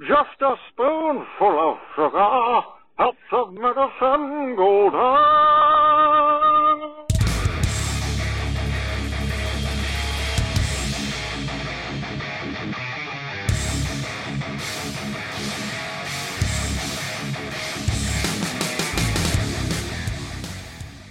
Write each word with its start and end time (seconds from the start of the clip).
Just 0.00 0.40
a 0.40 0.54
spoonful 0.72 1.60
of 1.60 1.76
sugar 1.94 2.60
helps 2.96 3.18
of 3.32 3.52
medicine 3.52 4.56
go 4.56 4.88
down. 4.90 5.50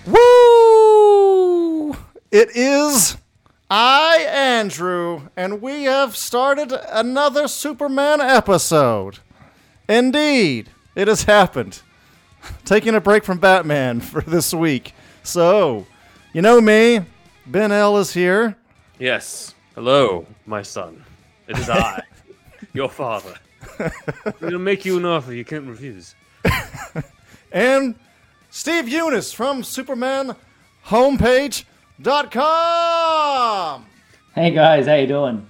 Woo! 0.08 1.94
It 2.32 2.50
is 2.56 3.19
I, 3.72 4.26
Andrew, 4.28 5.30
and 5.38 5.62
we 5.62 5.84
have 5.84 6.18
started 6.18 6.72
another 6.90 7.48
Superman 7.48 8.20
episode. 8.20 9.20
Indeed, 9.88 10.70
it 10.96 11.08
has 11.08 11.24
happened. 11.24 11.84
Taking 12.66 12.96
a 12.96 13.02
break 13.02 13.24
from 13.24 13.38
Batman 13.38 14.00
for 14.00 14.22
this 14.22 14.56
week. 14.56 14.96
So, 15.22 15.86
you 16.34 16.42
know 16.42 16.60
me, 16.60 17.02
Ben 17.46 17.72
L 17.72 17.98
is 18.00 18.12
here. 18.12 18.56
Yes. 18.98 19.54
Hello, 19.76 20.26
my 20.48 20.64
son. 20.64 21.04
It 21.48 21.60
is 21.60 21.70
I, 21.70 22.02
your 22.74 22.90
father. 22.90 23.36
It'll 24.42 24.58
make 24.58 24.84
you 24.84 24.98
an 24.98 25.06
offer 25.06 25.32
you 25.32 25.46
can't 25.46 25.68
refuse. 25.68 26.16
and 27.52 27.94
Steve 28.50 28.86
Younis 28.86 29.34
from 29.34 29.64
Superman 29.64 30.36
Homepage.com. 32.00 33.86
Hey 34.34 34.52
guys, 34.52 34.86
how 34.88 34.96
you 34.96 35.08
doing? 35.08 35.46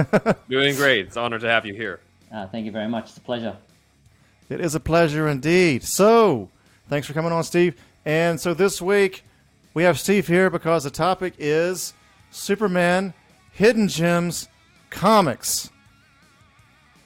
Doing 0.48 0.74
great. 0.76 1.06
It's 1.06 1.16
an 1.16 1.22
honor 1.22 1.38
to 1.38 1.48
have 1.48 1.64
you 1.64 1.72
here. 1.72 2.00
Uh, 2.32 2.46
thank 2.48 2.66
you 2.66 2.72
very 2.72 2.88
much. 2.88 3.08
It's 3.08 3.16
a 3.16 3.22
pleasure. 3.22 3.56
It 4.50 4.60
is 4.60 4.74
a 4.74 4.80
pleasure 4.80 5.28
indeed. 5.28 5.82
So, 5.82 6.50
thanks 6.88 7.06
for 7.06 7.14
coming 7.14 7.32
on, 7.32 7.42
Steve. 7.44 7.80
And 8.04 8.38
so 8.38 8.52
this 8.52 8.82
week, 8.82 9.24
we 9.72 9.84
have 9.84 9.98
Steve 9.98 10.26
here 10.26 10.50
because 10.50 10.84
the 10.84 10.90
topic 10.90 11.34
is 11.38 11.94
Superman 12.30 13.14
Hidden 13.52 13.88
Gems 13.88 14.48
Comics. 14.90 15.70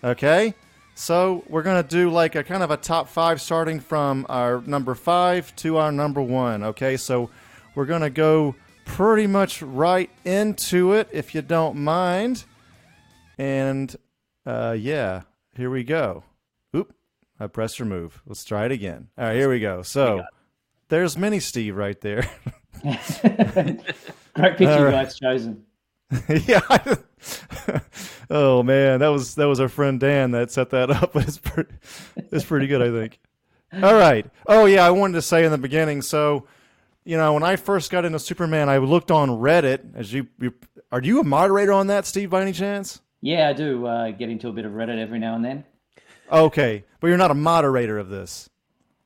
Okay? 0.03 0.55
So, 0.97 1.45
we're 1.49 1.63
going 1.63 1.81
to 1.81 1.89
do 1.89 2.11
like 2.11 2.35
a 2.35 2.43
kind 2.43 2.65
of 2.65 2.73
a 2.73 2.77
top 2.77 3.09
five 3.09 3.41
starting 3.41 3.79
from 3.79 4.27
our 4.29 4.61
number 4.63 4.97
five 4.97 5.55
to 5.57 5.77
our 5.77 5.93
number 5.93 6.21
one. 6.21 6.65
Okay? 6.65 6.97
So, 6.97 7.31
we're 7.77 7.87
going 7.87 8.03
to 8.03 8.11
go 8.11 8.57
pretty 8.89 9.27
much 9.29 9.63
right 9.63 10.11
into 10.25 10.93
it 10.93 11.09
if 11.13 11.35
you 11.35 11.43
don't 11.43 11.77
mind. 11.77 12.45
And 13.39 13.95
uh, 14.45 14.75
yeah, 14.77 15.23
here 15.57 15.71
we 15.71 15.85
go. 15.85 16.25
Oop, 16.75 16.93
I 17.39 17.47
pressed 17.47 17.79
remove. 17.79 18.21
Let's 18.27 18.45
try 18.45 18.65
it 18.65 18.73
again. 18.73 19.09
All 19.17 19.27
right, 19.27 19.37
here 19.37 19.49
we 19.49 19.61
go. 19.61 19.83
So 19.83 20.25
there's 20.89 21.17
Mini 21.17 21.39
Steve 21.39 21.77
right 21.77 22.01
there. 22.01 22.29
Great 22.83 24.57
picture 24.57 24.71
All 24.71 24.85
you 24.85 24.91
guys 24.91 25.17
chosen. 25.17 25.65
yeah. 26.29 26.61
oh 28.31 28.63
man, 28.63 29.01
that 29.01 29.09
was 29.09 29.35
that 29.35 29.47
was 29.47 29.61
our 29.61 29.69
friend 29.69 30.01
Dan 30.01 30.33
that 30.33 30.51
set 30.51 30.71
that 30.71 30.91
up. 30.91 31.15
It's 31.15 31.39
pretty, 31.39 31.73
it's 32.17 32.45
pretty 32.45 32.67
good, 32.67 32.83
I 32.83 32.91
think. 32.91 33.21
All 33.83 33.95
right. 33.95 34.27
Oh 34.47 34.65
yeah, 34.65 34.85
I 34.85 34.91
wanted 34.91 35.15
to 35.15 35.23
say 35.23 35.45
in 35.45 35.53
the 35.53 35.59
beginning. 35.59 36.03
So, 36.03 36.47
you 37.09 37.17
know, 37.17 37.33
when 37.33 37.43
I 37.43 37.57
first 37.57 37.91
got 37.91 38.05
into 38.05 38.19
Superman, 38.19 38.69
I 38.69 38.77
looked 38.77 39.11
on 39.11 39.31
Reddit. 39.31 39.95
As 39.95 40.13
you, 40.13 40.27
you 40.39 40.53
are 40.93 41.01
you 41.01 41.21
a 41.21 41.25
moderator 41.25 41.73
on 41.73 41.87
that, 41.87 42.05
Steve, 42.05 42.29
by 42.29 42.43
any 42.43 42.53
chance? 42.53 43.01
Yeah, 43.23 43.49
I 43.49 43.55
do 43.55 43.87
uh, 43.87 44.11
get 44.11 44.29
into 44.29 44.49
a 44.49 44.53
bit 44.53 44.67
of 44.67 44.73
Reddit 44.73 44.99
every 44.99 45.19
now 45.19 45.35
and 45.35 45.43
then. 45.43 45.65
Okay, 46.31 46.85
but 47.01 47.07
you're 47.07 47.17
not 47.17 47.31
a 47.31 47.35
moderator 47.35 47.99
of 47.99 48.11
this. 48.11 48.51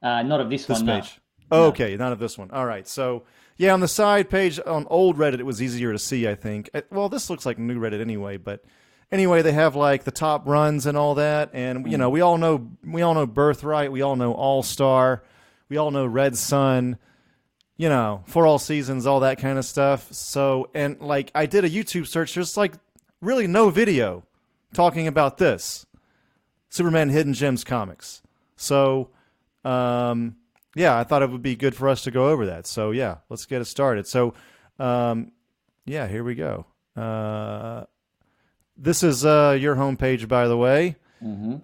Uh, 0.03 0.25
not 0.25 0.41
of 0.41 0.51
this, 0.51 0.67
this 0.67 0.79
one, 0.79 0.87
no. 0.87 1.01
page. 1.01 1.21
Okay, 1.53 1.97
not 1.97 2.11
of 2.11 2.19
this 2.19 2.37
one. 2.37 2.51
All 2.51 2.67
right. 2.67 2.89
So 2.89 3.23
yeah, 3.57 3.73
on 3.73 3.79
the 3.79 3.87
side 3.87 4.29
page 4.29 4.59
on 4.67 4.85
old 4.91 5.17
Reddit, 5.17 5.39
it 5.39 5.47
was 5.47 5.63
easier 5.63 5.93
to 5.93 5.99
see. 5.99 6.27
I 6.27 6.35
think. 6.35 6.71
Uh, 6.75 6.81
Well, 6.91 7.09
this 7.09 7.31
looks 7.31 7.47
like 7.47 7.57
new 7.57 7.79
Reddit 7.79 8.01
anyway, 8.01 8.37
but 8.37 8.65
anyway, 9.13 9.43
they 9.43 9.53
have 9.53 9.77
like 9.77 10.03
the 10.03 10.11
top 10.11 10.49
runs 10.49 10.87
and 10.87 10.99
all 10.99 11.15
that, 11.15 11.51
and 11.53 11.89
you 11.89 11.99
know, 11.99 12.11
we 12.11 12.21
all 12.21 12.37
know 12.37 12.69
we 12.85 13.03
all 13.03 13.15
know 13.15 13.27
Birthright, 13.27 13.93
we 13.93 14.03
all 14.03 14.17
know 14.17 14.33
All 14.33 14.65
Star, 14.65 15.23
we 15.69 15.77
all 15.77 15.93
know 15.93 16.05
Red 16.05 16.37
Sun. 16.37 16.99
You 17.77 17.89
know, 17.89 18.23
for 18.27 18.47
all 18.47 18.59
seasons, 18.59 19.07
all 19.07 19.21
that 19.21 19.39
kind 19.39 19.59
of 19.59 19.65
stuff. 19.65 20.13
So, 20.13 20.71
and 20.75 21.01
like 21.01 21.31
I 21.35 21.47
did 21.47 21.65
a 21.65 21.71
YouTube 21.71 22.07
search, 22.07 22.35
there's 22.35 22.57
like 22.57 22.75
really 23.21 23.47
no 23.47 23.71
video 23.71 24.25
talking 24.73 25.07
about 25.07 25.39
this 25.39 25.87
Superman 26.69 27.09
Hidden 27.09 27.35
Gems 27.35 27.65
comics. 27.65 28.23
So, 28.57 29.11
um, 29.65 30.37
yeah, 30.75 30.97
I 30.97 31.05
thought 31.05 31.23
it 31.23 31.31
would 31.31 31.43
be 31.43 31.57
good 31.57 31.75
for 31.75 31.89
us 31.89 32.03
to 32.05 32.11
go 32.11 32.29
over 32.29 32.47
that. 32.47 32.67
So 32.67 32.91
yeah, 32.93 33.17
let's 33.29 33.47
get 33.47 33.61
it 33.63 33.67
started. 33.67 34.07
So, 34.07 34.35
um, 34.79 35.33
yeah, 35.85 36.07
here 36.07 36.23
we 36.25 36.35
go. 36.35 36.67
Uh, 36.97 37.85
this 38.77 39.03
is 39.03 39.25
uh, 39.25 39.57
your 39.59 39.77
homepage, 39.77 40.29
by 40.29 40.47
the 40.47 40.57
way, 40.57 40.97
hmm 41.21 41.57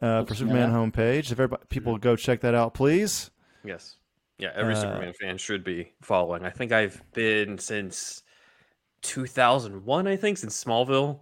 uh, 0.00 0.24
for 0.24 0.34
Superman 0.34 0.70
homepage. 0.70 1.26
If 1.26 1.32
everybody, 1.32 1.62
people 1.68 1.96
go 1.98 2.16
check 2.16 2.40
that 2.40 2.54
out, 2.54 2.74
please. 2.74 3.30
Yes. 3.64 3.96
Yeah, 4.38 4.50
every 4.54 4.74
Uh, 4.74 4.80
Superman 4.82 5.12
fan 5.14 5.38
should 5.38 5.64
be 5.64 5.92
following. 6.02 6.44
I 6.44 6.50
think 6.50 6.72
I've 6.72 7.02
been 7.14 7.58
since 7.58 8.22
2001, 9.02 10.06
I 10.06 10.16
think, 10.16 10.38
since 10.38 10.62
Smallville 10.62 11.20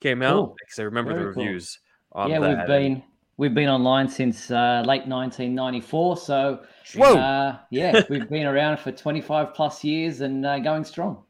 came 0.00 0.22
out. 0.22 0.46
Cool. 0.46 0.56
Because 0.60 0.78
I 0.78 0.82
remember 0.84 1.12
Very 1.12 1.26
the 1.26 1.32
cool. 1.32 1.44
reviews 1.44 1.78
on 2.12 2.30
Yeah, 2.30 2.38
that. 2.38 2.58
we've 2.58 2.66
been 2.66 3.02
we've 3.36 3.54
been 3.54 3.68
online 3.68 4.08
since 4.08 4.50
uh, 4.50 4.82
late 4.86 5.06
1994. 5.06 6.16
So 6.16 6.60
Whoa. 6.96 7.16
uh, 7.16 7.58
yeah, 7.70 8.02
we've 8.08 8.28
been 8.28 8.46
around 8.46 8.78
for 8.78 8.90
25 8.92 9.52
plus 9.54 9.84
years 9.84 10.22
and 10.22 10.46
uh, 10.46 10.58
going 10.60 10.84
strong. 10.84 11.22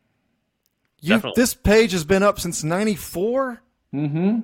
You, 1.01 1.21
this 1.35 1.55
page 1.55 1.93
has 1.93 2.05
been 2.05 2.23
up 2.23 2.41
since 2.41 2.65
'94. 2.65 3.63
hmm 3.93 4.41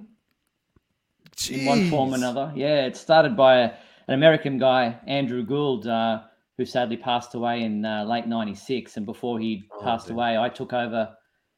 in 1.50 1.64
one 1.66 1.90
form 1.90 2.12
or 2.12 2.16
another. 2.16 2.52
Yeah, 2.54 2.84
it 2.86 2.96
started 2.96 3.36
by 3.36 3.56
a, 3.56 3.64
an 4.06 4.14
American 4.14 4.58
guy, 4.58 4.98
Andrew 5.06 5.42
Gould, 5.44 5.86
uh, 5.86 6.22
who 6.62 6.66
sadly 6.66 6.96
passed 6.96 7.34
away 7.34 7.62
in 7.62 7.84
uh, 7.84 8.04
late 8.04 8.28
'96. 8.28 8.96
And 8.96 9.04
before 9.04 9.40
he 9.40 9.68
Oh, 9.72 9.82
passed 9.82 10.10
away, 10.10 10.38
I 10.38 10.48
took 10.48 10.72
over 10.72 11.12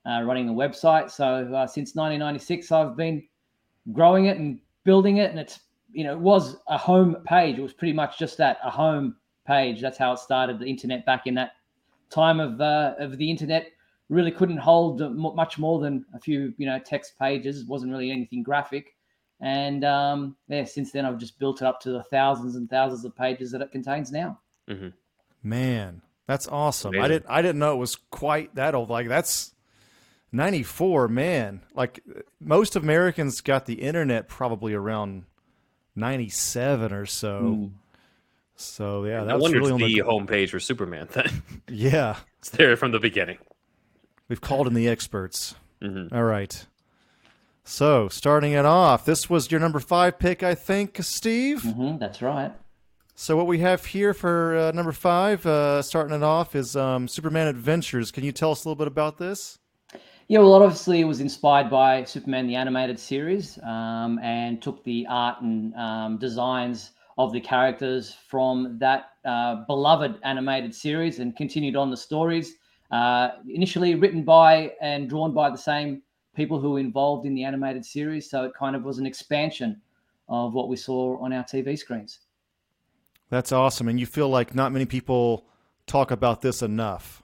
uh, 0.06 0.22
running 0.22 0.46
the 0.46 0.52
website. 0.52 1.10
So 1.10 1.26
uh, 1.54 1.66
since 1.66 1.94
1996, 1.94 2.72
I've 2.72 2.96
been 2.96 3.22
growing 3.92 4.26
it 4.26 4.38
and 4.38 4.60
building 4.84 5.18
it, 5.18 5.30
and 5.30 5.38
it's 5.38 5.60
you 5.92 6.04
know 6.04 6.12
it 6.12 6.20
was 6.20 6.56
a 6.68 6.78
home 6.78 7.16
page. 7.26 7.58
It 7.58 7.62
was 7.62 7.74
pretty 7.74 7.92
much 7.92 8.18
just 8.18 8.38
that, 8.38 8.58
a 8.64 8.70
home 8.70 9.16
page. 9.46 9.82
That's 9.82 9.98
how 9.98 10.12
it 10.12 10.18
started. 10.20 10.58
The 10.58 10.66
internet 10.66 11.04
back 11.04 11.26
in 11.26 11.34
that 11.34 11.52
time 12.08 12.40
of 12.40 12.58
uh, 12.62 12.94
of 12.98 13.18
the 13.18 13.30
internet 13.30 13.66
really 14.08 14.30
couldn't 14.30 14.58
hold 14.58 15.00
much 15.34 15.58
more 15.58 15.80
than 15.80 16.04
a 16.14 16.18
few 16.18 16.54
you 16.56 16.64
know 16.64 16.78
text 16.78 17.18
pages. 17.18 17.60
It 17.60 17.68
wasn't 17.68 17.92
really 17.92 18.10
anything 18.10 18.42
graphic. 18.42 18.96
And 19.42 19.84
um, 19.84 20.36
yeah, 20.48 20.64
since 20.64 20.92
then 20.92 21.04
I've 21.04 21.18
just 21.18 21.38
built 21.38 21.60
it 21.60 21.66
up 21.66 21.78
to 21.80 21.90
the 21.90 22.02
thousands 22.04 22.56
and 22.56 22.70
thousands 22.70 23.04
of 23.04 23.14
pages 23.14 23.50
that 23.52 23.60
it 23.60 23.70
contains 23.70 24.10
now. 24.10 24.40
Man, 25.42 26.02
that's 26.26 26.48
awesome. 26.48 26.98
I 26.98 27.08
didn't 27.08 27.26
I 27.28 27.42
didn't 27.42 27.58
know 27.58 27.74
it 27.74 27.78
was 27.78 27.96
quite 27.96 28.54
that 28.54 28.74
old. 28.74 28.88
Like 28.90 29.08
that's 29.08 29.52
94, 30.32 31.08
man. 31.08 31.60
Like 31.74 32.00
most 32.40 32.76
Americans 32.76 33.40
got 33.40 33.66
the 33.66 33.74
internet 33.74 34.28
probably 34.28 34.74
around 34.74 35.24
97 35.96 36.92
or 36.92 37.06
so. 37.06 37.40
Mm. 37.42 37.70
So 38.56 39.04
yeah, 39.04 39.20
no 39.20 39.26
that's 39.26 39.42
wonder 39.42 39.58
really 39.58 39.72
on 39.72 39.82
it's 39.82 39.94
the 39.94 40.00
the 40.00 40.06
homepage 40.06 40.50
for 40.50 40.60
Superman 40.60 41.08
then. 41.12 41.42
Yeah. 41.68 42.16
it's 42.38 42.50
there 42.50 42.76
from 42.76 42.92
the 42.92 43.00
beginning. 43.00 43.38
We've 44.28 44.40
called 44.40 44.66
in 44.66 44.74
the 44.74 44.88
experts. 44.88 45.54
Mhm. 45.82 46.12
All 46.12 46.24
right. 46.24 46.66
So, 47.66 48.08
starting 48.08 48.52
it 48.52 48.66
off, 48.66 49.06
this 49.06 49.30
was 49.30 49.50
your 49.50 49.58
number 49.58 49.80
5 49.80 50.18
pick, 50.18 50.42
I 50.42 50.54
think, 50.54 50.98
Steve. 51.02 51.62
hmm 51.62 51.96
that's 51.96 52.20
right. 52.20 52.52
So 53.16 53.36
what 53.36 53.46
we 53.46 53.60
have 53.60 53.86
here 53.86 54.12
for 54.12 54.56
uh, 54.56 54.72
number 54.72 54.90
5, 54.90 55.46
uh, 55.46 55.82
starting 55.82 56.16
it 56.16 56.24
off 56.24 56.56
is 56.56 56.74
um, 56.74 57.06
Superman 57.06 57.46
Adventures. 57.46 58.10
Can 58.10 58.24
you 58.24 58.32
tell 58.32 58.50
us 58.50 58.64
a 58.64 58.68
little 58.68 58.76
bit 58.76 58.88
about 58.88 59.18
this? 59.18 59.60
Yeah, 60.26 60.40
well, 60.40 60.54
obviously 60.54 61.00
it 61.00 61.04
was 61.04 61.20
inspired 61.20 61.70
by 61.70 62.02
Superman 62.02 62.48
the 62.48 62.56
animated 62.56 62.98
series, 62.98 63.56
um, 63.62 64.18
and 64.20 64.60
took 64.60 64.82
the 64.82 65.06
art 65.08 65.40
and 65.42 65.72
um, 65.76 66.18
designs 66.18 66.90
of 67.16 67.32
the 67.32 67.40
characters 67.40 68.16
from 68.28 68.78
that 68.80 69.10
uh, 69.24 69.64
beloved 69.66 70.18
animated 70.24 70.74
series 70.74 71.20
and 71.20 71.36
continued 71.36 71.76
on 71.76 71.90
the 71.90 71.96
stories. 71.96 72.56
Uh, 72.90 73.28
initially 73.48 73.94
written 73.94 74.24
by 74.24 74.72
and 74.80 75.08
drawn 75.08 75.32
by 75.32 75.50
the 75.50 75.58
same 75.58 76.02
people 76.34 76.58
who 76.58 76.72
were 76.72 76.80
involved 76.80 77.26
in 77.26 77.34
the 77.34 77.44
animated 77.44 77.86
series, 77.86 78.28
so 78.28 78.42
it 78.44 78.52
kind 78.58 78.74
of 78.74 78.82
was 78.82 78.98
an 78.98 79.06
expansion 79.06 79.80
of 80.28 80.52
what 80.52 80.68
we 80.68 80.74
saw 80.74 81.16
on 81.22 81.32
our 81.32 81.44
TV 81.44 81.78
screens. 81.78 82.18
That's 83.30 83.52
awesome. 83.52 83.88
And 83.88 83.98
you 83.98 84.06
feel 84.06 84.28
like 84.28 84.54
not 84.54 84.72
many 84.72 84.86
people 84.86 85.46
talk 85.86 86.10
about 86.10 86.40
this 86.40 86.62
enough, 86.62 87.22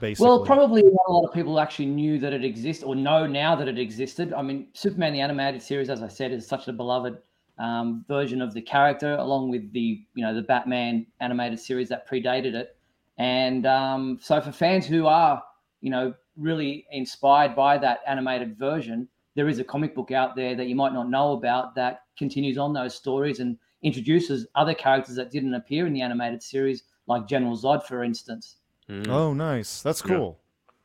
basically. 0.00 0.28
Well, 0.28 0.44
probably 0.44 0.82
not 0.82 1.02
a 1.08 1.12
lot 1.12 1.26
of 1.26 1.34
people 1.34 1.58
actually 1.60 1.86
knew 1.86 2.18
that 2.18 2.32
it 2.32 2.44
existed 2.44 2.86
or 2.86 2.94
know 2.94 3.26
now 3.26 3.56
that 3.56 3.68
it 3.68 3.78
existed. 3.78 4.32
I 4.32 4.42
mean, 4.42 4.68
Superman 4.72 5.12
the 5.12 5.20
animated 5.20 5.62
series, 5.62 5.90
as 5.90 6.02
I 6.02 6.08
said, 6.08 6.32
is 6.32 6.46
such 6.46 6.68
a 6.68 6.72
beloved 6.72 7.18
um, 7.58 8.04
version 8.08 8.40
of 8.40 8.54
the 8.54 8.62
character, 8.62 9.16
along 9.16 9.50
with 9.50 9.72
the 9.72 10.04
you 10.14 10.24
know 10.24 10.34
the 10.34 10.42
Batman 10.42 11.06
animated 11.20 11.58
series 11.58 11.88
that 11.88 12.08
predated 12.08 12.54
it. 12.54 12.76
And 13.18 13.66
um, 13.66 14.18
so 14.20 14.40
for 14.40 14.52
fans 14.52 14.86
who 14.86 15.06
are 15.06 15.42
you 15.80 15.90
know 15.90 16.14
really 16.36 16.86
inspired 16.92 17.56
by 17.56 17.78
that 17.78 18.00
animated 18.06 18.56
version, 18.56 19.08
there 19.34 19.48
is 19.48 19.58
a 19.58 19.64
comic 19.64 19.94
book 19.94 20.12
out 20.12 20.36
there 20.36 20.54
that 20.54 20.68
you 20.68 20.76
might 20.76 20.92
not 20.92 21.10
know 21.10 21.32
about 21.32 21.74
that 21.74 22.02
continues 22.16 22.58
on 22.58 22.72
those 22.72 22.94
stories 22.94 23.40
and 23.40 23.58
introduces 23.82 24.46
other 24.54 24.74
characters 24.74 25.16
that 25.16 25.30
didn't 25.30 25.54
appear 25.54 25.86
in 25.86 25.92
the 25.92 26.00
animated 26.02 26.42
series, 26.42 26.84
like 27.06 27.26
General 27.26 27.56
Zod, 27.56 27.84
for 27.84 28.02
instance. 28.04 28.56
Mm. 28.88 29.08
Oh, 29.08 29.32
nice. 29.34 29.82
That's 29.82 30.02
Yeah. 30.04 30.16
cool. 30.16 30.38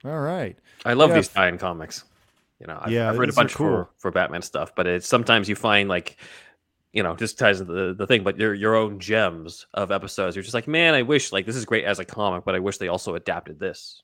All 0.06 0.19
right. 0.22 0.57
I 0.86 0.94
love 0.94 1.10
Yeah, 1.10 1.16
these 1.18 1.30
f- 1.30 1.34
tie-in 1.36 1.57
comics. 1.57 2.04
You 2.60 2.68
know, 2.68 2.78
I've, 2.81 2.92
Yeah, 2.92 3.10
I've 3.10 3.18
read 3.18 3.30
a 3.30 3.34
bunch 3.34 3.56
cool. 3.56 3.68
for, 3.68 3.90
for 3.98 4.12
Batman 4.12 4.42
stuff, 4.42 4.75
but 4.75 4.86
it's 4.88 5.07
sometimes 5.07 5.50
you 5.50 5.56
find 5.56 5.90
like, 5.90 6.18
you 6.92 7.01
know, 7.01 7.16
just 7.16 7.40
ties 7.40 7.60
into 7.62 7.74
the, 7.74 7.94
the 7.94 8.06
thing, 8.06 8.24
but 8.24 8.38
your 8.38 8.54
your 8.54 8.75
own 8.75 9.00
gems 9.00 9.66
of 9.74 9.92
episodes. 9.92 10.36
You're 10.36 10.44
just 10.44 10.54
like, 10.54 10.68
man, 10.68 10.94
I 10.94 11.01
wish 11.01 11.31
like 11.31 11.46
this 11.46 11.56
is 11.56 11.66
great 11.66 11.86
as 11.86 12.00
a 12.00 12.06
comic, 12.06 12.46
but 12.46 12.54
I 12.56 12.60
wish 12.60 12.78
they 12.78 12.88
also 12.89 13.16
adapted 13.16 13.60
this. 13.60 14.04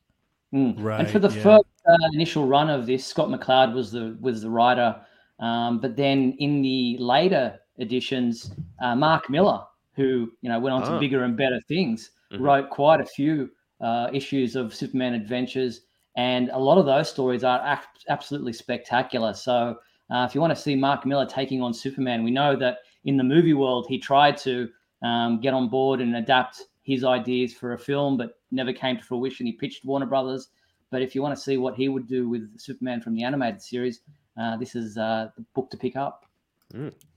Mm. 0.53 0.75
Right, 0.83 1.01
And 1.01 1.09
for 1.09 1.19
the 1.19 1.29
yeah. 1.29 1.43
first 1.43 1.65
uh, 1.87 1.95
initial 2.13 2.47
run 2.47 2.69
of 2.69 2.87
this, 2.87 3.05
Scott 3.05 3.29
McCloud 3.29 3.73
was 3.75 3.91
the 3.91 4.17
was 4.19 4.41
the 4.41 4.49
writer, 4.49 4.99
um, 5.39 5.79
but 5.79 5.95
then 5.95 6.35
in 6.39 6.61
the 6.63 6.97
later 6.99 7.59
editions, 7.79 8.53
uh, 8.81 8.95
Mark 8.95 9.29
Millar, 9.29 9.61
who 9.95 10.31
you 10.41 10.49
know 10.49 10.59
went 10.59 10.73
on 10.73 10.83
Ah. 10.83 10.93
to 10.93 10.99
bigger 10.99 11.23
and 11.23 11.35
better 11.35 11.59
things, 11.67 12.11
Mhm. 12.31 12.39
wrote 12.41 12.69
quite 12.69 13.01
a 13.01 13.05
few 13.05 13.49
uh, 13.81 14.09
issues 14.13 14.55
of 14.57 14.75
Superman 14.75 15.13
Adventures, 15.13 15.81
and 16.17 16.49
a 16.49 16.59
lot 16.59 16.77
of 16.77 16.85
those 16.85 17.09
stories 17.09 17.43
are 17.45 17.61
ac- 17.65 17.87
absolutely 18.09 18.51
spectacular. 18.51 19.33
So 19.33 19.79
uh, 20.09 20.25
if 20.27 20.35
you 20.35 20.41
want 20.41 20.51
to 20.51 20.61
see 20.61 20.75
Mark 20.75 21.05
Millar 21.05 21.25
taking 21.25 21.61
on 21.61 21.73
Superman, 21.73 22.23
we 22.23 22.31
know 22.31 22.55
that 22.57 22.79
in 23.05 23.15
the 23.15 23.23
movie 23.23 23.53
world 23.53 23.85
he 23.87 23.97
tried 23.97 24.35
to 24.37 24.69
um, 25.01 25.39
get 25.39 25.53
on 25.53 25.69
board 25.69 26.01
and 26.01 26.17
adapt 26.17 26.63
his 26.83 27.05
ideas 27.05 27.53
for 27.53 27.71
a 27.71 27.77
film, 27.79 28.17
but 28.17 28.33
never 28.51 28.73
came 28.73 28.97
to 28.97 29.03
fruition. 29.03 29.45
He 29.45 29.53
pitched 29.53 29.85
Warner 29.85 30.07
Brothers. 30.07 30.49
But 30.91 31.01
if 31.01 31.15
you 31.15 31.21
want 31.21 31.35
to 31.37 31.41
see 31.41 31.55
what 31.57 31.75
he 31.75 31.87
would 31.87 32.07
do 32.07 32.27
with 32.27 32.59
Superman 32.59 32.99
from 32.99 33.13
the 33.13 33.23
animated 33.23 33.61
series, 33.61 34.01
uh, 34.37 34.57
this 34.57 34.75
is 34.75 34.97
uh, 34.97 35.29
the 35.37 35.45
book 35.53 35.69
to 35.69 35.77
pick 35.77 35.95
up. 35.95 36.25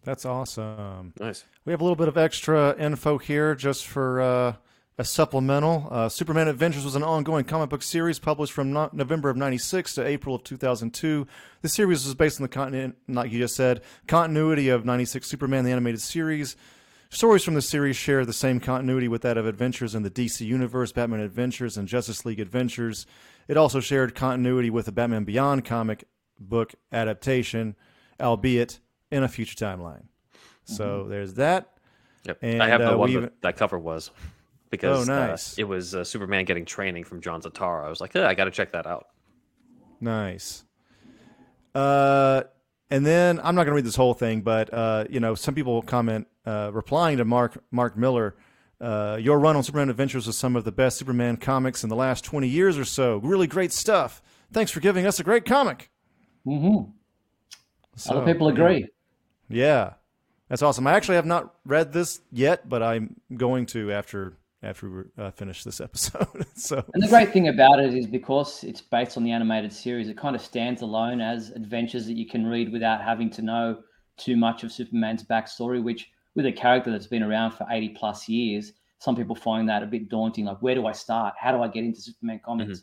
That's 0.04 0.24
awesome. 0.24 1.12
Nice. 1.18 1.44
We 1.64 1.72
have 1.72 1.80
a 1.80 1.84
little 1.84 1.96
bit 1.96 2.08
of 2.08 2.16
extra 2.16 2.74
info 2.78 3.18
here 3.18 3.54
just 3.54 3.86
for 3.86 4.20
uh, 4.20 4.54
a 4.98 5.04
supplemental. 5.04 5.88
Uh, 5.90 6.08
Superman 6.08 6.48
Adventures 6.48 6.84
was 6.84 6.96
an 6.96 7.02
ongoing 7.02 7.44
comic 7.44 7.70
book 7.70 7.82
series 7.82 8.18
published 8.18 8.52
from 8.52 8.72
no- 8.72 8.90
November 8.92 9.30
of 9.30 9.36
96 9.36 9.94
to 9.94 10.06
April 10.06 10.36
of 10.36 10.44
2002. 10.44 11.26
The 11.60 11.68
series 11.68 12.04
was 12.04 12.14
based 12.14 12.40
on 12.40 12.42
the 12.42 12.48
continent, 12.48 12.96
like 13.08 13.30
you 13.30 13.38
just 13.38 13.54
said, 13.54 13.82
continuity 14.06 14.68
of 14.68 14.84
96 14.84 15.26
Superman, 15.26 15.64
the 15.64 15.70
animated 15.70 16.00
series. 16.00 16.56
Stories 17.10 17.44
from 17.44 17.54
the 17.54 17.62
series 17.62 17.94
share 17.96 18.24
the 18.24 18.32
same 18.32 18.58
continuity 18.58 19.06
with 19.06 19.20
that 19.20 19.36
of 19.36 19.46
Adventures 19.46 19.94
in 19.94 20.02
the 20.02 20.10
DC 20.10 20.46
Universe, 20.46 20.92
Batman 20.92 21.20
Adventures, 21.20 21.76
and 21.76 21.86
Justice 21.86 22.24
League 22.24 22.40
Adventures. 22.40 23.06
It 23.48 23.58
also 23.58 23.80
shared 23.80 24.14
continuity 24.14 24.70
with 24.70 24.86
the 24.86 24.92
Batman 24.92 25.24
Beyond 25.24 25.64
comic 25.64 26.04
book 26.40 26.74
adaptation, 26.90 27.76
albeit 28.18 28.80
in 29.12 29.22
a 29.22 29.28
future 29.28 29.54
timeline. 29.54 30.04
So 30.64 31.06
there's 31.08 31.34
that. 31.34 31.68
Yep. 32.24 32.38
And, 32.42 32.62
I 32.62 32.68
have 32.68 32.80
the 32.80 32.92
uh, 32.94 32.96
one 32.96 33.08
we 33.08 33.14
that 33.14 33.18
even- 33.18 33.30
that 33.42 33.56
cover 33.56 33.78
was 33.78 34.10
because 34.70 35.08
Oh, 35.08 35.12
uh, 35.12 35.26
nice. 35.26 35.58
it 35.58 35.64
was 35.64 35.94
uh, 35.94 36.02
Superman 36.04 36.44
getting 36.44 36.64
training 36.64 37.04
from 37.04 37.20
John 37.20 37.42
Zatara. 37.42 37.84
I 37.84 37.88
was 37.88 38.00
like, 38.00 38.14
yeah, 38.14 38.28
I 38.28 38.34
got 38.34 38.44
to 38.44 38.50
check 38.50 38.72
that 38.72 38.86
out. 38.86 39.06
Nice. 40.00 40.64
Uh, 41.74 42.42
and 42.90 43.06
then 43.06 43.38
I'm 43.38 43.54
not 43.54 43.64
going 43.64 43.72
to 43.72 43.74
read 43.76 43.84
this 43.84 43.96
whole 43.96 44.14
thing, 44.14 44.42
but 44.42 44.72
uh, 44.72 45.04
you 45.08 45.20
know, 45.20 45.34
some 45.34 45.54
people 45.54 45.74
will 45.74 45.82
comment 45.82 46.26
uh, 46.44 46.70
replying 46.72 47.18
to 47.18 47.24
Mark 47.24 47.62
Mark 47.70 47.96
Millar. 47.96 48.34
Uh, 48.80 49.16
your 49.20 49.38
run 49.38 49.54
on 49.56 49.62
Superman 49.62 49.88
Adventures 49.90 50.26
was 50.26 50.36
some 50.36 50.56
of 50.56 50.64
the 50.64 50.72
best 50.72 50.98
Superman 50.98 51.36
comics 51.36 51.84
in 51.84 51.88
the 51.88 51.94
last 51.94 52.24
20 52.24 52.48
years 52.48 52.76
or 52.76 52.84
so. 52.84 53.18
Really 53.18 53.46
great 53.46 53.72
stuff. 53.72 54.20
Thanks 54.52 54.72
for 54.72 54.80
giving 54.80 55.06
us 55.06 55.20
a 55.20 55.24
great 55.24 55.44
comic. 55.44 55.88
Mm-hmm. 56.44 56.90
So, 57.94 58.16
Other 58.16 58.32
people 58.32 58.48
agree. 58.48 58.88
Yeah, 59.52 59.94
that's 60.48 60.62
awesome. 60.62 60.86
I 60.86 60.92
actually 60.92 61.16
have 61.16 61.26
not 61.26 61.54
read 61.64 61.92
this 61.92 62.20
yet, 62.30 62.68
but 62.68 62.82
I'm 62.82 63.16
going 63.36 63.66
to 63.66 63.92
after 63.92 64.36
after 64.62 64.88
we 64.88 65.02
uh, 65.18 65.30
finish 65.32 65.64
this 65.64 65.80
episode. 65.80 66.46
so 66.54 66.84
And 66.94 67.02
the 67.02 67.08
great 67.08 67.32
thing 67.32 67.48
about 67.48 67.80
it 67.80 67.94
is 67.94 68.06
because 68.06 68.62
it's 68.62 68.80
based 68.80 69.16
on 69.16 69.24
the 69.24 69.32
animated 69.32 69.72
series, 69.72 70.08
it 70.08 70.16
kind 70.16 70.36
of 70.36 70.42
stands 70.42 70.82
alone 70.82 71.20
as 71.20 71.50
adventures 71.50 72.06
that 72.06 72.12
you 72.12 72.28
can 72.28 72.46
read 72.46 72.70
without 72.70 73.02
having 73.02 73.28
to 73.30 73.42
know 73.42 73.82
too 74.16 74.36
much 74.36 74.62
of 74.62 74.70
Superman's 74.70 75.24
backstory, 75.24 75.82
which 75.82 76.10
with 76.36 76.46
a 76.46 76.52
character 76.52 76.92
that's 76.92 77.08
been 77.08 77.24
around 77.24 77.52
for 77.52 77.66
80 77.68 77.88
plus 77.90 78.28
years, 78.28 78.72
some 78.98 79.16
people 79.16 79.34
find 79.34 79.68
that 79.68 79.82
a 79.82 79.86
bit 79.86 80.08
daunting. 80.08 80.44
Like, 80.44 80.62
where 80.62 80.76
do 80.76 80.86
I 80.86 80.92
start? 80.92 81.34
How 81.36 81.50
do 81.50 81.60
I 81.62 81.66
get 81.68 81.82
into 81.82 82.00
Superman 82.00 82.40
comics? 82.44 82.82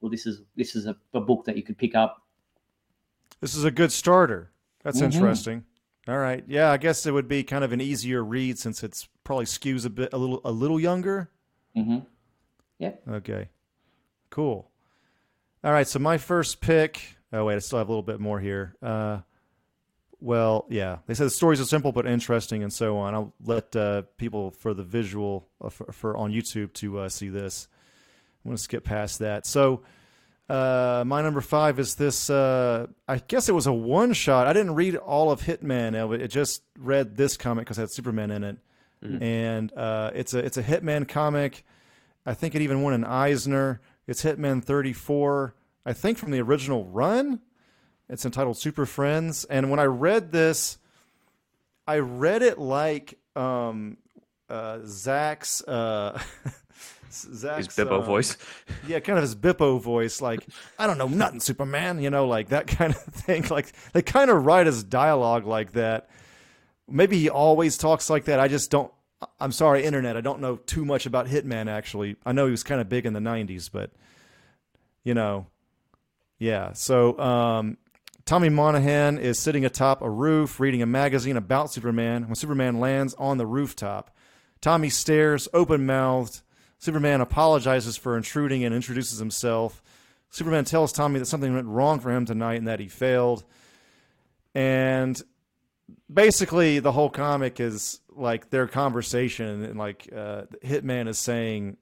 Well, 0.00 0.10
this 0.10 0.26
is 0.26 0.42
this 0.54 0.76
is 0.76 0.86
a, 0.86 0.94
a 1.14 1.20
book 1.20 1.46
that 1.46 1.56
you 1.56 1.62
could 1.62 1.78
pick 1.78 1.94
up. 1.94 2.22
This 3.40 3.54
is 3.54 3.64
a 3.64 3.70
good 3.70 3.90
starter. 3.90 4.50
That's 4.82 5.00
Mhm. 5.00 5.14
interesting. 5.14 5.64
All 6.06 6.18
right. 6.18 6.44
Yeah, 6.46 6.70
I 6.70 6.76
guess 6.76 7.06
it 7.06 7.12
would 7.12 7.28
be 7.28 7.42
kind 7.44 7.64
of 7.64 7.72
an 7.72 7.80
easier 7.80 8.22
read 8.22 8.58
since 8.58 8.82
it's 8.82 9.08
probably 9.24 9.46
skews 9.46 9.86
a 9.86 9.90
bit 9.90 10.12
a 10.12 10.18
little 10.18 10.40
a 10.44 10.52
little 10.52 10.78
younger. 10.78 11.30
hmm 11.74 11.98
Yep. 12.78 13.02
Okay. 13.08 13.48
Cool. 14.30 14.70
All 15.62 15.72
right, 15.72 15.86
so 15.86 15.98
my 15.98 16.18
first 16.18 16.60
pick 16.60 17.16
Oh 17.32 17.46
wait, 17.46 17.56
I 17.56 17.58
still 17.60 17.78
have 17.78 17.88
a 17.88 17.90
little 17.90 18.02
bit 18.02 18.20
more 18.20 18.38
here. 18.40 18.76
Uh 18.82 19.20
well, 20.20 20.66
yeah. 20.70 20.98
They 21.06 21.12
said 21.12 21.26
the 21.26 21.30
stories 21.30 21.60
are 21.60 21.66
simple 21.66 21.92
but 21.92 22.06
interesting 22.06 22.62
and 22.62 22.72
so 22.72 22.96
on. 22.96 23.14
I'll 23.14 23.34
let 23.44 23.76
uh, 23.76 24.02
people 24.16 24.52
for 24.52 24.72
the 24.72 24.82
visual 24.82 25.48
uh, 25.60 25.68
for, 25.68 25.92
for 25.92 26.16
on 26.16 26.32
YouTube 26.32 26.72
to 26.74 27.00
uh, 27.00 27.08
see 27.10 27.28
this. 27.28 27.68
I'm 28.42 28.48
going 28.48 28.56
to 28.56 28.62
skip 28.62 28.84
past 28.84 29.18
that. 29.18 29.44
So, 29.44 29.82
uh, 30.48 31.04
my 31.06 31.22
number 31.22 31.40
five 31.40 31.78
is 31.78 31.94
this. 31.94 32.28
Uh, 32.28 32.86
I 33.08 33.18
guess 33.18 33.48
it 33.48 33.52
was 33.52 33.66
a 33.66 33.72
one 33.72 34.12
shot. 34.12 34.46
I 34.46 34.52
didn't 34.52 34.74
read 34.74 34.96
all 34.96 35.30
of 35.30 35.42
Hitman. 35.42 36.20
It 36.20 36.28
just 36.28 36.62
read 36.78 37.16
this 37.16 37.36
comic 37.36 37.64
because 37.64 37.78
it 37.78 37.82
had 37.82 37.90
Superman 37.90 38.30
in 38.30 38.44
it, 38.44 38.58
and 39.22 39.72
uh, 39.76 40.10
it's 40.14 40.34
a 40.34 40.38
it's 40.38 40.56
a 40.56 40.62
Hitman 40.62 41.08
comic. 41.08 41.64
I 42.26 42.34
think 42.34 42.54
it 42.54 42.62
even 42.62 42.82
won 42.82 42.92
an 42.92 43.04
Eisner. 43.04 43.80
It's 44.06 44.22
Hitman 44.22 44.62
34. 44.62 45.54
I 45.86 45.92
think 45.92 46.18
from 46.18 46.30
the 46.30 46.40
original 46.40 46.84
run. 46.84 47.40
It's 48.08 48.24
entitled 48.24 48.58
Super 48.58 48.84
Friends. 48.86 49.44
And 49.44 49.70
when 49.70 49.80
I 49.80 49.84
read 49.84 50.30
this, 50.30 50.78
I 51.86 51.98
read 51.98 52.42
it 52.42 52.58
like 52.58 53.18
um, 53.34 53.96
uh, 54.48 54.80
Zach's. 54.84 55.62
Zach's 57.14 57.74
His 57.74 57.86
Bibbo 57.86 57.98
uh, 57.98 58.02
voice. 58.02 58.36
yeah, 58.86 59.00
kind 59.00 59.18
of 59.18 59.22
his 59.22 59.34
Bibbo 59.34 59.80
voice, 59.80 60.20
like 60.20 60.46
I 60.78 60.86
don't 60.86 60.98
know 60.98 61.08
nothing, 61.08 61.40
Superman. 61.40 62.00
You 62.00 62.10
know, 62.10 62.26
like 62.26 62.48
that 62.48 62.66
kind 62.78 62.94
of 62.94 63.02
thing. 63.02 63.46
Like 63.50 63.72
they 63.92 64.02
kind 64.02 64.30
of 64.30 64.44
write 64.44 64.66
his 64.66 64.84
dialogue 64.84 65.46
like 65.46 65.72
that. 65.72 66.08
Maybe 66.88 67.18
he 67.18 67.30
always 67.30 67.78
talks 67.78 68.10
like 68.10 68.24
that. 68.24 68.40
I 68.40 68.48
just 68.48 68.70
don't. 68.70 68.92
I'm 69.40 69.52
sorry, 69.52 69.84
internet. 69.84 70.16
I 70.16 70.20
don't 70.20 70.40
know 70.40 70.56
too 70.56 70.84
much 70.84 71.06
about 71.06 71.26
Hitman. 71.26 71.68
Actually, 71.68 72.16
I 72.26 72.32
know 72.32 72.44
he 72.44 72.50
was 72.50 72.62
kind 72.62 72.80
of 72.80 72.88
big 72.88 73.06
in 73.06 73.12
the 73.12 73.20
'90s, 73.20 73.70
but 73.72 73.90
you 75.02 75.14
know, 75.14 75.46
yeah. 76.38 76.72
So 76.72 77.18
um, 77.18 77.78
Tommy 78.24 78.48
Monaghan 78.48 79.18
is 79.18 79.38
sitting 79.38 79.66
atop 79.66 80.00
a 80.00 80.08
roof 80.08 80.58
reading 80.58 80.80
a 80.80 80.86
magazine 80.86 81.36
about 81.36 81.70
Superman. 81.70 82.26
When 82.26 82.34
Superman 82.34 82.80
lands 82.80 83.14
on 83.14 83.36
the 83.36 83.46
rooftop, 83.46 84.10
Tommy 84.62 84.88
stares 84.88 85.46
open 85.52 85.84
mouthed. 85.84 86.40
Superman 86.84 87.22
apologizes 87.22 87.96
for 87.96 88.14
intruding 88.14 88.62
and 88.62 88.74
introduces 88.74 89.18
himself. 89.18 89.82
Superman 90.28 90.66
tells 90.66 90.92
Tommy 90.92 91.18
that 91.18 91.24
something 91.24 91.54
went 91.54 91.66
wrong 91.66 91.98
for 91.98 92.10
him 92.10 92.26
tonight 92.26 92.56
and 92.56 92.68
that 92.68 92.78
he 92.78 92.88
failed. 92.88 93.42
And 94.54 95.18
basically, 96.12 96.80
the 96.80 96.92
whole 96.92 97.08
comic 97.08 97.58
is 97.58 98.00
like 98.10 98.50
their 98.50 98.66
conversation, 98.66 99.64
and 99.64 99.78
like 99.78 100.10
uh, 100.14 100.42
Hitman 100.62 101.08
is 101.08 101.18
saying, 101.18 101.78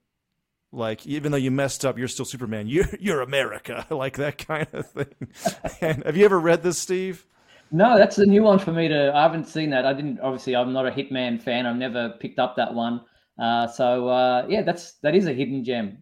like 0.70 1.04
even 1.04 1.32
though 1.32 1.38
you 1.38 1.50
messed 1.50 1.84
up, 1.84 1.98
you're 1.98 2.06
still 2.06 2.24
Superman. 2.24 2.68
You're 2.68 2.86
you're 3.00 3.22
America, 3.22 3.84
like 3.90 4.18
that 4.18 4.38
kind 4.38 4.68
of 4.72 4.88
thing. 4.88 5.26
and 5.80 6.04
have 6.04 6.16
you 6.16 6.24
ever 6.24 6.38
read 6.38 6.62
this, 6.62 6.78
Steve? 6.78 7.26
No, 7.72 7.98
that's 7.98 8.18
a 8.18 8.26
new 8.26 8.44
one 8.44 8.60
for 8.60 8.70
me 8.70 8.86
to. 8.86 9.12
I 9.12 9.22
haven't 9.22 9.48
seen 9.48 9.70
that. 9.70 9.84
I 9.84 9.94
didn't. 9.94 10.20
Obviously, 10.20 10.54
I'm 10.54 10.72
not 10.72 10.86
a 10.86 10.92
Hitman 10.92 11.42
fan. 11.42 11.66
I've 11.66 11.74
never 11.74 12.10
picked 12.20 12.38
up 12.38 12.54
that 12.54 12.72
one. 12.72 13.00
Uh, 13.42 13.66
so 13.66 14.08
uh, 14.08 14.46
yeah, 14.48 14.62
that's 14.62 14.92
that 15.02 15.16
is 15.16 15.26
a 15.26 15.32
hidden 15.32 15.64
gem. 15.64 16.00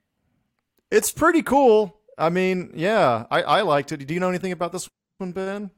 It's 0.91 1.11
pretty 1.11 1.41
cool. 1.41 1.97
I 2.19 2.29
mean, 2.29 2.71
yeah, 2.75 3.25
I, 3.31 3.41
I 3.43 3.61
liked 3.63 3.93
it. 3.93 4.07
Do 4.07 4.13
you 4.13 4.21
know 4.21 4.29
anything 4.29 4.53
about 4.53 4.73
this 4.73 4.91
one, 5.17 5.33
Ben? 5.33 5.71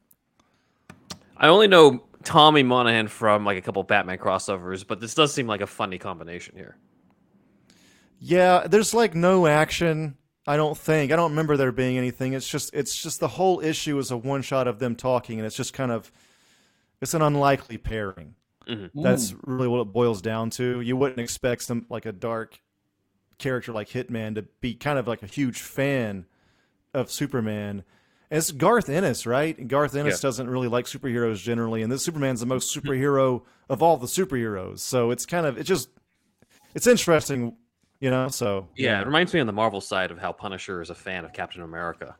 I 1.37 1.47
only 1.47 1.69
know 1.69 2.03
Tommy 2.25 2.65
Monaghan 2.65 3.07
from 3.07 3.45
like 3.45 3.59
a 3.59 3.61
couple 3.61 3.81
Batman 3.85 4.19
crossovers, 4.19 4.85
but 4.85 4.99
this 4.99 5.15
does 5.15 5.33
seem 5.33 5.47
like 5.47 5.61
a 5.61 5.67
funny 5.69 5.99
combination 5.99 6.57
here. 6.57 6.79
Yeah, 8.19 8.67
there's 8.67 8.93
like 8.93 9.15
no 9.15 9.47
action. 9.47 10.17
I 10.49 10.57
don't 10.57 10.77
think. 10.77 11.13
I 11.13 11.17
don't 11.17 11.31
remember 11.31 11.57
there 11.57 11.71
being 11.71 11.97
anything. 11.97 12.33
It's 12.33 12.49
just 12.49 12.75
it's 12.75 13.01
just 13.01 13.21
the 13.21 13.29
whole 13.29 13.61
issue 13.61 13.97
is 14.01 14.11
a 14.11 14.17
one 14.17 14.43
shot 14.43 14.67
of 14.67 14.81
them 14.81 14.97
talking, 14.97 15.39
and 15.39 15.47
it's 15.47 15.57
just 15.57 15.75
kind 15.75 15.93
of 15.93 16.11
it's 17.01 17.15
an 17.15 17.23
unlikely 17.23 17.79
pairing. 17.79 18.35
Mhm. 18.69 18.91
That's 18.95 19.35
really 19.45 19.69
what 19.69 19.81
it 19.81 19.93
boils 19.93 20.23
down 20.23 20.51
to. 20.51 20.81
You 20.81 20.97
wouldn't 20.97 21.21
expect 21.21 21.63
some 21.63 21.87
like 21.89 22.07
a 22.07 22.13
dark 22.13 22.61
character 23.39 23.73
like 23.73 23.89
Hitman 23.89 24.35
to 24.37 24.43
be 24.61 24.75
kind 24.75 24.99
of 24.99 25.07
like 25.09 25.23
a 25.23 25.27
huge 25.27 25.61
fan 25.61 26.27
of 26.95 27.11
Superman. 27.11 27.83
And 28.31 28.39
it's 28.39 28.51
Garth 28.51 28.89
Ennis, 28.89 29.27
right? 29.27 29.57
And 29.59 29.69
Garth 29.69 29.95
Ennis 29.95 30.23
Yeah. 30.23 30.29
doesn't 30.29 30.49
really 30.49 30.69
like 30.69 30.87
superheroes 30.87 31.43
generally, 31.43 31.83
and 31.83 31.91
this 31.93 32.05
Superman's 32.05 32.41
the 32.41 32.47
most 32.47 32.75
superhero 32.75 33.43
of 33.69 33.83
all 33.83 33.97
the 33.97 34.07
superheroes. 34.07 34.79
So 34.81 35.11
it's 35.11 35.27
kind 35.27 35.47
of 35.47 35.59
it's 35.59 35.69
just 35.69 35.89
it's 36.75 36.87
interesting, 36.87 37.57
you 38.01 38.11
know. 38.11 38.29
So 38.29 38.69
Yeah, 38.77 39.01
it 39.01 39.07
reminds 39.07 39.35
me 39.35 39.41
on 39.41 39.47
the 39.47 39.53
Marvel 39.53 39.81
side 39.81 40.11
of 40.11 40.19
how 40.19 40.33
Punisher 40.33 40.81
is 40.81 40.91
a 40.91 40.95
fan 40.95 41.25
of 41.25 41.33
Captain 41.33 41.63
America. 41.63 42.17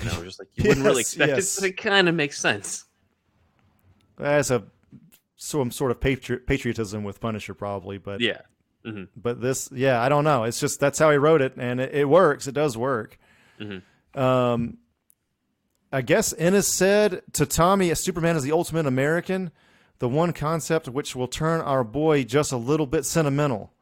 You 0.00 0.04
know, 0.06 0.22
just 0.22 0.38
like 0.38 0.48
you 0.54 0.68
wouldn't 0.68 0.86
really 0.86 1.00
expect 1.02 1.28
yes. 1.30 1.56
it, 1.56 1.60
but 1.60 1.70
it 1.70 1.76
kind 1.76 2.08
of 2.08 2.14
makes 2.14 2.38
sense. 2.38 2.84
That's 4.16 4.50
a 4.50 4.64
some 5.38 5.70
sort 5.70 5.90
of 5.92 6.00
patri- 6.00 6.40
patriotism 6.40 7.04
with 7.04 7.20
Punisher, 7.20 7.54
probably, 7.54 7.96
but 7.96 8.20
Yeah. 8.20 8.40
hmm 8.84 9.04
but 9.16 9.40
this 9.40 9.70
yeah 9.72 10.02
i 10.02 10.08
don't 10.10 10.24
know. 10.24 10.44
It's 10.44 10.60
just 10.60 10.78
that's 10.80 10.98
how 10.98 11.10
he 11.10 11.16
wrote 11.16 11.40
it 11.40 11.54
and 11.56 11.80
it, 11.80 11.94
it 11.94 12.04
works. 12.08 12.46
It 12.46 12.52
does 12.52 12.76
work. 12.76 13.18
Mhm. 13.60 13.82
um 14.14 14.78
i 15.92 16.00
guess 16.02 16.32
ennis 16.38 16.68
said 16.68 17.22
to 17.32 17.44
tommy 17.46 17.92
superman 17.94 18.36
is 18.36 18.42
the 18.44 18.52
ultimate 18.52 18.86
american 18.86 19.50
the 19.98 20.08
one 20.08 20.32
concept 20.32 20.86
which 20.88 21.16
will 21.16 21.26
turn 21.26 21.60
our 21.60 21.82
boy 21.82 22.22
just 22.24 22.52
a 22.52 22.56
little 22.56 22.86
bit 22.86 23.04
sentimental. 23.04 23.72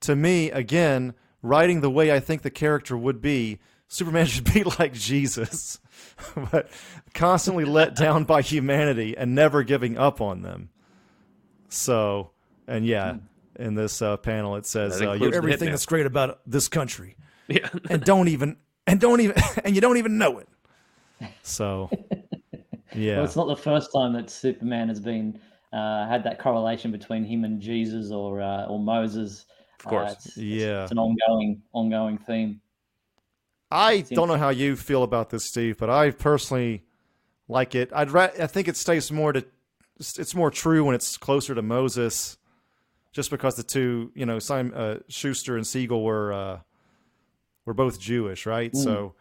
To 0.00 0.14
me 0.14 0.50
again 0.50 1.14
writing 1.42 1.80
the 1.80 1.90
way 1.90 2.12
i 2.12 2.20
think 2.20 2.42
the 2.42 2.50
character 2.50 2.96
would 2.96 3.20
be 3.20 3.58
superman 3.88 4.26
should 4.32 4.52
be 4.52 4.62
like 4.64 4.92
jesus 4.92 5.80
but 6.52 6.68
constantly 7.14 7.64
let 7.64 7.96
down 7.96 8.24
by 8.24 8.42
humanity 8.42 9.16
and 9.16 9.34
never 9.34 9.62
giving 9.64 9.96
up 9.98 10.20
on 10.20 10.42
them 10.42 10.68
so 11.68 12.30
and 12.66 12.84
yeah 12.86 13.16
in 13.58 13.74
this 13.74 14.02
uh, 14.02 14.16
panel 14.18 14.56
it 14.56 14.66
says 14.66 14.98
That 14.98 15.08
uh, 15.08 15.12
you're 15.14 15.30
the 15.30 15.36
everything 15.36 15.68
Hitman. 15.68 15.72
that's 15.72 15.86
great 15.86 16.06
about 16.06 16.40
this 16.46 16.68
country 16.68 17.16
Yeah. 17.48 17.68
and 17.90 18.02
don't 18.04 18.28
even 18.28 18.56
and 18.86 19.00
don't 19.00 19.20
even 19.20 19.36
and 19.64 19.74
you 19.74 19.80
don't 19.80 19.96
even 19.96 20.18
know 20.18 20.38
it 20.38 20.48
so 21.42 21.90
yeah 22.94 23.16
Well, 23.16 23.24
it's 23.24 23.36
not 23.36 23.46
the 23.48 23.56
first 23.56 23.90
time 23.94 24.12
that 24.14 24.30
Superman 24.30 24.88
has 24.88 25.00
been 25.00 25.40
uh, 25.72 26.06
had 26.08 26.22
that 26.24 26.38
correlation 26.38 26.90
between 26.92 27.24
him 27.24 27.44
and 27.44 27.60
Jesus 27.60 28.10
or 28.10 28.40
uh, 28.40 28.66
or 28.66 28.78
Moses. 28.78 29.44
Of 29.80 29.84
course. 29.86 30.10
Uh, 30.10 30.12
it's, 30.14 30.26
it's- 30.38 30.44
Yeah. 30.46 30.82
it's 30.84 30.92
an 30.92 30.98
ongoing 30.98 31.62
ongoing 31.72 32.16
theme. 32.18 32.60
I 33.70 34.02
don't 34.12 34.28
know 34.28 34.36
how 34.38 34.50
you 34.50 34.76
feel 34.76 35.02
about 35.02 35.30
this, 35.30 35.44
Steve, 35.48 35.76
but 35.76 35.90
I 35.90 36.12
personally 36.12 36.84
like 37.48 37.74
it. 37.74 37.90
I'd 37.92 38.10
ra- 38.12 38.30
I 38.40 38.46
think 38.46 38.68
it 38.68 38.76
stays 38.76 39.10
more 39.10 39.32
to 39.32 39.44
it's 39.98 40.34
more 40.34 40.50
true 40.50 40.84
when 40.84 40.94
it's 40.94 41.16
closer 41.16 41.54
to 41.54 41.62
Moses, 41.62 42.38
just 43.12 43.30
because 43.30 43.56
the 43.56 43.62
two, 43.62 44.12
you 44.14 44.26
know, 44.26 44.38
Simon 44.38 44.74
uh, 44.74 44.98
Schuster 45.08 45.56
and 45.56 45.66
Siegel 45.66 46.02
were 46.04 46.32
uh, 46.32 46.58
were 47.64 47.74
both 47.74 47.98
Jewish, 48.00 48.46
right? 48.46 48.74
So 48.76 49.14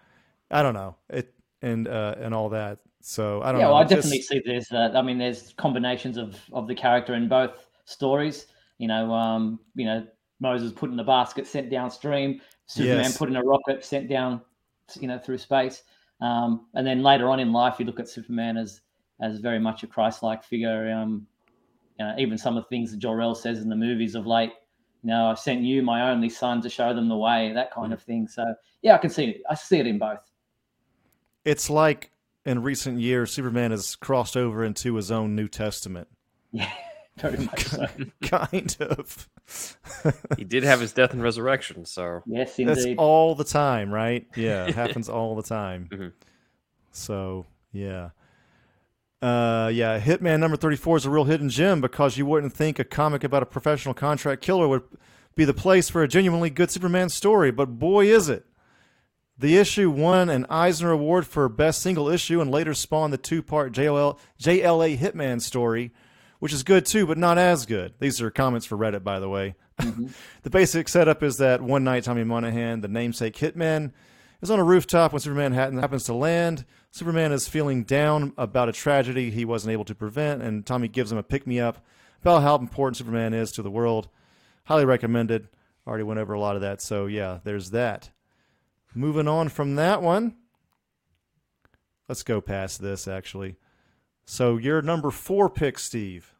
I 0.51 0.61
don't 0.61 0.73
know 0.73 0.95
it 1.09 1.33
and 1.61 1.87
uh, 1.87 2.15
and 2.19 2.33
all 2.33 2.49
that. 2.49 2.79
So 3.01 3.41
I 3.41 3.51
don't 3.51 3.61
Yeah, 3.61 3.67
know. 3.67 3.73
well, 3.73 3.81
I 3.81 3.83
just- 3.83 3.95
definitely 4.09 4.21
see 4.21 4.41
there's. 4.45 4.71
Uh, 4.71 4.91
I 4.95 5.01
mean, 5.01 5.17
there's 5.17 5.53
combinations 5.53 6.17
of 6.17 6.39
of 6.53 6.67
the 6.67 6.75
character 6.75 7.13
in 7.15 7.27
both 7.29 7.67
stories. 7.85 8.47
You 8.77 8.87
know, 8.87 9.13
um, 9.13 9.59
you 9.75 9.85
know, 9.85 10.05
Moses 10.39 10.71
put 10.73 10.89
in 10.91 10.99
a 10.99 11.03
basket, 11.03 11.47
sent 11.47 11.69
downstream. 11.69 12.41
Superman 12.67 13.03
Yes. 13.05 13.17
put 13.17 13.29
in 13.29 13.35
a 13.35 13.43
rocket, 13.43 13.85
sent 13.85 14.09
down, 14.09 14.41
you 14.99 15.07
know, 15.07 15.19
through 15.19 15.37
space. 15.37 15.83
Um, 16.19 16.65
and 16.73 16.85
then 16.85 17.03
later 17.03 17.29
on 17.29 17.39
in 17.39 17.53
life, 17.53 17.75
you 17.79 17.85
look 17.85 17.99
at 17.99 18.09
Superman 18.09 18.57
as 18.57 18.81
as 19.21 19.39
very 19.39 19.59
much 19.59 19.83
a 19.83 19.87
Christ-like 19.87 20.43
figure. 20.43 20.91
Um, 20.91 21.27
you 21.99 22.05
know, 22.05 22.15
even 22.17 22.37
some 22.37 22.57
of 22.57 22.63
the 22.63 22.69
things 22.69 22.91
that 22.91 22.97
Jor-El 22.97 23.35
says 23.35 23.59
in 23.59 23.69
the 23.69 23.75
movies 23.75 24.15
of 24.15 24.25
late. 24.27 24.51
You 25.03 25.09
know, 25.11 25.27
I 25.27 25.33
sent 25.35 25.61
you 25.61 25.81
my 25.83 26.09
only 26.11 26.29
son 26.29 26.61
to 26.61 26.69
show 26.69 26.93
them 26.93 27.07
the 27.07 27.15
way. 27.17 27.51
That 27.53 27.71
kind 27.71 27.93
of 27.93 28.01
thing. 28.01 28.27
So 28.27 28.55
yeah, 28.81 28.95
I 28.95 28.97
can 28.97 29.09
see 29.09 29.25
it. 29.25 29.41
I 29.49 29.55
see 29.55 29.77
it 29.79 29.87
in 29.87 29.99
both. 29.99 30.19
it's 31.45 31.69
like 31.69 32.11
in 32.45 32.61
recent 32.63 32.99
years, 32.99 33.31
Superman 33.31 33.71
has 33.71 33.95
crossed 33.95 34.35
over 34.35 34.63
into 34.63 34.95
his 34.95 35.11
own 35.11 35.35
New 35.35 35.47
Testament, 35.47 36.07
Yeah, 36.51 36.69
very 37.17 37.37
much 37.37 37.65
so. 37.65 37.87
kind 38.23 38.75
of. 38.81 39.29
He 40.37 40.43
did 40.43 40.63
have 40.63 40.79
his 40.79 40.91
death 40.91 41.13
and 41.13 41.21
resurrection, 41.23 41.85
so 41.85 42.21
Yes, 42.25 42.57
indeed. 42.59 42.75
That's 42.75 42.85
all 42.97 43.35
the 43.35 43.43
time, 43.43 43.91
right? 43.93 44.27
Yeah, 44.35 44.67
it 44.67 44.75
happens 44.83 45.07
all 45.07 45.35
the 45.35 45.43
time. 45.43 45.87
Mhm. 45.91 46.11
So 46.91 47.45
yeah, 47.71 48.09
uh, 49.21 49.71
yeah. 49.73 49.99
Hitman 49.99 50.39
number 50.39 50.57
thirty-four 50.57 50.97
is 50.97 51.05
a 51.05 51.09
real 51.09 51.25
hidden 51.25 51.49
gem 51.49 51.81
because 51.81 52.17
you 52.17 52.25
wouldn't 52.25 52.53
think 52.53 52.79
a 52.79 52.83
comic 52.83 53.23
about 53.23 53.43
a 53.43 53.45
professional 53.45 53.93
contract 53.93 54.41
killer 54.41 54.67
would 54.67 54.83
be 55.35 55.45
the 55.45 55.53
place 55.53 55.89
for 55.89 56.01
a 56.01 56.07
genuinely 56.07 56.49
good 56.49 56.71
Superman 56.71 57.09
story, 57.09 57.51
but 57.51 57.77
boy, 57.77 58.05
is 58.05 58.29
it! 58.29 58.45
The 59.37 59.57
issue 59.57 59.89
won 59.89 60.29
an 60.29 60.45
Eisner 60.49 60.91
Award 60.91 61.27
for 61.27 61.49
Best 61.49 61.81
Single 61.81 62.07
Issue 62.07 62.39
and 62.39 62.49
later 62.49 62.73
spawned 62.73 63.11
the 63.11 63.17
two-part 63.17 63.73
JLL, 63.73 64.17
JLA 64.41 64.97
Hitman 64.97 65.41
story, 65.41 65.91
which 66.39 66.53
is 66.53 66.63
good 66.63 66.85
too, 66.85 67.05
but 67.05 67.17
not 67.17 67.37
as 67.37 67.65
good. 67.65 67.95
These 67.99 68.21
are 68.21 68.31
comments 68.31 68.65
for 68.65 68.77
Reddit, 68.77 69.03
by 69.03 69.19
the 69.19 69.27
way. 69.27 69.55
the 70.43 70.49
basic 70.49 70.87
setup 70.87 71.21
is 71.21 71.37
that 71.37 71.61
one 71.61 71.83
night 71.83 72.05
Tommy 72.05 72.23
Monaghan, 72.23 72.79
the 72.79 72.87
namesake 72.87 73.35
hitman, 73.35 73.91
is 74.45 74.51
on 74.51 74.59
a 74.59 74.63
rooftop 74.63 75.11
when 75.11 75.19
Superman 75.19 75.53
happens 75.53 76.03
to 76.03 76.13
land. 76.13 76.65
Superman 76.91 77.31
is 77.31 77.47
feeling 77.47 77.83
down 77.83 78.31
about 78.37 78.69
a 78.69 78.73
tragedy 78.73 79.31
he 79.31 79.43
wasn't 79.43 79.73
able 79.73 79.85
to 79.85 79.95
prevent, 79.95 80.43
and 80.43 80.63
Tommy 80.63 80.87
gives 80.87 81.11
him 81.11 81.17
a 81.17 81.23
pick 81.23 81.47
me 81.47 81.59
up 81.59 81.83
about 82.21 82.43
how 82.43 82.55
important 82.55 82.95
Superman 82.95 83.33
is 83.33 83.51
to 83.53 83.63
the 83.63 83.71
world. 83.71 84.07
Highly 84.65 84.85
recommended. 84.85 85.47
Already 85.87 86.03
went 86.03 86.19
over 86.19 86.33
a 86.33 86.39
lot 86.39 86.55
of 86.55 86.61
that, 86.61 86.79
so 86.79 87.07
yeah, 87.07 87.39
there's 87.43 87.71
that. 87.71 88.11
Moving 88.93 89.27
on 89.27 89.49
from 89.49 89.75
that 89.77 90.03
one, 90.03 90.35
let's 92.07 92.21
go 92.21 92.39
past 92.39 92.81
this 92.81 93.07
actually. 93.07 93.55
So 94.25 94.57
your 94.57 94.83
number 94.83 95.09
four 95.09 95.49
pick, 95.49 95.79
Steve. 95.79 96.35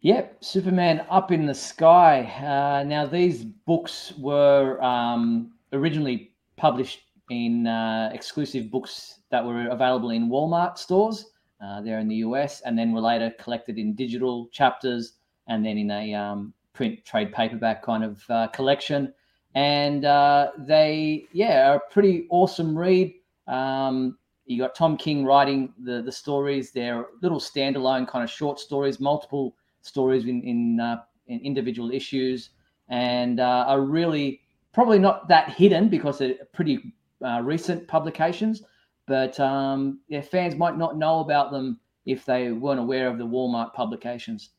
Yep, 0.00 0.42
Superman 0.42 1.04
Up 1.10 1.30
in 1.30 1.44
the 1.44 1.54
Sky. 1.54 2.22
Uh, 2.40 2.82
now, 2.84 3.04
these 3.04 3.44
books 3.44 4.14
were 4.16 4.82
um, 4.82 5.52
originally 5.72 6.32
published 6.56 7.05
in 7.30 7.66
uh, 7.66 8.10
exclusive 8.12 8.70
books 8.70 9.20
that 9.30 9.44
were 9.44 9.68
available 9.68 10.10
in 10.10 10.28
Walmart 10.28 10.78
stores 10.78 11.32
uh, 11.60 11.80
there 11.80 11.98
in 11.98 12.08
the 12.08 12.16
US, 12.16 12.60
and 12.62 12.78
then 12.78 12.92
were 12.92 13.00
later 13.00 13.32
collected 13.38 13.78
in 13.78 13.94
digital 13.94 14.48
chapters 14.52 15.14
and 15.48 15.64
then 15.64 15.78
in 15.78 15.90
a 15.90 16.14
um, 16.14 16.52
print 16.72 17.04
trade 17.04 17.32
paperback 17.32 17.82
kind 17.82 18.04
of 18.04 18.22
uh, 18.30 18.48
collection. 18.48 19.12
And 19.54 20.04
uh, 20.04 20.50
they, 20.58 21.26
yeah, 21.32 21.70
are 21.70 21.76
a 21.76 21.92
pretty 21.92 22.26
awesome 22.30 22.76
read. 22.76 23.14
Um, 23.46 24.18
you 24.44 24.58
got 24.58 24.74
Tom 24.74 24.96
King 24.96 25.24
writing 25.24 25.72
the 25.82 26.02
the 26.02 26.12
stories. 26.12 26.70
They're 26.70 27.06
little 27.22 27.40
standalone 27.40 28.06
kind 28.06 28.22
of 28.22 28.30
short 28.30 28.60
stories, 28.60 29.00
multiple 29.00 29.56
stories 29.80 30.24
in 30.26 30.42
in, 30.42 30.80
uh, 30.80 31.02
in 31.26 31.40
individual 31.40 31.90
issues, 31.90 32.50
and 32.88 33.40
uh, 33.40 33.64
are 33.66 33.80
really 33.80 34.42
probably 34.72 34.98
not 34.98 35.26
that 35.28 35.50
hidden 35.50 35.88
because 35.88 36.18
they're 36.18 36.36
pretty 36.52 36.92
uh, 37.24 37.40
recent 37.42 37.86
publications. 37.88 38.62
But 39.06 39.38
um, 39.38 40.00
yeah, 40.08 40.20
fans 40.20 40.56
might 40.56 40.76
not 40.76 40.96
know 40.98 41.20
about 41.20 41.50
them 41.52 41.78
if 42.04 42.24
they 42.24 42.50
weren't 42.52 42.80
aware 42.80 43.08
of 43.08 43.18
the 43.18 43.26
Walmart 43.26 43.72
publications. 43.72 44.50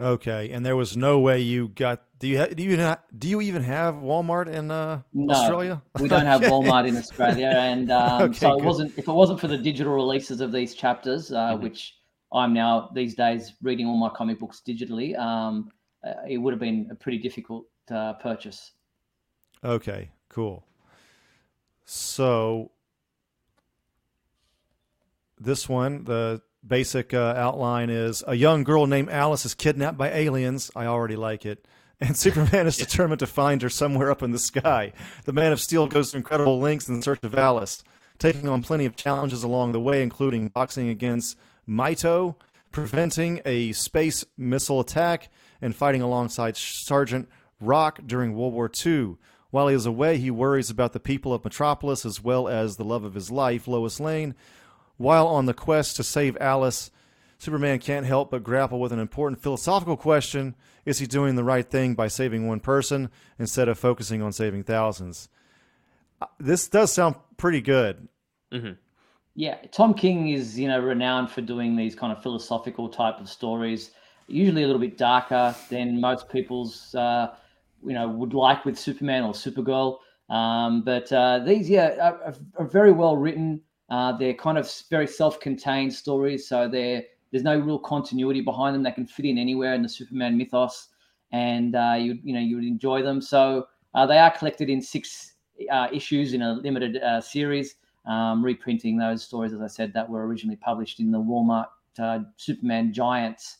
Okay, 0.00 0.50
and 0.50 0.66
there 0.66 0.74
was 0.76 0.96
no 0.96 1.20
way 1.20 1.40
you 1.40 1.68
got. 1.68 2.02
Do 2.18 2.26
you 2.26 2.38
ha, 2.38 2.46
do 2.46 2.62
you 2.62 2.76
not, 2.76 3.04
do 3.16 3.28
you 3.28 3.40
even 3.40 3.62
have 3.62 3.96
Walmart 3.96 4.48
in 4.48 4.70
uh, 4.70 5.02
No, 5.12 5.34
Australia? 5.34 5.82
We 6.00 6.08
don't 6.08 6.26
have. 6.26 6.40
Walmart 6.50 6.88
in 6.88 6.96
Australia, 6.96 7.48
and 7.56 7.90
um, 7.90 8.22
Okay, 8.30 8.38
so 8.38 8.52
it 8.52 8.56
good. 8.56 8.64
wasn't. 8.66 8.98
If 8.98 9.06
it 9.08 9.12
wasn't 9.12 9.38
for 9.40 9.48
the 9.48 9.58
digital 9.58 9.92
releases 9.92 10.40
of 10.40 10.50
these 10.50 10.74
chapters, 10.74 11.30
uh, 11.32 11.36
Mm-hmm. 11.52 11.62
which 11.62 11.96
I'm 12.32 12.52
now 12.52 12.90
these 12.94 13.14
days 13.14 13.52
reading 13.62 13.86
all 13.86 13.96
my 13.96 14.08
comic 14.08 14.40
books 14.40 14.60
digitally, 14.66 15.16
um, 15.18 15.70
uh, 16.04 16.14
it 16.28 16.38
would 16.38 16.52
have 16.52 16.60
been 16.60 16.88
a 16.90 16.94
pretty 16.94 17.18
difficult 17.18 17.66
uh, 17.90 18.14
purchase. 18.14 18.72
Okay, 19.62 20.10
cool. 20.28 20.64
So 21.84 22.70
this 25.38 25.68
one, 25.68 26.04
the 26.04 26.42
basic 26.66 27.12
uh, 27.12 27.34
outline 27.36 27.90
is 27.90 28.22
a 28.26 28.34
young 28.34 28.64
girl 28.64 28.86
named 28.86 29.10
Alice 29.10 29.44
is 29.44 29.54
kidnapped 29.54 29.98
by 29.98 30.10
aliens. 30.10 30.70
I 30.76 30.86
already 30.86 31.16
like 31.16 31.44
it. 31.44 31.66
And 32.02 32.16
Superman 32.16 32.66
is 32.66 32.76
determined 32.76 33.20
to 33.20 33.28
find 33.28 33.62
her 33.62 33.68
somewhere 33.68 34.10
up 34.10 34.24
in 34.24 34.32
the 34.32 34.38
sky. 34.40 34.92
The 35.24 35.32
Man 35.32 35.52
of 35.52 35.60
Steel 35.60 35.86
goes 35.86 36.10
to 36.10 36.16
incredible 36.16 36.58
lengths 36.58 36.88
in 36.88 37.00
search 37.00 37.22
of 37.22 37.36
Alice, 37.36 37.84
taking 38.18 38.48
on 38.48 38.64
plenty 38.64 38.86
of 38.86 38.96
challenges 38.96 39.44
along 39.44 39.70
the 39.70 39.78
way, 39.78 40.02
including 40.02 40.48
boxing 40.48 40.88
against 40.88 41.38
Mito, 41.68 42.34
preventing 42.72 43.40
a 43.44 43.70
space 43.70 44.24
missile 44.36 44.80
attack, 44.80 45.30
and 45.60 45.76
fighting 45.76 46.02
alongside 46.02 46.56
Sergeant 46.56 47.28
Rock 47.60 48.00
during 48.04 48.34
World 48.34 48.54
War 48.54 48.68
II. 48.84 49.16
While 49.52 49.68
he 49.68 49.74
is 49.74 49.84
away, 49.84 50.16
he 50.16 50.30
worries 50.30 50.70
about 50.70 50.94
the 50.94 50.98
people 50.98 51.34
of 51.34 51.44
Metropolis 51.44 52.06
as 52.06 52.24
well 52.24 52.48
as 52.48 52.76
the 52.76 52.84
love 52.84 53.04
of 53.04 53.12
his 53.12 53.30
life, 53.30 53.68
Lois 53.68 54.00
Lane. 54.00 54.34
While 54.96 55.26
on 55.26 55.44
the 55.44 55.52
quest 55.52 55.94
to 55.96 56.02
save 56.02 56.38
Alice, 56.40 56.90
Superman 57.36 57.78
can't 57.78 58.06
help 58.06 58.30
but 58.30 58.42
grapple 58.42 58.80
with 58.80 58.92
an 58.92 58.98
important 58.98 59.42
philosophical 59.42 59.98
question 59.98 60.54
Is 60.86 61.00
he 61.00 61.06
doing 61.06 61.34
the 61.36 61.44
right 61.44 61.68
thing 61.68 61.94
by 61.94 62.08
saving 62.08 62.48
one 62.48 62.60
person 62.60 63.10
instead 63.38 63.68
of 63.68 63.78
focusing 63.78 64.22
on 64.22 64.32
saving 64.32 64.62
thousands? 64.64 65.28
Uh, 66.22 66.26
This 66.40 66.66
does 66.66 66.90
sound 66.90 67.16
pretty 67.36 67.60
good. 67.60 68.08
hmm 68.50 68.70
Yeah, 69.34 69.58
Tom 69.70 69.92
King 69.92 70.30
is 70.30 70.58
you 70.58 70.66
know 70.68 70.80
renowned 70.80 71.30
for 71.30 71.42
doing 71.42 71.76
these 71.76 71.94
kind 71.94 72.10
of 72.10 72.22
philosophical 72.22 72.88
type 72.88 73.20
of 73.20 73.28
stories, 73.28 73.90
usually 74.28 74.62
a 74.62 74.66
little 74.66 74.80
bit 74.80 74.96
darker 74.96 75.54
than 75.68 76.00
most 76.00 76.30
people's 76.30 76.94
uh, 76.94 77.34
you 77.84 77.92
know 77.94 78.08
would 78.08 78.34
like 78.34 78.64
with 78.64 78.78
Superman 78.78 79.24
or 79.24 79.32
Supergirl. 79.32 79.98
Um, 80.30 80.82
but 80.82 81.12
uh, 81.12 81.40
these, 81.40 81.68
yeah, 81.68 81.96
are, 82.00 82.34
are- 82.58 82.66
very 82.66 82.92
well 82.92 83.16
written. 83.16 83.60
Uh, 83.90 84.16
they're 84.16 84.34
kind 84.34 84.56
of 84.56 84.70
very 84.88 85.06
self-contained 85.06 85.92
stories, 85.92 86.48
so 86.48 86.68
they're 86.68 87.02
there's 87.30 87.44
no 87.44 87.58
real 87.58 87.78
continuity 87.78 88.40
behind 88.40 88.74
them. 88.74 88.82
They 88.82 88.92
can 88.92 89.06
fit 89.06 89.24
in 89.26 89.38
anywhere 89.38 89.74
in 89.74 89.82
the 89.82 89.88
Superman 89.88 90.36
mythos, 90.36 90.88
and 91.32 91.74
uh, 91.74 91.96
you 91.98 92.18
you 92.22 92.32
know 92.32 92.40
you 92.40 92.56
would 92.56 92.64
enjoy 92.64 93.02
them. 93.02 93.20
So 93.20 93.66
uh, 93.94 94.06
they 94.06 94.18
are 94.18 94.30
collected 94.30 94.70
in 94.70 94.80
six 94.80 95.34
uh, 95.70 95.88
issues 95.92 96.32
in 96.32 96.42
a 96.42 96.54
limited 96.54 96.96
uh, 97.02 97.20
series 97.20 97.76
um, 98.06 98.44
reprinting 98.44 98.96
those 98.98 99.22
stories, 99.22 99.52
as 99.52 99.60
I 99.60 99.66
said, 99.66 99.92
that 99.94 100.08
were 100.08 100.26
originally 100.26 100.56
published 100.56 101.00
in 101.00 101.10
the 101.10 101.18
Walmart 101.18 101.66
Superman 102.36 102.92
Giants. 102.92 103.58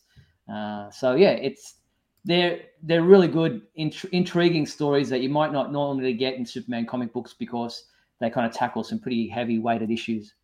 Uh, 0.52 0.90
so 0.90 1.14
yeah, 1.14 1.30
it's 1.32 1.76
they're 2.24 2.60
they're 2.82 3.02
really 3.02 3.28
good, 3.28 3.62
int- 3.74 4.04
intriguing 4.12 4.66
stories 4.66 5.08
that 5.08 5.20
you 5.20 5.28
might 5.28 5.52
not 5.52 5.72
normally 5.72 6.12
get 6.14 6.34
in 6.34 6.46
Superman 6.46 6.86
comic 6.86 7.12
books 7.12 7.34
because 7.38 7.86
they 8.20 8.30
kind 8.30 8.46
of 8.46 8.52
tackle 8.52 8.84
some 8.84 8.98
pretty 8.98 9.28
heavy 9.28 9.58
weighted 9.58 9.90
issues. 9.90 10.34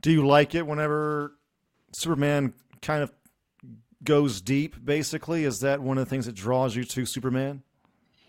Do 0.00 0.10
you 0.10 0.26
like 0.26 0.54
it 0.54 0.66
whenever 0.66 1.36
Superman 1.92 2.54
kind 2.82 3.02
of 3.02 3.12
goes 4.04 4.40
deep, 4.40 4.82
basically? 4.84 5.44
Is 5.44 5.60
that 5.60 5.80
one 5.80 5.98
of 5.98 6.04
the 6.04 6.10
things 6.10 6.26
that 6.26 6.34
draws 6.34 6.74
you 6.74 6.84
to 6.84 7.04
Superman? 7.04 7.62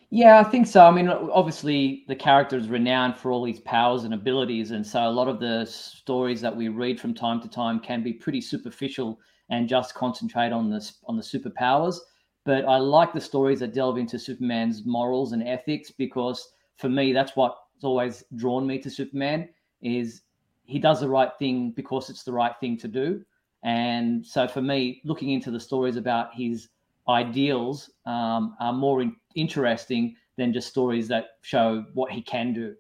Yeah, 0.09 0.39
I 0.39 0.43
think 0.43 0.67
so. 0.67 0.85
I 0.85 0.91
mean, 0.91 1.07
obviously, 1.07 2.03
the 2.09 2.15
character 2.15 2.57
is 2.57 2.67
renowned 2.67 3.15
for 3.15 3.31
all 3.31 3.45
these 3.45 3.61
powers 3.61 4.03
and 4.03 4.13
abilities, 4.13 4.71
and 4.71 4.85
so 4.85 5.07
a 5.07 5.09
lot 5.09 5.29
of 5.29 5.39
the 5.39 5.65
stories 5.65 6.41
that 6.41 6.53
we 6.53 6.67
read 6.67 6.99
from 6.99 7.13
time 7.13 7.41
to 7.41 7.47
time 7.47 7.79
can 7.79 8.03
be 8.03 8.11
pretty 8.11 8.41
superficial 8.41 9.21
and 9.49 9.69
just 9.69 9.93
concentrate 9.93 10.51
on 10.51 10.69
the 10.69 10.91
on 11.05 11.15
the 11.15 11.23
superpowers. 11.23 11.97
But 12.43 12.65
I 12.65 12.77
like 12.77 13.13
the 13.13 13.21
stories 13.21 13.59
that 13.59 13.73
delve 13.73 13.97
into 13.97 14.17
Superman's 14.17 14.85
morals 14.85 15.31
and 15.31 15.47
ethics 15.47 15.91
because, 15.91 16.53
for 16.77 16.89
me, 16.89 17.13
that's 17.13 17.35
what's 17.35 17.57
always 17.83 18.23
drawn 18.35 18.65
me 18.65 18.79
to 18.79 18.89
Superman. 18.89 19.49
Is 19.81 20.21
he 20.63 20.79
does 20.79 21.01
the 21.01 21.09
right 21.09 21.31
thing 21.37 21.71
because 21.71 22.09
it's 22.09 22.23
the 22.23 22.31
right 22.31 22.53
thing 22.59 22.77
to 22.77 22.87
do, 22.87 23.23
and 23.63 24.25
so 24.25 24.47
for 24.47 24.61
me, 24.61 25.01
looking 25.03 25.31
into 25.31 25.51
the 25.51 25.59
stories 25.59 25.97
about 25.97 26.33
his 26.33 26.69
ideals 27.07 27.89
um, 28.05 28.55
are 28.59 28.73
more 28.73 29.01
in- 29.01 29.15
interesting 29.35 30.15
than 30.37 30.53
just 30.53 30.69
stories 30.69 31.07
that 31.07 31.37
show 31.41 31.85
what 31.93 32.11
he 32.11 32.21
can 32.21 32.53
do. 32.53 32.75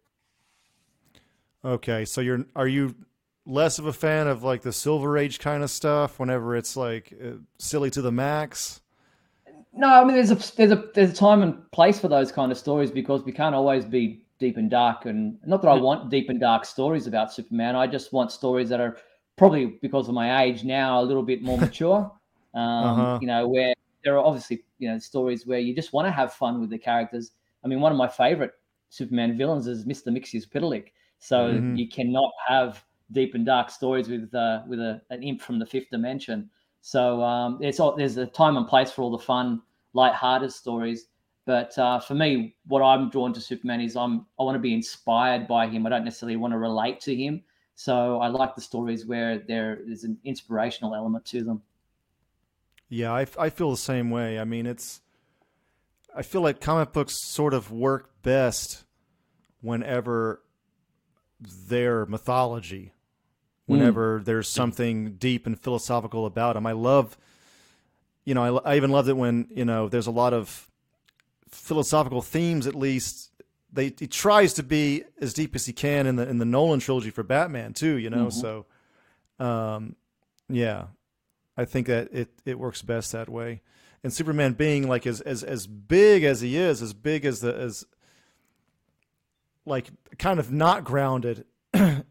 Okay, 1.63 2.05
so 2.05 2.21
you're 2.21 2.45
are 2.55 2.67
you 2.67 2.95
less 3.45 3.77
of 3.77 3.85
a 3.85 3.93
fan 3.93 4.27
of 4.27 4.43
like 4.43 4.61
the 4.61 4.73
Silver 4.73 5.17
Age 5.17 5.39
kind 5.39 5.63
of 5.63 5.69
stuff 5.69 6.19
whenever 6.19 6.55
it's 6.55 6.75
like 6.75 7.13
uh, 7.23 7.33
silly 7.59 7.91
to 7.91 8.01
the 8.01 8.11
max? 8.11 8.81
No, 9.73 9.87
I 9.87 10.03
mean 10.03 10.15
there's 10.15 10.31
a 10.31 10.55
there's 10.55 10.71
a 10.71 10.89
there's 10.93 11.11
a 11.11 11.15
time 11.15 11.41
and 11.41 11.69
place 11.71 11.99
for 11.99 12.07
those 12.09 12.31
kind 12.31 12.51
of 12.51 12.57
stories 12.57 12.91
because 12.91 13.23
we 13.23 13.31
can't 13.31 13.55
always 13.55 13.85
be 13.85 14.25
deep 14.37 14.57
and 14.57 14.69
dark 14.69 15.05
and 15.05 15.37
not 15.45 15.61
that 15.61 15.69
I 15.69 15.75
want 15.75 16.09
deep 16.09 16.29
and 16.29 16.39
dark 16.39 16.65
stories 16.65 17.07
about 17.07 17.31
Superman. 17.31 17.75
I 17.75 17.87
just 17.87 18.11
want 18.11 18.31
stories 18.31 18.67
that 18.69 18.81
are 18.81 18.97
probably 19.37 19.77
because 19.81 20.09
of 20.09 20.13
my 20.13 20.43
age 20.43 20.63
now 20.65 21.01
a 21.01 21.03
little 21.03 21.23
bit 21.23 21.41
more 21.41 21.57
mature. 21.61 22.11
Um, 22.53 22.81
Uh-huh. 22.85 23.19
You 23.19 23.27
know 23.27 23.47
where 23.47 23.73
there 24.03 24.15
are 24.17 24.25
obviously 24.25 24.63
you 24.79 24.89
know 24.89 24.99
stories 24.99 25.45
where 25.47 25.59
you 25.59 25.73
just 25.73 25.93
want 25.93 26.05
to 26.07 26.11
have 26.11 26.33
fun 26.33 26.59
with 26.59 26.69
the 26.69 26.77
characters. 26.77 27.31
I 27.63 27.67
mean 27.67 27.79
one 27.79 27.93
of 27.93 27.97
my 27.97 28.09
favorite 28.09 28.51
Superman 28.89 29.37
villains 29.37 29.67
is 29.67 29.85
Mr. 29.85 30.11
Mxyzptlk. 30.11 30.87
So 31.19 31.61
Mhm. 31.61 31.75
you 31.75 31.87
cannot 31.87 32.31
have 32.47 32.83
deep 33.11 33.35
and 33.35 33.45
dark 33.45 33.69
stories 33.69 34.09
with 34.09 34.33
uh, 34.35 34.63
with 34.67 34.79
a, 34.79 35.01
an 35.11 35.23
imp 35.23 35.41
from 35.41 35.59
the 35.59 35.65
fifth 35.65 35.89
dimension. 35.91 36.49
So 36.81 37.21
um, 37.21 37.59
it's 37.61 37.79
all, 37.79 37.95
there's 37.95 38.17
a 38.17 38.25
time 38.25 38.57
and 38.57 38.67
place 38.67 38.91
for 38.91 39.03
all 39.03 39.11
the 39.11 39.19
fun, 39.23 39.61
light-hearted 39.93 40.51
stories. 40.51 41.05
But 41.45 41.77
uh, 41.77 41.99
for 41.99 42.13
me, 42.13 42.55
what 42.67 42.81
I'm 42.81 43.09
drawn 43.09 43.33
to 43.33 43.41
Superman 43.41 43.81
is 43.81 43.95
I'm 43.95 44.25
I 44.39 44.43
want 44.43 44.55
to 44.55 44.59
be 44.59 44.73
inspired 44.73 45.47
by 45.47 45.67
him. 45.67 45.85
I 45.85 45.89
don't 45.89 46.05
necessarily 46.05 46.37
want 46.37 46.53
to 46.53 46.57
relate 46.57 46.99
to 47.01 47.15
him. 47.15 47.43
So 47.75 48.19
I 48.19 48.27
like 48.27 48.53
the 48.55 48.61
stories 48.61 49.05
where 49.05 49.39
there 49.39 49.79
is 49.87 50.03
an 50.03 50.17
inspirational 50.23 50.93
element 50.93 51.25
to 51.25 51.43
them. 51.43 51.63
Yeah, 52.89 53.11
I, 53.11 53.25
I 53.39 53.49
feel 53.49 53.71
the 53.71 53.77
same 53.77 54.11
way. 54.11 54.37
I 54.37 54.43
mean, 54.43 54.65
it's 54.67 55.01
I 56.15 56.21
feel 56.21 56.41
like 56.41 56.61
comic 56.61 56.91
books 56.93 57.25
sort 57.25 57.53
of 57.53 57.71
work 57.71 58.21
best 58.21 58.83
whenever 59.61 60.43
they're 61.67 62.05
mythology, 62.05 62.93
whenever 63.65 64.21
there's 64.23 64.49
something 64.49 65.13
deep 65.13 65.47
and 65.47 65.59
philosophical 65.59 66.25
about 66.25 66.53
them. 66.53 66.67
I 66.67 66.73
love, 66.73 67.17
you 68.25 68.33
know, 68.33 68.59
I, 68.59 68.73
I 68.73 68.75
even 68.77 68.91
loved 68.91 69.09
it 69.09 69.17
when 69.17 69.47
you 69.49 69.65
know 69.65 69.89
there's 69.89 70.07
a 70.07 70.11
lot 70.11 70.33
of 70.33 70.69
philosophical 71.49 72.21
themes. 72.21 72.67
At 72.67 72.75
least 72.75 73.31
they 73.71 73.93
he 73.97 74.07
tries 74.07 74.53
to 74.53 74.63
be 74.63 75.03
as 75.19 75.33
deep 75.33 75.55
as 75.55 75.65
he 75.65 75.73
can 75.73 76.07
in 76.07 76.15
the 76.15 76.27
in 76.27 76.37
the 76.37 76.45
Nolan 76.45 76.79
trilogy 76.79 77.09
for 77.09 77.23
Batman 77.23 77.73
too. 77.73 77.95
You 77.95 78.09
know, 78.09 78.29
so 78.29 78.65
um, 79.39 79.95
yeah, 80.49 80.85
I 81.57 81.65
think 81.65 81.87
that 81.87 82.09
it, 82.13 82.29
it 82.45 82.59
works 82.59 82.81
best 82.81 83.11
that 83.11 83.29
way. 83.29 83.61
And 84.03 84.11
Superman 84.11 84.53
being 84.53 84.87
like 84.87 85.05
as 85.05 85.21
as 85.21 85.43
as 85.43 85.67
big 85.67 86.23
as 86.23 86.41
he 86.41 86.57
is, 86.57 86.81
as 86.81 86.93
big 86.93 87.25
as 87.25 87.41
the 87.41 87.55
as 87.55 87.85
like 89.65 89.87
kind 90.17 90.39
of 90.39 90.51
not 90.51 90.83
grounded 90.83 91.45
and 91.73 92.03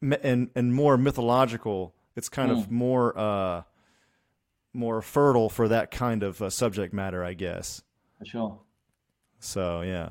and 0.00 0.74
more 0.74 0.96
mythological. 0.96 1.94
It's 2.14 2.28
kind 2.28 2.52
of 2.52 2.70
more 2.70 3.18
uh 3.18 3.62
more 4.74 5.02
fertile 5.02 5.48
for 5.48 5.68
that 5.68 5.90
kind 5.90 6.22
of 6.22 6.40
uh, 6.40 6.50
subject 6.50 6.94
matter, 6.94 7.24
I 7.24 7.34
guess. 7.34 7.82
For 8.18 8.24
sure. 8.24 8.60
So 9.40 9.82
yeah. 9.82 10.10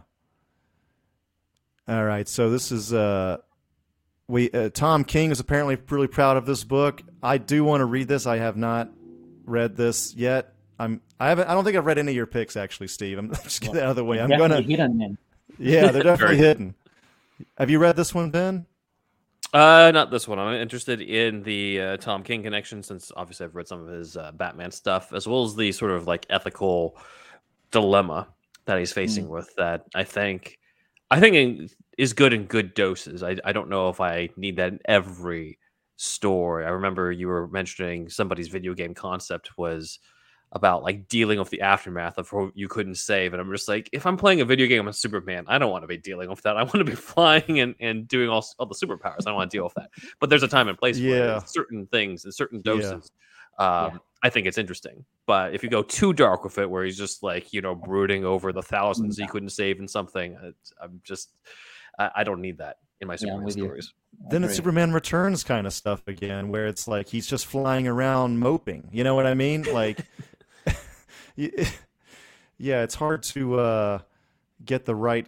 All 1.87 2.03
right. 2.03 2.27
So 2.27 2.49
this 2.49 2.71
is 2.71 2.93
uh, 2.93 3.37
we 4.27 4.51
uh, 4.51 4.69
Tom 4.69 5.03
King 5.03 5.31
is 5.31 5.39
apparently 5.39 5.77
really 5.89 6.07
proud 6.07 6.37
of 6.37 6.45
this 6.45 6.63
book. 6.63 7.01
I 7.23 7.37
do 7.37 7.63
want 7.63 7.81
to 7.81 7.85
read 7.85 8.07
this. 8.07 8.25
I 8.25 8.37
have 8.37 8.57
not 8.57 8.89
read 9.45 9.75
this 9.75 10.15
yet. 10.15 10.53
I'm 10.79 11.01
I 11.19 11.29
haven't. 11.29 11.47
I 11.47 11.53
don't 11.53 11.63
think 11.63 11.77
I've 11.77 11.85
read 11.85 11.97
any 11.97 12.11
of 12.11 12.15
your 12.15 12.27
picks 12.27 12.55
actually, 12.57 12.87
Steve. 12.87 13.17
I'm 13.17 13.33
just 13.43 13.61
get 13.61 13.73
that 13.73 13.83
out 13.83 13.89
of 13.91 13.95
the 13.95 14.05
way. 14.05 14.19
I'm 14.19 14.29
gonna. 14.29 14.61
hidden 14.61 14.97
then. 14.97 15.17
Yeah, 15.57 15.91
they're 15.91 16.03
definitely 16.03 16.37
hidden. 16.37 16.75
Have 17.57 17.69
you 17.69 17.79
read 17.79 17.95
this 17.95 18.13
one, 18.13 18.31
Ben? 18.31 18.65
Uh, 19.53 19.91
not 19.93 20.11
this 20.11 20.27
one. 20.27 20.39
I'm 20.39 20.55
interested 20.55 21.01
in 21.01 21.43
the 21.43 21.81
uh, 21.81 21.97
Tom 21.97 22.23
King 22.23 22.41
connection 22.43 22.81
since 22.81 23.11
obviously 23.17 23.45
I've 23.45 23.55
read 23.55 23.67
some 23.67 23.81
of 23.81 23.87
his 23.89 24.15
uh, 24.15 24.31
Batman 24.31 24.71
stuff, 24.71 25.11
as 25.13 25.27
well 25.27 25.43
as 25.43 25.55
the 25.55 25.71
sort 25.73 25.91
of 25.91 26.07
like 26.07 26.25
ethical 26.29 26.95
dilemma 27.71 28.29
that 28.65 28.79
he's 28.79 28.93
facing 28.93 29.27
with 29.27 29.53
that. 29.57 29.85
I 29.93 30.05
think, 30.05 30.57
I 31.09 31.19
think 31.19 31.69
is 31.97 32.13
good 32.13 32.31
in 32.31 32.45
good 32.45 32.73
doses. 32.75 33.23
I 33.23 33.35
I 33.43 33.51
don't 33.51 33.69
know 33.69 33.89
if 33.89 33.99
I 33.99 34.29
need 34.37 34.55
that 34.55 34.69
in 34.69 34.79
every 34.85 35.59
story. 35.97 36.65
I 36.65 36.69
remember 36.69 37.11
you 37.11 37.27
were 37.27 37.47
mentioning 37.49 38.09
somebody's 38.09 38.47
video 38.47 38.73
game 38.73 38.93
concept 38.93 39.57
was 39.57 39.99
about 40.53 40.83
like 40.83 41.07
dealing 41.07 41.39
with 41.39 41.49
the 41.49 41.61
aftermath 41.61 42.17
of 42.17 42.27
who 42.29 42.51
you 42.55 42.67
couldn't 42.67 42.95
save. 42.95 43.31
And 43.33 43.41
I'm 43.41 43.49
just 43.51 43.69
like, 43.69 43.89
if 43.93 44.05
I'm 44.05 44.17
playing 44.17 44.41
a 44.41 44.45
video 44.45 44.67
game 44.67 44.85
with 44.85 44.97
Superman, 44.97 45.45
I 45.47 45.57
don't 45.57 45.71
want 45.71 45.83
to 45.83 45.87
be 45.87 45.97
dealing 45.97 46.29
with 46.29 46.41
that. 46.41 46.57
I 46.57 46.63
want 46.63 46.73
to 46.79 46.83
be 46.83 46.95
flying 46.95 47.59
and, 47.61 47.73
and 47.79 48.07
doing 48.07 48.29
all, 48.29 48.45
all 48.59 48.65
the 48.65 48.75
superpowers. 48.75 49.19
I 49.21 49.25
don't 49.25 49.35
want 49.35 49.49
to 49.49 49.57
deal 49.57 49.63
with 49.63 49.73
that. 49.75 49.89
But 50.19 50.29
there's 50.29 50.43
a 50.43 50.49
time 50.49 50.67
and 50.67 50.77
place 50.77 50.97
for 50.97 51.03
Yeah. 51.03 51.37
it. 51.37 51.49
Certain 51.49 51.87
things 51.87 52.25
and 52.25 52.33
certain 52.33 52.57
Yeah. 52.65 52.73
doses. 52.73 53.11
Um, 53.59 54.01
I 54.23 54.29
think 54.29 54.45
it's 54.47 54.57
interesting. 54.57 55.05
But 55.25 55.53
if 55.55 55.63
you 55.63 55.69
go 55.69 55.83
too 55.83 56.13
dark 56.13 56.43
with 56.43 56.57
it, 56.57 56.69
where 56.69 56.83
he's 56.83 56.97
just 56.97 57.23
like, 57.23 57.53
you 57.53 57.61
know, 57.61 57.73
brooding 57.75 58.25
over 58.25 58.51
the 58.51 58.61
thousands 58.63 59.17
he 59.17 59.27
couldn't 59.27 59.49
save 59.49 59.79
in 59.79 59.87
something, 59.87 60.37
it's, 60.43 60.73
I'm 60.81 60.99
just, 61.03 61.31
I, 61.97 62.11
I 62.17 62.23
don't 62.23 62.41
need 62.41 62.57
that 62.57 62.77
in 62.99 63.07
my 63.07 63.13
Yeah, 63.21 63.33
I'm 63.35 63.49
Superman 63.49 63.57
you. 63.57 63.63
stories. 63.65 63.93
Then 64.29 64.43
it's 64.43 64.55
Superman 64.55 64.91
Returns 64.93 65.43
kind 65.43 65.65
of 65.65 65.73
stuff 65.73 66.07
again, 66.07 66.49
where 66.49 66.67
it's 66.67 66.87
like 66.87 67.07
he's 67.07 67.25
just 67.27 67.45
flying 67.45 67.87
around 67.87 68.39
moping. 68.39 68.89
You 68.91 69.03
know 69.03 69.15
what 69.15 69.25
I 69.25 69.33
mean? 69.33 69.63
Like, 69.63 69.99
y- 69.99 70.05
yeah, 72.57 72.83
it's 72.83 72.95
hard 72.95 73.23
to 73.23 73.59
uh, 73.59 73.99
get 74.63 74.85
the 74.85 74.95
right. 74.95 75.27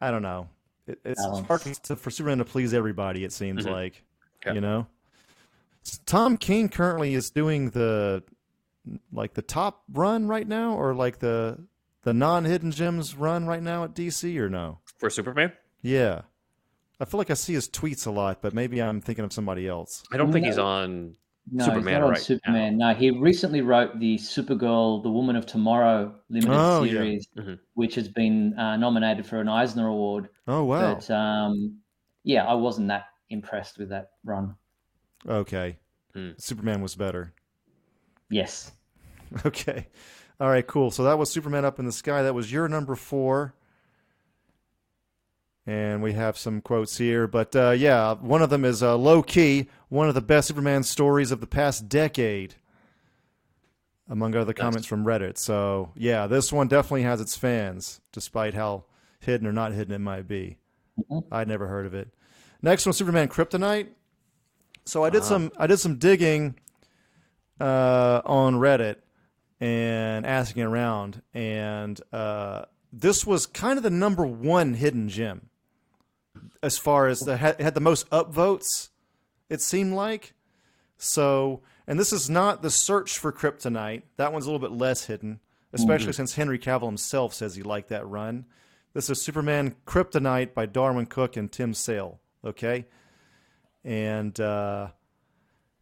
I 0.00 0.10
don't 0.10 0.22
know. 0.22 0.48
It, 0.86 1.00
it's 1.04 1.20
Balance. 1.22 1.46
hard 1.46 1.62
to, 1.84 1.96
for 1.96 2.10
Superman 2.10 2.38
to 2.38 2.44
please 2.44 2.72
everybody. 2.74 3.24
It 3.24 3.32
seems 3.32 3.64
Mhm. 3.66 3.70
like, 3.72 4.02
Yeah. 4.44 4.52
you 4.52 4.60
know. 4.60 4.86
Tom 6.04 6.36
King 6.36 6.68
currently 6.68 7.14
is 7.14 7.30
doing 7.30 7.70
the 7.70 8.22
like 9.12 9.34
the 9.34 9.42
top 9.42 9.82
run 9.92 10.28
right 10.28 10.46
now, 10.46 10.74
or 10.76 10.94
like 10.94 11.18
the 11.18 11.58
the 12.02 12.12
non 12.14 12.44
hidden 12.44 12.70
gems 12.70 13.14
run 13.16 13.46
right 13.46 13.62
now 13.62 13.84
at 13.84 13.94
DC, 13.94 14.36
or 14.38 14.48
no? 14.48 14.78
For 14.98 15.10
Superman, 15.10 15.52
Yeah. 15.82 16.22
I 16.98 17.04
feel 17.04 17.18
like 17.18 17.30
I 17.30 17.34
see 17.34 17.52
his 17.52 17.68
tweets 17.68 18.06
a 18.06 18.10
lot, 18.10 18.40
but 18.40 18.54
maybe 18.54 18.80
I'm 18.80 19.00
thinking 19.02 19.24
of 19.24 19.32
somebody 19.32 19.68
else. 19.68 20.02
I 20.12 20.16
don't 20.16 20.32
think 20.32 20.46
he's 20.46 20.56
on 20.58 21.16
No, 21.52 21.64
Superman, 21.64 21.84
he's 21.84 21.92
not 21.92 22.02
on 22.02 22.08
right 22.10 22.18
now. 22.18 22.22
Superman. 22.24 22.78
No, 22.78 22.94
he 22.94 23.10
recently 23.10 23.60
wrote 23.60 24.00
the 24.00 24.16
Supergirl, 24.16 25.02
The 25.02 25.10
Woman 25.10 25.36
of 25.36 25.46
Tomorrow 25.46 26.14
limited 26.28 26.50
Oh, 26.52 26.82
yeah. 26.82 26.92
series, 26.92 27.28
Mhm. 27.38 27.58
which 27.74 27.94
has 27.94 28.08
been 28.08 28.58
uh, 28.58 28.76
nominated 28.76 29.24
for 29.26 29.40
an 29.40 29.48
Eisner 29.48 29.86
Award. 29.86 30.28
Oh 30.48 30.64
wow. 30.64 30.94
But 30.94 31.08
um, 31.10 31.78
yeah, 32.24 32.44
I 32.44 32.54
wasn't 32.54 32.88
that 32.88 33.04
impressed 33.30 33.78
with 33.78 33.88
that 33.90 34.10
run. 34.24 34.56
okay. 35.28 35.78
Hmm. 36.14 36.30
Superman 36.38 36.80
was 36.82 36.94
better. 36.94 37.32
Yes. 38.30 38.72
Okay. 39.44 39.88
All 40.40 40.48
right, 40.48 40.66
cool. 40.66 40.90
So 40.92 41.02
that 41.04 41.18
was 41.18 41.30
Superman 41.30 41.64
up 41.64 41.78
in 41.80 41.84
the 41.84 41.90
sky. 41.92 42.22
That 42.22 42.34
was 42.34 42.52
your 42.52 42.68
number 42.68 42.94
four. 42.94 43.54
And 45.66 46.00
we 46.00 46.12
have 46.12 46.38
some 46.38 46.60
quotes 46.60 46.96
here. 46.96 47.26
But 47.26 47.56
uh, 47.56 47.70
yeah, 47.70 48.14
one 48.14 48.40
of 48.40 48.50
them 48.50 48.64
is 48.64 48.82
uh, 48.82 48.96
low 48.96 49.22
key, 49.22 49.68
one 49.88 50.08
of 50.08 50.14
the 50.14 50.20
best 50.20 50.48
Superman 50.48 50.84
stories 50.84 51.32
of 51.32 51.40
the 51.40 51.46
past 51.46 51.88
decade, 51.88 52.54
among 54.08 54.36
other 54.36 54.52
comments 54.52 54.86
from 54.86 55.04
Reddit. 55.04 55.38
So 55.38 55.90
yeah, 55.96 56.28
this 56.28 56.52
one 56.52 56.68
definitely 56.68 57.02
has 57.02 57.20
its 57.20 57.36
fans, 57.36 58.00
despite 58.12 58.54
how 58.54 58.84
hidden 59.18 59.46
or 59.46 59.52
not 59.52 59.72
hidden 59.72 59.92
it 59.94 59.98
might 59.98 60.28
be. 60.28 60.58
Mhm. 61.10 61.24
I'd 61.32 61.48
never 61.48 61.66
heard 61.66 61.84
of 61.86 61.94
it. 61.94 62.14
Next 62.62 62.86
one, 62.86 62.92
Superman 62.92 63.28
Kryptonite. 63.28 63.88
So 64.84 65.02
I 65.02 65.10
did 65.10 65.24
some 65.24 65.50
I 65.58 65.66
did 65.66 65.78
some 65.78 65.96
digging 65.98 66.54
uh, 67.60 68.22
on 68.24 68.54
Reddit 68.54 68.96
and 69.58 70.24
asking 70.24 70.62
around, 70.62 71.22
and 71.34 72.00
uh, 72.12 72.66
this 72.92 73.26
was 73.26 73.46
kind 73.46 73.78
of 73.78 73.82
the 73.82 73.90
number 73.90 74.24
one 74.24 74.74
hidden 74.74 75.08
gem 75.08 75.50
as 76.62 76.78
far 76.78 77.06
as 77.08 77.20
the 77.20 77.36
had, 77.36 77.60
had 77.60 77.74
the 77.74 77.80
most 77.80 78.08
upvotes. 78.10 78.90
It 79.48 79.60
seemed 79.60 79.94
like 79.94 80.34
so, 80.98 81.62
and 81.86 81.98
this 81.98 82.12
is 82.12 82.28
not 82.28 82.62
the 82.62 82.70
search 82.70 83.18
for 83.18 83.32
kryptonite. 83.32 84.02
That 84.16 84.32
one's 84.32 84.46
a 84.46 84.50
little 84.50 84.66
bit 84.66 84.76
less 84.76 85.06
hidden, 85.06 85.40
especially 85.72 86.12
since 86.12 86.34
Henry 86.34 86.58
Cavill 86.58 86.86
himself 86.86 87.34
says 87.34 87.54
he 87.54 87.62
liked 87.62 87.88
that 87.90 88.06
run. 88.06 88.46
This 88.92 89.10
is 89.10 89.22
Superman 89.22 89.76
Kryptonite 89.86 90.54
by 90.54 90.66
Darwyn 90.66 91.06
Cooke 91.06 91.36
and 91.36 91.52
Tim 91.52 91.74
Sale. 91.74 92.18
Okay, 92.44 92.86
and 93.84 94.38
uh, 94.40 94.88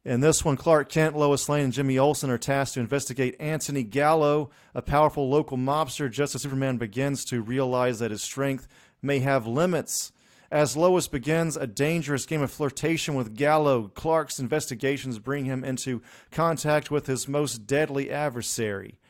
in 0.04 0.20
this 0.20 0.44
one, 0.44 0.58
Clark 0.58 0.90
Kent, 0.90 1.16
Lois 1.16 1.48
Lane, 1.48 1.64
and 1.64 1.72
Jimmy 1.72 1.98
Olsen 1.98 2.28
are 2.28 2.36
tasked 2.36 2.74
to 2.74 2.80
investigate 2.80 3.36
Anthony 3.40 3.82
Gallo, 3.82 4.50
a 4.74 4.82
powerful 4.82 5.30
local 5.30 5.56
mobster, 5.56 6.10
just 6.10 6.34
as 6.34 6.42
Superman 6.42 6.76
begins 6.76 7.24
to 7.26 7.40
realize 7.40 8.00
that 8.00 8.10
his 8.10 8.22
strength 8.22 8.68
may 9.00 9.20
have 9.20 9.46
limits. 9.46 10.12
As 10.54 10.76
Lois 10.76 11.08
begins 11.08 11.56
a 11.56 11.66
dangerous 11.66 12.26
game 12.26 12.40
of 12.40 12.48
flirtation 12.48 13.16
with 13.16 13.34
Gallo, 13.34 13.88
Clark's 13.88 14.38
investigations 14.38 15.18
bring 15.18 15.46
him 15.46 15.64
into 15.64 16.00
contact 16.30 16.92
with 16.92 17.08
his 17.08 17.26
most 17.26 17.66
deadly 17.66 18.08
adversary. 18.08 19.00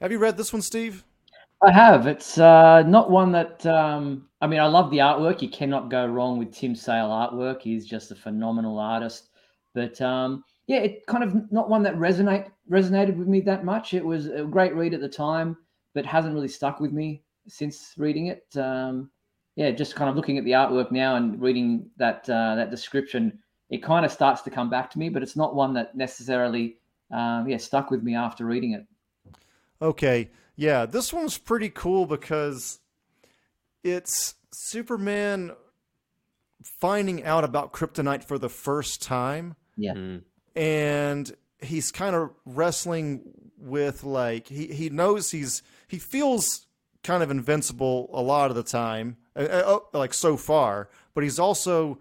Have 0.00 0.12
you 0.12 0.20
read 0.20 0.36
this 0.36 0.52
one, 0.52 0.62
Steve? 0.62 1.04
I 1.64 1.72
have. 1.72 2.06
It's 2.06 2.38
uh, 2.38 2.84
not 2.84 3.10
one 3.10 3.32
that. 3.32 3.66
Um, 3.66 4.28
I 4.40 4.46
mean, 4.46 4.60
I 4.60 4.68
love 4.68 4.92
the 4.92 4.98
artwork. 4.98 5.42
You 5.42 5.48
cannot 5.48 5.90
go 5.90 6.06
wrong 6.06 6.38
with 6.38 6.54
Tim 6.54 6.76
Sale 6.76 7.08
artwork. 7.08 7.62
He's 7.62 7.84
just 7.84 8.12
a 8.12 8.14
phenomenal 8.14 8.78
artist. 8.78 9.30
But 9.74 10.00
um, 10.00 10.44
yeah, 10.68 10.78
it 10.78 11.04
kind 11.08 11.24
of 11.24 11.50
not 11.50 11.70
one 11.70 11.82
that 11.82 11.96
resonate 11.96 12.52
resonated 12.70 13.16
with 13.16 13.26
me 13.26 13.40
that 13.40 13.64
much. 13.64 13.94
It 13.94 14.04
was 14.04 14.28
a 14.28 14.44
great 14.44 14.76
read 14.76 14.94
at 14.94 15.00
the 15.00 15.08
time, 15.08 15.56
but 15.92 16.06
hasn't 16.06 16.34
really 16.34 16.46
stuck 16.46 16.78
with 16.78 16.92
me 16.92 17.24
since 17.48 17.94
reading 17.96 18.28
it. 18.28 18.46
Um, 18.56 19.10
yeah, 19.56 19.70
just 19.70 19.94
kind 19.94 20.08
of 20.08 20.16
looking 20.16 20.38
at 20.38 20.44
the 20.44 20.52
artwork 20.52 20.90
now 20.90 21.16
and 21.16 21.40
reading 21.40 21.90
that 21.96 22.28
uh, 22.28 22.54
that 22.56 22.70
description, 22.70 23.38
it 23.70 23.82
kind 23.82 24.04
of 24.04 24.12
starts 24.12 24.42
to 24.42 24.50
come 24.50 24.70
back 24.70 24.90
to 24.90 24.98
me. 24.98 25.08
But 25.08 25.22
it's 25.22 25.36
not 25.36 25.54
one 25.54 25.74
that 25.74 25.96
necessarily, 25.96 26.76
um, 27.10 27.48
yeah, 27.48 27.58
stuck 27.58 27.90
with 27.90 28.02
me 28.02 28.14
after 28.14 28.44
reading 28.44 28.72
it. 28.72 28.86
Okay, 29.80 30.30
yeah, 30.56 30.86
this 30.86 31.12
one's 31.12 31.38
pretty 31.38 31.68
cool 31.68 32.06
because 32.06 32.80
it's 33.82 34.34
Superman 34.52 35.52
finding 36.62 37.24
out 37.24 37.44
about 37.44 37.72
kryptonite 37.72 38.24
for 38.24 38.38
the 38.38 38.48
first 38.48 39.02
time. 39.02 39.56
Yeah. 39.76 39.94
Mm. 39.94 40.22
and 40.54 41.34
he's 41.62 41.90
kind 41.90 42.14
of 42.14 42.30
wrestling 42.44 43.22
with 43.56 44.04
like 44.04 44.48
he, 44.48 44.66
he 44.66 44.90
knows 44.90 45.30
he's 45.30 45.62
he 45.88 45.98
feels 45.98 46.66
kind 47.02 47.22
of 47.22 47.30
invincible 47.30 48.08
a 48.12 48.22
lot 48.22 48.50
of 48.50 48.56
the 48.56 48.62
time 48.62 49.16
uh, 49.36 49.40
uh, 49.40 49.78
uh, 49.94 49.98
like 49.98 50.14
so 50.14 50.36
far 50.36 50.88
but 51.14 51.24
he's 51.24 51.38
also 51.38 51.98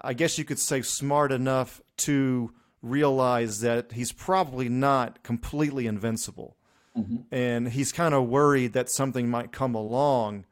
i 0.00 0.12
guess 0.12 0.38
you 0.38 0.44
could 0.44 0.58
say 0.58 0.80
smart 0.82 1.32
enough 1.32 1.80
to 1.96 2.52
realize 2.82 3.60
that 3.60 3.92
he's 3.92 4.12
probably 4.12 4.68
not 4.68 5.22
completely 5.22 5.86
invincible 5.86 6.56
Mhm. 6.96 7.24
and 7.30 7.68
he's 7.68 7.92
kind 7.92 8.14
of 8.14 8.26
worried 8.28 8.72
that 8.72 8.88
something 8.88 9.28
might 9.28 9.52
come 9.52 9.74
along 9.74 10.46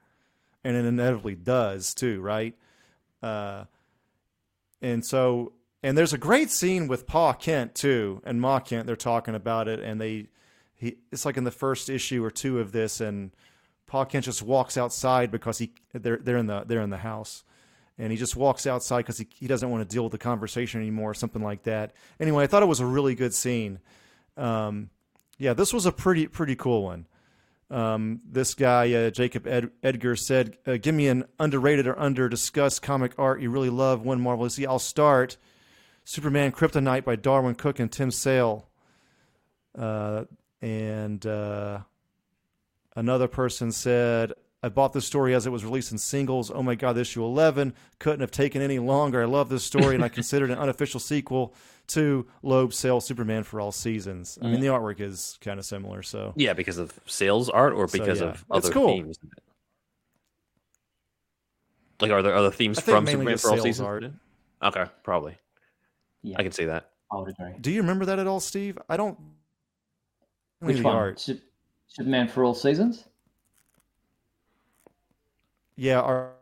and 0.62 0.76
it 0.76 0.84
inevitably 0.84 1.34
does 1.36 1.94
too 1.94 2.20
right 2.20 2.54
uh, 3.22 3.64
and 4.82 5.04
so 5.06 5.52
and 5.82 5.96
there's 5.96 6.12
a 6.12 6.18
great 6.18 6.50
scene 6.50 6.88
with 6.88 7.06
Pa 7.06 7.34
Kent 7.34 7.74
too, 7.74 8.22
and 8.24 8.40
Ma 8.40 8.58
Kent. 8.58 8.86
They're 8.86 8.96
talking 8.96 9.34
about 9.34 9.68
it, 9.68 9.80
and 9.80 10.00
they 10.00 10.28
he 10.84 10.96
it's 11.10 11.24
like 11.24 11.36
in 11.36 11.44
the 11.44 11.50
first 11.50 11.88
issue 11.88 12.24
or 12.24 12.30
two 12.30 12.60
of 12.60 12.72
this, 12.72 13.00
and 13.00 13.30
Pa 13.86 14.04
Kent 14.04 14.26
just 14.26 14.42
walks 14.42 14.76
outside 14.76 15.30
because 15.30 15.58
he 15.58 15.72
they're 15.92 16.18
they're 16.18 16.36
in 16.36 16.46
the 16.46 16.64
they're 16.66 16.80
in 16.80 16.90
the 16.90 16.98
house, 16.98 17.44
and 17.98 18.12
he 18.12 18.18
just 18.18 18.36
walks 18.36 18.66
outside 18.66 18.98
because 18.98 19.18
he 19.18 19.26
he 19.34 19.46
doesn't 19.46 19.70
want 19.70 19.88
to 19.88 19.92
deal 19.92 20.02
with 20.02 20.12
the 20.12 20.18
conversation 20.18 20.80
anymore, 20.80 21.10
or 21.10 21.14
something 21.14 21.42
like 21.42 21.64
that. 21.64 21.92
Anyway, 22.20 22.44
I 22.44 22.46
thought 22.46 22.62
it 22.62 22.66
was 22.66 22.80
a 22.80 22.86
really 22.86 23.14
good 23.14 23.34
scene. 23.34 23.80
Um, 24.36 24.90
yeah, 25.38 25.54
this 25.54 25.72
was 25.72 25.86
a 25.86 25.92
pretty 25.92 26.26
pretty 26.26 26.56
cool 26.56 26.84
one. 26.84 27.06
Um, 27.70 28.20
this 28.30 28.54
guy, 28.54 28.92
uh, 28.92 29.10
Jacob 29.10 29.46
Ed- 29.46 29.70
Edgar, 29.82 30.16
said, 30.16 30.58
uh, 30.66 30.76
"Give 30.76 30.94
me 30.94 31.08
an 31.08 31.24
underrated 31.38 31.86
or 31.86 31.98
under 31.98 32.28
discussed 32.28 32.82
comic 32.82 33.12
art 33.18 33.40
you 33.40 33.50
really 33.50 33.70
love. 33.70 34.02
One 34.02 34.20
marvelous. 34.20 34.54
See, 34.54 34.66
I'll 34.66 34.78
start. 34.78 35.36
Superman 36.04 36.52
Kryptonite 36.52 37.04
by 37.04 37.16
Darwyn 37.16 37.54
Cooke 37.54 37.80
and 37.80 37.90
Tim 37.90 38.10
Sale. 38.10 38.68
Uh, 39.76 40.24
and 40.64 41.26
uh, 41.26 41.80
another 42.96 43.28
person 43.28 43.70
said, 43.70 44.32
I 44.62 44.70
bought 44.70 44.94
this 44.94 45.04
story 45.04 45.34
as 45.34 45.46
it 45.46 45.50
was 45.50 45.62
released 45.62 45.92
in 45.92 45.98
singles. 45.98 46.50
Oh 46.50 46.62
my 46.62 46.74
God, 46.74 46.96
issue 46.96 47.22
11 47.22 47.74
couldn't 47.98 48.20
have 48.20 48.30
taken 48.30 48.62
any 48.62 48.78
longer. 48.78 49.20
I 49.20 49.26
love 49.26 49.50
this 49.50 49.62
story, 49.62 49.94
and 49.94 50.02
I 50.02 50.08
consider 50.20 50.46
it 50.46 50.52
an 50.52 50.58
unofficial 50.58 51.00
sequel 51.00 51.54
to 51.88 52.26
Loeb 52.42 52.72
Sale 52.72 53.02
Superman 53.02 53.42
for 53.42 53.60
All 53.60 53.72
Seasons. 53.72 54.38
I 54.40 54.46
mean, 54.46 54.60
the 54.60 54.68
artwork 54.68 55.00
is 55.00 55.38
kind 55.42 55.60
of 55.60 55.66
similar, 55.66 56.02
so. 56.02 56.32
Yeah, 56.34 56.54
because 56.54 56.78
of 56.78 56.98
sales 57.04 57.50
art 57.50 57.74
or 57.74 57.86
So, 57.86 57.98
because 57.98 58.20
yeah. 58.22 58.28
of 58.28 58.44
other 58.50 58.70
cool. 58.70 58.88
themes. 58.88 59.18
Like, 62.00 62.10
are 62.10 62.22
there 62.22 62.34
other 62.34 62.50
themes 62.50 62.78
I 62.78 62.82
from 62.82 63.06
Superman 63.06 63.36
for 63.36 63.50
all 63.50 63.58
seasons? 63.58 63.86
art. 63.86 64.04
Okay, 64.62 64.86
probably. 65.02 65.36
Yeah, 66.22 66.36
I 66.38 66.42
can 66.42 66.52
see 66.52 66.64
that. 66.64 66.88
I 67.12 67.16
would 67.16 67.28
agree. 67.28 67.52
Do 67.60 67.70
you 67.70 67.82
remember 67.82 68.06
that 68.06 68.18
at 68.18 68.26
all, 68.26 68.40
Steve? 68.40 68.78
I 68.88 68.96
don't. 68.96 69.18
Which 70.66 70.82
one? 70.82 70.94
art. 70.96 71.20
Sup- 71.20 71.36
Superman 71.88 72.28
for 72.28 72.44
all 72.44 72.54
seasons? 72.54 73.04
Yeah, 75.76 76.00
are 76.00 76.32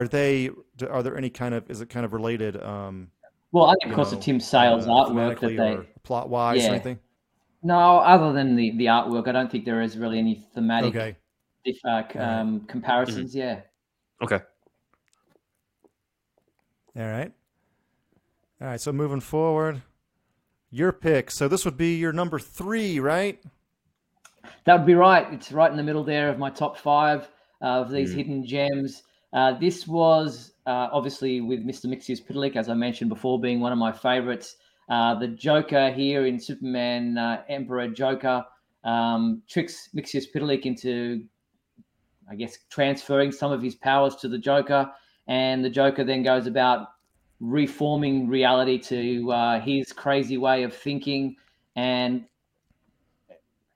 are 0.00 0.08
they? 0.08 0.50
Are 0.88 1.02
there 1.02 1.16
any 1.16 1.30
kind 1.30 1.54
of? 1.54 1.68
Is 1.70 1.80
it 1.80 1.88
kind 1.88 2.04
of 2.04 2.12
related? 2.12 2.60
Um, 2.62 3.10
Well, 3.52 3.66
I 3.66 3.72
think 3.74 3.84
you 3.84 3.88
because 3.90 4.12
know, 4.12 4.18
of 4.18 4.24
Tim 4.24 4.40
Sale's 4.40 4.86
uh, 4.86 4.90
artwork 4.90 5.40
that 5.40 5.56
they. 5.56 5.78
plot 6.02 6.28
wise 6.28 6.62
Yeah. 6.62 6.70
or 6.70 6.74
anything. 6.74 6.98
No, 7.62 7.98
other 7.98 8.32
than 8.32 8.56
the, 8.56 8.76
the 8.76 8.86
artwork, 8.86 9.28
I 9.28 9.32
don't 9.32 9.48
think 9.50 9.64
there 9.64 9.82
is 9.82 9.96
really 9.96 10.18
any 10.18 10.44
thematic 10.52 10.96
Okay. 10.96 11.16
dif- 11.64 11.84
uh, 11.84 12.02
c- 12.12 12.18
um, 12.18 12.62
comparisons. 12.66 13.36
Yeah. 13.36 13.60
Okay. 14.20 14.40
All 16.96 17.02
right. 17.06 17.32
All 18.60 18.66
right. 18.66 18.80
So 18.80 18.92
moving 18.92 19.20
forward, 19.20 19.82
your 20.70 20.90
pick. 20.92 21.30
So 21.30 21.46
this 21.46 21.64
would 21.64 21.76
be 21.76 21.96
your 21.96 22.12
number 22.12 22.40
three, 22.40 22.98
right? 22.98 23.40
That 24.64 24.76
would 24.78 24.86
be 24.86 24.94
right. 24.94 25.26
It's 25.32 25.52
right 25.52 25.70
in 25.70 25.76
the 25.76 25.82
middle 25.82 26.04
there 26.04 26.28
of 26.28 26.38
my 26.38 26.50
top 26.50 26.76
five 26.78 27.28
uh, 27.60 27.80
of 27.80 27.90
these 27.90 28.12
Mm. 28.12 28.16
hidden 28.16 28.46
gems. 28.46 29.02
Uh, 29.32 29.58
this 29.58 29.86
was 29.88 30.52
uh, 30.66 30.88
obviously 30.92 31.40
with 31.40 31.66
Mr. 31.66 31.86
Mxyzptlk, 31.86 32.54
as 32.56 32.68
I 32.68 32.74
mentioned 32.74 33.08
before, 33.08 33.40
being 33.40 33.60
one 33.60 33.72
of 33.72 33.78
my 33.78 33.90
favorites. 33.92 34.56
Uh, 34.88 35.14
the 35.18 35.28
Joker 35.28 35.90
here 35.90 36.26
in 36.26 36.38
Superman 36.38 37.16
uh, 37.16 37.42
Emperor 37.48 37.88
Joker 37.88 38.44
um, 38.84 39.42
tricks 39.48 39.88
Mxyzptlk 39.96 40.62
into, 40.62 41.24
I 42.30 42.34
guess, 42.34 42.58
transferring 42.68 43.32
some 43.32 43.52
of 43.52 43.62
his 43.62 43.74
powers 43.74 44.16
to 44.16 44.28
the 44.28 44.38
Joker. 44.38 44.90
And 45.28 45.64
the 45.64 45.70
Joker 45.70 46.04
then 46.04 46.22
goes 46.22 46.46
about 46.46 46.88
reforming 47.40 48.28
reality 48.28 48.78
to 48.78 49.32
uh, 49.32 49.60
his 49.60 49.92
crazy 49.92 50.36
way 50.36 50.62
of 50.64 50.74
thinking. 50.74 51.36
And 51.74 52.24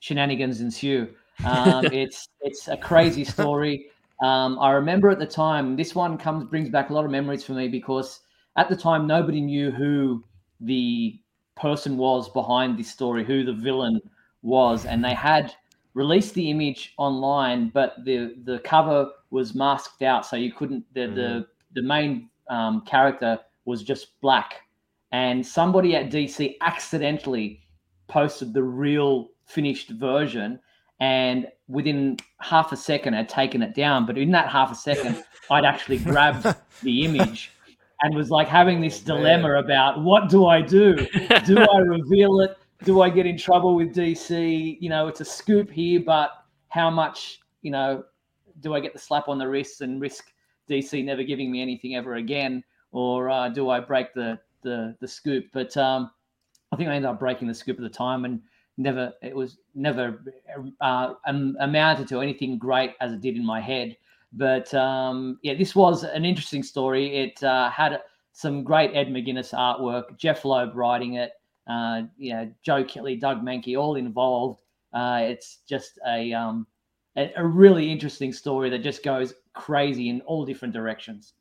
shenanigans 0.01 0.61
ensue. 0.61 1.09
Um, 1.45 1.85
it's 1.93 2.29
it's 2.41 2.69
a 2.69 2.77
crazy 2.77 3.25
story. 3.25 3.87
Um, 4.23 4.59
I 4.59 4.71
remember 4.71 5.11
at 5.11 5.19
the 5.19 5.27
time 5.27 5.77
this 5.77 5.95
one 5.95 6.17
comes 6.17 6.45
brings 6.45 6.71
back 6.71 6.91
a 6.91 6.93
lot 6.93 7.05
of 7.05 7.11
memories 7.11 7.45
for 7.45 7.53
me 7.53 7.69
because 7.69 8.21
at 8.57 8.69
the 8.69 8.77
time 8.77 9.07
nobody 9.07 9.41
knew 9.41 9.71
who 9.71 10.25
the 10.61 11.19
person 11.57 11.97
was 11.97 12.29
behind 12.31 12.79
this 12.79 12.91
story, 12.91 13.25
who 13.25 13.45
the 13.45 13.53
villain 13.53 14.01
was, 14.43 14.87
and 14.87 15.05
they 15.05 15.15
had 15.15 15.55
released 15.95 16.35
the 16.35 16.51
image 16.51 16.95
online, 16.99 17.71
but 17.71 17.97
the 18.05 18.37
the 18.45 18.59
cover 18.61 19.11
was 19.31 19.55
masked 19.55 20.03
out, 20.03 20.25
so 20.25 20.37
you 20.37 20.53
couldn't. 20.53 20.85
The 20.95 21.01
mm-hmm. 21.01 21.15
the 21.15 21.47
the 21.75 21.83
main 21.83 22.31
um, 22.49 22.83
character 22.83 23.39
was 23.65 23.83
just 23.83 24.21
black, 24.21 24.61
and 25.13 25.45
somebody 25.45 25.97
at 25.97 26.11
DC 26.11 26.57
accidentally 26.61 27.61
posted 28.09 28.55
the 28.55 28.63
real 28.63 29.31
finished 29.47 29.91
version, 29.91 30.59
and 31.01 31.47
within 31.69 32.17
half 32.41 32.73
a 32.73 32.77
second 32.77 33.15
had 33.15 33.29
taken 33.29 33.63
it 33.63 33.75
down. 33.75 34.07
But 34.07 34.19
in 34.19 34.31
that 34.33 34.49
half 34.49 34.71
a 34.71 34.75
second, 34.75 35.23
I'd 35.51 35.65
actually 35.65 35.99
grabbed 35.99 36.47
the 36.83 37.05
image 37.05 37.53
and 38.03 38.15
was 38.15 38.31
like 38.31 38.49
having 38.49 38.81
this 38.81 39.03
oh, 39.03 39.17
dilemma 39.17 39.55
about 39.55 40.03
what 40.03 40.29
do 40.29 40.47
I 40.47 40.61
do? 40.61 40.97
Do 41.47 41.59
I 41.73 41.79
reveal 41.79 42.41
it? 42.41 42.59
Do 42.85 43.01
I 43.01 43.09
get 43.09 43.27
in 43.27 43.39
trouble 43.39 43.75
with 43.75 43.95
DC? 43.95 44.77
You 44.81 44.89
know, 44.91 45.09
it's 45.09 45.21
a 45.21 45.25
scoop 45.25 45.71
here, 45.71 46.01
but 46.01 46.31
how 46.69 46.91
much, 46.91 47.41
you 47.63 47.71
know, 47.71 48.05
do 48.61 48.75
I 48.75 48.81
get 48.81 48.93
the 48.93 48.99
slap 48.99 49.29
on 49.29 49.39
the 49.39 49.49
wrist 49.49 49.81
and 49.81 50.01
risk 50.01 50.33
DC 50.69 51.05
never 51.05 51.23
giving 51.23 51.51
me 51.51 51.63
anything 51.63 51.95
ever 51.97 52.17
again? 52.17 52.63
Or 52.93 53.31
uh, 53.31 53.49
do 53.49 53.71
I 53.71 53.81
break 53.81 54.13
the, 54.15 54.39
the, 54.63 54.95
the 55.01 55.09
scoop? 55.09 55.47
But 55.53 55.77
um, 55.77 56.11
I 56.73 56.77
think 56.77 56.89
I 56.89 56.95
ended 56.95 57.11
up 57.11 57.19
breaking 57.19 57.49
the 57.49 57.55
scoop 57.55 57.79
at 57.79 57.83
the 57.83 57.89
time 57.89 58.25
and 58.25 58.41
never, 58.77 59.13
it 59.23 59.35
was 59.35 59.59
never 59.75 60.23
uh, 60.81 61.15
um, 61.27 61.57
amounted 61.61 62.09
to 62.09 62.21
anything 62.21 62.59
great 62.59 62.93
as 63.01 63.13
it 63.13 63.21
did 63.21 63.37
in 63.37 63.45
my 63.45 63.61
head. 63.61 63.97
But 64.33 64.73
um, 64.75 65.39
yeah, 65.43 65.55
this 65.55 65.75
was 65.75 66.05
an 66.05 66.25
interesting 66.25 66.63
story. 66.63 67.17
It 67.17 67.43
uh, 67.43 67.71
had 67.71 68.01
some 68.33 68.65
great 68.65 68.95
Ed 68.95 69.09
McGuinness 69.09 69.55
artwork, 69.55 70.17
Jeph 70.19 70.45
Loeb 70.45 70.77
writing 70.77 71.15
it, 71.15 71.33
uh, 71.67 72.03
you 72.19 72.33
know, 72.35 72.53
Joe 72.63 72.85
Kelly, 72.85 73.17
Doug 73.17 73.43
Mahnke, 73.43 73.79
all 73.79 73.97
involved. 73.97 74.63
Uh, 74.93 75.21
it's 75.23 75.59
just 75.69 75.99
a, 76.07 76.33
um, 76.33 76.67
a, 77.17 77.33
a 77.37 77.45
really 77.45 77.91
interesting 77.91 78.33
story 78.33 78.71
that 78.71 78.81
just 78.83 79.03
goes 79.03 79.35
crazy 79.55 80.11
in 80.11 80.21
all 80.23 80.45
different 80.45 80.75
directions. 80.75 81.33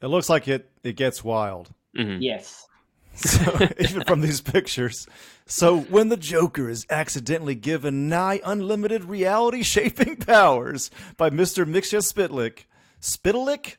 It 0.00 0.08
looks 0.08 0.28
like 0.28 0.48
it 0.48 0.68
it 0.82 0.96
gets 0.96 1.22
wild. 1.22 1.70
Mm-hmm. 1.96 2.22
Yes. 2.22 2.66
So, 3.14 3.68
even 3.78 4.04
from 4.04 4.20
these 4.20 4.40
pictures. 4.40 5.06
So 5.46 5.80
when 5.80 6.08
the 6.08 6.16
Joker 6.16 6.68
is 6.68 6.86
accidentally 6.88 7.54
given 7.54 8.08
nigh 8.08 8.40
unlimited 8.44 9.04
reality 9.04 9.62
shaping 9.62 10.16
powers 10.26 10.90
by 11.16 11.30
Mr. 11.30 11.64
Mxyzptlk, 11.64 12.64
Spitalik, 13.00 13.76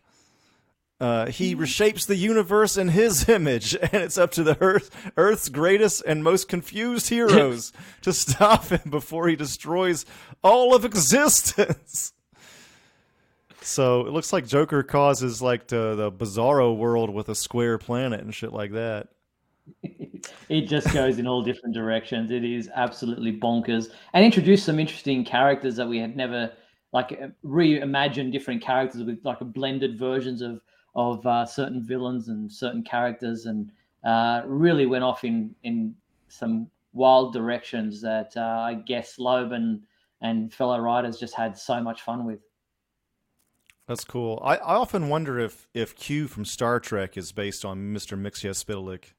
uh, 1.00 1.28
he 1.28 1.54
mm-hmm. 1.54 1.64
reshapes 1.64 2.06
the 2.06 2.16
universe 2.16 2.78
in 2.78 2.90
his 2.90 3.28
image, 3.30 3.76
and 3.76 3.96
it's 3.96 4.18
up 4.18 4.32
to 4.32 4.44
the 4.44 4.58
Earth, 4.62 5.12
Earth's 5.18 5.50
greatest 5.50 6.04
and 6.06 6.24
most 6.24 6.48
confused 6.48 7.10
heroes 7.10 7.74
to 8.02 8.14
stop 8.14 8.66
him 8.66 8.90
before 8.90 9.28
he 9.28 9.36
destroys 9.36 10.06
all 10.44 10.76
of 10.76 10.86
existence. 10.86 12.14
So 13.62 14.02
it 14.02 14.12
looks 14.12 14.34
like 14.34 14.46
Joker 14.46 14.84
causes 14.84 15.42
like 15.42 15.68
the, 15.68 15.96
the 15.96 16.12
bizarro 16.12 16.76
world 16.76 17.10
with 17.10 17.30
a 17.30 17.36
square 17.36 17.78
planet 17.78 18.20
and 18.20 18.36
shit 18.36 18.52
like 18.52 18.74
that 18.74 19.08
it 20.50 20.68
just 20.68 20.92
goes 20.94 21.20
in 21.20 21.28
all 21.28 21.42
different 21.42 21.76
directions. 21.76 22.32
It 22.32 22.44
is 22.44 22.70
absolutely 22.76 23.38
bonkers, 23.40 23.90
and 24.14 24.26
introduced 24.26 24.66
some 24.66 24.80
interesting 24.80 25.24
characters 25.24 25.76
that 25.76 25.88
we 25.88 26.00
had 26.00 26.16
never 26.16 26.52
like 26.92 27.20
reimagined 27.44 28.32
different 28.32 28.62
characters 28.62 29.04
with 29.04 29.20
like 29.24 29.40
blended 29.40 29.98
versions 29.98 30.42
of 30.42 30.62
of 30.96 31.26
uh, 31.26 31.46
certain 31.46 31.84
villains 31.84 32.28
and 32.28 32.52
certain 32.52 32.84
characters, 32.84 33.46
and 33.46 33.72
uh, 34.04 34.42
really 34.46 34.86
went 34.86 35.04
off 35.04 35.24
in 35.24 35.56
in 35.64 35.96
some 36.28 36.68
wild 36.94 37.34
directions 37.34 38.02
that 38.02 38.36
uh, 38.38 38.42
I 38.42 38.76
guess 38.76 39.18
Loeb 39.18 39.52
and 39.52 39.82
and 40.22 40.54
fellow 40.54 40.80
writers 40.80 41.18
just 41.18 41.36
had 41.36 41.58
so 41.58 41.82
much 41.82 42.02
fun 42.02 42.26
with. 42.26 42.40
That's 43.88 44.06
cool. 44.06 44.42
I, 44.44 44.56
I 44.56 44.76
often 44.76 45.10
wonder 45.10 45.40
if 45.40 45.68
if 45.74 45.96
Q 45.96 46.28
from 46.28 46.46
Star 46.46 46.80
Trek 46.80 47.18
is 47.18 47.32
based 47.32 47.66
on 47.66 47.94
Mr. 47.94 48.18
Mxyzptlk. 48.20 49.14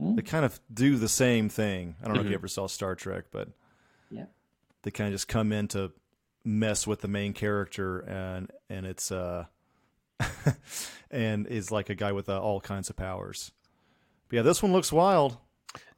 Mm. 0.00 0.16
They 0.16 0.22
kind 0.22 0.44
of 0.44 0.60
do 0.72 0.96
the 0.96 1.08
same 1.08 1.48
thing. 1.48 1.96
I 2.00 2.04
don't 2.04 2.14
know 2.14 2.20
mm-hmm. 2.20 2.26
if 2.26 2.30
you 2.30 2.36
mm-hmm. 2.36 2.40
ever 2.40 2.48
saw 2.48 2.66
Star 2.66 2.94
Trek, 2.94 3.24
but 3.32 3.48
yeah, 4.10 4.26
they 4.82 4.90
kind 4.90 5.08
of 5.08 5.14
just 5.14 5.28
come 5.28 5.52
in 5.52 5.68
to 5.68 5.92
mess 6.44 6.86
with 6.86 7.00
the 7.00 7.08
main 7.08 7.32
character, 7.32 8.00
and 8.00 8.50
and 8.70 8.86
it's 8.86 9.10
uh, 9.10 9.44
and 11.10 11.46
is 11.46 11.70
like 11.70 11.90
a 11.90 11.94
guy 11.94 12.12
with 12.12 12.28
uh, 12.28 12.40
all 12.40 12.60
kinds 12.60 12.90
of 12.90 12.96
powers. 12.96 13.52
But 14.28 14.36
yeah, 14.36 14.42
this 14.42 14.62
one 14.62 14.72
looks 14.72 14.92
wild. 14.92 15.36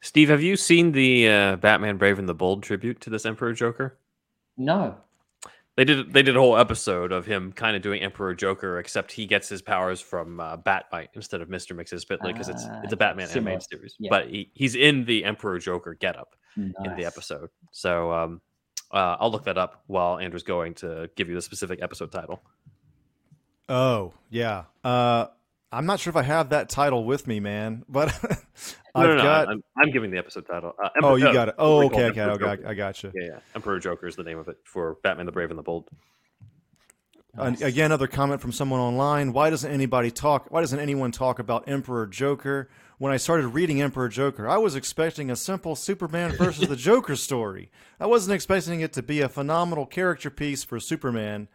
Steve, 0.01 0.31
have 0.31 0.43
you 0.43 0.57
seen 0.57 0.93
the 0.93 1.29
uh, 1.29 1.57
Batman 1.57 1.99
Brave 1.99 2.19
and 2.19 2.29
the 2.29 2.35
Bold 2.35 2.63
tribute 2.63 3.01
to 3.03 3.11
this 3.11 3.27
Emperor 3.27 3.53
Joker? 3.53 3.99
No. 4.57 4.97
They 5.77 5.85
did 5.85 6.13
they 6.13 6.23
did 6.23 6.37
a 6.37 6.41
whole 6.41 6.59
episode 6.59 7.13
of 7.13 7.25
him 7.27 7.53
kind 7.53 7.75
of 7.75 7.81
doing 7.81 8.03
Emperor 8.03 8.35
Joker, 8.35 8.79
except 8.79 9.13
he 9.13 9.25
gets 9.25 9.49
his 9.49 9.63
powers 9.63 10.01
from 10.01 10.39
uh, 10.39 10.57
Bat-Mite 10.57 11.11
instead 11.15 11.41
of 11.41 11.49
Mister 11.49 11.75
Mxyzptlk 11.75 12.23
because 12.23 12.49
it's 12.49 12.65
it's 12.83 12.93
a 12.93 12.97
ah, 12.97 12.99
Batman 12.99 13.29
similar. 13.29 13.53
animated 13.53 13.69
series. 13.71 13.95
Yeah. 13.99 14.11
But 14.11 14.29
he, 14.29 14.51
he's 14.53 14.75
in 14.75 15.05
the 15.05 15.25
Emperor 15.25 15.59
Joker 15.59 15.95
getup 15.95 16.35
nice. 16.57 16.73
in 16.85 16.97
the 16.97 17.05
episode. 17.07 17.49
So 17.71 18.13
um, 18.13 18.41
uh, 18.91 19.17
I'll 19.21 19.31
look 19.31 19.45
that 19.45 19.57
up 19.57 19.85
while 19.87 20.19
Andrew's 20.19 20.43
going 20.43 20.75
to 20.75 21.09
give 21.17 21.29
you 21.29 21.35
the 21.35 21.43
specific 21.43 21.79
episode 21.81 22.13
title. 22.13 22.43
Oh 23.69 24.13
yeah, 24.29 24.65
uh, 24.83 25.27
I'm 25.73 25.87
not 25.87 26.01
sure 26.01 26.11
if 26.11 26.17
I 26.17 26.23
have 26.23 26.49
that 26.51 26.69
title 26.69 27.05
with 27.05 27.29
me, 27.29 27.39
man, 27.39 27.85
but 27.89 28.09
I've 28.95 29.07
no, 29.07 29.17
no, 29.17 29.23
got. 29.23 29.49
I'm, 29.49 29.63
I'm, 29.77 29.91
giving 29.93 30.11
the 30.11 30.19
episode 30.19 30.47
title. 30.47 30.75
Uh, 30.83 30.89
oh, 31.03 31.15
you 31.15 31.33
got 31.33 31.49
it. 31.49 31.55
Oh, 31.59 31.85
okay, 31.85 32.07
okay, 32.07 32.23
okay. 32.23 32.65
I 32.67 32.75
got 32.75 33.03
you. 33.03 33.13
Yeah, 33.15 33.27
yeah. 33.27 33.39
Emperor 33.55 33.79
Joker 33.79 34.09
is 34.09 34.17
the 34.17 34.25
name 34.25 34.39
of 34.39 34.49
it 34.49 34.57
for 34.65 34.97
Batman 35.05 35.27
the 35.27 35.33
Brave 35.33 35.51
and 35.51 35.59
the 35.59 35.63
Bold. 35.63 35.89
Nice. 37.37 37.63
Uh, 37.63 37.67
again, 37.67 37.87
another 37.87 38.09
comment 38.09 38.41
from 38.41 38.51
someone 38.51 38.81
online. 38.81 39.33
Why 39.33 39.51
doesn't 39.51 39.71
anybody 39.71 40.11
talk? 40.11 40.51
Why 40.51 40.61
doesn't 40.61 40.81
anyone 40.81 41.13
talk 41.13 41.39
about 41.39 41.69
Emperor 41.69 42.07
Joker? 42.07 42.69
When 42.99 43.13
I 43.13 43.17
started 43.17 43.49
reading 43.49 43.81
Emperor 43.81 44.09
Joker, 44.09 44.49
I 44.49 44.59
was 44.59 44.75
expecting 44.75 45.31
a 45.31 45.37
simple 45.37 45.77
Superman 45.77 46.33
versus 46.33 46.69
the 46.69 46.77
Joker 46.91 47.17
story. 47.17 47.71
I 47.99 48.07
wasn't 48.07 48.35
expecting 48.35 48.81
it 48.81 48.93
to 48.95 49.03
be 49.03 49.21
a 49.21 49.29
phenomenal 49.29 49.87
character 49.87 50.29
piece 50.31 50.65
for 50.65 50.81
Superman. 50.81 51.49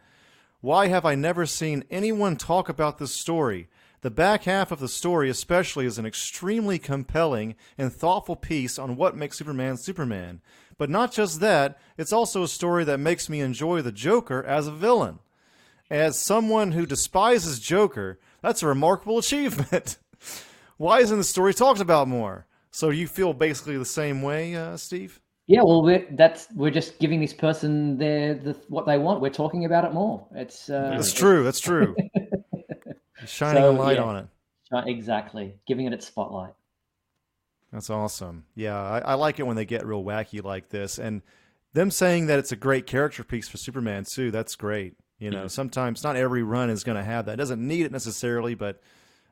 Why 0.60 0.88
have 0.88 1.04
I 1.04 1.14
never 1.14 1.44
seen 1.44 1.84
anyone 1.90 2.36
talk 2.36 2.68
about 2.68 2.98
this 2.98 3.14
story? 3.14 3.68
The 4.02 4.10
back 4.10 4.44
half 4.44 4.70
of 4.70 4.78
the 4.78 4.88
story, 4.88 5.30
especially, 5.30 5.86
is 5.86 5.98
an 5.98 6.06
extremely 6.06 6.78
compelling 6.78 7.54
and 7.78 7.92
thoughtful 7.92 8.36
piece 8.36 8.78
on 8.78 8.96
what 8.96 9.16
makes 9.16 9.38
Superman 9.38 9.76
Superman. 9.76 10.40
But 10.78 10.90
not 10.90 11.12
just 11.12 11.40
that, 11.40 11.78
it's 11.96 12.12
also 12.12 12.42
a 12.42 12.48
story 12.48 12.84
that 12.84 13.00
makes 13.00 13.28
me 13.28 13.40
enjoy 13.40 13.82
the 13.82 13.92
Joker 13.92 14.44
as 14.44 14.66
a 14.66 14.72
villain. 14.72 15.20
As 15.90 16.18
someone 16.18 16.72
who 16.72 16.84
despises 16.84 17.60
Joker, 17.60 18.18
that's 18.42 18.62
a 18.62 18.66
remarkable 18.66 19.18
achievement. 19.18 19.98
Why 20.76 21.00
isn't 21.00 21.16
the 21.16 21.24
story 21.24 21.54
talked 21.54 21.80
about 21.80 22.08
more? 22.08 22.46
So 22.70 22.90
you 22.90 23.08
feel 23.08 23.32
basically 23.32 23.78
the 23.78 23.86
same 23.86 24.20
way, 24.20 24.54
uh, 24.54 24.76
Steve? 24.76 25.20
Yeah, 25.46 25.62
well, 25.62 25.82
we're, 25.82 26.06
that's 26.10 26.48
we're 26.54 26.72
just 26.72 26.98
giving 26.98 27.20
this 27.20 27.32
person 27.32 27.96
their 27.98 28.34
the, 28.34 28.52
what 28.68 28.84
they 28.84 28.98
want. 28.98 29.20
We're 29.20 29.30
talking 29.30 29.64
about 29.64 29.84
it 29.84 29.94
more. 29.94 30.26
It's 30.34 30.68
uh, 30.68 30.90
that's 30.90 31.12
true. 31.12 31.44
That's 31.44 31.60
true. 31.60 31.94
shining 33.26 33.62
so, 33.62 33.70
a 33.70 33.72
light 33.72 33.96
yeah, 33.96 34.02
on 34.04 34.16
it. 34.16 34.26
Exactly, 34.88 35.54
giving 35.66 35.86
it 35.86 35.92
its 35.92 36.06
spotlight. 36.06 36.54
That's 37.72 37.90
awesome. 37.90 38.44
Yeah, 38.54 38.80
I, 38.80 38.98
I, 39.00 39.14
like 39.14 39.38
it 39.38 39.46
when 39.46 39.56
they 39.56 39.64
get 39.64 39.86
real 39.86 40.02
wacky 40.02 40.42
like 40.42 40.70
this, 40.70 40.98
and 40.98 41.22
them 41.72 41.90
saying 41.90 42.26
that 42.26 42.38
it's 42.38 42.52
a 42.52 42.56
great 42.56 42.86
character 42.86 43.22
piece 43.22 43.48
for 43.48 43.58
Superman 43.58 44.04
too. 44.04 44.30
That's 44.30 44.56
great. 44.56 44.94
You 45.18 45.30
know, 45.30 45.40
mm-hmm. 45.40 45.48
sometimes 45.48 46.02
not 46.02 46.16
every 46.16 46.42
run 46.42 46.70
is 46.70 46.84
going 46.84 46.96
to 46.96 47.04
have 47.04 47.26
that. 47.26 47.34
It 47.34 47.36
doesn't 47.36 47.66
need 47.66 47.86
it 47.86 47.92
necessarily, 47.92 48.54
but 48.54 48.80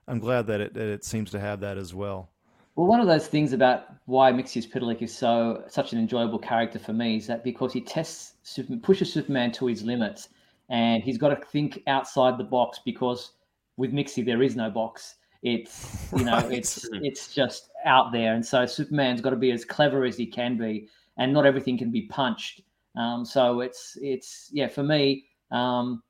I'm 0.08 0.18
glad 0.18 0.46
that 0.46 0.60
it 0.60 0.74
that 0.74 0.88
it 0.88 1.04
seems 1.04 1.30
to 1.32 1.40
have 1.40 1.60
that 1.60 1.78
as 1.78 1.94
well. 1.94 2.30
Well, 2.76 2.86
one 2.86 3.00
of 3.00 3.06
those 3.06 3.28
things 3.28 3.52
about 3.52 3.86
why 4.06 4.32
Mxyzptlk 4.32 5.00
is 5.00 5.16
so 5.16 5.64
such 5.68 5.92
an 5.92 5.98
enjoyable 5.98 6.38
character 6.38 6.78
for 6.78 6.92
me 6.92 7.16
is 7.16 7.26
that 7.28 7.44
because 7.44 7.72
he 7.72 7.80
tests 7.80 8.34
pushes 8.82 9.12
Superman 9.12 9.52
to 9.52 9.66
his 9.66 9.82
limits, 9.82 10.28
and 10.68 11.02
he's 11.02 11.18
got 11.18 11.28
to 11.28 11.46
think 11.46 11.82
outside 11.86 12.36
the 12.36 12.44
box 12.44 12.80
because 12.84 13.32
with 13.76 13.92
Mixie 13.92 14.24
there 14.24 14.42
is 14.42 14.56
no 14.56 14.70
box. 14.70 15.16
It's 15.42 16.08
you 16.16 16.24
know 16.24 16.36
right. 16.36 16.52
it's 16.58 16.88
it's 16.92 17.34
just 17.34 17.70
out 17.84 18.12
there, 18.12 18.34
and 18.34 18.44
so 18.44 18.66
Superman's 18.66 19.20
got 19.20 19.30
to 19.30 19.36
be 19.36 19.52
as 19.52 19.64
clever 19.64 20.04
as 20.04 20.16
he 20.16 20.26
can 20.26 20.56
be, 20.56 20.88
and 21.18 21.32
not 21.32 21.46
everything 21.46 21.76
can 21.76 21.90
be 21.90 22.02
punched. 22.02 22.62
Um, 22.96 23.24
so 23.24 23.60
it's 23.60 23.98
it's 24.00 24.48
yeah 24.52 24.68
for 24.68 24.82
me 24.82 25.26
um, 25.50 26.02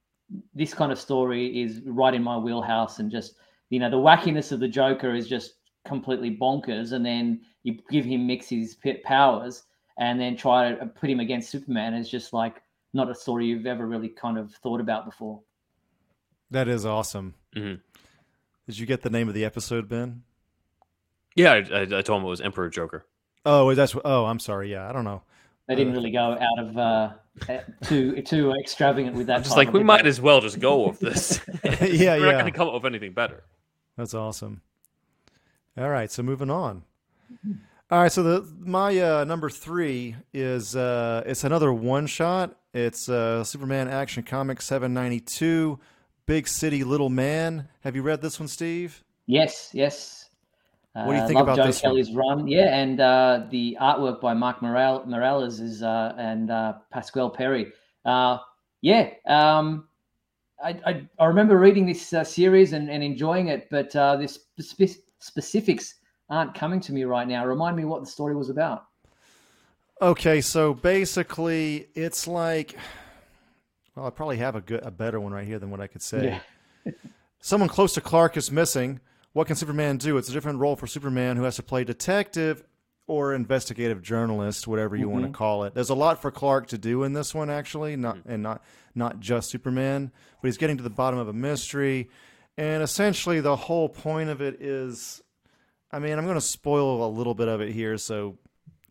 this 0.55 0.75
kind 0.75 0.93
of 0.93 0.99
story 0.99 1.63
is 1.63 1.81
right 1.85 2.15
in 2.15 2.23
my 2.23 2.37
wheelhouse, 2.37 2.99
and 2.99 3.11
just 3.11 3.35
you 3.71 3.79
know 3.79 3.91
the 3.91 3.97
wackiness 3.97 4.53
of 4.53 4.61
the 4.61 4.69
Joker 4.69 5.15
is 5.15 5.29
just 5.29 5.55
completely 5.85 6.37
bonkers, 6.37 6.93
and 6.93 7.05
then 7.05 7.41
you 7.63 7.79
give 7.91 8.05
him 8.05 8.27
Mixie's 8.27 8.77
powers, 9.05 9.65
and 9.99 10.21
then 10.21 10.37
try 10.37 10.73
to 10.73 10.87
put 10.87 11.11
him 11.11 11.21
against 11.21 11.51
Superman 11.51 11.95
is 11.95 12.09
just 12.09 12.33
like 12.33 12.63
not 12.93 13.11
a 13.11 13.15
story 13.15 13.47
you've 13.47 13.67
ever 13.67 13.87
really 13.87 14.09
kind 14.09 14.39
of 14.39 14.53
thought 14.55 14.81
about 14.81 15.05
before. 15.05 15.41
That 16.51 16.69
is 16.69 16.85
awesome. 16.87 17.35
Mm-hmm. 17.57 17.81
Did 18.67 18.79
you 18.79 18.87
get 18.87 19.03
the 19.03 19.11
name 19.11 19.29
of 19.29 19.35
the 19.35 19.45
episode, 19.45 19.89
Ben? 19.89 20.23
Yeah, 21.35 21.53
I, 21.53 21.57
I, 21.57 21.81
I 21.83 22.03
told 22.03 22.21
him 22.21 22.27
it 22.27 22.31
was 22.31 22.41
Emperor 22.41 22.71
Joker. 22.71 23.05
Oh, 23.45 23.75
that's 23.75 23.95
oh, 24.05 24.25
I'm 24.25 24.39
sorry. 24.39 24.71
Yeah, 24.71 24.89
I 24.89 24.93
don't 24.93 25.05
know. 25.05 25.23
They 25.69 25.75
didn't 25.75 25.95
really 25.95 26.11
go 26.11 26.39
out 26.41 26.59
of 26.59 26.79
uh, 26.79 27.13
too 27.83 28.23
too 28.23 28.53
extravagant 28.53 29.17
with 29.17 29.27
that. 29.27 29.45
Just 29.45 29.57
like 29.57 29.73
we 29.73 29.83
might 29.83 30.07
as 30.07 30.21
well 30.21 30.41
just 30.41 30.61
go 30.61 30.89
with 30.89 31.01
this. 31.01 31.41
yeah, 31.65 32.17
We're 32.17 32.19
yeah. 32.19 32.19
not 32.19 32.33
going 32.33 32.45
to 32.47 32.53
come 32.53 32.69
up 32.69 32.75
with 32.75 32.87
anything 32.87 33.13
better. 33.13 33.45
That's 33.97 34.15
awesome. 34.15 34.63
All 35.77 35.89
right, 35.89 36.11
so 36.11 36.23
moving 36.23 36.51
on. 36.51 36.85
All 37.91 38.01
right, 38.01 38.13
so 38.13 38.23
the 38.23 38.49
my 38.61 38.99
uh, 38.99 39.25
number 39.25 39.51
three 39.51 40.17
is 40.33 40.77
uh, 40.77 41.23
it's 41.27 41.45
another 41.45 41.73
one 41.73 42.07
shot. 42.07 42.57
It's 42.73 43.09
uh, 43.09 43.45
Superman 43.45 43.89
Action 43.89 44.23
Comics 44.23 44.65
seven 44.65 44.95
ninety 44.95 45.21
two, 45.21 45.79
Big 46.27 46.49
City 46.49 46.85
Little 46.85 47.11
Man. 47.11 47.69
Have 47.83 47.95
you 47.95 48.03
read 48.03 48.23
this 48.23 48.41
one, 48.41 48.49
Steve? 48.49 49.05
Yes, 49.27 49.71
yes. 49.73 50.31
What 50.95 51.13
do 51.13 51.19
you 51.19 51.23
Uh, 51.23 51.27
think 51.27 51.39
love 51.41 51.47
about 51.47 51.57
Joe 51.57 51.67
this 51.67 51.83
one? 51.83 51.93
Kelly's 51.93 52.13
run? 52.15 52.47
Yeah, 52.47 52.75
and 52.77 53.01
uh, 53.01 53.47
the 53.51 53.77
artwork 53.81 54.21
by 54.21 54.33
Mark 54.33 54.63
Morel- 54.63 55.05
Morales 55.07 55.61
is 55.61 55.83
uh, 55.83 56.15
and 56.17 56.51
uh, 56.51 56.75
Pascual 56.93 57.31
Ferry. 57.31 57.73
Uh, 58.05 58.39
yeah, 58.81 59.11
um, 59.27 59.89
I, 60.63 60.79
I 60.87 61.09
I 61.19 61.25
remember 61.27 61.59
reading 61.59 61.85
this 61.85 62.13
uh, 62.13 62.23
series 62.23 62.73
and, 62.73 62.89
and 62.91 63.03
enjoying 63.03 63.49
it, 63.49 63.69
but 63.71 63.95
uh, 63.97 64.17
the 64.17 64.29
spe- 64.29 65.01
specifics 65.19 65.97
aren't 66.31 66.55
coming 66.55 66.81
to 66.81 66.93
me 66.93 67.05
right 67.05 67.27
now. 67.27 67.45
Remind 67.45 67.77
me 67.77 67.85
what 67.85 68.01
the 68.01 68.07
story 68.07 68.37
was 68.37 68.49
about. 68.49 68.85
Okay, 70.01 70.41
so 70.41 70.75
basically, 70.75 71.89
it's 71.95 72.27
like, 72.29 72.77
well, 73.95 74.07
I 74.07 74.11
probably 74.11 74.39
have 74.39 74.57
a 74.57 74.61
good, 74.61 74.81
a 74.83 74.91
better 74.91 75.21
one 75.21 75.33
right 75.33 75.47
here 75.47 75.59
than 75.59 75.71
what 75.71 75.81
I 75.81 75.87
could 75.87 76.03
say. 76.03 76.41
Yeah. 76.85 76.93
Someone 77.41 77.69
close 77.69 77.95
to 77.95 78.01
Clark 78.01 78.37
is 78.37 78.51
missing. 78.51 79.01
What 79.33 79.47
can 79.47 79.57
Superman 79.57 79.99
do? 79.99 80.17
It's 80.17 80.29
a 80.29 80.33
different 80.33 80.61
role 80.61 80.77
for 80.77 80.87
Superman, 80.87 81.37
who 81.37 81.43
has 81.43 81.57
to 81.57 81.63
play 81.63 81.85
detective 81.85 82.65
or 83.07 83.35
investigative 83.35 84.01
journalist, 84.01 84.67
whatever 84.67 84.97
you 84.97 85.09
want 85.09 85.25
to 85.25 85.29
mm-hmm. 85.29 85.35
call 85.35 85.65
it. 85.65 85.75
There's 85.75 85.91
a 85.91 85.95
lot 85.95 86.23
for 86.23 86.31
Clark 86.31 86.69
to 86.69 86.79
do 86.79 87.03
in 87.03 87.13
this 87.13 87.35
one, 87.35 87.51
actually, 87.51 87.97
not 87.97 88.17
mm-hmm. 88.17 88.31
and 88.31 88.43
not 88.43 88.63
not 88.95 89.21
just 89.21 89.51
Superman, 89.51 90.11
but 90.41 90.49
he's 90.49 90.57
getting 90.57 90.77
to 90.77 90.83
the 90.83 90.91
bottom 90.91 91.19
of 91.19 91.29
a 91.29 91.33
mystery, 91.33 92.09
and 92.57 92.83
essentially 92.83 93.41
the 93.41 93.57
whole 93.57 93.89
point 93.89 94.31
of 94.31 94.41
it 94.41 94.63
is, 94.63 95.23
I 95.91 95.99
mean, 95.99 96.17
I'm 96.17 96.25
going 96.25 96.37
to 96.37 96.41
spoil 96.41 97.05
a 97.05 97.09
little 97.09 97.35
bit 97.35 97.49
of 97.49 97.61
it 97.61 97.73
here, 97.73 97.99
so 97.99 98.39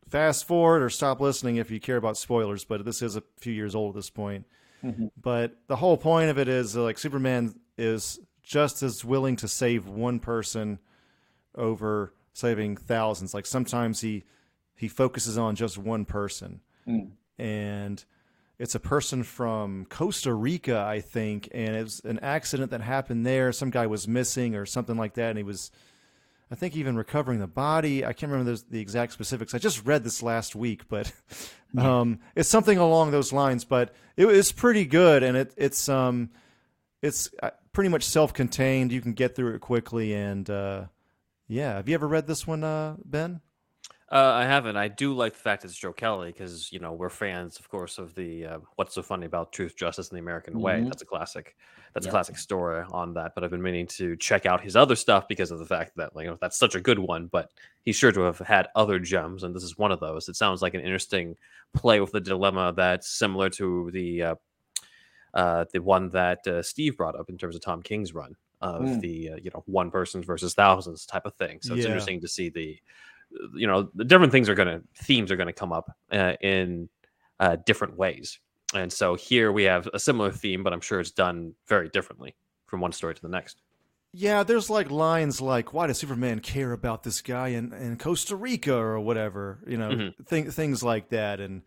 fast 0.10 0.46
forward 0.46 0.84
or 0.84 0.90
stop 0.90 1.20
listening 1.20 1.56
if 1.56 1.72
you 1.72 1.80
care 1.80 1.98
about 1.98 2.18
spoilers. 2.18 2.66
But 2.66 2.86
this 2.86 3.02
is 3.02 3.16
a 3.16 3.24
few 3.40 3.54
years 3.54 3.74
old 3.74 3.96
at 3.96 3.96
this 3.96 4.10
point. 4.10 4.46
But 5.22 5.56
the 5.68 5.78
whole 5.78 5.98
point 5.98 6.30
of 6.30 6.38
it 6.38 6.48
is 6.48 6.76
uh, 6.76 6.84
like 6.84 6.98
Superman 6.98 7.56
is 7.78 8.20
just 8.44 8.84
as 8.84 9.06
willing 9.06 9.38
to 9.38 9.48
save 9.48 9.88
one 9.88 10.20
person 10.20 10.80
over 11.56 12.14
saving 12.34 12.76
thousands. 12.78 13.34
Like 13.34 13.46
sometimes 13.46 14.02
he 14.02 14.24
he 14.76 14.88
focuses 14.90 15.38
on 15.38 15.56
just 15.56 15.78
one 15.78 16.04
person, 16.06 16.60
and 17.40 18.04
it's 18.60 18.76
a 18.76 18.80
person 18.80 19.24
from 19.24 19.86
Costa 19.86 20.34
Rica, 20.34 20.80
I 20.80 21.00
think, 21.00 21.48
and 21.54 21.76
it 21.76 21.84
was 21.84 22.02
an 22.04 22.20
accident 22.20 22.72
that 22.72 22.82
happened 22.82 23.26
there. 23.26 23.52
Some 23.52 23.70
guy 23.70 23.88
was 23.88 24.08
missing 24.08 24.56
or 24.56 24.66
something 24.66 24.98
like 24.98 25.14
that, 25.14 25.30
and 25.30 25.38
he 25.38 25.44
was. 25.44 25.72
I 26.52 26.56
think 26.56 26.76
even 26.76 26.96
recovering 26.96 27.40
the 27.40 27.48
body. 27.48 28.06
I 28.06 28.14
can't 28.14 28.32
remember 28.32 28.52
those, 28.52 28.64
the 28.64 28.80
exact 28.80 29.14
specifics. 29.14 29.54
I 29.54 29.58
just 29.58 29.86
read 29.86 30.04
this 30.04 30.22
last 30.22 30.56
week, 30.56 30.88
but 30.88 31.12
um, 31.78 32.20
it's 32.36 32.50
something 32.50 32.78
along 32.78 33.12
those 33.12 33.34
lines. 33.34 33.66
But 33.66 33.94
it 34.18 34.26
was 34.26 34.52
pretty 34.52 34.86
good, 34.86 35.24
and 35.24 35.36
it, 35.36 35.54
it's 35.58 35.90
um, 35.90 36.30
it's 37.02 37.30
uh, 37.42 37.52
pretty 37.72 37.90
much 37.90 38.04
self-contained. 38.04 38.92
You 38.92 39.02
can 39.02 39.14
get 39.14 39.36
through 39.36 39.56
it 39.56 39.62
quickly, 39.62 40.14
and 40.14 40.50
uh, 40.50 40.86
yeah. 41.48 41.76
Have 41.76 41.90
you 41.90 41.96
ever 41.96 42.08
read 42.08 42.28
this 42.28 42.46
one, 42.46 42.64
uh, 42.64 42.96
Ben? 43.04 43.42
Uh, 44.14 44.32
I 44.32 44.46
haven't. 44.46 44.78
I 44.78 44.90
do 44.90 45.12
like 45.16 45.34
the 45.34 45.40
fact 45.40 45.66
it's 45.66 45.76
Joe 45.76 45.92
Kelly 45.92 46.32
because 46.32 46.72
you 46.72 46.78
know 46.78 46.94
we're 46.94 47.10
fans, 47.10 47.58
of 47.58 47.68
course, 47.68 47.98
of 47.98 48.14
the 48.14 48.46
uh, 48.46 48.60
"What's 48.76 48.94
So 48.94 49.02
Funny 49.02 49.26
About 49.26 49.52
Truth, 49.52 49.76
Justice, 49.76 50.10
and 50.12 50.16
the 50.18 50.22
American 50.22 50.60
Way." 50.62 50.84
Mhm. 50.84 50.88
That's 50.88 51.02
a 51.02 51.06
classic. 51.06 51.56
That's 51.96 52.06
Yeah. 52.06 52.10
a 52.10 52.12
classic 52.12 52.38
story 52.38 52.86
on 52.92 53.16
that. 53.16 53.34
But 53.34 53.44
I've 53.44 53.50
been 53.50 53.64
meaning 53.64 53.88
to 53.88 54.16
check 54.18 54.46
out 54.46 54.62
his 54.62 54.76
other 54.76 54.96
stuff 54.96 55.28
because 55.28 55.50
of 55.50 55.58
the 55.58 55.66
fact 55.66 55.94
that 55.98 56.16
like, 56.16 56.26
you 56.26 56.30
know 56.30 56.38
that's 56.40 56.60
such 56.60 56.76
a 56.76 56.80
good 56.80 57.00
one. 57.00 57.26
But 57.26 57.50
he's 57.82 57.96
sure 57.96 58.12
to 58.12 58.22
have 58.22 58.38
had 58.38 58.68
other 58.76 59.00
gems, 59.00 59.44
and 59.44 59.56
this 59.56 59.64
is 59.64 59.80
one 59.80 59.92
of 59.92 60.00
those. 60.00 60.30
It 60.30 60.36
sounds 60.36 60.62
like 60.62 60.76
an 60.76 60.82
interesting 60.82 61.36
play 61.74 62.00
with 62.00 62.12
the 62.12 62.22
dilemma 62.22 62.72
that's 62.78 63.10
similar 63.10 63.50
to 63.52 63.90
the 63.92 64.22
uh, 64.22 64.36
uh, 65.34 65.66
the 65.74 65.80
one 65.82 66.10
that 66.10 66.46
uh, 66.48 66.62
Steve 66.62 66.98
brought 66.98 67.20
up 67.20 67.30
in 67.30 67.38
terms 67.38 67.56
of 67.56 67.62
Tom 67.64 67.82
King's 67.82 68.14
run 68.14 68.36
of 68.62 68.96
Mm. 68.96 69.02
the 69.02 69.32
uh, 69.32 69.36
you 69.38 69.52
know 69.54 69.64
one 69.66 69.92
persons 69.92 70.26
versus 70.26 70.54
thousands 70.54 71.06
type 71.06 71.26
of 71.26 71.36
thing. 71.36 71.60
So 71.62 71.74
it's 71.74 71.86
Yeah. 71.86 71.86
interesting 71.86 72.22
to 72.22 72.28
see 72.28 72.50
the 72.50 72.80
you 73.56 73.68
know 73.68 73.90
the 73.96 74.06
different 74.06 74.32
things 74.32 74.50
are 74.50 74.56
going 74.56 74.68
to 74.68 74.82
themes 74.96 75.32
are 75.32 75.36
going 75.36 75.48
to 75.48 75.54
come 75.54 75.72
up 75.72 75.96
uh, 76.12 76.34
in 76.42 76.90
uh, 77.40 77.58
different 77.66 77.98
ways 77.98 78.40
and 78.74 78.92
so 78.92 79.16
here 79.16 79.52
we 79.52 79.64
have 79.64 79.88
a 79.94 80.00
similar 80.00 80.32
theme 80.32 80.64
but 80.64 80.74
i'm 80.74 80.82
sure 80.82 81.00
it's 81.00 81.12
done 81.12 81.54
very 81.68 81.90
differently 81.90 82.36
from 82.68 82.82
one 82.82 82.92
story 82.92 83.14
to 83.14 83.22
the 83.22 83.30
next 83.30 83.62
Yeah, 84.16 84.44
there's 84.44 84.70
like 84.70 84.92
lines 84.92 85.42
like, 85.42 85.74
"Why 85.74 85.88
does 85.88 85.98
Superman 85.98 86.40
care 86.40 86.72
about 86.72 87.02
this 87.02 87.22
guy 87.22 87.50
in, 87.50 87.74
in 87.74 87.98
Costa 87.98 88.36
Rica 88.36 88.76
or 88.76 89.00
whatever?" 89.00 89.64
You 89.66 89.78
know, 89.78 89.90
Mhm. 89.90 90.26
thing, 90.28 90.52
things 90.52 90.84
like 90.84 91.10
that, 91.10 91.40
and 91.40 91.64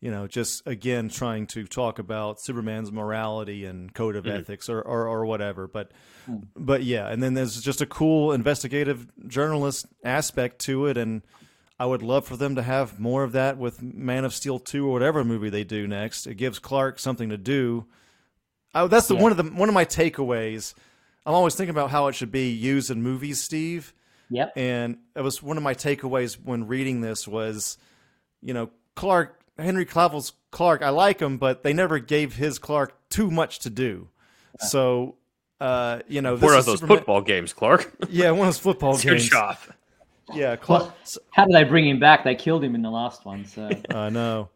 you 0.00 0.10
know, 0.10 0.26
just 0.26 0.62
again 0.66 1.08
trying 1.08 1.46
to 1.48 1.66
talk 1.66 1.98
about 1.98 2.40
Superman's 2.40 2.92
morality 2.92 3.64
and 3.64 3.92
code 3.94 4.14
of 4.16 4.24
Mhm. 4.24 4.38
ethics 4.40 4.68
or, 4.68 4.80
or 4.82 5.08
or 5.08 5.24
whatever. 5.26 5.66
But 5.66 5.92
Hmm. 6.26 6.36
but 6.56 6.82
yeah, 6.82 7.08
and 7.08 7.22
then 7.22 7.34
there's 7.34 7.60
just 7.62 7.80
a 7.80 7.86
cool 7.86 8.32
investigative 8.32 9.06
journalist 9.26 9.86
aspect 10.04 10.58
to 10.62 10.86
it, 10.86 10.96
and 10.96 11.22
I 11.78 11.86
would 11.86 12.02
love 12.02 12.26
for 12.26 12.36
them 12.36 12.54
to 12.56 12.62
have 12.62 12.98
more 12.98 13.22
of 13.22 13.32
that 13.32 13.58
with 13.58 13.82
Man 13.82 14.24
of 14.24 14.32
Steel 14.34 14.58
two 14.58 14.86
or 14.88 14.92
whatever 14.92 15.24
movie 15.24 15.50
they 15.50 15.64
do 15.64 15.86
next. 15.86 16.26
It 16.26 16.34
gives 16.36 16.58
Clark 16.58 16.98
something 16.98 17.28
to 17.28 17.36
do. 17.38 17.86
Oh, 18.74 18.88
that's 18.88 19.08
the 19.08 19.14
Yeah. 19.14 19.22
one 19.22 19.30
of 19.30 19.38
the 19.38 19.44
one 19.44 19.68
of 19.68 19.74
my 19.74 19.84
takeaways. 19.84 20.74
I'm 21.24 21.34
always 21.34 21.54
thinking 21.54 21.70
about 21.74 21.90
how 21.90 22.06
it 22.08 22.14
should 22.14 22.30
be 22.30 22.50
used 22.50 22.90
in 22.90 23.02
movies, 23.02 23.40
Steve. 23.40 23.92
Yep. 24.30 24.52
And 24.56 24.98
it 25.14 25.20
was 25.22 25.42
one 25.42 25.56
of 25.56 25.62
my 25.62 25.74
takeaways 25.74 26.34
when 26.34 26.66
reading 26.66 27.00
this 27.00 27.26
was, 27.28 27.78
you 28.42 28.52
know, 28.54 28.70
Clark 28.94 29.40
Henry 29.58 29.86
Cavill's 29.86 30.32
Clark. 30.50 30.82
I 30.82 30.90
like 30.90 31.20
him, 31.20 31.38
but 31.38 31.62
they 31.62 31.72
never 31.72 31.98
gave 31.98 32.36
his 32.36 32.58
Clark 32.58 32.94
too 33.08 33.30
much 33.30 33.60
to 33.60 33.70
do. 33.70 34.08
So, 34.60 35.16
uh, 35.60 36.00
you 36.08 36.22
know, 36.22 36.36
this 36.36 36.42
what 36.44 36.54
are 36.54 36.58
is 36.58 36.66
those 36.66 36.80
Superman- 36.80 36.98
football 36.98 37.20
games 37.22 37.52
clark 37.52 37.94
Yeah, 38.10 38.30
one 38.30 38.40
of 38.48 38.54
those 38.54 38.58
football 38.58 38.94
it's 38.94 39.04
your 39.04 39.14
games. 39.16 39.28
job 39.28 39.58
Yeah, 40.34 40.56
Clark. 40.56 40.82
Well, 40.84 40.94
how 41.32 41.44
did 41.46 41.54
they 41.54 41.64
bring 41.64 41.86
him 41.88 42.00
back? 42.00 42.24
They 42.24 42.34
killed 42.34 42.64
him 42.64 42.74
in 42.74 42.82
the 42.82 42.90
last 42.90 43.24
one, 43.24 43.44
so. 43.44 43.68
I 43.90 44.08
know. 44.08 44.48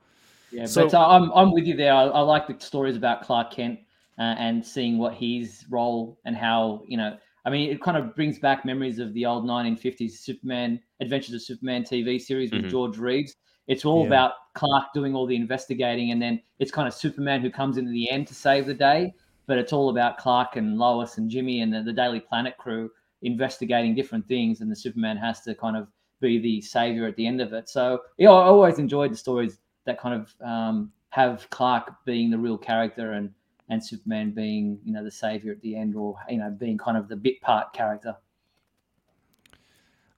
Yeah, 0.50 0.66
So- 0.66 0.84
but 0.86 0.94
uh, 0.94 1.06
I'm 1.08 1.30
I'm 1.32 1.52
with 1.52 1.64
you 1.64 1.76
there. 1.76 1.92
I, 1.92 2.04
I 2.04 2.20
like 2.20 2.46
the 2.46 2.56
stories 2.64 2.96
about 2.96 3.22
Clark 3.22 3.52
Kent 3.52 3.78
uh, 4.18 4.22
and 4.38 4.64
seeing 4.66 4.98
what 4.98 5.14
his 5.14 5.64
role 5.70 6.18
and 6.24 6.34
how 6.36 6.82
you 6.86 6.96
know. 6.96 7.16
I 7.46 7.50
mean, 7.50 7.70
it 7.70 7.80
kind 7.82 7.96
of 7.96 8.14
brings 8.14 8.38
back 8.38 8.64
memories 8.66 8.98
of 8.98 9.14
the 9.14 9.24
old 9.26 9.44
1950s 9.46 10.12
Superman 10.12 10.78
Adventures 11.00 11.34
of 11.34 11.42
Superman 11.42 11.84
TV 11.84 12.20
series 12.20 12.52
with 12.52 12.64
Mhm. 12.64 12.70
George 12.70 12.98
Reeves. 12.98 13.36
It's 13.70 13.85
all 13.85 14.00
Yeah. 14.00 14.09
about 14.09 14.33
Clark 14.54 14.92
doing 14.92 15.14
all 15.14 15.26
the 15.26 15.37
investigating, 15.37 16.11
and 16.11 16.20
then 16.20 16.42
it's 16.59 16.72
kind 16.72 16.88
of 16.88 16.92
Superman 16.92 17.40
who 17.40 17.50
comes 17.50 17.76
in 17.76 17.87
at 17.87 17.92
the 17.92 18.11
end 18.11 18.26
to 18.26 18.35
save 18.35 18.66
the 18.66 18.74
day. 18.74 19.14
But 19.46 19.59
it's 19.59 19.72
all 19.72 19.90
about 19.90 20.18
Clark 20.18 20.56
and 20.56 20.76
Lois 20.76 21.18
and 21.18 21.30
Jimmy 21.30 21.61
and 21.61 21.72
the, 21.72 21.83
the 21.83 21.92
Daily 21.92 22.18
Planet 22.18 22.56
crew 22.59 22.90
investigating 23.22 23.94
different 23.94 24.26
things, 24.26 24.61
and 24.61 24.68
the 24.68 24.74
Superman 24.74 25.16
has 25.18 25.42
to 25.42 25.54
kind 25.54 25.76
of 25.76 25.87
be 26.20 26.38
the 26.38 26.61
savior 26.61 27.06
at 27.06 27.14
the 27.14 27.26
end 27.26 27.40
of 27.40 27.52
it. 27.52 27.68
So 27.68 28.02
yeah, 28.18 28.30
I 28.30 28.46
always 28.46 28.80
enjoyed 28.80 29.12
the 29.12 29.16
stories 29.16 29.59
that 29.85 30.00
kind 30.00 30.20
of 30.20 30.35
um, 30.44 30.92
have 31.11 31.48
Clark 31.50 32.04
being 32.04 32.30
the 32.30 32.38
real 32.38 32.59
character 32.59 33.12
and 33.12 33.33
and 33.68 33.85
Superman 33.85 34.33
being 34.33 34.80
you 34.85 34.92
know 34.92 35.04
the 35.04 35.12
savior 35.12 35.52
at 35.52 35.61
the 35.61 35.76
end, 35.76 35.94
or 35.94 36.16
you 36.28 36.38
know 36.38 36.50
being 36.50 36.76
kind 36.76 36.97
of 36.97 37.07
the 37.07 37.16
bit 37.16 37.40
part 37.40 37.72
character. 37.72 38.16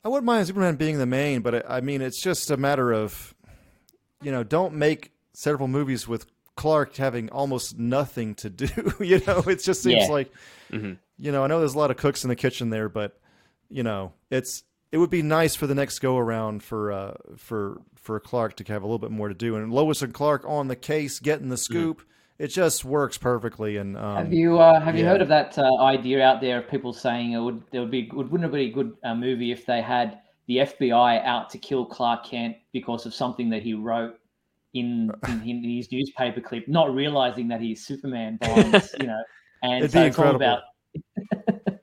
I 0.05 0.09
wouldn't 0.09 0.24
mind 0.24 0.47
Superman 0.49 0.74
being 0.77 0.99
the 0.99 1.07
main, 1.07 1.43
but 1.43 1.55
I, 1.70 1.77
I 1.77 1.81
mean, 1.81 2.03
it's 2.03 2.20
just 2.20 2.51
a 2.51 2.57
matter 2.57 2.93
of, 2.93 3.35
you 4.23 4.31
know, 4.33 4.43
don't 4.45 4.75
make 4.75 5.12
several 5.33 5.68
movies 5.68 6.07
with 6.09 6.27
Clark 6.57 6.97
having 6.97 7.31
almost 7.31 7.79
nothing 7.79 8.35
to 8.37 8.51
do. 8.51 8.66
you 9.01 9.20
know, 9.27 9.39
it 9.47 9.62
just 9.62 9.83
seems 9.83 10.03
Yeah. 10.07 10.12
like, 10.12 10.31
Mhm. 10.70 10.99
you 11.18 11.33
know, 11.33 11.45
I 11.45 11.47
know 11.47 11.59
there's 11.59 11.75
a 11.75 11.79
lot 11.79 11.91
of 11.91 11.97
cooks 11.97 12.25
in 12.25 12.29
the 12.29 12.37
kitchen 12.37 12.70
there, 12.70 12.89
but 12.89 13.18
you 13.70 13.83
know, 13.83 14.12
it's 14.31 14.64
it 14.91 14.99
would 14.99 15.09
be 15.11 15.23
nice 15.23 15.57
for 15.57 15.66
the 15.66 15.75
next 15.75 16.01
go 16.01 16.18
around 16.18 16.62
for 16.62 16.93
uh, 16.93 17.14
for 17.37 17.81
for 17.95 18.20
Clark 18.20 18.57
to 18.57 18.64
have 18.64 18.83
a 18.83 18.87
little 18.87 18.99
bit 18.99 19.11
more 19.11 19.29
to 19.29 19.35
do, 19.35 19.57
and 19.57 19.73
Lois 19.73 20.03
and 20.03 20.12
Clark 20.12 20.45
on 20.47 20.68
the 20.68 20.77
case, 20.77 21.18
getting 21.20 21.49
the 21.49 21.57
scoop. 21.57 22.03
It 22.39 22.49
just 22.49 22.85
works 22.85 23.16
perfectly, 23.18 23.77
and 23.77 23.97
um, 23.97 24.16
have 24.16 24.33
you 24.33 24.59
uh, 24.59 24.81
have 24.81 24.99
you 24.99 25.05
heard 25.07 25.23
of 25.23 25.29
that 25.29 25.57
uh, 25.57 25.77
idea 25.81 26.23
out 26.23 26.41
there 26.41 26.59
of 26.59 26.68
people 26.68 26.93
saying 26.93 27.33
it 27.33 27.39
would 27.41 27.62
there 27.70 27.81
would 27.81 27.91
be 27.91 28.11
would 28.12 28.31
wouldn't 28.31 28.53
it 28.53 28.55
be 28.55 28.64
a 28.66 28.70
good 28.73 28.95
uh, 29.05 29.14
movie 29.14 29.53
if 29.53 29.64
they 29.64 29.81
had 29.81 30.18
the 30.47 30.59
FBI 30.59 31.24
out 31.24 31.51
to 31.51 31.59
kill 31.59 31.84
Clark 31.86 32.24
Kent 32.26 32.57
because 32.72 33.07
of 33.07 33.14
something 33.14 33.49
that 33.51 33.62
he 33.62 33.74
wrote 33.74 34.18
in, 34.74 35.11
in, 35.28 35.43
in 35.43 35.62
his 35.64 35.90
newspaper 35.93 36.40
clip, 36.40 36.66
not 36.68 36.95
realizing 36.95 37.49
that 37.49 37.61
he's 37.61 37.86
Superman 37.86 38.38
behind, 38.40 38.72
this, 38.74 38.95
you 39.01 39.07
know, 39.07 39.22
and 39.62 39.78
It'd 39.84 39.93
so 39.93 40.01
be 40.03 40.07
it's 40.07 40.18
all 40.18 40.24
incredible. 40.36 40.45
about 40.47 40.62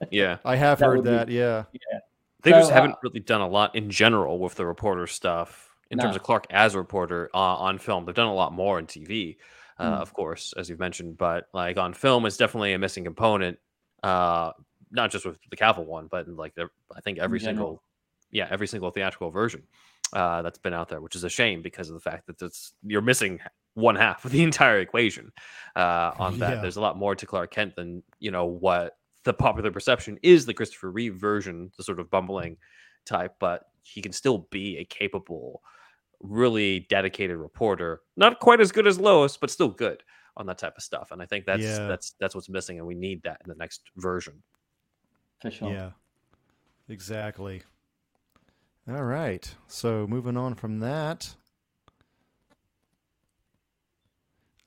yeah 0.11 0.37
I 0.45 0.55
have 0.55 0.79
That 0.79 0.85
heard 0.85 0.95
would 0.97 1.03
be- 1.05 1.09
that. 1.11 1.29
Yeah. 1.29 1.63
They 2.41 2.51
So, 2.51 2.59
just 2.59 2.71
haven't 2.71 2.93
uh, 2.93 2.97
really 3.03 3.19
done 3.19 3.41
a 3.41 3.47
lot 3.47 3.75
in 3.75 3.89
general 3.89 4.39
with 4.39 4.55
the 4.55 4.65
reporter 4.65 5.07
stuff 5.07 5.75
in 5.91 5.97
terms 5.99 6.15
of 6.15 6.23
Clark 6.23 6.45
as 6.51 6.73
a 6.75 6.77
reporter 6.77 7.29
uh, 7.33 7.37
on 7.37 7.77
film. 7.79 8.05
They've 8.05 8.15
done 8.15 8.27
a 8.27 8.33
lot 8.33 8.53
more 8.53 8.79
in 8.79 8.85
TV, 8.87 9.37
uh, 9.77 9.97
Mm. 9.97 10.01
of 10.01 10.13
course, 10.13 10.53
as 10.55 10.69
you've 10.69 10.79
mentioned, 10.79 11.17
but 11.17 11.47
like 11.53 11.77
on 11.77 11.93
film, 11.93 12.25
it's 12.25 12.37
definitely 12.37 12.73
a 12.73 12.79
missing 12.79 13.03
component. 13.03 13.57
Uh, 14.03 14.51
not 14.91 15.11
just 15.11 15.25
with 15.25 15.37
the 15.49 15.57
Cavill 15.57 15.85
one, 15.85 16.07
but 16.09 16.27
like 16.29 16.55
the, 16.55 16.69
I 16.95 17.01
think 17.01 17.17
every 17.19 17.39
single, 17.41 17.83
yeah, 18.31 18.47
every 18.49 18.67
single 18.67 18.91
theatrical 18.91 19.31
version 19.31 19.63
uh, 20.13 20.41
that's 20.41 20.59
been 20.59 20.73
out 20.73 20.89
there, 20.89 21.01
which 21.01 21.15
is 21.15 21.23
a 21.23 21.29
shame 21.29 21.61
because 21.61 21.89
of 21.89 21.93
the 21.95 21.99
fact 22.01 22.27
that 22.27 22.41
it's 22.41 22.73
you're 22.83 23.01
missing 23.01 23.39
one 23.75 23.95
half 23.95 24.25
of 24.25 24.31
the 24.31 24.43
entire 24.49 24.79
equation 24.79 25.31
uh, 25.75 26.11
on 26.17 26.39
that. 26.39 26.55
Yeah. 26.55 26.61
There's 26.61 26.77
a 26.77 26.81
lot 26.81 26.97
more 26.97 27.15
to 27.15 27.25
Clark 27.25 27.51
Kent 27.51 27.75
than 27.75 28.03
you 28.19 28.31
know 28.31 28.45
what 28.45 28.97
the 29.23 29.33
popular 29.33 29.71
perception 29.71 30.17
is 30.23 30.45
the 30.45 30.53
Christopher 30.53 30.91
Reeve 30.91 31.15
version, 31.15 31.71
the 31.77 31.83
sort 31.83 31.99
of 31.99 32.09
bumbling 32.09 32.57
type, 33.05 33.35
but 33.39 33.63
he 33.83 34.01
can 34.01 34.11
still 34.11 34.47
be 34.51 34.77
a 34.77 34.85
capable, 34.85 35.61
really 36.19 36.81
dedicated 36.89 37.37
reporter. 37.37 38.01
Not 38.15 38.39
quite 38.39 38.61
as 38.61 38.71
good 38.71 38.87
as 38.87 38.99
Lois, 38.99 39.35
but 39.37 39.49
still 39.49 39.69
good 39.69 40.03
on 40.37 40.45
that 40.45 40.57
type 40.57 40.75
of 40.77 40.83
stuff. 40.83 41.11
And 41.11 41.21
I 41.21 41.25
think 41.25 41.45
that's 41.45 41.63
Yeah. 41.63 41.87
that's 41.87 42.15
that's 42.19 42.33
what's 42.35 42.49
missing, 42.49 42.77
and 42.77 42.87
we 42.87 42.95
need 42.95 43.23
that 43.23 43.41
in 43.43 43.49
the 43.49 43.55
next 43.55 43.81
version. 43.97 44.41
For 45.41 45.51
sure. 45.51 45.71
Yeah, 45.71 45.91
exactly. 46.87 47.63
All 48.89 49.03
right. 49.03 49.55
So 49.67 50.07
moving 50.07 50.35
on 50.35 50.55
from 50.55 50.79
that. 50.79 51.35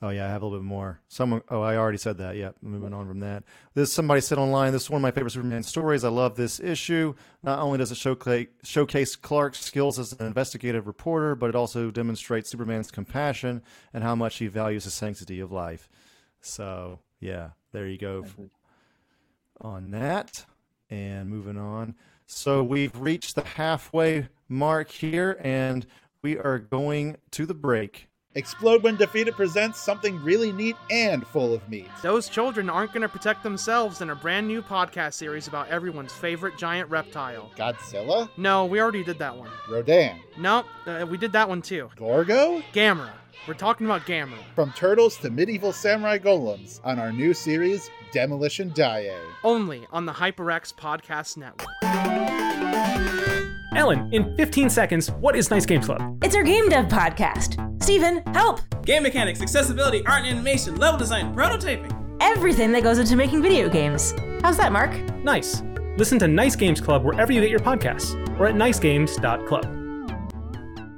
Oh 0.01 0.11
yeah, 0.11 0.27
I 0.27 0.29
have 0.29 0.43
a 0.43 0.47
little 0.47 0.59
bit 0.59 0.65
more. 0.65 1.01
Someone. 1.09 1.43
Oh, 1.49 1.63
I 1.63 1.77
already 1.77 1.99
said 1.99 2.19
that. 2.19 2.37
Yeah, 2.37 2.51
moving 2.61 2.93
on 2.93 3.07
from 3.07 3.21
that. 3.21 3.45
This 3.75 3.93
somebody 3.93 4.21
said 4.21 4.39
online. 4.39 4.73
This 4.73 4.85
is 4.85 4.91
one 4.91 4.99
of 4.99 5.03
my 5.03 5.11
favorite 5.13 5.31
Superman 5.31 5.63
stories. 5.63 6.05
I 6.05 6.09
love 6.09 6.37
this 6.37 6.61
issue. 6.61 7.15
Not 7.43 7.61
only 7.61 7.79
does 7.79 7.91
it 7.91 7.97
showcase 7.97 8.49
showcase 8.63 9.17
Clark's 9.17 9.61
skills 9.61 9.99
as 9.99 10.13
an 10.13 10.27
investigative 10.27 10.87
reporter, 10.87 11.35
but 11.35 11.49
it 11.51 11.57
also 11.57 11.91
demonstrates 11.91 12.51
Superman's 12.51 12.91
compassion 12.91 13.63
and 13.95 14.05
how 14.05 14.15
much 14.15 14.39
he 14.39 14.49
values 14.49 14.85
the 14.85 14.91
sanctity 14.91 15.41
of 15.41 15.51
life. 15.51 15.89
So 16.41 16.99
yeah, 17.21 17.51
there 17.73 17.87
you 17.87 17.99
go 17.99 18.25
on 19.61 19.93
that. 19.93 20.45
And 20.91 21.31
moving 21.31 21.57
on. 21.57 21.95
So 22.35 22.63
we've 22.63 22.97
reached 22.99 23.35
the 23.35 23.45
halfway 23.45 24.27
mark 24.49 24.91
here, 24.91 25.39
and 25.43 25.87
we 26.23 26.39
are 26.39 26.59
going 26.59 27.19
to 27.33 27.47
the 27.47 27.55
break. 27.55 28.09
Explode 28.35 28.83
When 28.83 28.97
Defeated 28.97 29.35
presents 29.35 29.79
something 29.79 30.17
really 30.25 30.51
neat 30.53 30.75
and 30.91 31.27
full 31.27 31.53
of 31.53 31.69
meat. 31.69 31.91
Those 32.03 32.31
children 32.31 32.71
aren't 32.71 32.95
going 32.95 33.03
to 33.03 33.09
protect 33.09 33.43
themselves 33.43 34.01
in 34.01 34.09
a 34.09 34.15
brand 34.15 34.49
new 34.49 34.63
podcast 34.63 35.13
series 35.13 35.47
about 35.47 35.69
everyone's 35.69 36.15
favorite 36.15 36.57
giant 36.57 36.89
reptile. 36.89 37.51
Godzilla? 37.55 38.31
No, 38.39 38.65
we 38.65 38.81
already 38.81 39.05
did 39.05 39.19
that 39.19 39.37
one. 39.37 39.51
Rodan? 39.69 40.19
No, 40.39 40.65
uh, 40.87 41.05
we 41.09 41.19
did 41.19 41.33
that 41.33 41.47
one 41.47 41.61
too. 41.61 41.91
Gorgo? 41.97 42.63
Gamera. 42.73 43.13
We're 43.49 43.55
talking 43.55 43.87
about 43.87 44.03
Gamera. 44.07 44.39
From 44.55 44.73
turtles 44.73 45.17
to 45.19 45.31
medieval 45.31 45.73
samurai 45.73 46.19
golems 46.19 46.81
on 46.85 46.99
our 46.99 47.13
new 47.13 47.35
series, 47.35 47.91
Demolition 48.13 48.71
Daiei. 48.71 49.19
Only 49.43 49.87
on 49.91 50.07
the 50.07 50.13
HyperX 50.13 50.73
Podcast 50.75 51.37
Network. 51.37 51.69
Ellen, 53.75 54.13
in 54.13 54.37
15 54.37 54.69
seconds, 54.71 55.11
what 55.13 55.35
is 55.35 55.51
Nice 55.51 55.65
Games 55.67 55.87
Club? 55.87 56.19
It's 56.23 56.37
our 56.37 56.43
game 56.43 56.69
dev 56.69 56.87
podcast. 56.87 57.83
Steven, 57.83 58.23
help! 58.35 58.61
Game 58.85 59.03
mechanics, 59.03 59.41
accessibility, 59.41 60.05
art 60.07 60.21
and 60.25 60.35
animation, 60.37 60.77
level 60.77 60.99
design, 60.99 61.35
prototyping. 61.35 61.91
Everything 62.21 62.71
that 62.73 62.83
goes 62.83 62.99
into 62.99 63.17
making 63.17 63.43
video 63.43 63.69
games. 63.69 64.15
How's 64.43 64.57
that, 64.59 64.73
Mark? 64.73 64.93
Nice. 65.25 65.63
Listen 65.97 66.19
to 66.21 66.29
Nice 66.29 66.55
Games 66.55 66.81
Club 66.81 67.03
wherever 67.05 67.33
you 67.33 67.41
get 67.41 67.51
your 67.51 67.61
podcasts 67.61 68.15
or 68.39 68.47
at 68.47 68.55
nicegames.club. 68.55 69.79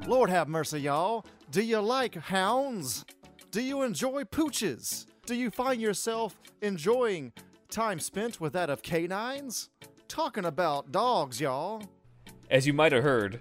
Lord 0.06 0.28
have 0.30 0.48
mercy, 0.48 0.80
y'all. 0.80 1.24
Do 1.54 1.62
you 1.62 1.78
like 1.78 2.16
hounds? 2.16 3.04
Do 3.52 3.62
you 3.62 3.82
enjoy 3.82 4.24
pooches? 4.24 5.06
Do 5.24 5.36
you 5.36 5.52
find 5.52 5.80
yourself 5.80 6.36
enjoying 6.62 7.32
time 7.70 8.00
spent 8.00 8.40
with 8.40 8.54
that 8.54 8.70
of 8.70 8.82
canines? 8.82 9.70
Talking 10.08 10.46
about 10.46 10.90
dogs, 10.90 11.40
y'all. 11.40 11.80
As 12.50 12.66
you 12.66 12.72
might 12.72 12.90
have 12.90 13.04
heard, 13.04 13.40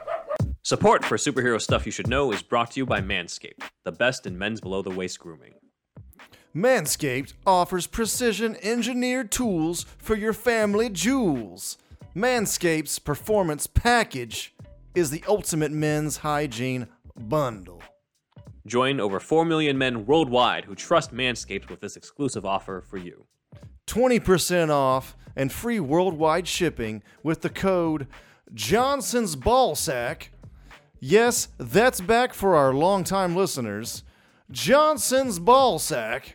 Support 0.63 1.03
for 1.03 1.17
Superhero 1.17 1.59
Stuff 1.59 1.87
You 1.87 1.91
Should 1.91 2.07
Know 2.07 2.31
is 2.31 2.43
brought 2.43 2.71
to 2.71 2.79
you 2.79 2.85
by 2.85 3.01
Manscaped, 3.01 3.63
the 3.83 3.91
best 3.91 4.27
in 4.27 4.37
men's 4.37 4.61
below 4.61 4.83
the 4.83 4.91
waist 4.91 5.19
grooming. 5.19 5.55
Manscaped 6.55 7.33
offers 7.47 7.87
precision 7.87 8.55
engineered 8.61 9.31
tools 9.31 9.87
for 9.97 10.15
your 10.15 10.33
family 10.33 10.87
jewels. 10.87 11.79
Manscaped's 12.15 12.99
performance 12.99 13.65
package 13.65 14.53
is 14.93 15.09
the 15.09 15.23
ultimate 15.27 15.71
men's 15.71 16.17
hygiene 16.17 16.87
bundle. 17.19 17.81
Join 18.67 18.99
over 18.99 19.19
4 19.19 19.45
million 19.45 19.79
men 19.79 20.05
worldwide 20.05 20.65
who 20.65 20.75
trust 20.75 21.11
Manscaped 21.11 21.71
with 21.71 21.81
this 21.81 21.95
exclusive 21.95 22.45
offer 22.45 22.81
for 22.81 22.97
you. 22.97 23.25
20% 23.87 24.69
off 24.69 25.15
and 25.35 25.51
free 25.51 25.79
worldwide 25.79 26.47
shipping 26.47 27.01
with 27.23 27.41
the 27.41 27.49
code 27.49 28.05
Johnson's 28.53 29.35
Ballsack. 29.35 30.27
Yes, 31.03 31.47
that's 31.57 31.99
back 31.99 32.31
for 32.31 32.55
our 32.55 32.75
longtime 32.75 33.35
listeners. 33.35 34.03
Johnson's 34.51 35.39
Ballsack 35.39 36.33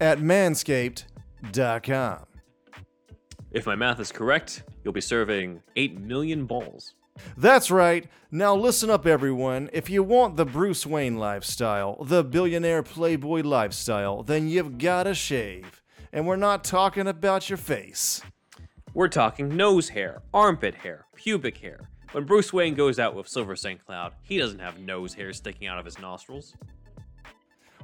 at 0.00 0.20
manscaped.com. 0.20 2.24
If 3.52 3.66
my 3.66 3.74
math 3.74 4.00
is 4.00 4.10
correct, 4.10 4.62
you'll 4.82 4.94
be 4.94 5.02
serving 5.02 5.62
8 5.76 6.00
million 6.00 6.46
balls. 6.46 6.94
That's 7.36 7.70
right. 7.70 8.08
Now 8.30 8.56
listen 8.56 8.88
up, 8.88 9.06
everyone. 9.06 9.68
If 9.74 9.90
you 9.90 10.02
want 10.02 10.38
the 10.38 10.46
Bruce 10.46 10.86
Wayne 10.86 11.18
lifestyle, 11.18 12.02
the 12.02 12.24
billionaire 12.24 12.82
playboy 12.82 13.42
lifestyle, 13.42 14.22
then 14.22 14.48
you've 14.48 14.78
got 14.78 15.02
to 15.02 15.14
shave. 15.14 15.82
And 16.10 16.26
we're 16.26 16.36
not 16.36 16.64
talking 16.64 17.06
about 17.06 17.50
your 17.50 17.58
face. 17.58 18.22
We're 18.94 19.08
talking 19.08 19.54
nose 19.54 19.90
hair, 19.90 20.22
armpit 20.32 20.76
hair, 20.76 21.04
pubic 21.14 21.58
hair. 21.58 21.89
When 22.12 22.24
Bruce 22.24 22.52
Wayne 22.52 22.74
goes 22.74 22.98
out 22.98 23.14
with 23.14 23.28
Silver 23.28 23.54
St. 23.54 23.84
Cloud, 23.84 24.14
he 24.22 24.36
doesn't 24.36 24.58
have 24.58 24.80
nose 24.80 25.14
hair 25.14 25.32
sticking 25.32 25.68
out 25.68 25.78
of 25.78 25.84
his 25.84 25.98
nostrils. 26.00 26.56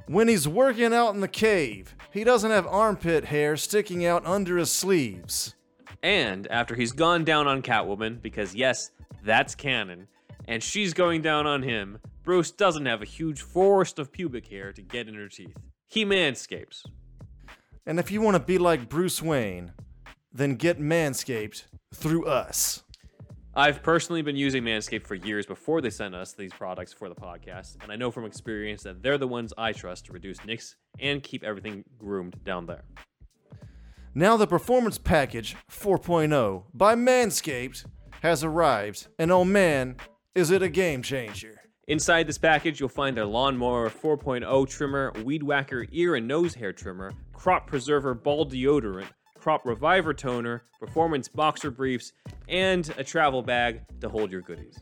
When 0.07 0.27
he's 0.27 0.47
working 0.47 0.93
out 0.93 1.13
in 1.13 1.21
the 1.21 1.29
cave, 1.29 1.95
he 2.11 2.25
doesn't 2.25 2.51
have 2.51 2.67
armpit 2.67 3.25
hair 3.25 3.55
sticking 3.55 4.05
out 4.05 4.25
under 4.25 4.57
his 4.57 4.69
sleeves. 4.69 5.55
And 6.03 6.45
after 6.47 6.75
he's 6.75 6.91
gone 6.91 7.23
down 7.23 7.47
on 7.47 7.61
Catwoman, 7.61 8.21
because 8.21 8.53
yes, 8.53 8.91
that's 9.23 9.55
canon, 9.55 10.07
and 10.47 10.61
she's 10.61 10.93
going 10.93 11.21
down 11.21 11.47
on 11.47 11.63
him, 11.63 11.97
Bruce 12.23 12.51
doesn't 12.51 12.85
have 12.85 13.01
a 13.01 13.05
huge 13.05 13.41
forest 13.41 13.97
of 13.97 14.11
pubic 14.11 14.47
hair 14.47 14.73
to 14.73 14.81
get 14.81 15.07
in 15.07 15.15
her 15.15 15.29
teeth. 15.29 15.55
He 15.87 16.03
manscapes. 16.03 16.83
And 17.85 17.97
if 17.97 18.11
you 18.11 18.19
want 18.19 18.35
to 18.35 18.43
be 18.43 18.57
like 18.57 18.89
Bruce 18.89 19.21
Wayne, 19.21 19.71
then 20.33 20.55
get 20.55 20.79
Manscaped 20.79 21.63
through 21.93 22.25
us. 22.25 22.83
I've 23.57 23.81
personally 23.81 24.21
been 24.21 24.35
using 24.35 24.63
Manscaped 24.63 25.07
for 25.07 25.15
years 25.15 25.47
before 25.47 25.81
they 25.81 25.89
sent 25.89 26.13
us 26.13 26.31
these 26.33 26.53
products 26.53 26.93
for 26.93 27.09
the 27.09 27.15
podcast, 27.15 27.81
and 27.81 27.91
I 27.91 27.95
know 27.95 28.11
from 28.11 28.23
experience 28.23 28.83
that 28.83 29.01
they're 29.01 29.17
the 29.17 29.27
ones 29.27 29.51
I 29.57 29.71
trust 29.71 30.05
to 30.05 30.13
reduce 30.13 30.45
nicks 30.45 30.75
and 30.99 31.23
keep 31.23 31.43
everything 31.43 31.83
groomed 31.97 32.35
down 32.43 32.67
there. 32.67 32.83
Now 34.13 34.37
the 34.37 34.45
Performance 34.45 34.99
Package 34.99 35.55
4.0 35.71 36.65
by 36.71 36.93
Manscaped 36.93 37.85
has 38.21 38.43
arrived, 38.43 39.07
and 39.17 39.31
oh 39.31 39.43
man, 39.43 39.95
is 40.35 40.51
it 40.51 40.61
a 40.61 40.69
game 40.69 41.01
changer. 41.01 41.59
Inside 41.87 42.27
this 42.27 42.37
package, 42.37 42.79
you'll 42.79 42.89
find 42.89 43.17
their 43.17 43.25
Lawnmower 43.25 43.89
4.0 43.89 44.69
trimmer, 44.69 45.11
Weed 45.23 45.41
Whacker 45.41 45.87
ear 45.91 46.13
and 46.13 46.27
nose 46.27 46.53
hair 46.53 46.73
trimmer, 46.73 47.11
Crop 47.33 47.65
Preserver 47.65 48.13
ball 48.13 48.45
deodorant, 48.45 49.07
Crop 49.47 49.65
Reviver 49.65 50.13
toner, 50.13 50.63
Performance 50.77 51.29
boxer 51.29 51.71
briefs, 51.71 52.11
and 52.49 52.93
a 52.97 53.03
travel 53.05 53.41
bag 53.41 53.79
to 54.01 54.09
hold 54.09 54.29
your 54.29 54.41
goodies. 54.41 54.77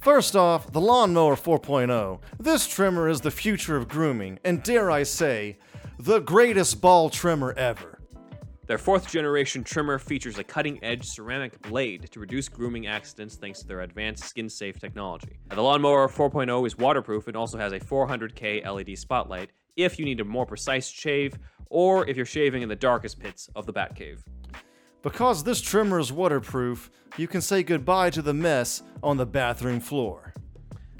First 0.00 0.34
off, 0.34 0.72
the 0.72 0.80
Lawnmower 0.80 1.36
4.0. 1.36 2.18
This 2.40 2.66
trimmer 2.66 3.08
is 3.08 3.20
the 3.20 3.30
future 3.30 3.76
of 3.76 3.86
grooming, 3.86 4.40
and 4.44 4.60
dare 4.64 4.90
I 4.90 5.04
say, 5.04 5.56
the 6.00 6.18
greatest 6.18 6.80
ball 6.80 7.10
trimmer 7.10 7.52
ever. 7.52 8.00
Their 8.66 8.78
fourth 8.78 9.08
generation 9.08 9.62
trimmer 9.62 10.00
features 10.00 10.36
a 10.36 10.42
cutting 10.42 10.82
edge 10.82 11.06
ceramic 11.06 11.62
blade 11.62 12.10
to 12.10 12.18
reduce 12.18 12.48
grooming 12.48 12.88
accidents 12.88 13.36
thanks 13.36 13.60
to 13.60 13.68
their 13.68 13.82
advanced 13.82 14.24
skin 14.24 14.48
safe 14.48 14.80
technology. 14.80 15.38
The 15.48 15.62
Lawnmower 15.62 16.08
4.0 16.08 16.66
is 16.66 16.76
waterproof 16.76 17.28
and 17.28 17.36
also 17.36 17.56
has 17.56 17.70
a 17.72 17.78
400K 17.78 18.66
LED 18.66 18.98
spotlight 18.98 19.50
if 19.76 19.98
you 19.98 20.04
need 20.04 20.20
a 20.20 20.24
more 20.24 20.46
precise 20.46 20.88
shave 20.88 21.38
or 21.70 22.06
if 22.08 22.16
you're 22.16 22.26
shaving 22.26 22.62
in 22.62 22.68
the 22.68 22.76
darkest 22.76 23.18
pits 23.18 23.48
of 23.54 23.66
the 23.66 23.72
Batcave. 23.72 24.22
Because 25.02 25.42
this 25.42 25.60
trimmer 25.60 25.98
is 25.98 26.12
waterproof, 26.12 26.90
you 27.16 27.26
can 27.26 27.40
say 27.40 27.62
goodbye 27.62 28.10
to 28.10 28.22
the 28.22 28.34
mess 28.34 28.82
on 29.02 29.16
the 29.16 29.26
bathroom 29.26 29.80
floor. 29.80 30.32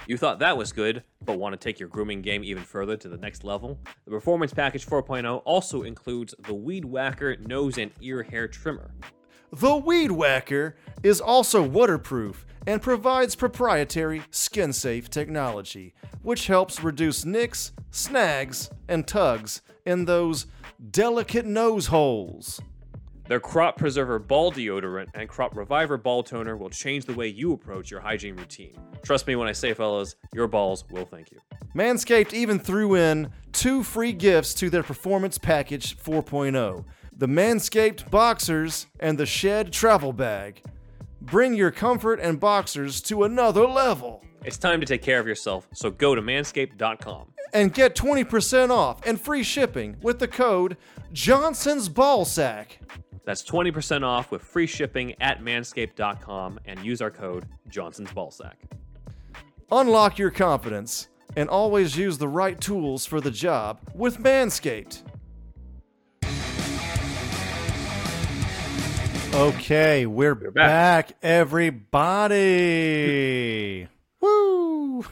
You 0.09 0.16
thought 0.16 0.41
that 0.41 0.57
was 0.57 0.73
good, 0.73 1.05
but 1.25 1.39
want 1.39 1.53
to 1.53 1.57
take 1.57 1.79
your 1.79 1.89
grooming 1.89 2.23
game 2.23 2.43
even 2.43 2.64
further 2.64 2.97
to 2.97 3.09
the 3.09 3.16
next 3.16 3.45
level? 3.45 3.79
The 4.05 4.11
Performance 4.11 4.53
Package 4.53 4.85
4.0 4.85 5.43
also 5.45 5.83
includes 5.83 6.35
the 6.41 6.55
Weed 6.55 6.85
Whacker 6.85 7.37
nose 7.37 7.79
and 7.79 7.93
ear 8.01 8.25
hair 8.25 8.49
trimmer. 8.49 8.91
The 9.55 9.76
Weed 9.76 10.11
Whacker 10.11 10.76
is 11.03 11.20
also 11.20 11.62
waterproof 11.62 12.46
and 12.66 12.80
provides 12.80 13.36
proprietary 13.36 14.22
skin 14.30 14.72
safe 14.72 15.11
technology, 15.11 15.92
which 16.22 16.46
helps 16.46 16.82
reduce 16.82 17.26
nicks, 17.26 17.72
snags, 17.90 18.70
and 18.88 19.07
tugs 19.07 19.61
in 19.84 20.07
those 20.07 20.46
delicate 20.90 21.44
nose 21.44 21.88
holes. 21.88 22.62
Their 23.28 23.40
Crop 23.40 23.76
Preserver 23.76 24.18
Ball 24.18 24.53
Deodorant 24.53 25.09
and 25.12 25.28
Crop 25.28 25.55
Reviver 25.55 25.98
Ball 25.98 26.22
Toner 26.22 26.57
will 26.57 26.70
change 26.70 27.05
the 27.05 27.14
way 27.14 27.28
you 27.28 27.53
approach 27.53 27.90
your 27.90 28.00
hygiene 28.00 28.36
routine. 28.36 28.74
Trust 29.03 29.26
me 29.26 29.36
when 29.36 29.48
I 29.48 29.53
say, 29.53 29.74
fellas, 29.74 30.16
your 30.32 30.48
balls 30.48 30.84
will 30.90 31.05
thank 31.05 31.30
you. 31.30 31.38
Manscaped 31.74 32.32
even 32.32 32.59
threw 32.59 32.94
in 32.94 33.30
two 33.53 33.82
free 33.82 34.14
gifts 34.14 34.55
to 34.55 34.70
their 34.70 34.82
Performance 34.82 35.36
Package 35.36 35.98
4.0 35.98 36.84
the 37.16 37.26
Manscaped 37.26 38.10
Boxers 38.10 38.86
and 38.98 39.18
the 39.18 39.26
Shed 39.26 39.72
Travel 39.72 40.12
Bag. 40.12 40.62
Bring 41.20 41.54
your 41.54 41.70
comfort 41.70 42.18
and 42.20 42.40
boxers 42.40 43.00
to 43.02 43.24
another 43.24 43.66
level. 43.66 44.24
It's 44.44 44.58
time 44.58 44.80
to 44.80 44.86
take 44.86 45.02
care 45.02 45.20
of 45.20 45.26
yourself, 45.26 45.68
so 45.72 45.90
go 45.90 46.14
to 46.14 46.22
manscaped.com. 46.22 47.28
And 47.54 47.72
get 47.72 47.94
20% 47.94 48.70
off 48.70 49.06
and 49.06 49.20
free 49.20 49.42
shipping 49.42 49.96
with 50.02 50.18
the 50.18 50.26
code 50.26 50.76
Johnson's 51.12 51.88
Ballsack. 51.88 52.66
That's 53.24 53.44
20% 53.44 54.02
off 54.02 54.30
with 54.30 54.42
free 54.42 54.66
shipping 54.66 55.14
at 55.20 55.40
manscaped.com 55.40 56.58
and 56.64 56.84
use 56.84 57.00
our 57.00 57.10
code 57.10 57.46
Johnson's 57.68 58.10
Ballsack. 58.10 58.54
Unlock 59.70 60.18
your 60.18 60.30
confidence 60.30 61.08
and 61.36 61.48
always 61.48 61.96
use 61.96 62.18
the 62.18 62.28
right 62.28 62.60
tools 62.60 63.06
for 63.06 63.20
the 63.20 63.30
job 63.30 63.80
with 63.94 64.18
Manscaped. 64.18 65.02
Okay, 69.35 70.05
we're, 70.07 70.35
back. 70.35 70.55
back. 70.55 71.12
everybody. 71.22 72.39
Woo! 74.20 75.05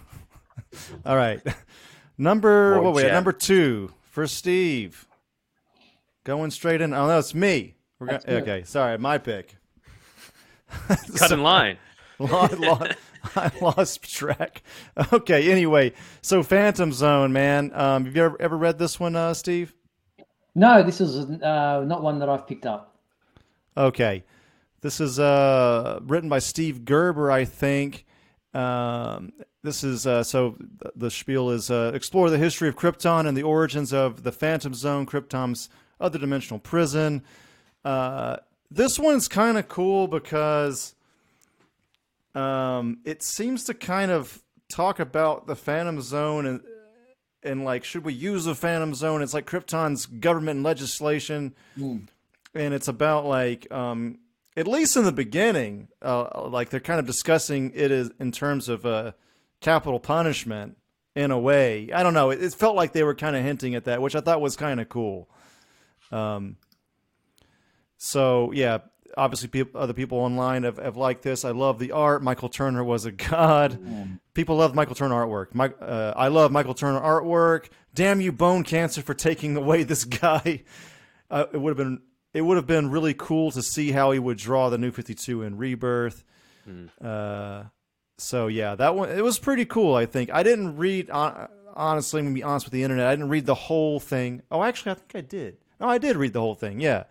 All 1.06 1.16
right. 1.16 1.40
Number 2.18 2.72
World 2.72 2.84
what 2.84 2.94
wait, 2.96 3.02
champ. 3.04 3.14
number 3.14 3.32
2 3.32 3.90
for 4.10 4.26
Steve. 4.26 5.06
Going 6.24 6.50
straight 6.50 6.82
in. 6.82 6.92
Oh 6.92 7.06
no, 7.06 7.18
it's 7.18 7.34
me. 7.34 7.76
We're 7.98 8.08
That's 8.08 8.24
gonna, 8.26 8.40
good. 8.42 8.48
okay, 8.50 8.64
sorry, 8.64 8.98
my 8.98 9.16
pick. 9.18 9.56
Cut 11.16 11.32
in 11.32 11.42
line. 11.42 11.78
Lo- 12.18 12.48
lo- 12.58 12.86
I 13.36 13.50
lost 13.60 14.02
track. 14.02 14.62
Okay, 15.12 15.50
anyway, 15.50 15.92
so 16.20 16.42
Phantom 16.42 16.92
Zone, 16.92 17.32
man. 17.32 17.72
Um, 17.74 18.04
have 18.04 18.14
you 18.14 18.22
ever, 18.22 18.36
ever 18.40 18.56
read 18.58 18.78
this 18.78 19.00
one, 19.00 19.16
uh, 19.16 19.32
Steve? 19.34 19.74
No, 20.54 20.82
this 20.82 21.00
is 21.00 21.16
uh, 21.42 21.84
not 21.86 22.02
one 22.02 22.18
that 22.18 22.28
I've 22.28 22.46
picked 22.46 22.66
up. 22.66 22.89
Okay, 23.76 24.24
this 24.80 25.00
is 25.00 25.18
uh, 25.18 26.00
written 26.02 26.28
by 26.28 26.38
Steve 26.38 26.84
Gerber, 26.84 27.30
I 27.30 27.44
think. 27.44 28.04
Um, 28.52 29.32
this 29.62 29.84
is 29.84 30.06
uh, 30.06 30.22
so 30.22 30.56
the 30.96 31.10
spiel 31.10 31.50
is 31.50 31.70
uh, 31.70 31.92
explore 31.94 32.30
the 32.30 32.38
history 32.38 32.68
of 32.68 32.76
Krypton 32.76 33.26
and 33.26 33.36
the 33.36 33.42
origins 33.42 33.92
of 33.92 34.22
the 34.22 34.32
Phantom 34.32 34.74
Zone, 34.74 35.06
Krypton's 35.06 35.68
other 36.00 36.18
dimensional 36.18 36.58
prison. 36.58 37.22
Uh, 37.84 38.38
this 38.70 38.98
one's 38.98 39.28
kind 39.28 39.58
of 39.58 39.68
cool 39.68 40.08
because 40.08 40.94
um, 42.34 42.98
it 43.04 43.22
seems 43.22 43.64
to 43.64 43.74
kind 43.74 44.10
of 44.10 44.42
talk 44.68 44.98
about 44.98 45.46
the 45.46 45.56
Phantom 45.56 46.00
Zone 46.00 46.46
and 46.46 46.60
and 47.42 47.64
like 47.64 47.84
should 47.84 48.04
we 48.04 48.14
use 48.14 48.44
the 48.44 48.54
Phantom 48.54 48.94
Zone? 48.94 49.22
It's 49.22 49.34
like 49.34 49.46
Krypton's 49.46 50.06
government 50.06 50.56
and 50.56 50.64
legislation, 50.64 51.54
and 52.54 52.74
it's 52.74 52.88
about 52.88 53.26
like 53.26 53.70
um, 53.72 54.18
at 54.56 54.66
least 54.66 54.96
in 54.96 55.04
the 55.04 55.12
beginning, 55.12 55.88
uh, 56.02 56.48
like 56.48 56.70
they're 56.70 56.80
kind 56.80 57.00
of 57.00 57.06
discussing 57.06 57.72
it 57.74 57.90
is 57.90 58.10
in 58.18 58.32
terms 58.32 58.68
of 58.68 58.84
uh, 58.84 59.12
capital 59.60 60.00
punishment 60.00 60.76
in 61.14 61.30
a 61.30 61.38
way. 61.38 61.90
I 61.92 62.02
don't 62.02 62.14
know. 62.14 62.30
It, 62.30 62.42
it 62.42 62.54
felt 62.54 62.76
like 62.76 62.92
they 62.92 63.02
were 63.02 63.14
kind 63.14 63.36
of 63.36 63.44
hinting 63.44 63.74
at 63.74 63.84
that, 63.84 64.02
which 64.02 64.14
I 64.14 64.20
thought 64.20 64.40
was 64.40 64.56
kind 64.56 64.80
of 64.80 64.88
cool. 64.88 65.28
Um, 66.10 66.56
so 67.96 68.50
yeah, 68.52 68.78
obviously 69.16 69.48
peop 69.48 69.74
other 69.76 69.92
people 69.92 70.18
online 70.18 70.64
have, 70.64 70.78
have 70.78 70.96
liked 70.96 71.22
this. 71.22 71.44
I 71.44 71.50
love 71.50 71.78
the 71.78 71.92
art. 71.92 72.22
Michael 72.22 72.48
Turner 72.48 72.82
was 72.82 73.04
a 73.04 73.12
god. 73.30 73.78
People 74.34 74.56
love 74.56 74.74
Michael 74.74 74.94
Turner 74.94 75.14
artwork. 75.14 75.54
My, 75.54 75.68
uh, 75.68 76.14
I 76.16 76.28
love 76.28 76.50
Michael 76.52 76.74
Turner 76.74 77.00
artwork. 77.00 77.68
Damn 77.94 78.20
you, 78.20 78.32
Bone 78.32 78.64
Cancer, 78.64 79.02
for 79.02 79.14
taking 79.14 79.56
away 79.56 79.82
this 79.82 80.04
guy. 80.22 80.64
Uh, 81.30 81.46
it 81.52 81.58
would 81.58 81.70
have 81.70 81.76
been 81.76 82.00
it 82.32 82.42
would 82.42 82.56
have 82.56 82.66
been 82.66 82.90
really 82.90 83.14
cool 83.14 83.50
to 83.52 83.62
see 83.62 83.92
how 83.92 84.10
he 84.12 84.18
would 84.18 84.38
draw 84.38 84.68
the 84.70 84.78
New 84.78 84.90
Fifty 84.90 85.14
Two 85.14 85.42
in 85.42 85.56
Rebirth. 85.56 86.24
Uh, 87.02 87.64
so 88.18 88.46
yeah, 88.46 88.74
that 88.76 88.94
one 88.94 89.10
it 89.10 89.24
was 89.24 89.38
pretty 89.38 89.64
cool. 89.64 89.94
I 89.94 90.06
think 90.06 90.30
I 90.32 90.42
didn't 90.42 90.76
read 90.76 91.08
hon- 91.10 91.48
honestly. 91.74 92.20
I'm 92.20 92.26
gonna 92.26 92.34
be 92.34 92.42
honest 92.42 92.66
with 92.66 92.72
the 92.72 92.82
internet. 92.82 93.06
I 93.06 93.12
didn't 93.16 93.30
read 93.30 93.46
the 93.46 93.54
whole 93.54 93.98
thing. 93.98 94.42
Oh, 94.50 94.62
actually, 94.62 94.92
I 94.92 94.94
think 94.94 95.12
I 95.14 95.20
did. 95.22 95.56
No, 95.80 95.88
I 95.88 95.98
did 95.98 96.16
read 96.16 96.32
the 96.32 96.40
whole 96.40 96.54
thing. 96.54 96.78
Yeah, 96.80 97.04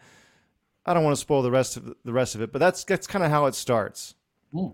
I 0.85 0.93
don't 0.93 1.03
want 1.03 1.15
to 1.15 1.19
spoil 1.19 1.41
the 1.41 1.51
rest 1.51 1.75
of 1.75 1.93
the 2.05 2.13
rest 2.13 2.35
of 2.35 2.41
it, 2.41 2.51
but 2.53 2.59
that's 2.59 2.83
that's 2.85 3.07
kind 3.07 3.25
of 3.25 3.31
how 3.31 3.47
it 3.47 3.55
starts. 3.55 4.15
Hmm. 4.53 4.67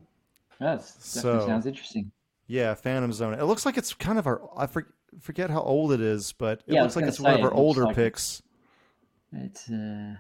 That's 0.60 0.93
So- 1.04 1.46
sounds 1.48 1.66
interesting. 1.66 2.12
Yeah, 2.48 2.76
Phantom 2.76 3.12
Zone. 3.12 3.34
It 3.34 3.43
looks 3.46 3.66
like 3.66 3.76
it's 3.78 3.93
kind 3.96 4.20
of 4.20 4.28
our. 4.28 4.39
I 4.56 4.68
for, 4.68 4.86
forget 5.20 5.50
how 5.50 5.62
old 5.62 5.91
it 5.93 6.00
is, 6.02 6.32
but 6.34 6.60
it 6.68 6.74
Yeah, 6.76 6.84
looks 6.84 6.96
like 6.96 7.06
it's 7.06 7.20
one 7.20 7.34
of 7.34 7.41
our 7.43 7.52
older 7.54 7.86
like 7.86 7.96
picks. 7.96 8.43
It's 9.34 9.68
uh, 9.70 10.14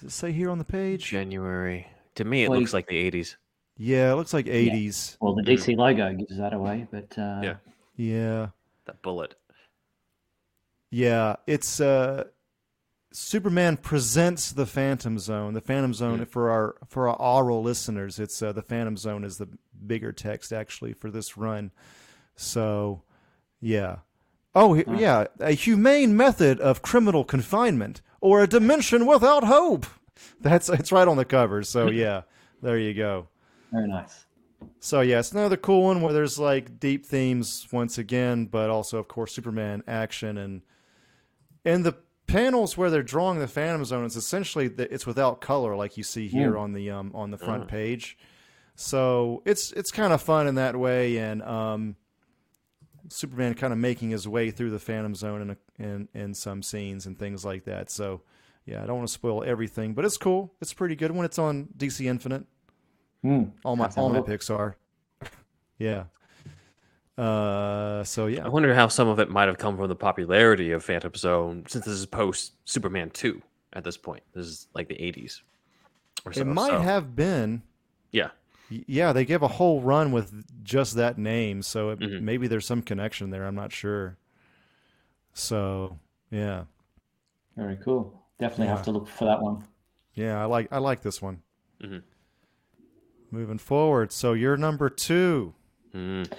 Does 0.00 0.08
it 0.08 0.16
say 0.16 0.32
here 0.32 0.50
on 0.50 0.58
the 0.58 0.64
page? 0.64 1.04
January. 1.04 1.86
To 2.16 2.24
me, 2.24 2.44
it 2.44 2.50
Well, 2.50 2.58
looks 2.58 2.72
like 2.74 2.86
the 2.88 3.10
80s. 3.10 3.36
Yeah, 3.76 4.12
it 4.12 4.16
looks 4.16 4.32
like 4.34 4.46
80s. 4.46 5.16
well, 5.20 5.34
the 5.34 5.42
DC 5.42 5.76
logo 5.76 6.12
gives 6.14 6.36
that 6.38 6.52
away, 6.52 6.86
but 6.90 7.16
uh, 7.18 7.40
Yeah. 7.42 7.54
Yeah. 7.96 8.48
That 8.86 9.02
bullet. 9.02 9.34
Yeah, 10.90 11.36
it's 11.46 11.80
uh 11.80 12.24
Superman 13.12 13.76
presents 13.76 14.52
the 14.52 14.66
Phantom 14.66 15.18
Zone. 15.18 15.52
The 15.54 15.60
Phantom 15.60 15.92
Zone 15.94 16.24
for 16.26 16.50
our 16.50 16.76
for 16.86 17.08
our 17.08 17.16
oral 17.16 17.62
listeners, 17.62 18.18
it's 18.18 18.40
uh, 18.42 18.52
the 18.52 18.62
Phantom 18.62 18.96
Zone 18.96 19.24
is 19.24 19.36
the 19.38 19.48
bigger 19.86 20.12
text 20.12 20.52
actually 20.52 20.92
for 20.92 21.10
this 21.10 21.36
run. 21.36 21.70
So, 22.36 23.02
yeah. 23.60 23.96
Oh, 24.54 24.74
he- 24.74 24.84
yeah, 24.96 25.26
a 25.40 25.52
humane 25.52 26.16
method 26.16 26.60
of 26.60 26.82
criminal 26.82 27.24
confinement 27.24 28.00
or 28.20 28.42
a 28.42 28.46
dimension 28.46 29.06
without 29.06 29.44
hope. 29.44 29.86
That's 30.40 30.68
it's 30.68 30.92
right 30.92 31.08
on 31.08 31.16
the 31.16 31.24
cover. 31.24 31.62
So, 31.62 31.88
yeah. 31.90 32.22
There 32.62 32.78
you 32.78 32.92
go. 32.94 33.28
very 33.72 33.88
nice. 33.88 34.26
So 34.80 35.00
yeah, 35.00 35.20
it's 35.20 35.32
another 35.32 35.56
cool 35.56 35.84
one 35.84 36.02
where 36.02 36.12
there's 36.12 36.38
like 36.38 36.78
deep 36.78 37.06
themes 37.06 37.66
once 37.72 37.96
again, 37.96 38.46
but 38.46 38.68
also 38.68 38.98
of 38.98 39.08
course 39.08 39.32
Superman 39.32 39.82
action 39.86 40.36
and 40.36 40.62
and 41.64 41.84
the 41.84 41.96
panels 42.26 42.76
where 42.76 42.90
they're 42.90 43.02
drawing 43.02 43.38
the 43.38 43.48
Phantom 43.48 43.84
Zone. 43.84 44.04
It's 44.04 44.16
essentially 44.16 44.68
the, 44.68 44.92
it's 44.92 45.06
without 45.06 45.40
color, 45.40 45.76
like 45.76 45.96
you 45.96 46.02
see 46.02 46.28
here 46.28 46.58
on 46.58 46.72
the 46.72 46.90
um 46.90 47.12
on 47.14 47.30
the 47.30 47.38
front 47.38 47.68
page. 47.68 48.18
So 48.74 49.42
it's 49.44 49.72
it's 49.72 49.90
kind 49.90 50.12
of 50.12 50.22
fun 50.22 50.46
in 50.46 50.54
that 50.56 50.76
way, 50.76 51.18
and 51.18 51.42
um, 51.42 51.96
Superman 53.08 53.54
kind 53.54 53.72
of 53.72 53.78
making 53.78 54.10
his 54.10 54.26
way 54.28 54.50
through 54.50 54.70
the 54.70 54.78
Phantom 54.78 55.14
Zone 55.14 55.42
in, 55.42 55.50
a, 55.50 55.56
in 55.82 56.08
in 56.14 56.34
some 56.34 56.62
scenes 56.62 57.06
and 57.06 57.18
things 57.18 57.44
like 57.44 57.64
that. 57.64 57.90
So 57.90 58.22
yeah, 58.66 58.82
I 58.82 58.86
don't 58.86 58.96
want 58.98 59.08
to 59.08 59.14
spoil 59.14 59.42
everything, 59.44 59.94
but 59.94 60.04
it's 60.04 60.16
cool. 60.16 60.52
It's 60.60 60.72
pretty 60.72 60.96
good 60.96 61.10
when 61.10 61.24
it's 61.24 61.38
on 61.38 61.68
DC 61.76 62.04
Infinite. 62.06 62.44
Hmm. 63.22 63.44
All 63.64 63.76
my 63.76 63.84
Have 63.84 63.94
to 63.94 63.96
have 63.96 64.02
all 64.04 64.08
my 64.10 64.16
look. 64.18 64.26
picks 64.26 64.50
are. 64.50 64.76
Yeah. 65.78 66.04
Uh. 67.18 68.02
So 68.04 68.26
yeah. 68.26 68.44
I 68.44 68.48
wonder 68.48 68.74
how 68.74 68.88
some 68.88 69.08
of 69.08 69.18
it 69.18 69.30
might 69.30 69.48
have 69.48 69.58
come 69.58 69.76
from 69.76 69.88
the 69.88 69.96
popularity 69.96 70.72
of 70.72 70.84
Phantom 70.84 71.14
Zone, 71.14 71.64
since 71.68 71.84
this 71.84 71.94
is 71.94 72.06
post 72.06 72.54
Superman 72.64 73.10
2 73.10 73.42
at 73.74 73.84
this 73.84 73.96
point. 73.96 74.22
This 74.34 74.46
is 74.46 74.68
like 74.74 74.88
the 74.88 74.94
80s. 74.94 75.40
Or 76.24 76.32
so, 76.32 76.40
it 76.40 76.46
might 76.46 76.70
so- 76.70 76.80
have 76.80 77.14
been. 77.16 77.62
Yeah. 78.12 78.30
Y- 78.70 78.84
Yeah, 78.86 79.12
they 79.12 79.24
gave 79.24 79.42
a 79.42 79.48
whole 79.48 79.80
run 79.82 80.12
with 80.12 80.44
just 80.62 80.94
that 80.96 81.18
name, 81.18 81.62
so 81.62 81.90
it, 81.90 81.98
Mhm. 82.00 82.22
maybe 82.22 82.46
there's 82.46 82.66
some 82.66 82.82
connection 82.82 83.30
there. 83.30 83.44
I'm 83.46 83.54
not 83.54 83.72
sure. 83.72 84.16
So 85.32 85.98
yeah, 86.30 86.64
Very 87.56 87.76
cool. 87.78 88.22
Definitely 88.38 88.66
Yeah. 88.66 88.76
have 88.76 88.84
to 88.84 88.92
look 88.92 89.06
for 89.08 89.24
that 89.26 89.42
one. 89.42 89.64
Yeah, 90.14 90.40
I 90.40 90.46
like 90.46 90.68
I 90.72 90.78
like 90.78 91.02
this 91.02 91.20
one. 91.20 91.42
Mhm. 91.82 92.02
Moving 93.30 93.58
forward, 93.58 94.12
so 94.12 94.32
you're 94.32 94.56
number 94.56 94.88
two. 94.88 95.54
Mm. 95.94 96.30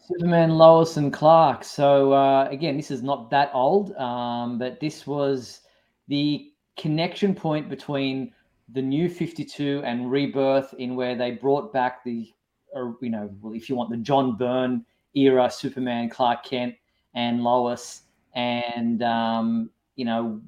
Superman, 0.00 0.50
Lois, 0.56 0.96
and 0.96 1.12
Clark. 1.12 1.62
So 1.64 2.12
uh, 2.12 2.48
again, 2.50 2.76
this 2.76 2.90
is 2.90 3.02
not 3.02 3.30
that 3.30 3.50
old, 3.54 3.94
um, 3.96 4.58
but 4.58 4.80
this 4.80 5.06
was 5.06 5.60
the 6.08 6.52
connection 6.76 7.34
point 7.34 7.68
between 7.68 8.32
the 8.72 8.82
New 8.82 9.08
Fifty 9.08 9.44
Two 9.44 9.82
and 9.84 10.10
Rebirth, 10.10 10.74
in 10.74 10.96
where 10.96 11.16
they 11.16 11.32
brought 11.32 11.72
back 11.72 12.04
the, 12.04 12.32
or 12.72 12.96
you 13.00 13.10
know, 13.10 13.30
well, 13.40 13.54
if 13.54 13.68
you 13.68 13.74
want 13.74 13.90
the 13.90 13.96
John 13.96 14.36
Byrne 14.36 14.84
era 15.14 15.50
Superman, 15.50 16.08
Clark 16.08 16.44
Kent, 16.44 16.74
and 17.14 17.42
Lois, 17.42 18.02
and 18.34 19.02
um, 19.02 19.70
you 19.96 20.04
know, 20.04 20.40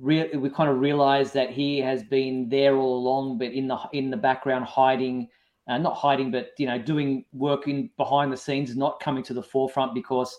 re- 0.00 0.34
we 0.34 0.50
kind 0.50 0.70
of 0.70 0.80
realized 0.80 1.34
that 1.34 1.50
he 1.50 1.78
has 1.78 2.02
been 2.02 2.48
there 2.48 2.76
all 2.76 2.98
along, 2.98 3.38
but 3.38 3.52
in 3.52 3.68
the 3.68 3.78
in 3.92 4.10
the 4.10 4.16
background 4.16 4.64
hiding 4.64 5.28
uh, 5.68 5.76
not 5.76 5.94
hiding, 5.94 6.30
but 6.30 6.52
you 6.56 6.66
know, 6.66 6.78
doing 6.78 7.24
work 7.32 7.68
in 7.68 7.90
behind 7.96 8.32
the 8.32 8.36
scenes, 8.36 8.74
not 8.74 9.00
coming 9.00 9.22
to 9.22 9.34
the 9.34 9.42
forefront 9.42 9.94
because 9.94 10.36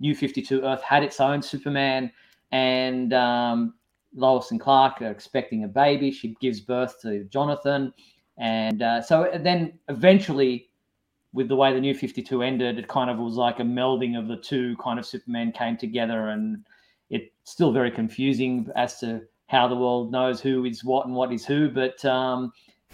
New 0.00 0.14
Fifty 0.14 0.42
Two 0.42 0.62
Earth 0.62 0.82
had 0.82 1.02
its 1.02 1.20
own 1.20 1.40
Superman, 1.40 2.10
and 2.50 3.12
um, 3.12 3.74
Lois 4.14 4.50
and 4.50 4.60
Clark 4.60 5.02
are 5.02 5.10
expecting 5.10 5.64
a 5.64 5.68
baby. 5.68 6.10
She 6.10 6.36
gives 6.40 6.60
birth 6.60 7.00
to 7.02 7.24
Jonathan, 7.24 7.92
and 8.38 8.82
uh, 8.82 9.02
so 9.02 9.30
then 9.40 9.78
eventually, 9.88 10.70
with 11.32 11.48
the 11.48 11.56
way 11.56 11.72
the 11.72 11.80
New 11.80 11.94
Fifty 11.94 12.22
Two 12.22 12.42
ended, 12.42 12.78
it 12.78 12.88
kind 12.88 13.10
of 13.10 13.18
was 13.18 13.34
like 13.34 13.60
a 13.60 13.64
melding 13.64 14.18
of 14.18 14.28
the 14.28 14.36
two 14.36 14.76
kind 14.76 14.98
of 14.98 15.06
Superman 15.06 15.52
came 15.52 15.76
together, 15.76 16.28
and 16.28 16.64
it's 17.10 17.30
still 17.44 17.72
very 17.72 17.90
confusing 17.90 18.68
as 18.76 18.98
to 19.00 19.22
how 19.46 19.66
the 19.66 19.76
world 19.76 20.12
knows 20.12 20.40
who 20.40 20.64
is 20.64 20.84
what 20.84 21.06
and 21.06 21.14
what 21.14 21.32
is 21.32 21.44
who, 21.44 21.70
but. 21.70 22.04
Um, 22.04 22.52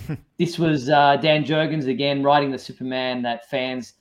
this 0.38 0.58
was 0.58 0.88
uh, 0.88 1.16
Dan 1.18 1.44
Jurgens 1.44 1.86
again 1.86 2.24
writing 2.24 2.50
the 2.50 2.58
Superman 2.58 3.22
that 3.22 3.48
fans 3.48 3.94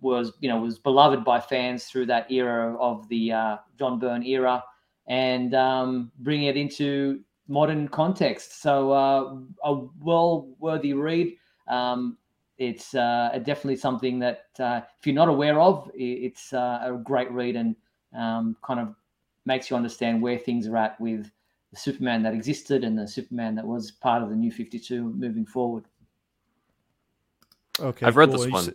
was 0.00 0.32
you 0.40 0.48
know 0.48 0.60
was 0.60 0.78
beloved 0.78 1.24
by 1.24 1.40
fans 1.40 1.84
through 1.84 2.06
that 2.06 2.30
era 2.30 2.76
of 2.78 3.08
the 3.08 3.32
uh, 3.32 3.56
John 3.78 3.98
Byrne 3.98 4.24
era, 4.24 4.62
and 5.10 5.56
um, 5.56 6.12
bring 6.20 6.44
it 6.44 6.56
into 6.56 7.20
modern 7.48 7.88
context. 7.88 8.62
So 8.62 8.92
uh, 8.92 9.36
a 9.64 9.74
well 10.00 10.48
worthy 10.60 10.94
read. 10.94 11.34
Um, 11.68 12.16
it's 12.58 12.94
uh, 12.94 13.30
definitely 13.44 13.76
something 13.76 14.20
that 14.20 14.46
uh, 14.60 14.82
if 14.98 15.06
you're 15.06 15.14
not 15.14 15.28
aware 15.28 15.60
of, 15.60 15.90
it's 15.94 16.52
uh, 16.52 16.80
a 16.82 16.92
great 17.02 17.30
read 17.32 17.56
and 17.56 17.74
um, 18.16 18.56
kind 18.62 18.78
of 18.78 18.94
makes 19.46 19.68
you 19.68 19.76
understand 19.76 20.22
where 20.22 20.38
things 20.38 20.68
are 20.68 20.76
at 20.76 21.00
with 21.00 21.28
the 21.72 21.76
Superman 21.76 22.22
that 22.22 22.32
existed 22.32 22.84
and 22.84 22.96
the 22.96 23.08
Superman 23.08 23.56
that 23.56 23.66
was 23.66 23.90
part 23.90 24.22
of 24.22 24.30
the 24.30 24.36
New 24.36 24.52
Fifty 24.52 24.78
Two 24.78 25.12
moving 25.14 25.44
forward. 25.44 25.84
Okay, 27.80 28.06
I've 28.06 28.16
read 28.16 28.30
cool. 28.30 28.38
this 28.38 28.50
one. 28.50 28.74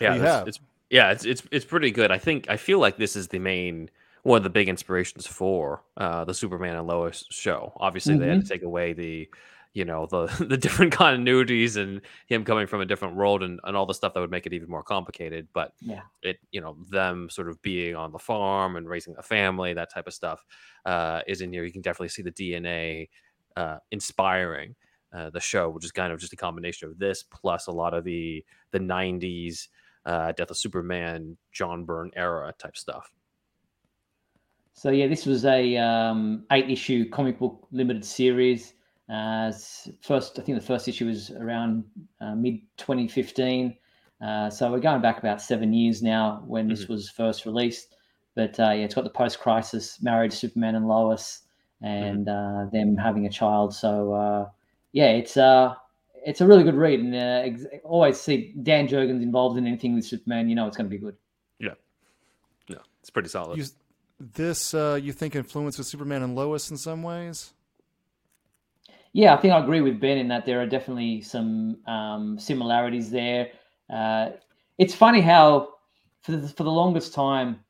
Yeah, 0.00 0.14
you 0.14 0.22
it's, 0.24 0.48
it's 0.48 0.60
yeah, 0.90 1.12
it's 1.12 1.24
it's 1.24 1.42
it's 1.52 1.64
pretty 1.64 1.92
good. 1.92 2.10
I 2.10 2.18
think 2.18 2.50
I 2.50 2.56
feel 2.56 2.80
like 2.80 2.96
this 2.96 3.14
is 3.14 3.28
the 3.28 3.38
main 3.38 3.90
one 4.22 4.38
of 4.38 4.42
the 4.42 4.50
big 4.50 4.68
inspirations 4.68 5.26
for 5.26 5.84
uh, 5.96 6.24
the 6.24 6.34
Superman 6.34 6.76
and 6.76 6.86
Lois 6.86 7.24
show. 7.30 7.72
Obviously, 7.76 8.16
they 8.16 8.28
had 8.28 8.42
to 8.42 8.48
take 8.48 8.62
away 8.62 8.92
the 8.92 9.28
you 9.74 9.84
know 9.84 10.06
the 10.06 10.26
the 10.48 10.56
different 10.56 10.92
continuities 10.92 11.76
and 11.76 12.00
him 12.26 12.44
coming 12.44 12.66
from 12.66 12.80
a 12.80 12.86
different 12.86 13.16
world 13.16 13.42
and, 13.42 13.60
and 13.64 13.76
all 13.76 13.86
the 13.86 13.94
stuff 13.94 14.14
that 14.14 14.20
would 14.20 14.30
make 14.30 14.46
it 14.46 14.52
even 14.52 14.68
more 14.68 14.82
complicated. 14.82 15.48
But 15.52 15.72
Yeah. 15.80 16.02
it 16.22 16.38
you 16.50 16.60
know 16.60 16.76
them 16.88 17.28
sort 17.30 17.48
of 17.48 17.60
being 17.62 17.94
on 17.94 18.12
the 18.12 18.18
farm 18.18 18.76
and 18.76 18.88
raising 18.88 19.14
a 19.18 19.22
family 19.22 19.74
that 19.74 19.92
type 19.92 20.06
of 20.06 20.14
stuff 20.14 20.44
uh, 20.84 21.20
is 21.26 21.40
in 21.40 21.52
here. 21.52 21.64
You 21.64 21.72
can 21.72 21.82
definitely 21.82 22.08
see 22.08 22.22
the 22.22 22.32
DNA 22.32 23.08
uh, 23.56 23.78
inspiring 23.90 24.74
uh, 25.12 25.30
the 25.30 25.40
show, 25.40 25.68
which 25.70 25.84
is 25.84 25.92
kind 25.92 26.12
of 26.12 26.20
just 26.20 26.32
a 26.32 26.36
combination 26.36 26.88
of 26.88 26.98
this 26.98 27.22
plus 27.22 27.66
a 27.66 27.72
lot 27.72 27.94
of 27.94 28.04
the 28.04 28.44
the 28.72 28.80
'90s 28.80 29.68
uh, 30.06 30.32
Death 30.32 30.50
of 30.50 30.56
Superman, 30.56 31.36
John 31.52 31.84
Byrne 31.84 32.10
era 32.16 32.54
type 32.58 32.76
stuff. 32.76 33.10
So 34.78 34.90
yeah, 34.90 35.08
this 35.08 35.26
was 35.26 35.44
a 35.44 35.76
um, 35.76 36.44
eight 36.52 36.70
issue 36.70 37.10
comic 37.10 37.40
book 37.40 37.66
limited 37.72 38.04
series. 38.04 38.74
Uh, 39.12 39.50
first, 40.00 40.38
I 40.38 40.42
think 40.42 40.56
the 40.56 40.64
first 40.64 40.86
issue 40.86 41.06
was 41.06 41.32
around 41.32 41.82
uh, 42.20 42.36
mid 42.36 42.60
2015. 42.76 43.76
Uh, 44.24 44.48
so 44.48 44.70
we're 44.70 44.78
going 44.78 45.02
back 45.02 45.18
about 45.18 45.42
seven 45.42 45.72
years 45.72 46.00
now 46.00 46.44
when 46.46 46.68
this 46.68 46.86
was 46.86 47.10
first 47.10 47.44
released. 47.44 47.96
But 48.36 48.60
uh, 48.60 48.70
yeah, 48.70 48.84
it's 48.84 48.94
got 48.94 49.02
the 49.02 49.10
post 49.10 49.40
crisis 49.40 50.00
marriage 50.00 50.32
Superman 50.32 50.76
and 50.76 50.86
Lois, 50.86 51.40
and 51.82 52.28
uh, 52.28 52.66
them 52.72 52.96
having 52.96 53.26
a 53.26 53.30
child. 53.30 53.74
So 53.74 54.12
uh, 54.12 54.48
yeah, 54.92 55.10
it's 55.10 55.36
uh, 55.36 55.74
it's 56.24 56.40
a 56.40 56.46
really 56.46 56.62
good 56.62 56.76
read, 56.76 57.00
and 57.00 57.16
uh, 57.16 57.42
ex- 57.50 57.66
always 57.82 58.20
see 58.20 58.54
Dan 58.62 58.86
Jurgens 58.86 59.24
involved 59.24 59.58
in 59.58 59.66
anything 59.66 59.96
with 59.96 60.04
Superman. 60.04 60.48
You 60.48 60.54
know, 60.54 60.68
it's 60.68 60.76
going 60.76 60.88
to 60.88 60.96
be 60.96 61.02
good. 61.02 61.16
Yeah, 61.58 61.74
yeah, 62.68 62.78
it's 63.00 63.10
pretty 63.10 63.28
solid. 63.28 63.58
You, 63.58 63.64
this 64.20 64.74
uh, 64.74 64.98
you 65.00 65.12
think 65.12 65.36
influences 65.36 65.88
Superman 65.88 66.22
and 66.22 66.34
Lois 66.34 66.70
in 66.70 66.76
some 66.76 67.02
ways? 67.02 67.52
Yeah, 69.12 69.34
I 69.34 69.38
think 69.38 69.54
I 69.54 69.58
agree 69.58 69.80
with 69.80 70.00
Ben 70.00 70.18
in 70.18 70.28
that 70.28 70.44
there 70.44 70.60
are 70.60 70.66
definitely 70.66 71.22
some 71.22 71.78
um, 71.86 72.38
similarities 72.38 73.10
there. 73.10 73.48
Uh, 73.90 74.30
it's 74.76 74.94
funny 74.94 75.20
how 75.20 75.70
for 76.22 76.32
the, 76.32 76.48
for 76.48 76.62
the 76.62 76.70
longest 76.70 77.14
time, 77.14 77.60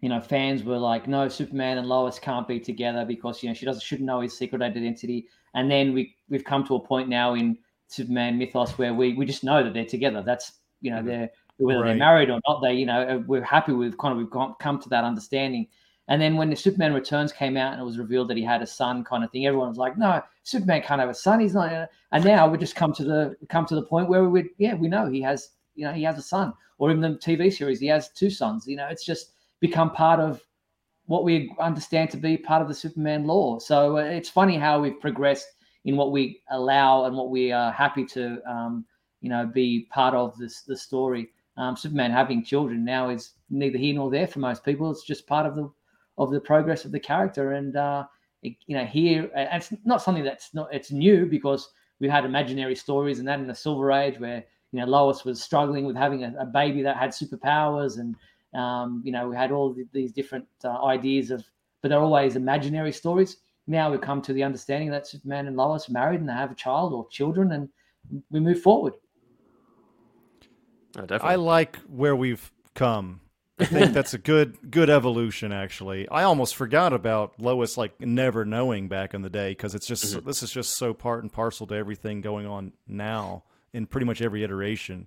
you 0.00 0.08
know, 0.08 0.20
fans 0.20 0.62
were 0.62 0.78
like, 0.78 1.08
"No, 1.08 1.28
Superman 1.28 1.78
and 1.78 1.88
Lois 1.88 2.18
can't 2.18 2.46
be 2.46 2.60
together 2.60 3.04
because 3.04 3.42
you 3.42 3.48
know 3.48 3.54
she 3.54 3.64
doesn't 3.64 3.82
shouldn't 3.82 4.06
know 4.06 4.20
his 4.20 4.36
secret 4.36 4.60
identity." 4.60 5.26
And 5.54 5.70
then 5.70 5.94
we 5.94 6.14
we've 6.28 6.44
come 6.44 6.66
to 6.66 6.74
a 6.74 6.80
point 6.80 7.08
now 7.08 7.34
in 7.34 7.56
Superman 7.88 8.36
mythos 8.36 8.76
where 8.76 8.92
we 8.92 9.14
we 9.14 9.24
just 9.24 9.44
know 9.44 9.64
that 9.64 9.72
they're 9.72 9.86
together. 9.86 10.22
That's 10.22 10.52
you 10.80 10.90
know 10.90 11.02
they're 11.02 11.30
whether 11.56 11.84
they're 11.84 11.96
married 11.96 12.30
or 12.30 12.40
not. 12.46 12.60
They 12.60 12.74
you 12.74 12.86
know 12.86 13.02
uh, 13.02 13.18
we're 13.26 13.42
happy 13.42 13.72
with 13.72 13.96
kind 13.96 14.12
of 14.12 14.18
we've 14.18 14.56
come 14.60 14.78
to 14.80 14.88
that 14.90 15.04
understanding. 15.04 15.68
And 16.08 16.20
then 16.20 16.36
when 16.36 16.50
the 16.50 16.56
Superman 16.56 16.92
Returns 16.92 17.32
came 17.32 17.56
out 17.56 17.72
and 17.72 17.80
it 17.80 17.84
was 17.84 17.98
revealed 17.98 18.28
that 18.28 18.36
he 18.36 18.42
had 18.42 18.60
a 18.60 18.66
son, 18.66 19.04
kind 19.04 19.24
of 19.24 19.30
thing, 19.30 19.46
everyone 19.46 19.68
was 19.68 19.78
like, 19.78 19.96
"No, 19.96 20.22
Superman 20.42 20.82
can't 20.82 21.00
have 21.00 21.08
a 21.08 21.14
son. 21.14 21.40
He's 21.40 21.54
not." 21.54 21.72
uh," 21.72 21.86
And 22.12 22.24
now 22.24 22.46
we 22.46 22.58
just 22.58 22.76
come 22.76 22.92
to 22.94 23.04
the 23.04 23.36
come 23.48 23.64
to 23.66 23.74
the 23.74 23.82
point 23.82 24.08
where 24.08 24.22
we 24.22 24.28
would, 24.28 24.48
yeah, 24.58 24.74
we 24.74 24.88
know 24.88 25.06
he 25.08 25.22
has, 25.22 25.50
you 25.74 25.84
know, 25.86 25.92
he 25.92 26.02
has 26.02 26.18
a 26.18 26.22
son, 26.22 26.52
or 26.78 26.90
even 26.90 27.00
the 27.00 27.18
TV 27.18 27.50
series, 27.50 27.80
he 27.80 27.86
has 27.86 28.10
two 28.10 28.30
sons. 28.30 28.66
You 28.66 28.76
know, 28.76 28.88
it's 28.88 29.04
just 29.04 29.32
become 29.60 29.90
part 29.92 30.20
of 30.20 30.42
what 31.06 31.24
we 31.24 31.54
understand 31.58 32.10
to 32.10 32.16
be 32.16 32.36
part 32.36 32.62
of 32.62 32.68
the 32.68 32.74
Superman 32.74 33.26
lore. 33.26 33.60
So 33.60 33.98
uh, 33.98 34.02
it's 34.02 34.28
funny 34.28 34.56
how 34.56 34.80
we've 34.80 35.00
progressed 35.00 35.46
in 35.84 35.96
what 35.96 36.12
we 36.12 36.40
allow 36.50 37.04
and 37.04 37.16
what 37.16 37.30
we 37.30 37.52
are 37.52 37.70
happy 37.70 38.04
to, 38.06 38.40
um, 38.50 38.84
you 39.20 39.28
know, 39.28 39.46
be 39.46 39.86
part 39.90 40.14
of 40.14 40.36
this 40.38 40.62
the 40.62 40.76
story. 40.76 41.30
Um, 41.56 41.76
Superman 41.76 42.10
having 42.10 42.44
children 42.44 42.84
now 42.84 43.10
is 43.10 43.32
neither 43.48 43.78
here 43.78 43.94
nor 43.94 44.10
there 44.10 44.26
for 44.26 44.40
most 44.40 44.64
people. 44.64 44.90
It's 44.90 45.04
just 45.04 45.26
part 45.26 45.46
of 45.46 45.54
the 45.56 45.70
of 46.18 46.30
the 46.30 46.40
progress 46.40 46.84
of 46.84 46.92
the 46.92 47.00
character, 47.00 47.52
and 47.52 47.76
uh, 47.76 48.04
it, 48.42 48.56
you 48.66 48.76
know, 48.76 48.84
here 48.84 49.30
and 49.34 49.62
it's 49.62 49.72
not 49.84 50.02
something 50.02 50.24
that's 50.24 50.54
not 50.54 50.68
it's 50.72 50.90
new 50.90 51.26
because 51.26 51.68
we've 52.00 52.10
had 52.10 52.24
imaginary 52.24 52.74
stories 52.74 53.18
and 53.18 53.28
that 53.28 53.40
in 53.40 53.46
the 53.46 53.54
Silver 53.54 53.92
Age 53.92 54.18
where 54.18 54.44
you 54.72 54.80
know 54.80 54.86
Lois 54.86 55.24
was 55.24 55.42
struggling 55.42 55.84
with 55.84 55.96
having 55.96 56.24
a, 56.24 56.34
a 56.38 56.46
baby 56.46 56.82
that 56.82 56.96
had 56.96 57.10
superpowers 57.10 57.98
and 57.98 58.16
um, 58.58 59.02
you 59.04 59.12
know 59.12 59.28
we 59.28 59.36
had 59.36 59.52
all 59.52 59.74
th- 59.74 59.86
these 59.92 60.12
different 60.12 60.46
uh, 60.64 60.84
ideas 60.84 61.30
of 61.30 61.44
but 61.82 61.88
they're 61.88 62.00
always 62.00 62.36
imaginary 62.36 62.92
stories 62.92 63.38
now 63.66 63.90
we've 63.90 64.00
come 64.00 64.20
to 64.22 64.32
the 64.32 64.42
understanding 64.42 64.90
that 64.90 65.06
superman 65.06 65.46
and 65.46 65.56
lois 65.56 65.88
are 65.88 65.92
married 65.92 66.20
and 66.20 66.28
they 66.28 66.32
have 66.34 66.52
a 66.52 66.56
child 66.56 66.92
or 66.92 67.08
children 67.08 67.52
and 67.52 67.68
we 68.30 68.40
move 68.40 68.60
forward 68.60 68.94
Oh, 70.96 71.00
definitely. 71.02 71.28
I 71.30 71.34
like 71.36 71.76
where 71.88 72.14
we've 72.14 72.52
come. 72.74 73.20
I 73.58 73.64
think 73.66 73.92
that's 73.92 74.14
a 74.14 74.18
good 74.18 74.70
good 74.70 74.90
evolution. 74.90 75.52
Actually, 75.52 76.08
I 76.08 76.24
almost 76.24 76.56
forgot 76.56 76.92
about 76.92 77.34
Lois 77.40 77.76
like 77.76 78.00
never 78.00 78.44
knowing 78.44 78.88
back 78.88 79.14
in 79.14 79.22
the 79.22 79.30
day 79.30 79.50
because 79.52 79.74
it's 79.74 79.86
just 79.86 80.04
Mm-hmm. 80.16 80.26
this 80.26 80.42
is 80.42 80.50
just 80.50 80.76
so 80.76 80.92
part 80.92 81.22
and 81.22 81.32
parcel 81.32 81.66
to 81.68 81.74
everything 81.74 82.20
going 82.20 82.46
on 82.46 82.72
now 82.88 83.44
in 83.72 83.86
pretty 83.86 84.06
much 84.06 84.20
every 84.22 84.42
iteration. 84.42 85.06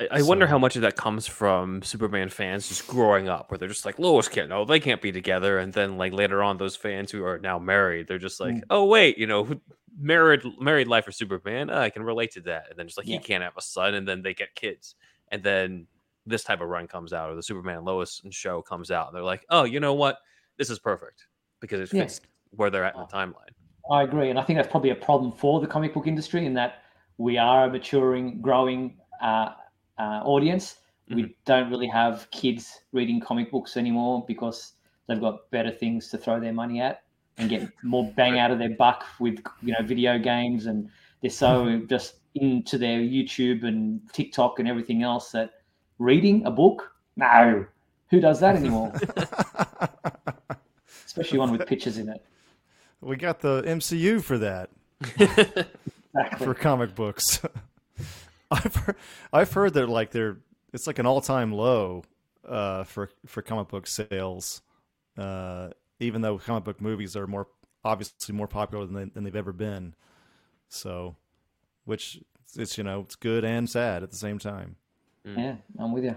I, 0.00 0.08
I 0.10 0.22
wonder 0.22 0.46
how 0.46 0.58
much 0.58 0.76
of 0.76 0.82
that 0.82 0.96
comes 0.96 1.26
from 1.26 1.82
Superman 1.82 2.28
fans 2.28 2.68
just 2.68 2.86
growing 2.86 3.28
up, 3.28 3.50
where 3.50 3.58
they're 3.58 3.68
just 3.68 3.84
like, 3.84 3.98
Lois 3.98 4.26
can't, 4.28 4.48
no, 4.48 4.64
they 4.64 4.80
can't 4.80 5.02
be 5.02 5.12
together. 5.12 5.58
And 5.58 5.72
then, 5.72 5.98
like, 5.98 6.12
later 6.12 6.42
on, 6.42 6.56
those 6.56 6.76
fans 6.76 7.10
who 7.12 7.24
are 7.24 7.38
now 7.38 7.58
married, 7.58 8.08
they're 8.08 8.18
just 8.18 8.40
like, 8.40 8.54
Mm. 8.54 8.62
oh, 8.70 8.84
wait, 8.86 9.18
you 9.18 9.26
know, 9.26 9.60
married 9.98 10.40
married 10.58 10.88
life 10.88 11.04
for 11.04 11.12
Superman, 11.12 11.68
uh, 11.70 11.78
I 11.78 11.90
can 11.90 12.02
relate 12.04 12.32
to 12.32 12.40
that. 12.42 12.66
And 12.70 12.78
then 12.78 12.86
just 12.86 12.96
like, 12.98 13.06
Yeah. 13.06 13.18
he 13.18 13.22
can't 13.22 13.42
have 13.44 13.56
a 13.56 13.62
son, 13.62 13.94
and 13.94 14.08
then 14.08 14.22
they 14.22 14.32
get 14.32 14.54
kids. 14.54 14.94
And 15.30 15.42
then 15.42 15.86
this 16.26 16.44
type 16.44 16.60
of 16.60 16.68
run 16.68 16.86
comes 16.86 17.12
out, 17.12 17.30
or 17.30 17.34
the 17.34 17.42
Superman 17.42 17.84
Lois 17.84 18.20
and 18.22 18.28
Lois 18.30 18.36
show 18.36 18.62
comes 18.62 18.90
out, 18.90 19.12
they're 19.12 19.22
like, 19.22 19.44
oh, 19.50 19.64
you 19.64 19.80
know 19.80 19.94
what? 19.94 20.18
This 20.58 20.70
is 20.70 20.78
perfect 20.78 21.26
because 21.60 21.80
it 21.80 21.88
fits 21.88 22.20
where 22.50 22.70
they're 22.70 22.84
at 22.84 22.94
in 22.94 23.00
the 23.00 23.06
timeline. 23.06 23.50
I 23.90 24.02
agree, 24.02 24.30
and 24.30 24.38
I 24.38 24.42
think 24.42 24.58
that's 24.58 24.70
probably 24.70 24.90
a 24.90 24.94
problem 24.94 25.32
for 25.32 25.60
the 25.60 25.66
comic 25.66 25.94
book 25.94 26.06
industry 26.06 26.46
in 26.46 26.54
that 26.54 26.82
we 27.18 27.38
are 27.38 27.64
a 27.64 27.70
maturing, 27.70 28.40
growing 28.40 28.96
uh, 29.22 29.50
uh, 29.98 30.22
audience. 30.24 30.76
We 31.08 31.34
don't 31.44 31.70
really 31.70 31.88
have 31.88 32.30
kids 32.30 32.80
reading 32.92 33.20
comic 33.20 33.50
books 33.50 33.76
anymore 33.76 34.24
because 34.26 34.74
they've 35.06 35.20
got 35.20 35.50
better 35.50 35.70
things 35.70 36.08
to 36.08 36.18
throw 36.18 36.40
their 36.40 36.52
money 36.52 36.80
at. 36.80 37.02
and 37.38 37.48
get 37.48 37.68
more 37.82 38.10
bang 38.16 38.38
out 38.38 38.50
of 38.50 38.58
their 38.58 38.76
buck 38.76 39.04
with 39.18 39.38
you 39.62 39.72
know 39.72 39.84
video 39.84 40.18
games, 40.18 40.66
and 40.66 40.88
they're 41.20 41.30
so 41.30 41.82
just 41.88 42.16
into 42.34 42.78
their 42.78 42.98
YouTube 42.98 43.64
and 43.64 44.00
TikTok 44.12 44.58
and 44.58 44.68
everything 44.68 45.02
else 45.02 45.32
that 45.32 45.50
reading 46.02 46.44
a 46.44 46.50
book, 46.50 46.92
no, 47.16 47.64
who 48.10 48.20
does 48.20 48.40
that 48.40 48.56
anymore? 48.56 48.92
Especially 51.06 51.38
one 51.38 51.52
with 51.52 51.66
pictures 51.66 51.98
in 51.98 52.08
it. 52.08 52.24
We 53.00 53.16
got 53.16 53.40
the 53.40 53.62
MCU 53.62 54.22
for 54.22 54.38
that. 54.38 54.70
Exactly. 56.14 56.46
for 56.46 56.52
comic 56.52 56.94
books. 56.94 57.40
I've 58.50 58.76
heard, 58.76 58.96
I've 59.32 59.50
heard 59.50 59.72
that 59.72 59.88
like 59.88 60.10
they're 60.10 60.36
it's 60.74 60.86
like 60.86 60.98
an 60.98 61.06
all 61.06 61.22
time 61.22 61.52
low 61.52 62.04
uh, 62.46 62.84
for 62.84 63.08
for 63.24 63.40
comic 63.40 63.68
book 63.68 63.86
sales, 63.86 64.60
uh, 65.16 65.70
even 66.00 66.20
though 66.20 66.36
comic 66.36 66.64
book 66.64 66.82
movies 66.82 67.16
are 67.16 67.26
more 67.26 67.46
obviously 67.82 68.34
more 68.34 68.46
popular 68.46 68.84
than, 68.84 68.94
they, 68.94 69.04
than 69.04 69.24
they've 69.24 69.34
ever 69.34 69.54
been. 69.54 69.94
So, 70.68 71.16
which 71.86 72.20
it's 72.56 72.76
you 72.76 72.84
know 72.84 73.00
it's 73.00 73.16
good 73.16 73.42
and 73.42 73.70
sad 73.70 74.02
at 74.02 74.10
the 74.10 74.18
same 74.18 74.38
time. 74.38 74.76
Mm. 75.26 75.36
Yeah, 75.36 75.56
I'm 75.78 75.92
with 75.92 76.04
you. 76.04 76.16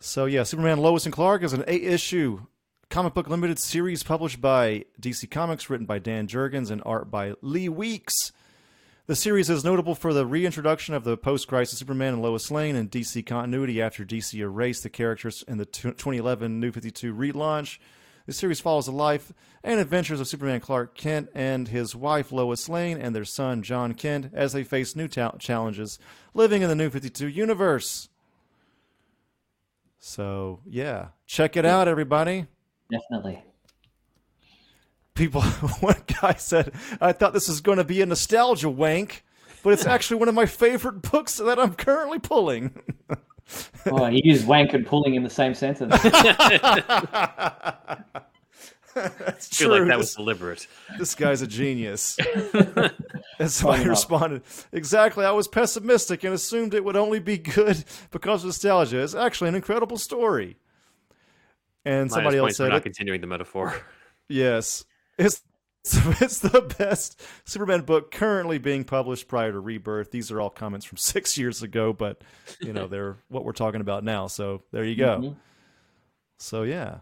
So 0.00 0.24
yeah, 0.24 0.42
Superman 0.44 0.78
Lois 0.78 1.04
and 1.04 1.12
Clark 1.12 1.42
is 1.42 1.52
an 1.52 1.64
eight 1.66 1.84
issue 1.84 2.40
comic 2.88 3.14
book 3.14 3.28
limited 3.28 3.58
series 3.58 4.02
published 4.02 4.40
by 4.40 4.84
DC 5.00 5.30
Comics, 5.30 5.70
written 5.70 5.86
by 5.86 5.98
Dan 6.00 6.26
Jurgens 6.26 6.70
and 6.70 6.82
art 6.84 7.10
by 7.10 7.34
Lee 7.40 7.68
Weeks. 7.68 8.32
The 9.06 9.14
series 9.14 9.50
is 9.50 9.64
notable 9.64 9.94
for 9.94 10.12
the 10.12 10.26
reintroduction 10.26 10.94
of 10.94 11.04
the 11.04 11.16
post-crisis 11.16 11.78
Superman 11.78 12.14
and 12.14 12.22
Lois 12.22 12.50
Lane 12.50 12.76
in 12.76 12.88
DC 12.88 13.24
continuity 13.26 13.80
after 13.80 14.04
DC 14.04 14.38
erased 14.38 14.82
the 14.82 14.90
characters 14.90 15.44
in 15.46 15.58
the 15.58 15.64
2011 15.64 16.60
New 16.60 16.72
52 16.72 17.14
relaunch. 17.14 17.78
The 18.30 18.34
series 18.34 18.60
follows 18.60 18.86
the 18.86 18.92
life 18.92 19.32
and 19.64 19.80
adventures 19.80 20.20
of 20.20 20.28
Superman 20.28 20.60
Clark 20.60 20.94
Kent 20.94 21.30
and 21.34 21.66
his 21.66 21.96
wife 21.96 22.30
Lois 22.30 22.68
Lane 22.68 22.96
and 22.96 23.12
their 23.12 23.24
son 23.24 23.60
John 23.64 23.92
Kent 23.92 24.30
as 24.32 24.52
they 24.52 24.62
face 24.62 24.94
new 24.94 25.08
ta- 25.08 25.34
challenges 25.40 25.98
living 26.32 26.62
in 26.62 26.68
the 26.68 26.76
New 26.76 26.90
52 26.90 27.26
universe. 27.26 28.08
So, 29.98 30.60
yeah, 30.64 31.08
check 31.26 31.56
it 31.56 31.66
out, 31.66 31.88
everybody. 31.88 32.46
Definitely. 32.88 33.42
People, 35.14 35.42
one 35.80 36.00
guy 36.22 36.34
said, 36.34 36.72
I 37.00 37.10
thought 37.10 37.32
this 37.32 37.48
was 37.48 37.60
going 37.60 37.78
to 37.78 37.84
be 37.84 38.00
a 38.00 38.06
nostalgia 38.06 38.70
wank, 38.70 39.24
but 39.64 39.72
it's 39.72 39.86
actually 39.86 40.20
one 40.20 40.28
of 40.28 40.36
my 40.36 40.46
favorite 40.46 41.02
books 41.02 41.38
that 41.38 41.58
I'm 41.58 41.74
currently 41.74 42.20
pulling. 42.20 42.80
Oh, 43.86 44.06
he 44.06 44.20
used 44.24 44.46
wank 44.46 44.74
and 44.74 44.86
pulling 44.86 45.14
in 45.14 45.22
the 45.22 45.30
same 45.30 45.54
sentence. 45.54 45.94
That's 48.94 48.94
I 48.94 49.64
feel 49.64 49.70
like 49.70 49.88
that 49.88 49.98
was 49.98 50.14
deliberate. 50.14 50.66
This 50.98 51.14
guy's 51.14 51.42
a 51.42 51.46
genius. 51.46 52.16
That's 53.38 53.62
Funny 53.62 53.78
why 53.78 53.80
I 53.80 53.84
responded. 53.84 54.42
Exactly. 54.72 55.24
I 55.24 55.30
was 55.30 55.48
pessimistic 55.48 56.24
and 56.24 56.34
assumed 56.34 56.74
it 56.74 56.84
would 56.84 56.96
only 56.96 57.20
be 57.20 57.38
good 57.38 57.82
because 58.10 58.42
of 58.42 58.48
nostalgia. 58.48 59.02
It's 59.02 59.14
actually 59.14 59.48
an 59.48 59.54
incredible 59.54 59.96
story. 59.96 60.56
And 61.84 62.10
Minus 62.10 62.12
somebody 62.12 62.38
else 62.38 62.56
said, 62.56 62.68
not 62.68 62.78
it, 62.78 62.82
continuing 62.82 63.20
the 63.20 63.26
metaphor. 63.26 63.74
yes, 64.28 64.84
it's, 65.16 65.42
it's 66.20 66.40
the 66.40 66.60
best 66.78 67.20
Superman 67.44 67.82
book 67.82 68.10
currently 68.10 68.58
being 68.58 68.84
published 68.84 69.28
prior 69.28 69.50
to 69.52 69.60
Rebirth. 69.60 70.10
These 70.10 70.30
are 70.30 70.40
all 70.40 70.50
comments 70.50 70.84
from 70.86 70.96
six 70.98 71.38
years 71.38 71.62
ago, 71.62 71.92
but, 71.92 72.22
you 72.60 72.72
know, 72.72 72.86
they're 72.86 73.16
what 73.28 73.44
we're 73.44 73.52
talking 73.52 73.80
about 73.80 74.04
now. 74.04 74.26
So 74.26 74.62
there 74.72 74.84
you 74.84 74.96
go. 74.96 75.18
Mhm. 75.18 75.36
So 76.38 76.62
yeah. 76.64 76.98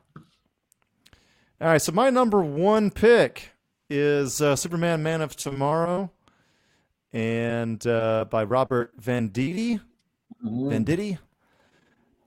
All 1.61 1.68
right. 1.68 1.83
So 1.83 1.93
my 1.93 2.11
number 2.11 2.41
one 2.43 2.91
pick 2.91 3.51
is 3.91 4.41
uh, 4.41 4.55
Superman: 4.57 5.03
Man 5.03 5.22
of 5.22 5.35
Tomorrow, 5.35 6.11
and 7.12 7.85
uh, 7.87 8.26
by 8.31 8.45
Robert 8.45 8.97
Venditti. 9.01 9.81
Mhm. 10.45 10.85
Venditti. 10.87 11.18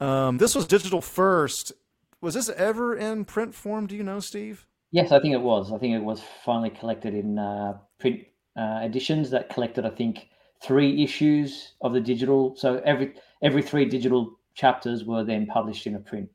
Um, 0.06 0.38
this 0.38 0.56
was 0.56 0.66
digital 0.66 1.02
first. 1.02 1.72
Was 2.20 2.34
this 2.34 2.50
ever 2.50 2.96
in 2.96 3.24
print 3.26 3.56
form? 3.56 3.88
Do 3.88 3.96
you 3.96 4.04
know, 4.04 4.20
Steve? 4.20 4.66
Yes, 4.92 5.12
I 5.12 5.20
think 5.20 5.34
it 5.34 5.42
was. 5.42 5.72
I 5.72 5.78
think 5.78 5.96
it 5.96 6.04
was 6.04 6.22
finally 6.44 6.70
collected 6.70 7.14
in 7.14 7.40
uh, 7.40 7.78
print 8.00 8.22
uh, 8.58 8.82
editions 8.84 9.30
that 9.32 9.50
collected, 9.50 9.86
I 9.86 9.90
think, 9.90 10.28
three 10.62 11.04
issues 11.04 11.74
of 11.82 11.94
the 11.94 12.02
digital. 12.02 12.56
So 12.56 12.82
every 12.86 13.14
every 13.42 13.62
three 13.62 13.86
digital 13.86 14.38
chapters 14.54 15.06
were 15.06 15.24
then 15.24 15.46
published 15.48 15.88
in 15.88 15.96
a 15.96 16.00
print 16.00 16.30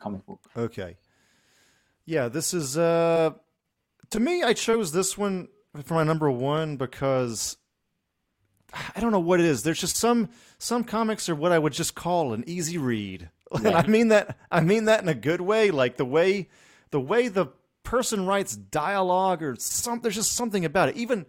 comic 0.00 0.24
book. 0.26 0.40
Okay. 0.56 0.96
Yeah, 2.04 2.28
this 2.28 2.52
is 2.54 2.76
uh 2.76 3.30
to 4.10 4.20
me 4.20 4.42
I 4.42 4.52
chose 4.52 4.92
this 4.92 5.16
one 5.16 5.48
for 5.82 5.94
my 5.94 6.04
number 6.04 6.30
1 6.30 6.76
because 6.76 7.56
I 8.96 9.00
don't 9.00 9.10
know 9.10 9.20
what 9.20 9.40
it 9.40 9.46
is. 9.46 9.62
There's 9.62 9.80
just 9.80 9.96
some 9.96 10.28
some 10.58 10.84
comics 10.84 11.28
are 11.28 11.34
what 11.34 11.52
I 11.52 11.58
would 11.58 11.72
just 11.72 11.94
call 11.94 12.32
an 12.32 12.44
easy 12.46 12.78
read. 12.78 13.30
And 13.54 13.68
I 13.68 13.86
mean 13.86 14.08
that 14.08 14.36
I 14.50 14.60
mean 14.60 14.86
that 14.86 15.02
in 15.02 15.08
a 15.08 15.14
good 15.14 15.40
way, 15.40 15.70
like 15.70 15.96
the 15.96 16.04
way 16.04 16.48
the 16.90 17.00
way 17.00 17.28
the 17.28 17.46
person 17.84 18.26
writes 18.26 18.56
dialogue 18.56 19.42
or 19.42 19.54
some 19.56 20.00
there's 20.00 20.16
just 20.16 20.32
something 20.32 20.64
about 20.64 20.88
it. 20.88 20.96
Even 20.96 21.26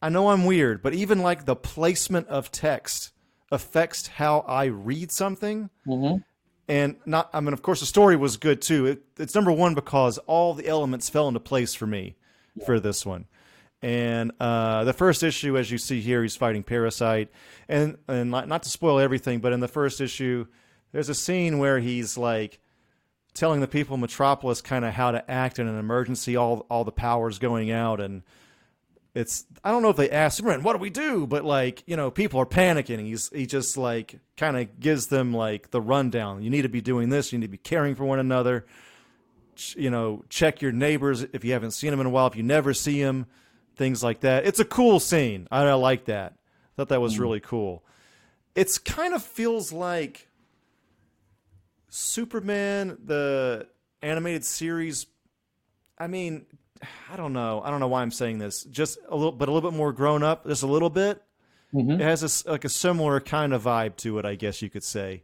I 0.00 0.08
know 0.08 0.30
I'm 0.30 0.44
weird, 0.46 0.82
but 0.82 0.94
even 0.94 1.20
like 1.20 1.44
the 1.44 1.56
placement 1.56 2.28
of 2.28 2.52
text 2.52 3.10
affects 3.50 4.06
how 4.06 4.40
I 4.40 4.66
read 4.66 5.10
something. 5.10 5.70
Mm-hmm. 5.86 6.18
and 6.68 6.96
not 7.04 7.30
i 7.32 7.40
mean 7.40 7.52
of 7.52 7.62
course 7.62 7.80
the 7.80 7.86
story 7.86 8.14
was 8.14 8.36
good 8.36 8.62
too. 8.62 8.86
It, 8.86 9.02
it's 9.18 9.34
number 9.34 9.50
one 9.50 9.74
because 9.74 10.18
all 10.18 10.54
the 10.54 10.68
elements 10.68 11.08
fell 11.08 11.26
into 11.26 11.40
place 11.40 11.74
for 11.74 11.86
me 11.86 12.14
for 12.64 12.78
this 12.78 13.04
one. 13.04 13.26
And 13.82 14.32
uh, 14.38 14.84
the 14.84 14.92
first 14.92 15.22
issue 15.22 15.56
as 15.56 15.70
you 15.70 15.78
see 15.78 16.00
here 16.02 16.22
he's 16.22 16.36
fighting 16.36 16.62
parasite. 16.62 17.30
And 17.68 17.96
and 18.06 18.30
not, 18.30 18.46
not 18.46 18.62
to 18.64 18.70
spoil 18.70 19.00
everything 19.00 19.40
but 19.40 19.52
in 19.52 19.60
the 19.60 19.68
first 19.68 20.00
issue 20.00 20.46
there's 20.92 21.08
a 21.08 21.14
scene 21.14 21.58
where 21.58 21.80
he's 21.80 22.16
like 22.18 22.60
telling 23.34 23.60
the 23.60 23.68
people 23.68 23.94
in 23.94 24.00
metropolis 24.00 24.60
kind 24.60 24.84
of 24.84 24.92
how 24.92 25.10
to 25.10 25.30
act 25.30 25.58
in 25.58 25.68
an 25.68 25.78
emergency 25.78 26.36
all 26.36 26.66
all 26.68 26.84
the 26.84 26.92
powers 26.92 27.38
going 27.38 27.70
out 27.70 28.00
and 28.00 28.22
it's 29.14 29.44
I 29.64 29.70
don't 29.70 29.82
know 29.82 29.90
if 29.90 29.96
they 29.96 30.10
ask 30.10 30.36
Superman, 30.36 30.62
what 30.62 30.74
do 30.74 30.78
we 30.78 30.90
do? 30.90 31.26
But 31.26 31.44
like, 31.44 31.82
you 31.86 31.96
know, 31.96 32.10
people 32.10 32.40
are 32.40 32.46
panicking. 32.46 33.00
He's 33.00 33.28
he 33.30 33.46
just 33.46 33.76
like 33.76 34.18
kind 34.36 34.56
of 34.56 34.78
gives 34.78 35.08
them 35.08 35.34
like 35.34 35.70
the 35.70 35.80
rundown. 35.80 36.42
You 36.42 36.50
need 36.50 36.62
to 36.62 36.68
be 36.68 36.80
doing 36.80 37.08
this, 37.08 37.32
you 37.32 37.38
need 37.38 37.46
to 37.46 37.50
be 37.50 37.58
caring 37.58 37.94
for 37.94 38.04
one 38.04 38.20
another. 38.20 38.66
Ch- 39.56 39.76
You 39.76 39.90
know, 39.90 40.24
check 40.28 40.62
your 40.62 40.72
neighbors 40.72 41.22
if 41.22 41.44
you 41.44 41.52
haven't 41.52 41.72
seen 41.72 41.90
them 41.90 42.00
in 42.00 42.06
a 42.06 42.10
while, 42.10 42.26
if 42.26 42.36
you 42.36 42.42
never 42.42 42.72
see 42.72 43.02
them, 43.02 43.26
things 43.76 44.02
like 44.02 44.20
that. 44.20 44.46
It's 44.46 44.60
a 44.60 44.64
cool 44.64 45.00
scene. 45.00 45.48
I, 45.50 45.64
I 45.64 45.74
like 45.74 46.04
that. 46.04 46.32
I 46.32 46.76
thought 46.76 46.88
that 46.88 47.00
was 47.00 47.16
hmm. 47.16 47.22
really 47.22 47.40
cool. 47.40 47.82
It's 48.54 48.78
kind 48.78 49.14
of 49.14 49.22
feels 49.22 49.72
like 49.72 50.28
Superman 51.90 52.96
the 53.04 53.66
animated 54.02 54.44
series 54.44 55.06
I 56.00 56.06
mean, 56.06 56.46
I 57.12 57.16
don't 57.16 57.34
know. 57.34 57.60
I 57.62 57.70
don't 57.70 57.78
know 57.78 57.88
why 57.88 58.00
I'm 58.00 58.10
saying 58.10 58.38
this. 58.38 58.64
Just 58.64 58.98
a 59.06 59.14
little, 59.14 59.32
but 59.32 59.50
a 59.50 59.52
little 59.52 59.70
bit 59.70 59.76
more 59.76 59.92
grown 59.92 60.22
up, 60.22 60.46
just 60.46 60.62
a 60.62 60.66
little 60.66 60.88
bit. 60.88 61.22
Mhm. 61.74 62.00
It 62.00 62.00
has 62.00 62.46
a 62.46 62.50
like 62.50 62.64
a 62.64 62.70
similar 62.70 63.20
kind 63.20 63.52
of 63.52 63.64
vibe 63.64 63.96
to 63.96 64.18
it, 64.18 64.24
I 64.24 64.34
guess 64.34 64.62
you 64.62 64.70
could 64.70 64.82
say. 64.82 65.22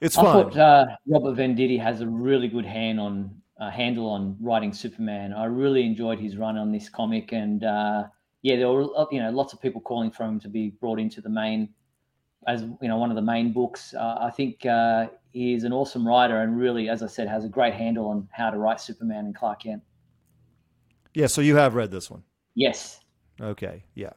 It's 0.00 0.18
I 0.18 0.22
fun. 0.22 0.50
thought 0.50 0.56
uh, 0.58 0.86
Robert 1.06 1.36
Venditti 1.36 1.80
has 1.80 2.00
a 2.00 2.06
really 2.08 2.48
good 2.48 2.64
hand 2.66 2.98
on 2.98 3.40
uh, 3.60 3.70
handle 3.70 4.08
on 4.08 4.36
writing 4.40 4.72
Superman. 4.72 5.32
I 5.32 5.44
really 5.44 5.84
enjoyed 5.84 6.18
his 6.18 6.36
run 6.36 6.58
on 6.58 6.72
this 6.72 6.88
comic, 6.88 7.32
and 7.32 7.62
uh, 7.62 8.08
yeah, 8.42 8.56
there 8.56 8.68
were 8.68 8.88
uh, 8.98 9.06
you 9.12 9.22
know 9.22 9.30
lots 9.30 9.52
of 9.52 9.62
people 9.62 9.80
calling 9.80 10.10
for 10.10 10.24
him 10.24 10.40
to 10.40 10.48
be 10.48 10.70
brought 10.70 10.98
into 10.98 11.20
the 11.20 11.30
main 11.30 11.68
as 12.46 12.62
you 12.82 12.88
know 12.88 12.96
one 12.96 13.10
of 13.10 13.16
the 13.16 13.22
main 13.22 13.52
books. 13.52 13.94
Uh, 13.94 14.18
I 14.20 14.30
think 14.30 14.66
uh, 14.66 15.06
is 15.34 15.64
an 15.64 15.72
awesome 15.72 16.06
writer, 16.06 16.40
and 16.40 16.58
really, 16.58 16.88
as 16.88 17.02
I 17.02 17.06
said, 17.06 17.28
has 17.28 17.44
a 17.44 17.48
great 17.48 17.74
handle 17.74 18.08
on 18.08 18.28
how 18.32 18.50
to 18.50 18.58
write 18.58 18.80
Superman 18.80 19.26
and 19.26 19.34
Clark 19.34 19.62
Kent. 19.62 19.82
yeah, 21.14 21.26
so 21.26 21.40
you 21.40 21.56
have 21.56 21.74
read 21.74 21.90
this 21.90 22.10
one. 22.10 22.22
Yes, 22.54 23.00
Okay, 23.40 23.84
yeah. 23.94 24.12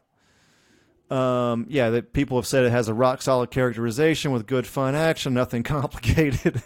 Um, 1.10 1.68
yeah, 1.70 1.92
that 1.92 2.14
people 2.14 2.38
have 2.38 2.48
said 2.48 2.64
it 2.64 2.72
has 2.72 2.88
a 2.88 2.94
rock 2.94 3.22
solid 3.22 3.52
characterization 3.52 4.32
with 4.32 4.48
good 4.48 4.66
fun 4.66 4.96
action, 4.96 5.34
nothing 5.34 5.62
complicated. 5.64 6.62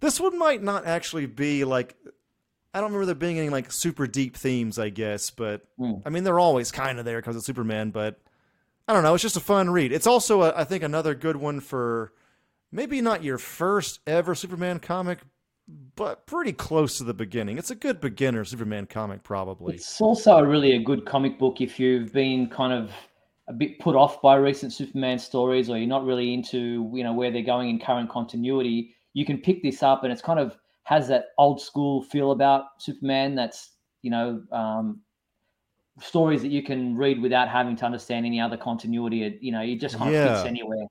this 0.00 0.18
one 0.20 0.38
might 0.38 0.62
not 0.62 0.86
actually 0.86 1.26
be 1.26 1.64
like 1.64 1.94
I 2.72 2.80
don't 2.80 2.90
remember 2.92 3.06
there 3.06 3.14
being 3.14 3.38
any 3.38 3.48
like 3.50 3.70
super 3.72 4.06
deep 4.06 4.36
themes, 4.36 4.78
I 4.78 4.88
guess, 4.88 5.30
but 5.30 5.62
Hmm. 5.76 5.94
I 6.06 6.10
mean 6.10 6.24
they're 6.24 6.38
always 6.40 6.70
kind 6.72 6.98
of 6.98 7.04
there 7.04 7.18
because 7.18 7.36
it's 7.36 7.46
Superman, 7.46 7.90
but 7.90 8.18
I 8.86 8.94
don't 8.94 9.02
know, 9.02 9.12
it's 9.14 9.22
just 9.22 9.36
a 9.36 9.40
fun 9.40 9.68
read. 9.70 9.92
It's 9.92 10.06
also 10.06 10.42
a, 10.44 10.52
I 10.56 10.64
think 10.64 10.82
another 10.82 11.14
good 11.14 11.36
one 11.36 11.60
for 11.60 12.12
maybe 12.70 13.00
not 13.00 13.22
your 13.22 13.38
first 13.38 14.00
ever 14.06 14.34
Superman 14.34 14.78
comic, 14.78 15.18
but 15.96 16.26
pretty 16.26 16.52
close 16.52 16.98
to 16.98 17.04
the 17.04 17.14
beginning. 17.14 17.58
It's 17.58 17.70
a 17.70 17.74
good 17.74 18.00
beginner 18.00 18.44
Superman 18.44 18.86
comic 18.86 19.22
probably. 19.22 19.74
It's 19.74 20.00
also 20.00 20.36
a 20.36 20.46
really 20.46 20.72
a 20.72 20.82
good 20.82 21.04
comic 21.04 21.38
book 21.38 21.60
if 21.60 21.78
you've 21.78 22.12
been 22.12 22.48
kind 22.48 22.72
of 22.72 22.90
a 23.48 23.52
bit 23.52 23.78
put 23.78 23.96
off 23.96 24.20
by 24.22 24.36
recent 24.36 24.72
Superman 24.72 25.18
stories, 25.18 25.70
or 25.70 25.78
you're 25.78 25.86
not 25.86 26.04
really 26.04 26.34
into 26.34 26.90
you 26.94 27.02
know 27.02 27.12
where 27.12 27.30
they're 27.30 27.42
going 27.42 27.70
in 27.70 27.78
current 27.78 28.10
continuity. 28.10 28.94
You 29.14 29.24
can 29.24 29.38
pick 29.38 29.62
this 29.62 29.82
up, 29.82 30.04
and 30.04 30.12
it's 30.12 30.22
kind 30.22 30.38
of 30.38 30.56
has 30.84 31.08
that 31.08 31.26
old 31.36 31.60
school 31.60 32.02
feel 32.02 32.30
about 32.32 32.64
Superman. 32.78 33.34
That's 33.34 33.72
you 34.02 34.10
know 34.10 34.42
um, 34.52 35.00
stories 36.00 36.42
that 36.42 36.48
you 36.50 36.62
can 36.62 36.96
read 36.96 37.20
without 37.20 37.48
having 37.48 37.76
to 37.76 37.84
understand 37.84 38.24
any 38.26 38.40
other 38.40 38.56
continuity. 38.56 39.38
You 39.40 39.52
know, 39.52 39.62
it 39.62 39.76
just 39.76 39.96
kind 39.96 40.08
of 40.08 40.14
Yeah. 40.14 40.34
fits 40.34 40.46
anywhere. 40.46 40.86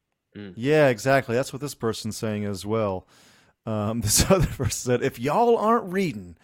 Yeah, 0.55 0.87
exactly. 0.87 1.35
That's 1.35 1.51
what 1.51 1.61
this 1.61 1.75
person's 1.75 2.17
saying 2.17 2.45
as 2.45 2.65
well. 2.65 3.07
Um, 3.65 4.01
this 4.01 4.29
other 4.29 4.47
person 4.47 4.91
said, 4.91 5.03
if 5.03 5.19
y'all 5.19 5.57
aren't 5.57 5.91
reading 5.91 6.37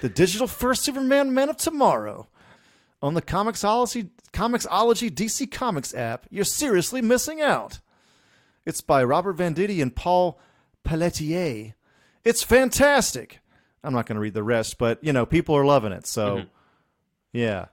the 0.00 0.08
digital 0.08 0.46
first 0.46 0.82
Superman 0.82 1.32
Men 1.32 1.48
of 1.48 1.56
Tomorrow 1.56 2.28
on 3.00 3.14
the 3.14 3.22
Comixology, 3.22 4.10
Comixology 4.32 5.10
DC 5.10 5.50
Comics 5.50 5.94
app, 5.94 6.26
you're 6.30 6.44
seriously 6.44 7.00
missing 7.00 7.40
out. 7.40 7.80
It's 8.66 8.80
by 8.82 9.02
Robert 9.02 9.36
Venditti 9.38 9.80
and 9.80 9.94
Paul 9.94 10.38
Pelletier. 10.84 11.74
It's 12.24 12.42
fantastic. 12.42 13.40
I'm 13.82 13.94
not 13.94 14.06
going 14.06 14.16
to 14.16 14.20
read 14.20 14.34
the 14.34 14.42
rest, 14.42 14.76
but, 14.76 15.02
you 15.02 15.12
know, 15.12 15.24
people 15.24 15.54
are 15.56 15.64
loving 15.64 15.92
it. 15.92 16.06
So, 16.06 16.44
yeah. 17.32 17.66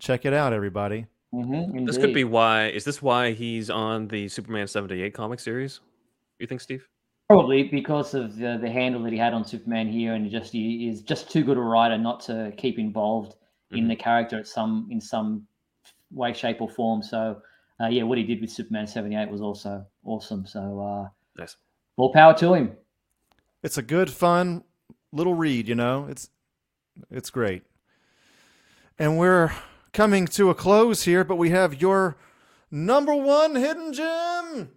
Check 0.00 0.26
it 0.26 0.34
out, 0.34 0.52
everybody. 0.52 1.06
Mm-hmm, 1.34 1.84
This 1.84 1.98
could 1.98 2.14
be 2.14 2.24
why. 2.24 2.68
Is 2.68 2.84
this 2.84 3.02
why 3.02 3.32
he's 3.32 3.68
on 3.68 4.08
the 4.08 4.28
Superman 4.28 4.66
seventy 4.66 5.02
eight 5.02 5.12
comic 5.14 5.40
series? 5.40 5.80
You 6.38 6.46
think, 6.46 6.60
Steve? 6.60 6.88
Probably 7.28 7.64
because 7.64 8.14
of 8.14 8.36
the, 8.36 8.58
the 8.60 8.70
handle 8.70 9.02
that 9.02 9.12
he 9.12 9.18
had 9.18 9.34
on 9.34 9.44
Superman 9.44 9.88
here, 9.88 10.14
and 10.14 10.24
he 10.24 10.30
just 10.30 10.52
he 10.52 10.88
is 10.88 11.02
just 11.02 11.30
too 11.30 11.44
good 11.44 11.58
a 11.58 11.60
writer 11.60 11.98
not 11.98 12.20
to 12.20 12.52
keep 12.56 12.78
involved 12.78 13.36
in 13.72 13.84
Mhm. 13.84 13.88
the 13.88 13.96
character 13.96 14.38
at 14.38 14.46
some 14.46 14.88
in 14.90 15.00
some 15.00 15.46
way, 16.10 16.32
shape, 16.32 16.62
or 16.62 16.70
form. 16.70 17.02
So, 17.02 17.42
uh, 17.78 17.88
yeah, 17.88 18.04
what 18.04 18.16
he 18.16 18.24
did 18.24 18.40
with 18.40 18.50
Superman 18.50 18.86
seventy 18.86 19.14
eight 19.16 19.28
was 19.28 19.42
also 19.42 19.84
awesome. 20.04 20.46
So, 20.46 20.80
uh, 20.80 21.08
Nice. 21.36 21.56
more 21.98 22.10
power 22.14 22.32
to 22.38 22.54
him. 22.54 22.74
It's 23.62 23.76
a 23.76 23.82
good, 23.82 24.08
fun 24.10 24.64
little 25.12 25.34
read. 25.34 25.68
You 25.68 25.74
know, 25.74 26.06
it's 26.08 26.30
it's 27.10 27.28
great. 27.28 27.64
And 28.98 29.18
we're 29.18 29.52
coming 29.92 30.26
to 30.28 30.50
a 30.50 30.54
close 30.54 31.04
here, 31.04 31.24
but 31.24 31.36
we 31.36 31.50
have 31.50 31.80
your 31.80 32.16
number 32.70 33.14
one 33.14 33.54
hidden 33.54 33.92
gem. 33.92 34.70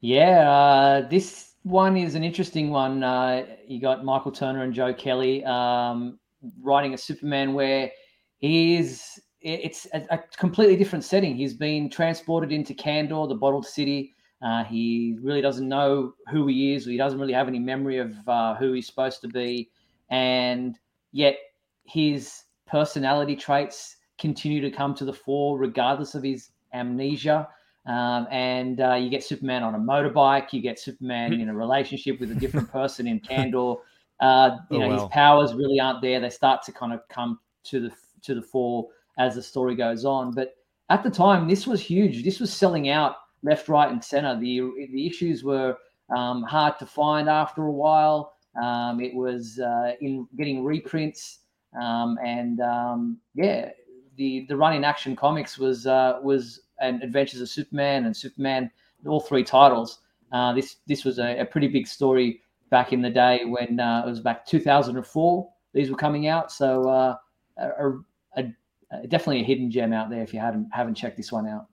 Yeah, 0.00 0.50
uh, 0.50 1.08
this 1.08 1.54
one 1.64 1.96
is 1.96 2.14
an 2.14 2.24
interesting 2.24 2.70
one. 2.70 3.02
Uh, 3.02 3.44
you 3.66 3.80
got 3.80 4.04
Michael 4.04 4.32
Turner 4.32 4.62
and 4.62 4.72
Joe 4.72 4.94
Kelly 4.94 5.44
um, 5.44 6.18
writing 6.62 6.94
a 6.94 6.98
Superman 6.98 7.54
where 7.54 7.90
he 8.38 8.76
is. 8.76 9.20
It's 9.40 9.86
a, 9.94 10.04
a 10.10 10.18
completely 10.36 10.76
different 10.76 11.04
setting. 11.04 11.36
He's 11.36 11.54
been 11.54 11.88
transported 11.88 12.50
into 12.50 12.74
Kandor, 12.74 13.28
the 13.28 13.36
bottled 13.36 13.66
city. 13.66 14.14
Uh, 14.42 14.64
he 14.64 15.16
really 15.20 15.40
doesn't 15.40 15.68
know 15.68 16.14
who 16.30 16.46
he 16.48 16.74
is. 16.74 16.84
He 16.84 16.96
doesn't 16.96 17.20
really 17.20 17.32
have 17.32 17.48
any 17.48 17.58
memory 17.58 17.98
of 17.98 18.16
uh, 18.28 18.56
who 18.56 18.72
he's 18.72 18.86
supposed 18.86 19.20
to 19.22 19.28
be, 19.28 19.70
and 20.10 20.76
yet 21.12 21.36
his 21.84 22.42
personality 22.66 23.34
traits 23.34 23.96
continue 24.18 24.60
to 24.60 24.70
come 24.70 24.94
to 24.94 25.04
the 25.04 25.12
fore, 25.12 25.58
regardless 25.58 26.14
of 26.14 26.22
his 26.22 26.50
amnesia. 26.74 27.48
Um, 27.86 28.26
and 28.30 28.80
uh, 28.80 28.94
you 28.94 29.08
get 29.08 29.24
Superman 29.24 29.62
on 29.62 29.74
a 29.74 29.78
motorbike. 29.78 30.52
You 30.52 30.60
get 30.60 30.78
Superman 30.78 31.32
in 31.34 31.48
a 31.48 31.54
relationship 31.54 32.20
with 32.20 32.30
a 32.30 32.34
different 32.34 32.70
person 32.72 33.06
in 33.06 33.20
Kandor. 33.20 33.78
Uh, 34.20 34.58
you 34.70 34.78
Oh, 34.78 34.80
know 34.80 34.88
wow. 34.88 34.94
his 34.94 35.04
powers 35.10 35.54
really 35.54 35.80
aren't 35.80 36.02
there. 36.02 36.20
They 36.20 36.28
start 36.30 36.62
to 36.64 36.72
kind 36.72 36.92
of 36.92 37.00
come 37.08 37.38
to 37.64 37.80
the 37.80 37.92
to 38.22 38.34
the 38.34 38.42
fore 38.42 38.88
as 39.18 39.36
the 39.36 39.42
story 39.42 39.74
goes 39.74 40.04
on. 40.04 40.32
But 40.32 40.54
at 40.90 41.02
the 41.02 41.10
time, 41.10 41.48
this 41.48 41.66
was 41.66 41.80
huge. 41.80 42.24
This 42.24 42.40
was 42.40 42.52
selling 42.52 42.88
out 42.88 43.16
left, 43.42 43.68
right, 43.68 43.90
and 43.90 44.02
center. 44.04 44.38
The 44.38 44.60
the 44.92 45.06
issues 45.06 45.44
were 45.44 45.76
um, 46.14 46.42
hard 46.42 46.78
to 46.80 46.86
find 46.86 47.28
after 47.28 47.62
a 47.62 47.72
while. 47.72 48.34
Um, 48.60 49.00
it 49.00 49.14
was 49.14 49.60
uh, 49.60 49.92
in 50.00 50.26
getting 50.36 50.64
reprints, 50.64 51.40
um, 51.80 52.18
and 52.24 52.60
um, 52.60 53.18
yeah, 53.34 53.70
the 54.18 54.44
the 54.48 54.56
run 54.56 54.74
in 54.74 54.84
Action 54.84 55.16
Comics 55.16 55.56
was 55.56 55.86
uh, 55.86 56.18
was 56.22 56.60
an 56.80 57.00
Adventures 57.02 57.40
of 57.40 57.48
Superman 57.48 58.04
and 58.04 58.14
Superman, 58.14 58.70
all 59.06 59.20
three 59.20 59.44
titles. 59.44 60.00
Uh, 60.32 60.52
this 60.52 60.76
this 60.86 61.04
was 61.04 61.18
a, 61.18 61.40
a 61.40 61.46
pretty 61.46 61.68
big 61.68 61.86
story 61.86 62.42
back 62.68 62.92
in 62.92 63.00
the 63.00 63.08
day 63.08 63.44
when 63.46 63.80
uh, 63.80 64.02
it 64.04 64.10
was 64.10 64.20
back 64.20 64.44
2004. 64.44 65.48
These 65.72 65.90
were 65.90 65.96
coming 65.96 66.26
out, 66.26 66.52
so 66.52 66.88
uh, 66.88 67.16
a, 67.56 67.92
a, 68.36 68.44
a, 68.90 69.06
definitely 69.06 69.40
a 69.40 69.44
hidden 69.44 69.70
gem 69.70 69.92
out 69.92 70.10
there 70.10 70.22
if 70.22 70.34
you 70.34 70.40
hadn't 70.40 70.68
haven't 70.72 70.96
checked 70.96 71.16
this 71.16 71.32
one 71.32 71.46
out. 71.46 71.66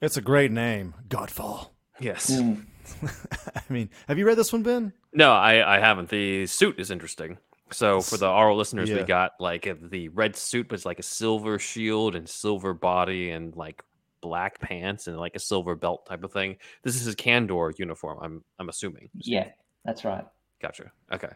It's 0.00 0.16
a 0.16 0.22
great 0.22 0.50
name, 0.50 0.94
Godfall. 1.08 1.70
Yes. 2.00 2.30
Mm. 2.30 2.64
I 3.56 3.72
mean, 3.72 3.90
have 4.08 4.18
you 4.18 4.26
read 4.26 4.36
this 4.36 4.52
one, 4.52 4.62
Ben? 4.62 4.92
No, 5.12 5.32
I, 5.32 5.76
I 5.76 5.78
haven't. 5.78 6.08
The 6.08 6.46
suit 6.46 6.78
is 6.78 6.90
interesting. 6.90 7.38
So 7.70 8.00
for 8.00 8.16
the 8.16 8.28
RO 8.28 8.54
listeners, 8.56 8.90
Yeah. 8.90 8.96
we 8.96 9.02
got 9.04 9.32
like 9.40 9.66
the 9.90 10.08
red 10.10 10.36
suit, 10.36 10.68
but 10.68 10.74
it's 10.74 10.84
like 10.86 10.98
a 10.98 11.02
silver 11.04 11.58
shield 11.58 12.14
and 12.14 12.28
silver 12.28 12.74
body 12.74 13.30
and 13.30 13.54
like 13.56 13.82
black 14.20 14.60
pants 14.60 15.06
and 15.06 15.18
like 15.18 15.34
a 15.34 15.40
silver 15.40 15.74
belt 15.74 16.06
type 16.06 16.24
of 16.24 16.32
thing. 16.32 16.56
This 16.82 16.94
is 16.96 17.04
his 17.04 17.16
Kandor 17.16 17.76
uniform. 17.78 18.18
I'm 18.22 18.44
I'm 18.58 18.68
assuming. 18.68 19.08
Yeah, 19.14 19.48
that's 19.84 20.04
right. 20.04 20.24
Gotcha. 20.60 20.92
Okay. 21.12 21.32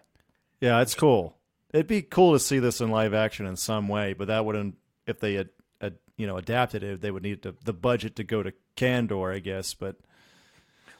Yeah, 0.60 0.80
it's 0.80 0.94
cool. 0.94 1.36
It'd 1.72 1.86
be 1.86 2.02
cool 2.02 2.32
to 2.32 2.38
see 2.38 2.58
this 2.60 2.80
in 2.80 2.90
live 2.90 3.14
action 3.14 3.46
in 3.46 3.56
some 3.56 3.88
way, 3.88 4.12
but 4.14 4.28
that 4.28 4.44
wouldn't 4.44 4.76
if 5.06 5.20
they 5.20 5.34
had, 5.34 5.48
had 5.80 5.96
you 6.16 6.26
know 6.26 6.36
adapted 6.36 6.82
it. 6.82 7.00
They 7.00 7.10
would 7.10 7.22
need 7.22 7.42
to, 7.42 7.54
the 7.64 7.72
budget 7.72 8.16
to 8.16 8.24
go 8.24 8.42
to 8.42 8.52
Kandor, 8.76 9.34
I 9.34 9.38
guess. 9.40 9.74
But 9.74 9.96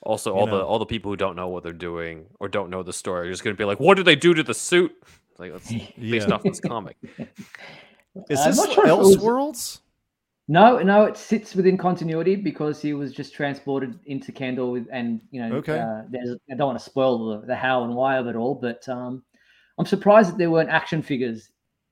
Also, 0.03 0.33
You 0.33 0.39
all 0.41 0.47
know. 0.47 0.59
the 0.59 0.65
all 0.65 0.79
the 0.79 0.87
people 0.87 1.11
who 1.11 1.17
don't 1.17 1.37
know 1.37 1.49
what 1.49 1.63
they're 1.63 1.73
doing 1.73 2.27
or 2.41 2.49
don't 2.49 2.71
know 2.71 2.83
the 2.83 2.93
story 2.93 3.29
are 3.29 3.31
just 3.31 3.45
going 3.45 3.55
to 3.55 3.59
be 3.61 3.65
like, 3.65 3.81
"What 3.81 3.97
did 3.97 4.05
they 4.07 4.17
do 4.17 4.35
to 4.35 4.43
the 4.43 4.55
suit?" 4.55 4.93
Like 5.39 5.53
that's 5.53 5.73
based 5.99 6.31
off 6.31 6.43
this 6.43 6.61
comic. 6.61 6.97
is 8.29 8.45
this 8.45 8.57
not 8.57 8.73
sure 8.73 8.87
if 8.87 8.91
it 8.91 8.97
Elseworlds? 8.97 9.81
No, 10.51 10.79
no, 10.79 11.05
it 11.05 11.19
sits 11.19 11.55
within 11.55 11.77
continuity 11.77 12.35
because 12.35 12.81
he 12.81 12.95
was 12.95 13.13
just 13.13 13.35
transported 13.35 13.99
into 14.07 14.33
Kandor 14.33 14.73
with, 14.73 14.87
and 14.91 15.21
you 15.31 15.43
know, 15.43 15.57
Okay. 15.57 15.79
uh, 15.79 16.05
there's, 16.11 16.37
I 16.51 16.55
don't 16.55 16.69
want 16.69 16.79
to 16.79 16.85
spoil 16.85 17.41
the, 17.41 17.47
the 17.47 17.55
how 17.55 17.85
and 17.85 17.95
why 17.95 18.17
of 18.17 18.27
it 18.29 18.35
all, 18.35 18.55
but 18.55 18.89
um, 18.89 19.23
I'm 19.79 19.85
surprised 19.85 20.31
that 20.31 20.39
there 20.39 20.51
weren't 20.51 20.71
action 20.71 21.03
figures 21.03 21.51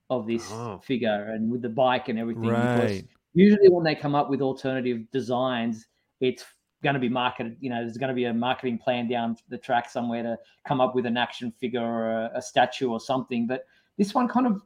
of 0.09 0.27
this 0.27 0.51
Oh. 0.51 0.79
figure 0.83 1.33
and 1.35 1.51
with 1.51 1.61
the 1.61 1.69
bike 1.69 2.09
and 2.09 2.19
everything. 2.19 2.43
Because 2.43 2.93
Right. 2.93 3.05
usually 3.35 3.69
when 3.69 3.85
they 3.85 3.95
come 3.95 4.15
up 4.15 4.31
with 4.31 4.41
alternative 4.41 5.03
designs, 5.13 5.87
it's 6.21 6.45
going 6.83 6.95
to 6.95 7.01
be 7.01 7.09
marketed. 7.09 7.57
You 7.61 7.71
know, 7.71 7.83
there's 7.83 7.97
going 7.97 8.09
to 8.09 8.15
be 8.15 8.25
a 8.25 8.35
marketing 8.35 8.79
plan 8.79 9.09
down 9.09 9.37
the 9.49 9.59
track 9.59 9.91
somewhere 9.91 10.23
to 10.23 10.39
come 10.67 10.81
up 10.81 10.95
with 10.95 11.07
an 11.07 11.17
action 11.17 11.53
figure 11.61 11.81
or 11.81 12.11
a, 12.11 12.31
a 12.37 12.43
statue 12.43 12.91
or 12.91 13.01
something. 13.01 13.47
But 13.47 13.65
this 13.99 14.15
one 14.15 14.29
kind 14.29 14.47
of 14.47 14.63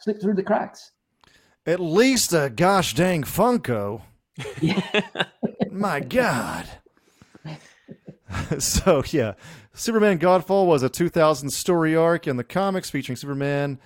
slipped 0.00 0.22
through 0.22 0.34
the 0.34 0.42
cracks. 0.42 0.92
At 1.66 1.80
least 1.80 2.32
a 2.32 2.50
gosh 2.50 2.94
dang 2.94 3.22
Funko. 3.22 4.02
My 5.70 6.00
God. 6.00 6.66
so 8.58 9.02
yeah, 9.10 9.34
Superman 9.74 10.18
Godfall 10.18 10.66
was 10.66 10.82
a 10.82 10.88
2000 10.88 11.50
story 11.50 11.94
arc 11.96 12.26
in 12.26 12.36
the 12.36 12.44
comics 12.44 12.90
featuring 12.90 13.16
Superman 13.16 13.78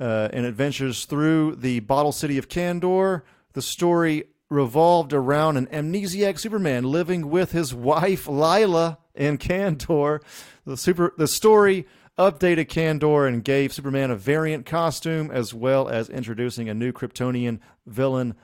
uh, 0.00 0.28
and 0.32 0.46
adventures 0.46 1.04
through 1.04 1.56
the 1.56 1.80
bottle 1.80 2.12
city 2.12 2.38
of 2.38 2.48
Kandor. 2.48 3.22
The 3.52 3.62
story 3.62 4.24
revolved 4.52 5.12
around 5.12 5.56
an 5.56 5.66
amnesiac 5.66 6.38
Superman 6.38 6.84
living 6.84 7.30
with 7.30 7.52
his 7.52 7.74
wife 7.74 8.28
Lyla 8.28 8.98
in 9.14 9.38
Kandor. 9.38 10.22
The 10.64 10.76
super 10.76 11.12
the 11.16 11.26
story 11.26 11.86
updated 12.18 12.68
Kandor 12.68 13.26
and 13.26 13.42
gave 13.42 13.72
Superman 13.72 14.10
a 14.10 14.16
variant 14.16 14.66
costume 14.66 15.30
as 15.30 15.54
well 15.54 15.88
as 15.88 16.08
introducing 16.08 16.68
a 16.68 16.74
new 16.74 16.92
Kryptonian 16.92 17.60
villain 17.86 18.34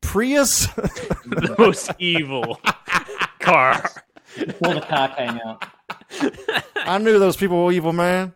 Prius. 0.00 0.66
the 0.74 1.54
most 1.58 1.92
evil 1.98 2.60
car. 3.38 3.90
Before 4.36 4.74
the 4.74 4.80
car 4.80 5.14
came 5.16 5.40
out. 5.44 5.64
I 6.76 6.98
knew 6.98 7.18
those 7.18 7.36
people 7.36 7.64
were 7.64 7.72
evil, 7.72 7.92
man. 7.92 8.34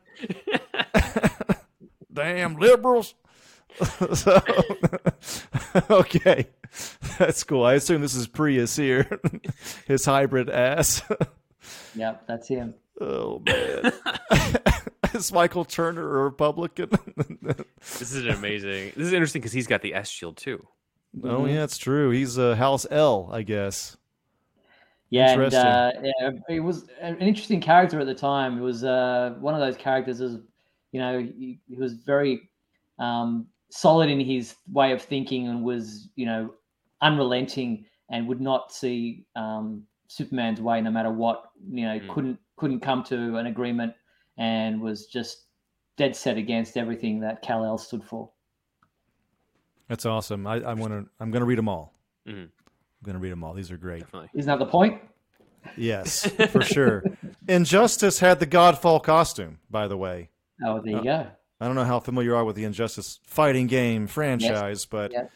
Damn 2.12 2.56
liberals. 2.56 3.14
so, 4.14 4.40
okay, 5.90 6.46
that's 7.18 7.42
cool. 7.44 7.64
I 7.64 7.74
assume 7.74 8.02
this 8.02 8.14
is 8.14 8.26
Prius 8.26 8.76
here, 8.76 9.20
his 9.86 10.04
hybrid 10.04 10.48
ass. 10.48 11.02
Yep, 11.94 12.26
that's 12.26 12.48
him. 12.48 12.74
oh 13.00 13.42
man, 13.44 13.92
is 15.12 15.32
Michael 15.32 15.64
Turner 15.64 16.02
a 16.02 16.22
Republican? 16.24 16.90
This 17.98 18.12
is 18.12 18.26
amazing. 18.26 18.92
This 18.96 19.08
is 19.08 19.12
interesting 19.12 19.40
because 19.40 19.52
he's 19.52 19.66
got 19.66 19.82
the 19.82 19.94
S 19.94 20.08
shield 20.08 20.36
too. 20.36 20.66
oh 21.24 21.46
yeah, 21.46 21.64
it's 21.64 21.78
true. 21.78 22.10
He's 22.10 22.38
uh, 22.38 22.54
House 22.54 22.86
El, 22.90 23.28
I 23.32 23.42
guess. 23.42 23.96
Yeah, 25.10 25.32
and 25.32 25.54
uh, 25.54 25.92
yeah, 26.02 26.30
it 26.48 26.60
was 26.60 26.86
an 27.00 27.18
interesting 27.18 27.60
character 27.60 28.00
at 28.00 28.06
the 28.06 28.14
time. 28.14 28.58
It 28.58 28.62
was 28.62 28.84
uh, 28.84 29.34
one 29.38 29.54
of 29.54 29.60
those 29.60 29.76
characters, 29.76 30.20
as 30.20 30.38
you 30.92 31.00
know, 31.00 31.18
he, 31.18 31.60
he 31.68 31.76
was 31.76 31.94
very 31.94 32.48
um, 32.98 33.46
solid 33.76 34.08
in 34.08 34.20
his 34.20 34.54
way 34.72 34.92
of 34.92 35.02
thinking 35.02 35.48
and 35.48 35.64
was, 35.64 36.08
you 36.14 36.26
know, 36.26 36.54
unrelenting 37.02 37.84
and 38.08 38.28
would 38.28 38.40
not 38.40 38.72
see 38.72 39.26
um, 39.34 39.82
Superman's 40.06 40.60
way 40.60 40.80
no 40.80 40.90
matter 40.92 41.10
what. 41.10 41.50
You 41.68 41.86
know, 41.86 41.98
Mm. 41.98 42.08
couldn't 42.08 42.38
couldn't 42.56 42.80
come 42.80 43.02
to 43.02 43.36
an 43.36 43.46
agreement 43.46 43.92
and 44.38 44.80
was 44.80 45.06
just 45.06 45.46
dead 45.96 46.14
set 46.14 46.36
against 46.36 46.76
everything 46.76 47.18
that 47.20 47.42
Kal 47.42 47.64
El 47.64 47.78
stood 47.78 48.04
for. 48.04 48.30
That's 49.88 50.06
awesome. 50.06 50.46
I, 50.46 50.56
I 50.62 50.74
want 50.74 50.92
to. 50.92 51.06
I'm 51.20 51.30
going 51.32 51.40
to 51.40 51.46
read 51.46 51.58
them 51.58 51.68
all. 51.68 51.92
Mhm. 52.28 52.44
I'm 52.44 52.50
going 53.04 53.14
to 53.14 53.20
read 53.20 53.32
them 53.32 53.42
all. 53.44 53.54
These 53.54 53.70
are 53.72 53.76
great. 53.76 54.00
Definitely. 54.00 54.30
Isn't 54.34 54.48
that 54.48 54.58
the 54.64 54.70
point? 54.70 55.02
Yes, 55.76 56.26
for 56.52 56.62
sure. 56.62 57.02
Injustice 57.48 58.18
had 58.20 58.38
the 58.38 58.46
Godfall 58.46 59.02
costume, 59.02 59.58
by 59.70 59.88
the 59.88 59.96
way. 59.96 60.30
Oh, 60.64 60.80
there 60.80 60.92
you 60.92 60.98
Uh, 60.98 61.02
go. 61.02 61.26
I 61.60 61.66
don't 61.66 61.74
know 61.76 61.84
how 61.84 62.00
familiar 62.00 62.30
you 62.32 62.36
are 62.36 62.44
with 62.44 62.56
the 62.56 62.64
Injustice 62.64 63.20
fighting 63.26 63.66
game 63.66 64.06
franchise, 64.06 64.84
but 64.86 65.12
Yes. 65.12 65.30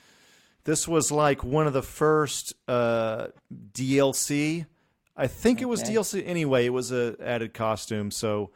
this 0.65 0.87
was 0.89 1.11
like 1.13 1.45
one 1.45 1.67
of 1.67 1.73
the 1.73 1.83
first 1.83 2.55
uh, 2.67 3.29
DLC. 3.73 4.67
I 5.17 5.27
think 5.27 5.61
it 5.63 5.67
was 5.67 5.83
DLC 5.83 6.23
anyway. 6.27 6.67
It 6.67 6.73
was 6.73 6.93
a 6.93 7.17
added 7.21 7.55
costume, 7.55 8.11
so 8.11 8.51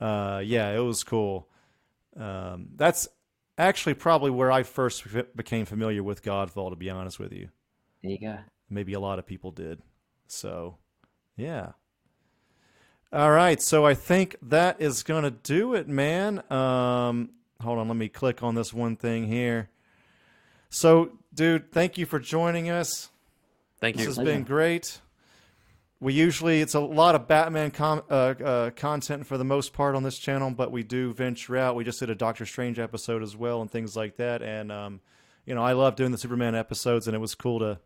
uh, 0.00 0.40
yeah, 0.44 0.70
it 0.74 0.78
was 0.80 1.04
cool. 1.04 1.48
Um, 2.16 2.68
that's 2.76 3.06
actually 3.58 3.94
probably 3.94 4.30
where 4.30 4.50
I 4.50 4.62
first 4.62 5.04
became 5.36 5.66
familiar 5.66 6.02
with 6.02 6.22
Godfall. 6.22 6.70
To 6.70 6.76
be 6.76 6.90
honest 6.90 7.18
with 7.18 7.32
you, 7.32 7.48
There 8.02 8.12
you 8.12 8.20
go. 8.20 8.38
maybe 8.68 8.92
a 8.94 9.00
lot 9.00 9.18
of 9.18 9.26
people 9.26 9.50
did. 9.52 9.80
So, 10.26 10.78
yeah. 11.36 11.72
All 13.12 13.32
right, 13.32 13.60
so 13.60 13.84
I 13.84 13.94
think 13.94 14.36
that 14.40 14.80
is 14.80 15.02
going 15.02 15.24
to 15.24 15.32
do 15.32 15.74
it, 15.74 15.88
man. 15.88 16.44
Um, 16.48 17.30
hold 17.60 17.80
on, 17.80 17.88
let 17.88 17.96
me 17.96 18.08
click 18.08 18.42
on 18.44 18.54
this 18.54 18.72
one 18.72 18.94
thing 18.94 19.26
here. 19.26 19.68
So, 20.68 21.18
dude, 21.34 21.72
thank 21.72 21.98
you 21.98 22.06
for 22.06 22.20
joining 22.20 22.70
us. 22.70 23.10
Thank 23.80 23.96
you. 23.96 24.06
This 24.06 24.16
has 24.16 24.24
been 24.24 24.44
great. 24.44 25.00
We 25.98 26.14
usually 26.14 26.60
it's 26.60 26.74
a 26.74 26.80
lot 26.80 27.16
of 27.16 27.26
Batman 27.26 27.72
com- 27.72 28.04
uh, 28.08 28.34
uh, 28.44 28.70
content 28.70 29.26
for 29.26 29.36
the 29.36 29.44
most 29.44 29.72
part 29.72 29.96
on 29.96 30.04
this 30.04 30.16
channel, 30.16 30.52
but 30.52 30.70
we 30.70 30.84
do 30.84 31.12
venture 31.12 31.56
out. 31.56 31.74
We 31.74 31.82
just 31.82 31.98
did 31.98 32.10
a 32.10 32.14
Doctor 32.14 32.46
Strange 32.46 32.78
episode 32.78 33.24
as 33.24 33.36
well 33.36 33.60
and 33.60 33.68
things 33.68 33.96
like 33.96 34.16
that. 34.18 34.40
And 34.40 34.70
um, 34.70 35.00
you 35.44 35.54
know, 35.56 35.62
I 35.62 35.72
love 35.72 35.96
doing 35.96 36.12
the 36.12 36.18
Superman 36.18 36.54
episodes, 36.54 37.08
and 37.08 37.16
it 37.16 37.18
was 37.18 37.34
cool 37.34 37.58
to 37.58 37.80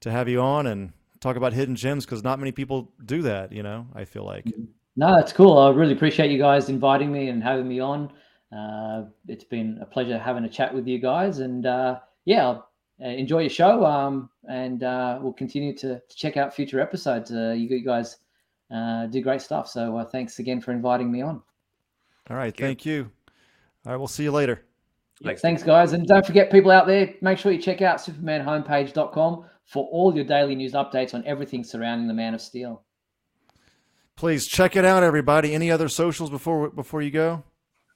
to 0.00 0.10
have 0.10 0.28
you 0.28 0.40
on 0.40 0.66
and 0.66 0.92
talk 1.20 1.36
about 1.36 1.52
hidden 1.52 1.76
gems 1.76 2.04
because 2.04 2.22
not 2.24 2.38
many 2.38 2.52
people 2.52 2.92
do 3.04 3.22
that. 3.22 3.52
You 3.52 3.62
know, 3.62 3.86
I 3.94 4.04
feel 4.04 4.24
like 4.24 4.46
No, 4.96 5.16
that's 5.16 5.32
cool. 5.32 5.58
I 5.58 5.70
really 5.70 5.92
appreciate 5.92 6.30
you 6.30 6.38
guys 6.38 6.68
inviting 6.68 7.12
me 7.12 7.28
and 7.28 7.42
having 7.42 7.68
me 7.68 7.80
on. 7.80 8.12
Uh, 8.56 9.04
it's 9.28 9.44
been 9.44 9.78
a 9.80 9.86
pleasure 9.86 10.18
having 10.18 10.44
a 10.44 10.48
chat 10.48 10.74
with 10.74 10.86
you 10.86 10.98
guys, 10.98 11.38
and 11.38 11.66
uh, 11.66 12.00
yeah, 12.24 12.58
uh, 13.02 13.08
enjoy 13.08 13.40
your 13.40 13.50
show. 13.50 13.84
Um, 13.84 14.28
and 14.48 14.82
uh, 14.82 15.18
we'll 15.22 15.32
continue 15.32 15.74
to, 15.76 16.00
to 16.00 16.16
check 16.16 16.36
out 16.36 16.54
future 16.54 16.80
episodes. 16.80 17.30
Uh, 17.30 17.54
you, 17.56 17.68
you 17.68 17.84
guys 17.84 18.18
uh, 18.70 19.06
do 19.06 19.20
great 19.20 19.42
stuff. 19.42 19.68
So 19.68 19.96
uh, 19.96 20.04
thanks 20.04 20.38
again 20.38 20.60
for 20.60 20.72
inviting 20.72 21.10
me 21.10 21.22
on. 21.22 21.42
all 22.28 22.36
right. 22.36 22.58
you. 22.58 22.66
Thank 22.66 22.84
you. 22.84 23.10
All 23.86 23.92
right, 23.92 23.98
we'll 23.98 24.08
see 24.08 24.24
you 24.24 24.32
later. 24.32 24.64
Thanks. 25.22 25.42
Thanks, 25.42 25.62
guys. 25.62 25.92
And 25.92 26.06
don't 26.06 26.24
forget, 26.24 26.50
people 26.50 26.70
out 26.70 26.86
there, 26.86 27.14
make 27.20 27.38
sure 27.38 27.52
you 27.52 27.60
check 27.60 27.82
out 27.82 27.98
supermanhomepage.com 27.98 29.44
for 29.66 29.86
all 29.92 30.14
your 30.14 30.24
daily 30.24 30.54
news 30.54 30.72
updates 30.72 31.14
on 31.14 31.24
everything 31.26 31.62
surrounding 31.62 32.08
the 32.08 32.14
Man 32.14 32.34
of 32.34 32.40
Steel. 32.40 32.82
Please 34.16 34.46
check 34.46 34.76
it 34.76 34.84
out, 34.84 35.02
everybody. 35.02 35.54
Any 35.54 35.70
other 35.70 35.88
socials 35.88 36.30
before 36.30 36.70
before 36.70 37.00
you 37.02 37.10
go? 37.10 37.42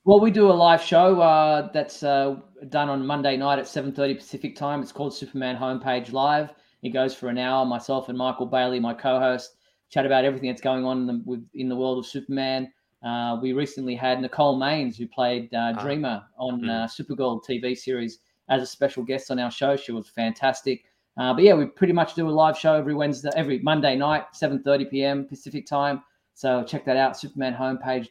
Well, 0.05 0.20
we 0.20 0.31
do 0.31 0.51
a 0.51 0.53
live 0.53 0.83
show 0.83 1.20
uh, 1.20 1.70
that's 1.72 2.03
uh, 2.03 2.37
done 2.68 2.91
on 2.91 3.07
Monday 3.07 3.37
night 3.37 3.59
at 3.59 3.64
7:30 3.64 4.18
Pacific 4.18 4.57
time. 4.57 4.81
It's 4.81 4.93
called 4.93 5.14
Superman 5.14 5.57
Homepage 5.57 6.12
Live. 6.12 6.51
It 6.83 6.91
goes 6.91 7.14
for 7.14 7.29
an 7.29 7.39
hour. 7.39 7.64
Myself 7.64 8.11
and 8.11 8.18
Michael 8.18 8.47
Bailey, 8.47 8.81
my 8.81 8.95
co-host, 8.95 9.57
chat 9.91 10.05
about 10.05 10.25
everything 10.25 10.51
that's 10.51 10.61
going 10.61 10.85
on 10.85 11.01
in 11.01 11.07
the, 11.07 11.22
with, 11.25 11.47
in 11.55 11.68
the 11.68 11.77
world 11.77 11.99
of 11.99 12.07
Superman. 12.07 12.70
Uh, 13.05 13.38
we 13.42 13.52
recently 13.52 13.94
had 13.94 14.20
Nicole 14.20 14.59
Maines, 14.59 14.96
who 14.96 15.07
played 15.07 15.52
uh, 15.55 15.74
Ah. 15.76 15.82
Dreamer 15.82 16.22
on 16.38 16.61
Hmm. 16.61 16.70
uh, 16.70 16.86
Supergirl 16.86 17.42
TV 17.44 17.74
series, 17.76 18.18
as 18.48 18.62
a 18.62 18.66
special 18.66 19.02
guest 19.02 19.30
on 19.30 19.38
our 19.38 19.50
show. 19.50 19.76
She 19.76 19.92
was 19.92 20.09
fantastic. 20.09 20.84
Uh, 21.16 21.32
but 21.34 21.42
yeah, 21.44 21.55
we 21.55 21.66
pretty 21.66 21.92
much 21.92 22.14
do 22.14 22.28
a 22.28 22.30
live 22.30 22.57
show 22.59 22.74
every 22.74 22.94
Wednesday, 22.94 23.30
every 23.36 23.59
Monday 23.61 23.94
night, 23.96 24.24
7:30 24.34 24.90
p.m. 24.90 25.26
Pacific 25.26 25.66
time. 25.66 26.02
So 26.34 26.64
check 26.64 26.84
that 26.86 26.96
out, 26.96 27.12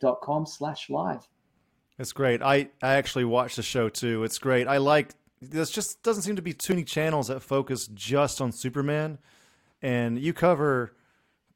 supermanhomepage.com/live. 0.01 1.27
It's 1.99 2.11
great. 2.13 2.41
I, 2.41 2.69
I 2.81 2.95
actually 2.95 3.25
watched 3.25 3.57
the 3.57 3.63
show 3.63 3.89
too. 3.89 4.23
It's 4.23 4.39
great. 4.39 4.67
I 4.67 4.77
like 4.77 5.13
this 5.41 5.69
just 5.69 6.01
doesn't 6.03 6.23
seem 6.23 6.35
to 6.37 6.41
be 6.41 6.53
too 6.53 6.73
many 6.73 6.83
channels 6.85 7.27
that 7.27 7.41
focus 7.41 7.87
just 7.93 8.39
on 8.41 8.51
Superman. 8.51 9.19
And 9.81 10.17
you 10.17 10.33
cover 10.33 10.93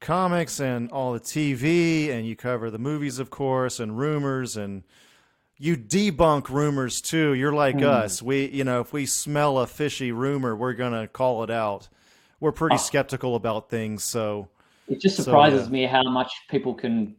comics 0.00 0.60
and 0.60 0.90
all 0.92 1.12
the 1.12 1.20
TV 1.20 2.10
and 2.10 2.26
you 2.26 2.36
cover 2.36 2.70
the 2.70 2.78
movies 2.78 3.18
of 3.18 3.30
course 3.30 3.80
and 3.80 3.98
rumors 3.98 4.56
and 4.56 4.84
you 5.56 5.76
debunk 5.76 6.48
rumors 6.48 7.00
too. 7.00 7.34
You're 7.34 7.52
like 7.52 7.76
hmm. 7.80 7.84
us. 7.86 8.22
We 8.22 8.46
you 8.48 8.64
know, 8.64 8.80
if 8.80 8.92
we 8.92 9.06
smell 9.06 9.58
a 9.58 9.66
fishy 9.66 10.12
rumor, 10.12 10.54
we're 10.54 10.74
going 10.74 10.92
to 10.92 11.08
call 11.08 11.42
it 11.42 11.50
out. 11.50 11.88
We're 12.40 12.52
pretty 12.52 12.76
Oh. 12.76 12.78
skeptical 12.78 13.34
about 13.34 13.68
things, 13.68 14.04
so 14.04 14.48
It 14.86 15.00
just 15.00 15.16
So, 15.16 15.24
surprises 15.24 15.66
yeah. 15.66 15.72
me 15.72 15.84
how 15.86 16.04
much 16.04 16.32
people 16.48 16.74
can 16.74 17.16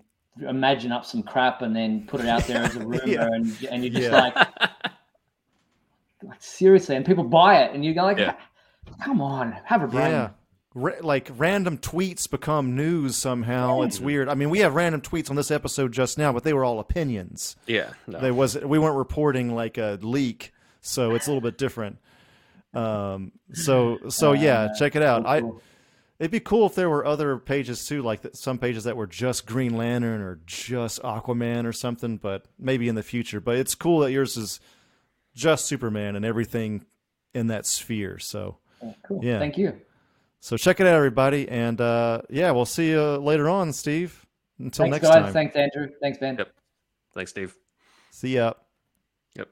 imagine 0.48 0.94
up 0.94 1.04
some 1.04 1.22
crap 1.22 1.62
and 1.62 1.76
then 1.76 2.08
put 2.08 2.22
it 2.22 2.28
out 2.28 2.48
there 2.48 2.64
as 2.64 2.76
a 2.78 2.80
rumor, 2.86 3.06
Yeah. 3.06 3.28
and 3.34 3.68
and 3.70 3.84
you're 3.84 3.94
just 3.94 4.10
Yeah. 4.10 4.18
like, 4.18 4.36
like 6.24 6.42
seriously, 6.42 6.96
and 6.96 7.06
people 7.06 7.26
buy 7.26 7.62
it, 7.64 7.74
and 7.74 7.84
you 7.84 7.94
go 7.94 8.04
like, 8.04 8.36
come 9.04 9.22
on, 9.22 9.52
have 9.66 9.84
a 9.84 9.88
brain. 9.88 10.30
Ra- 10.80 10.94
like 11.02 11.30
random 11.36 11.78
tweets 11.78 12.30
become 12.30 12.76
news 12.76 13.16
somehow. 13.16 13.82
It's 13.82 14.00
weird. 14.00 14.30
I 14.30 14.34
mean, 14.36 14.50
we 14.50 14.60
have 14.60 14.76
random 14.76 15.02
tweets 15.02 15.30
on 15.30 15.36
this 15.36 15.52
episode 15.52 15.92
just 15.92 16.18
now, 16.18 16.32
but 16.34 16.44
they 16.44 16.54
were 16.54 16.64
all 16.64 16.80
opinions. 16.80 17.56
Yeah. 17.68 17.92
No. 18.08 18.20
They 18.20 18.32
was 18.32 18.58
we 18.58 18.80
weren't 18.80 18.98
reporting 18.98 19.54
like 19.54 19.78
a 19.78 20.00
leak, 20.02 20.54
so 20.82 21.16
it's 21.16 21.28
a 21.28 21.30
little 21.30 21.42
bit 21.42 21.58
different. 21.58 21.98
Um. 22.74 23.32
So 23.54 23.98
so 24.10 24.34
yeah, 24.34 24.70
check 24.78 24.96
it 24.96 25.02
out. 25.02 25.26
I 25.26 25.42
it'd 26.20 26.32
be 26.32 26.40
cool 26.40 26.66
if 26.68 26.76
there 26.76 26.90
were 26.90 27.06
other 27.06 27.38
pages 27.38 27.86
too, 27.88 28.02
like 28.02 28.22
th- 28.22 28.36
some 28.36 28.58
pages 28.58 28.84
that 28.84 28.96
were 28.96 29.08
just 29.08 29.46
Green 29.46 29.76
Lantern 29.76 30.22
or 30.22 30.40
just 30.46 31.02
Aquaman 31.02 31.66
or 31.66 31.74
something. 31.74 32.18
But 32.18 32.46
maybe 32.58 32.88
in 32.88 32.96
the 32.96 33.04
future. 33.04 33.40
But 33.40 33.58
it's 33.58 33.76
cool 33.76 34.00
that 34.00 34.12
yours 34.12 34.38
is 34.38 34.60
just 35.34 35.66
Superman 35.66 36.16
and 36.16 36.26
everything 36.26 36.86
in 37.34 37.48
that 37.48 37.66
sphere. 37.66 38.20
So. 38.20 38.58
cool. 39.08 39.24
yeah. 39.24 39.40
Thank 39.40 39.58
you. 39.58 39.80
So 40.42 40.56
check 40.56 40.80
it 40.80 40.88
out, 40.88 40.94
everybody, 40.96 41.50
and 41.50 41.80
uh, 41.82 42.22
yeah, 42.30 42.52
we'll 42.52 42.66
see 42.66 42.92
you 42.92 43.18
later 43.18 43.50
on, 43.50 43.74
Steve. 43.74 44.26
Until 44.58 44.86
Thanks, 44.86 45.04
next 45.04 45.08
guys. 45.08 45.24
time. 45.24 45.34
Thanks, 45.34 45.56
Andrew. 45.56 45.90
Thanks, 46.02 46.18
Ben. 46.18 46.38
Yep. 46.38 46.50
Thanks, 47.14 47.32
Steve. 47.32 47.56
see 48.12 48.36
ya. 48.36 48.54
Yep. 49.36 49.50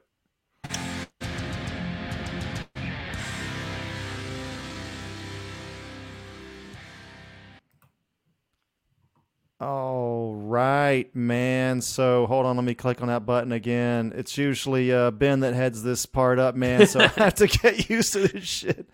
All 9.60 10.34
right, 10.34 11.14
man. 11.14 11.82
So 11.82 12.26
hold 12.26 12.46
on, 12.46 12.56
let 12.56 12.64
me 12.64 12.74
click 12.74 13.02
on 13.02 13.08
that 13.08 13.26
button 13.26 13.52
again. 13.52 14.12
It's 14.16 14.38
usually 14.38 14.90
uh, 14.92 15.10
Ben 15.10 15.40
that 15.40 15.52
heads 15.52 15.82
this 15.82 16.06
part 16.06 16.38
up, 16.38 16.54
man. 16.54 16.86
So 16.86 17.00
I 17.02 17.06
have 17.08 17.34
to 17.34 17.46
get 17.46 17.90
used 17.90 18.14
to 18.14 18.28
this 18.28 18.44
shit. 18.44 18.88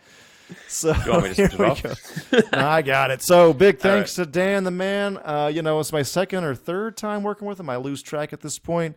So 0.68 0.94
You 1.04 1.10
want 1.12 1.24
me 1.24 1.28
to 1.30 1.34
here 1.36 1.50
switch 1.50 1.58
we 1.58 1.64
it 1.66 1.70
off? 1.70 2.30
go. 2.30 2.40
No, 2.52 2.68
I 2.68 2.82
got 2.82 3.10
it. 3.10 3.22
So 3.22 3.52
big 3.52 3.78
thanks 3.78 4.14
to 4.16 4.26
Dan, 4.26 4.64
the 4.64 4.70
man. 4.70 5.18
Uh, 5.18 5.50
you 5.52 5.62
know, 5.62 5.80
it's 5.80 5.92
my 5.92 6.02
second 6.02 6.44
or 6.44 6.54
third 6.54 6.96
time 6.96 7.22
working 7.22 7.46
with 7.48 7.58
him. 7.58 7.70
I 7.70 7.76
lose 7.76 8.02
track 8.02 8.32
at 8.32 8.40
this 8.40 8.58
point. 8.58 8.96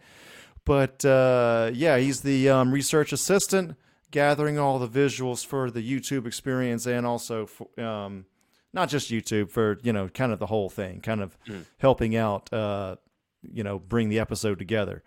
But 0.65 1.05
uh, 1.05 1.71
yeah, 1.73 1.97
he's 1.97 2.21
the 2.21 2.49
um, 2.49 2.71
research 2.73 3.13
assistant, 3.13 3.77
gathering 4.11 4.59
all 4.59 4.79
the 4.79 4.87
visuals 4.89 5.45
for 5.45 5.71
the 5.71 5.81
YouTube 5.81 6.27
experience, 6.27 6.85
and 6.85 7.05
also 7.05 7.45
for, 7.45 7.67
um, 7.79 8.25
not 8.73 8.89
just 8.89 9.09
YouTube 9.09 9.49
for 9.49 9.79
you 9.81 9.93
know 9.93 10.09
kind 10.09 10.33
of 10.33 10.39
the 10.39 10.47
whole 10.47 10.69
thing, 10.69 10.99
kind 10.99 11.21
of 11.21 11.37
helping 11.77 12.17
out, 12.17 12.51
uh, 12.51 12.97
you 13.41 13.63
know, 13.63 13.79
bring 13.79 14.09
the 14.09 14.19
episode 14.19 14.59
together 14.59 15.03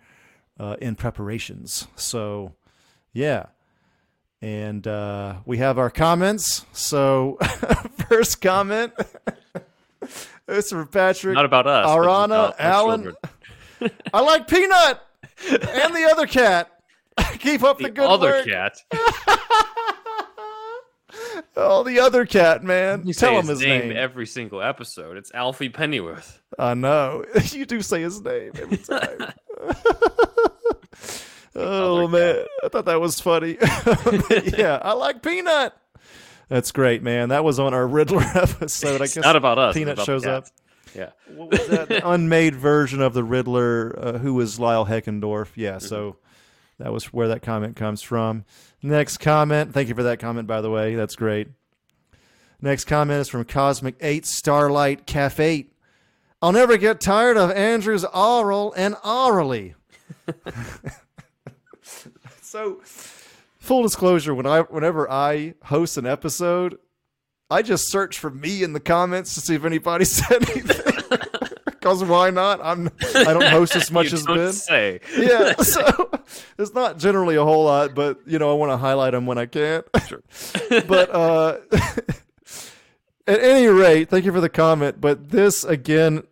uh, 0.59 0.77
in 0.81 0.95
preparations. 0.95 1.87
So 1.95 2.55
yeah. 3.13 3.47
And 4.41 4.87
uh, 4.87 5.35
we 5.45 5.57
have 5.59 5.77
our 5.77 5.89
comments. 5.91 6.65
So, 6.73 7.37
first 8.09 8.41
comment 8.41 8.91
it's 10.47 10.71
from 10.71 10.87
Patrick. 10.87 11.35
Not 11.35 11.45
about 11.45 11.67
us. 11.67 11.87
Arana, 11.89 12.23
about 12.33 12.59
our 12.59 12.71
Allen. 12.71 13.03
children. 13.03 13.91
I 14.13 14.21
like 14.21 14.47
Peanut 14.47 14.99
and 15.49 15.95
the 15.95 16.07
other 16.11 16.25
cat. 16.27 16.71
Keep 17.39 17.63
up 17.63 17.77
the, 17.77 17.83
The 17.85 17.89
good 17.91 18.05
other 18.09 18.29
work. 18.29 18.47
cat. 18.47 18.77
Oh, 21.55 21.83
the 21.83 21.99
other 21.99 22.25
cat, 22.25 22.63
man. 22.63 23.05
You 23.05 23.13
Tell 23.13 23.31
say 23.33 23.39
him 23.39 23.47
his 23.47 23.59
name, 23.61 23.89
name. 23.89 23.97
every 23.97 24.25
single 24.25 24.61
episode. 24.61 25.17
It's 25.17 25.31
Alfie 25.33 25.69
Pennyworth. 25.69 26.41
I 26.57 26.73
know. 26.73 27.25
You 27.51 27.65
do 27.65 27.81
say 27.81 28.01
his 28.01 28.21
name 28.21 28.51
every 28.55 28.77
time. 28.77 29.33
Oh, 31.55 31.97
Other 31.97 32.07
man. 32.07 32.45
I 32.63 32.67
thought 32.69 32.85
that 32.85 33.01
was 33.01 33.19
funny. 33.19 33.57
yeah, 34.57 34.79
I 34.81 34.93
like 34.93 35.21
Peanut. 35.21 35.73
That's 36.49 36.71
great, 36.71 37.01
man. 37.01 37.29
That 37.29 37.43
was 37.43 37.59
on 37.59 37.73
our 37.73 37.87
Riddler 37.87 38.21
episode. 38.35 39.01
I 39.01 39.05
guess 39.05 39.17
not 39.17 39.35
about 39.35 39.57
us. 39.57 39.73
Peanut 39.73 39.93
about 39.93 40.05
shows 40.05 40.25
up. 40.25 40.47
Yeah. 40.93 41.11
what 41.33 41.51
was 41.51 41.67
that? 41.67 41.87
The 41.87 42.05
unmade 42.09 42.55
version 42.55 43.01
of 43.01 43.13
the 43.13 43.23
Riddler, 43.23 43.97
uh, 43.97 44.17
who 44.17 44.33
was 44.33 44.59
Lyle 44.59 44.85
Heckendorf. 44.85 45.47
Yeah, 45.55 45.77
so 45.77 46.17
that 46.79 46.91
was 46.91 47.05
where 47.13 47.29
that 47.29 47.41
comment 47.41 47.77
comes 47.77 48.01
from. 48.01 48.43
Next 48.81 49.19
comment. 49.19 49.73
Thank 49.73 49.87
you 49.87 49.95
for 49.95 50.03
that 50.03 50.19
comment, 50.19 50.47
by 50.47 50.59
the 50.59 50.69
way. 50.69 50.95
That's 50.95 51.15
great. 51.15 51.47
Next 52.59 52.83
comment 52.85 53.21
is 53.21 53.29
from 53.29 53.45
Cosmic 53.45 53.95
8 54.01 54.25
Starlight 54.25 55.05
Cafe. 55.05 55.67
I'll 56.41 56.51
never 56.51 56.75
get 56.77 56.99
tired 56.99 57.37
of 57.37 57.51
Andrew's 57.51 58.03
oral 58.03 58.73
and 58.75 58.95
orally. 59.05 59.75
So, 62.51 62.81
full 63.59 63.83
disclosure, 63.83 64.35
when 64.35 64.45
I 64.45 64.59
whenever 64.59 65.09
I 65.09 65.53
host 65.63 65.97
an 65.97 66.05
episode, 66.05 66.77
I 67.49 67.61
just 67.61 67.89
search 67.89 68.19
for 68.19 68.29
me 68.29 68.61
in 68.61 68.73
the 68.73 68.81
comments 68.81 69.35
to 69.35 69.39
see 69.39 69.55
if 69.55 69.63
anybody 69.63 70.03
said 70.05 70.49
anything. 70.49 71.19
Because 71.65 72.03
why 72.03 72.29
not? 72.29 72.59
I'm 72.61 72.89
I 73.15 73.33
don't 73.33 73.45
host 73.45 73.77
as 73.77 73.89
much 73.93 74.11
as 74.11 74.23
don't 74.23 74.35
Ben. 74.35 74.51
say. 74.51 74.99
Yeah, 75.17 75.55
so 75.61 76.11
it's 76.59 76.73
not 76.73 76.97
generally 76.97 77.37
a 77.37 77.43
whole 77.45 77.63
lot, 77.63 77.95
but 77.95 78.19
you 78.27 78.37
know 78.37 78.51
I 78.51 78.55
want 78.55 78.73
to 78.73 78.77
highlight 78.77 79.13
them 79.13 79.25
when 79.25 79.37
I 79.37 79.45
can. 79.45 79.83
Sure. 80.07 80.21
But 80.87 81.09
uh, 81.09 81.57
at 83.27 83.39
any 83.39 83.67
rate, 83.67 84.09
thank 84.09 84.25
you 84.25 84.33
for 84.33 84.41
the 84.41 84.49
comment. 84.49 84.99
But 84.99 85.29
this 85.29 85.63
again 85.63 86.23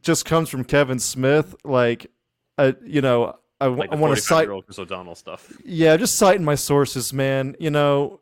just 0.00 0.24
comes 0.24 0.48
from 0.48 0.64
Kevin 0.64 0.98
Smith. 0.98 1.54
Like, 1.62 2.10
uh, 2.56 2.72
you 2.84 3.02
know, 3.02 3.36
I, 3.60 3.66
Like 3.66 3.90
the 3.90 3.96
want 3.96 4.14
to 4.14 4.20
cite 4.22 4.44
45-year-old 4.46 4.66
Chris 4.66 4.78
O'Donnell 4.78 5.14
stuff. 5.14 5.52
yeah, 5.64 5.96
just 5.96 6.16
citing 6.16 6.44
my 6.44 6.54
sources, 6.54 7.12
man. 7.12 7.56
You 7.58 7.70
know, 7.70 8.20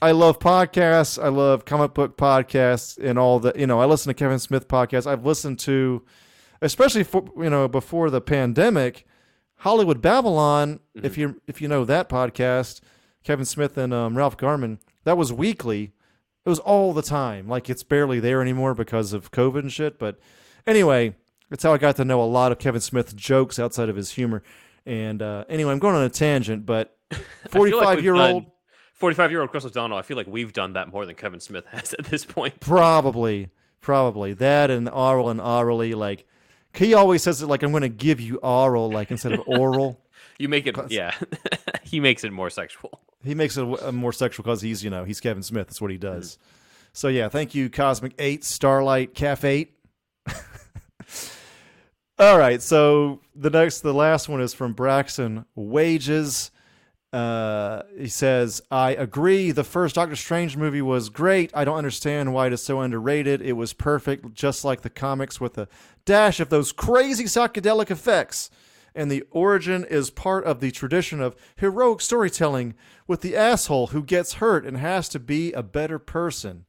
I 0.00 0.12
love 0.12 0.38
podcasts. 0.38 1.20
I 1.22 1.28
love 1.28 1.64
comic 1.64 1.92
book 1.94 2.16
podcasts 2.16 2.96
and 3.02 3.18
all 3.18 3.40
the. 3.40 3.52
You 3.56 3.66
know, 3.66 3.80
I 3.80 3.86
listen 3.86 4.10
to 4.10 4.14
Kevin 4.14 4.38
Smith 4.38 4.68
podcasts. 4.68 5.06
I've 5.06 5.26
listened 5.26 5.58
to, 5.60 6.02
especially 6.62 7.02
for 7.02 7.24
you 7.36 7.50
know 7.50 7.66
before 7.66 8.10
the 8.10 8.20
pandemic, 8.20 9.06
Hollywood 9.56 10.00
Babylon. 10.00 10.80
If 10.94 11.18
you 11.18 11.40
if 11.46 11.60
you 11.60 11.66
know 11.68 11.84
that 11.84 12.08
podcast, 12.08 12.80
Kevin 13.24 13.44
Smith 13.44 13.76
and 13.76 13.92
um, 13.92 14.16
Ralph 14.16 14.36
Garman, 14.36 14.78
that 15.04 15.16
was 15.16 15.32
weekly. 15.32 15.92
It 16.44 16.48
was 16.48 16.60
all 16.60 16.92
the 16.92 17.02
time. 17.02 17.48
Like 17.48 17.68
it's 17.68 17.82
barely 17.82 18.20
there 18.20 18.40
anymore 18.40 18.72
because 18.74 19.12
of 19.12 19.32
COVID 19.32 19.58
and 19.60 19.72
shit. 19.72 19.98
But 19.98 20.20
anyway, 20.64 21.16
that's 21.50 21.64
how 21.64 21.72
I 21.72 21.78
got 21.78 21.96
to 21.96 22.04
know 22.04 22.22
a 22.22 22.24
lot 22.24 22.52
of 22.52 22.60
Kevin 22.60 22.80
Smith's 22.80 23.12
jokes 23.14 23.58
outside 23.58 23.88
of 23.88 23.96
his 23.96 24.12
humor. 24.12 24.44
And 24.86 25.20
uh, 25.20 25.44
anyway, 25.48 25.72
I'm 25.72 25.78
going 25.78 25.96
on 25.96 26.04
a 26.04 26.08
tangent, 26.08 26.64
but 26.64 26.96
45 27.50 28.02
year 28.02 28.14
old, 28.14 28.46
45 28.94 29.30
year 29.30 29.40
old 29.40 29.50
Chris 29.50 29.64
O'Donnell, 29.64 29.98
I 29.98 30.02
feel 30.02 30.16
like 30.16 30.28
we've 30.28 30.52
done 30.52 30.74
that 30.74 30.92
more 30.92 31.04
than 31.04 31.16
Kevin 31.16 31.40
Smith 31.40 31.66
has 31.70 31.92
at 31.94 32.06
this 32.06 32.24
point. 32.24 32.60
probably, 32.60 33.50
probably 33.80 34.32
that 34.34 34.70
and 34.70 34.88
oral 34.88 35.28
and 35.28 35.40
orally. 35.40 35.94
Like 35.94 36.26
he 36.72 36.94
always 36.94 37.22
says 37.22 37.42
it 37.42 37.46
like 37.46 37.62
I'm 37.62 37.72
going 37.72 37.82
to 37.82 37.88
give 37.88 38.20
you 38.20 38.36
oral, 38.36 38.90
like 38.90 39.10
instead 39.10 39.32
of 39.32 39.42
oral. 39.46 40.00
You 40.38 40.50
make 40.50 40.66
it, 40.66 40.76
yeah. 40.90 41.14
he 41.82 41.98
makes 41.98 42.22
it 42.22 42.30
more 42.30 42.50
sexual. 42.50 43.00
He 43.24 43.34
makes 43.34 43.56
it 43.56 43.62
a, 43.62 43.88
a 43.88 43.92
more 43.92 44.12
sexual 44.12 44.42
because 44.42 44.60
he's 44.60 44.84
you 44.84 44.90
know 44.90 45.04
he's 45.04 45.18
Kevin 45.18 45.42
Smith. 45.42 45.68
That's 45.68 45.80
what 45.80 45.90
he 45.90 45.96
does. 45.96 46.36
So 46.92 47.08
yeah, 47.08 47.30
thank 47.30 47.54
you, 47.54 47.70
Cosmic 47.70 48.12
Eight, 48.18 48.44
Starlight, 48.44 49.14
Caf 49.14 49.44
Eight. 49.44 49.78
All 52.18 52.38
right, 52.38 52.62
so 52.62 53.20
the 53.34 53.50
next, 53.50 53.80
the 53.80 53.92
last 53.92 54.26
one 54.28 54.40
is 54.40 54.54
from 54.54 54.72
Braxton 54.72 55.44
Wages. 55.54 56.50
Uh, 57.12 57.82
he 57.96 58.08
says, 58.08 58.62
"I 58.70 58.92
agree. 58.92 59.50
The 59.50 59.64
first 59.64 59.94
Doctor 59.94 60.16
Strange 60.16 60.56
movie 60.56 60.80
was 60.80 61.10
great. 61.10 61.50
I 61.54 61.64
don't 61.64 61.76
understand 61.76 62.32
why 62.32 62.46
it 62.46 62.52
is 62.54 62.62
so 62.62 62.80
underrated. 62.80 63.42
It 63.42 63.52
was 63.52 63.74
perfect, 63.74 64.34
just 64.34 64.64
like 64.64 64.80
the 64.80 64.90
comics, 64.90 65.40
with 65.40 65.58
a 65.58 65.68
dash 66.06 66.40
of 66.40 66.48
those 66.48 66.72
crazy 66.72 67.24
psychedelic 67.24 67.90
effects." 67.90 68.50
and 68.96 69.10
the 69.10 69.24
origin 69.30 69.84
is 69.84 70.10
part 70.10 70.44
of 70.44 70.60
the 70.60 70.70
tradition 70.70 71.20
of 71.20 71.36
heroic 71.56 72.00
storytelling 72.00 72.74
with 73.06 73.20
the 73.20 73.36
asshole 73.36 73.88
who 73.88 74.02
gets 74.02 74.34
hurt 74.34 74.64
and 74.64 74.78
has 74.78 75.08
to 75.10 75.20
be 75.20 75.52
a 75.52 75.62
better 75.62 75.98
person. 75.98 76.64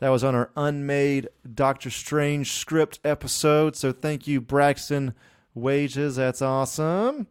That 0.00 0.08
was 0.08 0.24
on 0.24 0.34
our 0.34 0.50
unmade 0.56 1.28
Doctor 1.54 1.90
Strange 1.90 2.52
script 2.52 3.00
episode. 3.04 3.76
So 3.76 3.92
thank 3.92 4.26
you, 4.26 4.40
Braxton 4.40 5.14
Wages. 5.54 6.16
That's 6.16 6.42
awesome. 6.42 7.26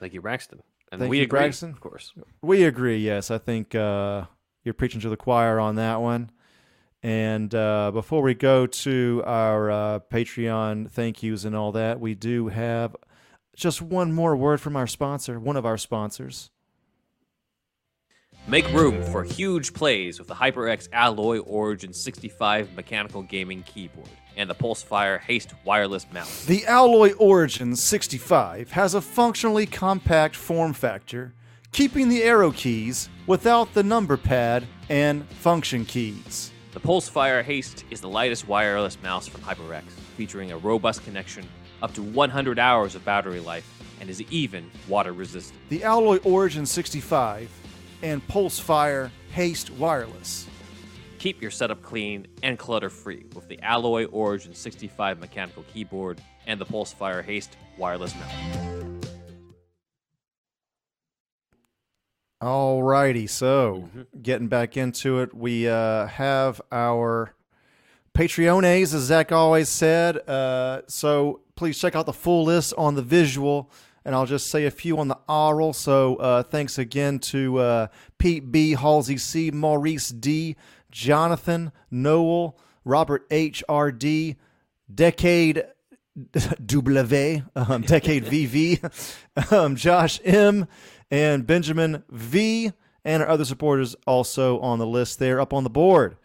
Thank 0.00 0.14
you, 0.14 0.20
Braxton. 0.20 0.62
And 0.90 0.98
Thank 1.00 1.10
we 1.10 1.18
you, 1.18 1.24
agree, 1.24 1.38
Braxton. 1.38 1.70
of 1.70 1.80
course. 1.80 2.12
We 2.42 2.64
agree. 2.64 2.98
Yes, 2.98 3.30
I 3.30 3.38
think 3.38 3.76
uh, 3.76 4.24
you're 4.64 4.74
preaching 4.74 5.00
to 5.02 5.08
the 5.08 5.16
choir 5.16 5.60
on 5.60 5.76
that 5.76 6.00
one. 6.00 6.30
And 7.02 7.54
uh, 7.54 7.92
before 7.92 8.22
we 8.22 8.34
go 8.34 8.66
to 8.66 9.22
our 9.24 9.70
uh, 9.70 9.98
Patreon 10.00 10.90
thank 10.90 11.22
yous 11.22 11.44
and 11.44 11.54
all 11.54 11.72
that, 11.72 12.00
we 12.00 12.14
do 12.14 12.48
have 12.48 12.96
just 13.54 13.80
one 13.80 14.12
more 14.12 14.36
word 14.36 14.60
from 14.60 14.74
our 14.74 14.88
sponsor, 14.88 15.38
one 15.38 15.56
of 15.56 15.64
our 15.64 15.78
sponsors. 15.78 16.50
Make 18.48 18.70
room 18.72 19.02
for 19.04 19.22
huge 19.22 19.74
plays 19.74 20.18
with 20.18 20.26
the 20.26 20.34
HyperX 20.34 20.88
Alloy 20.92 21.38
Origin 21.40 21.92
65 21.92 22.74
mechanical 22.74 23.22
gaming 23.22 23.62
keyboard 23.62 24.08
and 24.36 24.48
the 24.48 24.54
Pulsefire 24.54 25.20
Haste 25.20 25.54
wireless 25.64 26.06
mouse. 26.12 26.46
The 26.46 26.66
Alloy 26.66 27.12
Origin 27.12 27.76
65 27.76 28.72
has 28.72 28.94
a 28.94 29.00
functionally 29.00 29.66
compact 29.66 30.34
form 30.34 30.72
factor, 30.72 31.34
keeping 31.70 32.08
the 32.08 32.22
arrow 32.24 32.50
keys 32.50 33.08
without 33.26 33.72
the 33.74 33.82
number 33.82 34.16
pad 34.16 34.66
and 34.88 35.28
function 35.28 35.84
keys. 35.84 36.50
The 36.72 36.80
Pulsefire 36.80 37.44
Haste 37.44 37.84
is 37.90 38.00
the 38.00 38.08
lightest 38.08 38.48
wireless 38.48 39.00
mouse 39.02 39.28
from 39.28 39.42
HyperX, 39.42 39.82
featuring 40.16 40.50
a 40.50 40.58
robust 40.58 41.04
connection, 41.04 41.46
up 41.82 41.92
to 41.94 42.02
100 42.02 42.58
hours 42.58 42.94
of 42.94 43.04
battery 43.04 43.40
life, 43.40 43.68
and 44.00 44.08
is 44.08 44.22
even 44.22 44.70
water 44.88 45.12
resistant. 45.12 45.60
The 45.68 45.84
Alloy 45.84 46.18
Origin 46.24 46.64
65 46.64 47.50
and 48.02 48.26
Pulsefire 48.28 49.10
Haste 49.32 49.70
Wireless. 49.70 50.46
Keep 51.18 51.42
your 51.42 51.50
setup 51.50 51.82
clean 51.82 52.26
and 52.42 52.58
clutter 52.58 52.88
free 52.88 53.26
with 53.34 53.46
the 53.48 53.60
Alloy 53.62 54.06
Origin 54.06 54.54
65 54.54 55.20
mechanical 55.20 55.64
keyboard 55.72 56.20
and 56.46 56.60
the 56.60 56.64
Pulsefire 56.66 57.22
Haste 57.22 57.56
wireless 57.76 58.14
mouse. 58.14 58.70
Alrighty, 62.42 63.28
so 63.28 63.90
getting 64.22 64.48
back 64.48 64.78
into 64.78 65.18
it, 65.18 65.34
we 65.34 65.68
uh, 65.68 66.06
have 66.06 66.62
our 66.72 67.34
Patreones, 68.14 68.94
as 68.94 69.02
Zach 69.02 69.30
always 69.30 69.68
said. 69.68 70.16
Uh, 70.26 70.80
so 70.86 71.40
please 71.54 71.78
check 71.78 71.94
out 71.94 72.06
the 72.06 72.14
full 72.14 72.44
list 72.44 72.72
on 72.78 72.94
the 72.94 73.02
visual, 73.02 73.70
and 74.10 74.16
I'll 74.16 74.26
just 74.26 74.50
say 74.50 74.64
a 74.64 74.72
few 74.72 74.98
on 74.98 75.06
the 75.06 75.18
oral. 75.28 75.72
So 75.72 76.16
uh, 76.16 76.42
thanks 76.42 76.78
again 76.78 77.20
to 77.20 77.58
uh, 77.58 77.86
Pete 78.18 78.50
B, 78.50 78.72
Halsey 78.72 79.16
C, 79.16 79.52
Maurice 79.52 80.08
D, 80.08 80.56
Jonathan, 80.90 81.70
Noel, 81.92 82.58
Robert 82.84 83.24
H, 83.30 83.62
R 83.68 83.92
D, 83.92 84.34
Decade 84.92 85.62
W, 86.66 87.42
um, 87.54 87.82
Decade 87.82 88.24
VV, 88.24 89.52
um, 89.52 89.76
Josh 89.76 90.18
M, 90.24 90.66
and 91.12 91.46
Benjamin 91.46 92.02
V, 92.10 92.72
and 93.04 93.22
our 93.22 93.28
other 93.28 93.44
supporters 93.44 93.94
also 94.08 94.58
on 94.58 94.80
the 94.80 94.86
list 94.88 95.20
there 95.20 95.40
up 95.40 95.52
on 95.52 95.62
the 95.62 95.70
board. 95.70 96.16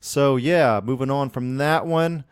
So 0.00 0.34
yeah, 0.34 0.80
moving 0.82 1.08
on 1.12 1.30
from 1.30 1.58
that 1.58 1.86
one, 1.86 2.24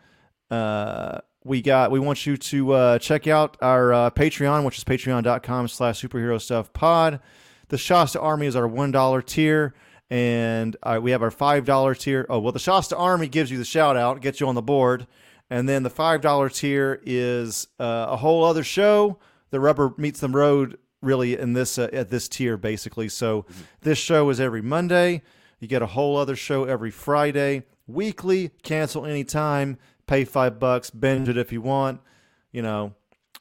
uh, 0.51 1.19
we 1.47 1.61
got 1.61 1.91
we 1.91 1.99
want 1.99 2.25
you 2.25 2.37
to 2.37 2.71
uh, 2.73 2.99
check 2.99 3.25
out 3.25 3.57
our 3.61 3.93
uh, 3.93 4.09
Patreon, 4.11 4.65
which 4.65 4.77
is 4.77 4.83
patreon.com 4.83 5.67
slash 5.67 6.01
superhero 6.01 6.39
stuff 6.39 6.73
pod. 6.73 7.19
The 7.69 7.77
Shasta 7.77 8.19
Army 8.19 8.47
is 8.47 8.55
our 8.55 8.67
one 8.67 8.91
dollar 8.91 9.21
tier, 9.21 9.73
and 10.09 10.75
uh, 10.83 10.99
we 11.01 11.11
have 11.11 11.23
our 11.23 11.31
five 11.31 11.65
dollar 11.65 11.95
tier. 11.95 12.25
Oh 12.29 12.39
well, 12.39 12.51
the 12.51 12.59
Shasta 12.59 12.95
Army 12.95 13.27
gives 13.27 13.49
you 13.49 13.57
the 13.57 13.65
shout 13.65 13.97
out, 13.97 14.21
gets 14.21 14.39
you 14.39 14.47
on 14.47 14.55
the 14.55 14.61
board, 14.61 15.07
and 15.49 15.67
then 15.67 15.83
the 15.83 15.89
five 15.89 16.21
dollar 16.21 16.49
tier 16.49 17.01
is 17.05 17.67
uh, 17.79 18.07
a 18.09 18.17
whole 18.17 18.43
other 18.43 18.63
show. 18.63 19.17
The 19.49 19.59
rubber 19.59 19.93
meets 19.97 20.19
the 20.19 20.29
road 20.29 20.77
really 21.01 21.37
in 21.37 21.53
this 21.53 21.77
uh, 21.77 21.89
at 21.93 22.09
this 22.09 22.27
tier 22.27 22.57
basically. 22.57 23.09
So 23.09 23.45
this 23.81 23.97
show 23.97 24.29
is 24.29 24.39
every 24.39 24.61
Monday. 24.61 25.21
You 25.59 25.67
get 25.67 25.81
a 25.81 25.87
whole 25.87 26.17
other 26.17 26.35
show 26.35 26.65
every 26.65 26.91
Friday, 26.91 27.63
weekly. 27.87 28.51
Cancel 28.63 29.05
anytime. 29.05 29.77
Pay 30.07 30.25
five 30.25 30.59
bucks. 30.59 30.89
Binge 30.89 31.29
it 31.29 31.37
if 31.37 31.51
you 31.51 31.61
want. 31.61 32.01
You 32.51 32.61
know, 32.61 32.93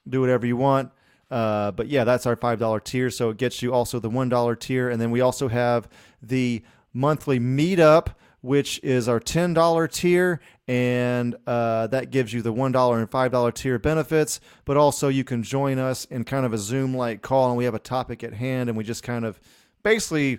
do 0.09 0.20
whatever 0.20 0.47
you 0.47 0.56
want. 0.56 0.90
Uh, 1.30 1.72
but 1.72 1.88
yeah, 1.88 2.05
that's 2.05 2.26
our 2.26 2.36
five 2.36 2.59
dollar 2.59 2.80
tier. 2.80 3.10
So 3.10 3.30
it 3.30 3.36
gets 3.36 3.62
you 3.62 3.72
also 3.72 3.98
the 3.98 4.10
one 4.10 4.28
dollar 4.28 4.55
tier, 4.55 4.90
and 4.90 5.01
then 5.01 5.10
we 5.10 5.20
also 5.20 5.48
have 5.48 5.88
the 6.22 6.62
monthly 6.93 7.40
meetup, 7.40 8.09
which 8.40 8.78
is 8.84 9.09
our 9.09 9.18
ten 9.18 9.52
dollar 9.52 9.88
tier, 9.88 10.40
and 10.68 11.34
uh, 11.47 11.88
that 11.88 12.10
gives 12.10 12.32
you 12.32 12.43
the 12.43 12.52
one 12.52 12.72
dollar 12.72 12.98
and 12.98 13.10
five 13.10 13.32
dollar 13.32 13.51
tier 13.51 13.78
benefits. 13.78 14.40
But 14.64 14.76
also 14.76 15.09
you 15.09 15.24
can 15.24 15.43
join 15.43 15.78
us 15.78 16.05
in 16.06 16.24
kind 16.24 16.47
of 16.47 16.52
a 16.52 16.59
Zoom 16.59 16.97
like 16.97 17.22
call, 17.22 17.48
and 17.48 17.56
we 17.56 17.64
have 17.64 17.74
a 17.74 17.80
topic 17.80 18.22
at 18.22 18.34
hand, 18.34 18.68
and 18.68 18.78
we 18.78 18.84
just 18.84 19.02
kind 19.02 19.24
of 19.24 19.40
basically 19.82 20.38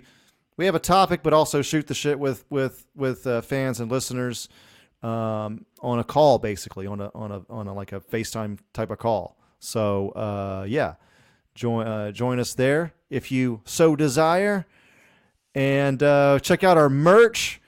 we 0.56 0.64
have 0.66 0.74
a 0.74 0.80
topic, 0.80 1.22
but 1.22 1.32
also 1.32 1.60
shoot 1.60 1.86
the 1.86 1.94
shit 1.94 2.18
with 2.18 2.44
with 2.48 2.86
with 2.96 3.26
uh, 3.26 3.42
fans 3.42 3.78
and 3.78 3.90
listeners. 3.90 4.48
Um, 5.02 5.64
on 5.80 5.98
a 5.98 6.04
call, 6.04 6.38
basically 6.38 6.86
on 6.86 7.00
a 7.00 7.10
on 7.14 7.32
a 7.32 7.42
on 7.48 7.66
a 7.68 7.74
like 7.74 7.92
a 7.92 8.00
FaceTime 8.00 8.58
type 8.72 8.90
of 8.90 8.98
call. 8.98 9.36
So 9.58 10.10
uh, 10.10 10.64
yeah, 10.68 10.94
join 11.54 11.86
uh, 11.86 12.12
join 12.12 12.38
us 12.38 12.54
there 12.54 12.94
if 13.10 13.30
you 13.30 13.60
so 13.64 13.96
desire, 13.96 14.66
and 15.54 16.02
uh, 16.02 16.38
check 16.40 16.64
out 16.64 16.76
our 16.76 16.90
merch. 16.90 17.60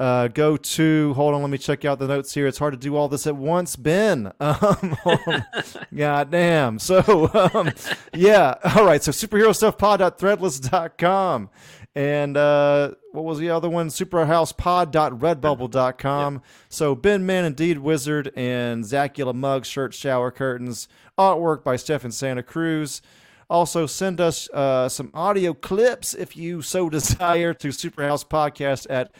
Uh, 0.00 0.28
go 0.28 0.56
to 0.56 1.12
hold 1.14 1.34
on, 1.34 1.42
let 1.42 1.50
me 1.50 1.58
check 1.58 1.84
out 1.84 1.98
the 1.98 2.06
notes 2.06 2.32
here. 2.32 2.46
It's 2.46 2.58
hard 2.58 2.72
to 2.72 2.78
do 2.78 2.94
all 2.94 3.08
this 3.08 3.26
at 3.26 3.36
once, 3.36 3.74
Ben. 3.76 4.32
Um, 4.40 4.96
God 5.94 6.30
damn. 6.30 6.78
So 6.78 7.30
um, 7.54 7.72
yeah, 8.14 8.54
all 8.76 8.84
right. 8.84 9.02
So 9.02 9.10
superhero 9.10 9.54
stuff 9.54 9.76
pod.threadless.com. 9.76 11.50
And 11.94 12.36
uh, 12.36 12.92
what 13.12 13.24
was 13.24 13.38
the 13.38 13.50
other 13.50 13.68
one? 13.68 13.88
Superhousepod.redbubble.com. 13.88 16.34
Yep. 16.34 16.42
So 16.68 16.94
Ben 16.94 17.26
Man 17.26 17.44
Indeed 17.44 17.78
Wizard 17.78 18.30
and 18.36 18.84
Zacula 18.84 19.34
mug, 19.34 19.64
shirt, 19.64 19.94
shower 19.94 20.30
curtains, 20.30 20.86
artwork 21.18 21.64
by 21.64 21.76
Stefan 21.76 22.12
Santa 22.12 22.42
Cruz. 22.42 23.02
Also, 23.50 23.86
send 23.86 24.20
us 24.20 24.48
uh, 24.50 24.88
some 24.88 25.10
audio 25.14 25.54
clips 25.54 26.14
if 26.14 26.36
you 26.36 26.60
so 26.62 26.88
desire 26.90 27.54
to 27.54 27.68
superhousepodcast 27.68 28.86
at 28.90 29.10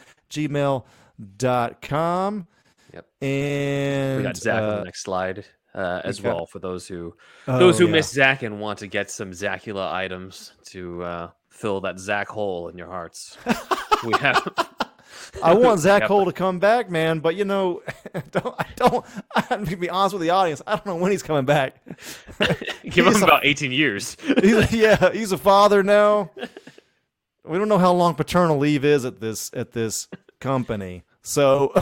gmail.com. 1.19 2.47
Yep. 2.93 3.05
And 3.21 4.17
we 4.17 4.23
got 4.23 4.37
Zach 4.37 4.61
uh, 4.61 4.65
on 4.65 4.77
the 4.79 4.83
next 4.85 5.03
slide 5.03 5.45
uh, 5.75 6.01
as 6.03 6.19
got- 6.19 6.35
well 6.35 6.45
for 6.45 6.59
those 6.59 6.87
who 6.87 7.15
Oh, 7.47 7.59
those 7.59 7.77
who 7.79 7.85
yeah. 7.87 7.91
miss 7.93 8.11
Zach 8.11 8.43
and 8.43 8.59
want 8.59 8.79
to 8.79 8.87
get 8.87 9.11
some 9.11 9.31
Zacula 9.31 9.91
items 9.91 10.53
to 10.67 11.03
uh, 11.03 11.29
fill 11.59 11.81
that 11.81 11.99
Zach 11.99 12.29
hole 12.29 12.69
in 12.69 12.77
your 12.77 12.87
hearts. 12.87 13.37
we 14.05 14.13
have. 14.19 14.47
I 15.43 15.53
want 15.53 15.79
Zach 15.81 16.03
Hole 16.03 16.25
to 16.25 16.31
come 16.31 16.59
back, 16.59 16.89
man. 16.89 17.19
But 17.19 17.35
you 17.35 17.45
know, 17.45 17.83
don't, 18.31 18.55
I 18.57 18.65
don't. 18.75 19.05
I'm 19.35 19.65
to 19.65 19.75
be 19.75 19.89
honest 19.89 20.13
with 20.13 20.21
the 20.21 20.31
audience. 20.31 20.61
I 20.65 20.75
don't 20.75 20.85
know 20.85 20.95
when 20.95 21.11
he's 21.11 21.23
coming 21.23 21.45
back. 21.45 21.75
Give 22.83 23.05
him 23.05 23.21
about 23.21 23.45
18 23.45 23.71
years. 23.71 24.17
He's, 24.41 24.73
yeah, 24.73 25.11
he's 25.11 25.31
a 25.31 25.37
father 25.37 25.83
now. 25.83 26.31
We 27.45 27.57
don't 27.57 27.69
know 27.69 27.77
how 27.77 27.93
long 27.93 28.15
paternal 28.15 28.57
leave 28.57 28.85
is 28.85 29.05
at 29.05 29.19
this 29.19 29.51
at 29.53 29.71
this 29.71 30.07
company. 30.39 31.03
So 31.21 31.73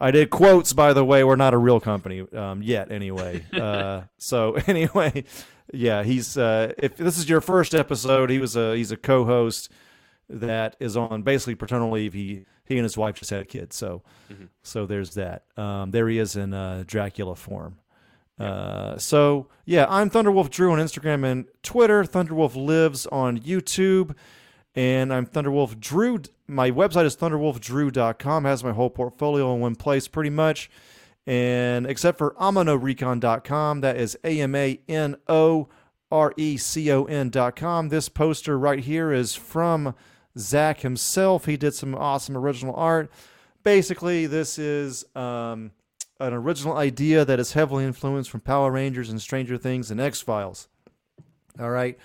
I 0.00 0.10
did 0.10 0.30
quotes, 0.30 0.72
by 0.72 0.92
the 0.92 1.04
way. 1.04 1.24
We're 1.24 1.36
not 1.36 1.54
a 1.54 1.58
real 1.58 1.80
company 1.80 2.26
um, 2.32 2.62
yet, 2.62 2.92
anyway. 2.92 3.44
Uh, 3.52 4.02
so 4.18 4.54
anyway, 4.66 5.24
yeah, 5.72 6.02
he's. 6.02 6.36
Uh, 6.36 6.72
if 6.78 6.96
this 6.96 7.18
is 7.18 7.28
your 7.28 7.40
first 7.40 7.74
episode, 7.74 8.30
he 8.30 8.38
was 8.38 8.56
a 8.56 8.76
he's 8.76 8.92
a 8.92 8.96
co-host 8.96 9.70
that 10.28 10.76
is 10.80 10.96
on 10.96 11.22
basically 11.22 11.54
paternal 11.54 11.90
leave. 11.90 12.12
He 12.12 12.44
he 12.64 12.76
and 12.76 12.84
his 12.84 12.96
wife 12.96 13.16
just 13.16 13.30
had 13.30 13.42
a 13.42 13.44
kid, 13.44 13.72
so 13.72 14.02
so 14.62 14.86
there's 14.86 15.14
that. 15.14 15.44
Um, 15.56 15.90
there 15.90 16.08
he 16.08 16.18
is 16.18 16.36
in 16.36 16.52
uh, 16.54 16.84
Dracula 16.86 17.36
form. 17.36 17.78
Uh, 18.38 18.98
so 18.98 19.48
yeah, 19.64 19.86
I'm 19.88 20.10
Thunderwolf 20.10 20.50
Drew 20.50 20.72
on 20.72 20.78
Instagram 20.78 21.24
and 21.24 21.46
Twitter. 21.62 22.04
Thunderwolf 22.04 22.56
lives 22.56 23.06
on 23.06 23.38
YouTube, 23.38 24.14
and 24.74 25.12
I'm 25.12 25.26
Thunderwolf 25.26 25.78
Drew. 25.78 26.20
My 26.46 26.70
website 26.70 27.04
is 27.04 27.16
thunderwolfdrew.com. 27.16 28.44
Has 28.44 28.64
my 28.64 28.72
whole 28.72 28.90
portfolio 28.90 29.54
in 29.54 29.60
one 29.60 29.76
place, 29.76 30.08
pretty 30.08 30.30
much. 30.30 30.70
And 31.26 31.86
except 31.86 32.18
for 32.18 32.34
amanorecon.com, 32.40 33.80
that 33.80 33.96
is 33.96 34.16
A 34.24 34.40
M 34.40 34.54
A 34.54 34.80
N 34.88 35.16
O 35.28 35.68
R 36.10 36.34
E 36.36 36.56
C 36.56 36.90
O 36.92 37.04
N.com. 37.04 37.88
This 37.88 38.08
poster 38.08 38.58
right 38.58 38.80
here 38.80 39.12
is 39.12 39.34
from 39.34 39.94
Zach 40.38 40.80
himself. 40.80 41.46
He 41.46 41.56
did 41.56 41.74
some 41.74 41.94
awesome 41.94 42.36
original 42.36 42.74
art. 42.76 43.10
Basically, 43.62 44.26
this 44.26 44.58
is 44.58 45.04
um, 45.16 45.72
an 46.20 46.34
original 46.34 46.76
idea 46.76 47.24
that 47.24 47.40
is 47.40 47.52
heavily 47.52 47.84
influenced 47.84 48.30
from 48.30 48.40
Power 48.40 48.70
Rangers 48.70 49.08
and 49.08 49.20
Stranger 49.20 49.56
Things 49.56 49.90
and 49.90 50.00
X 50.00 50.20
Files. 50.20 50.68
All 51.58 51.70
right. 51.70 51.98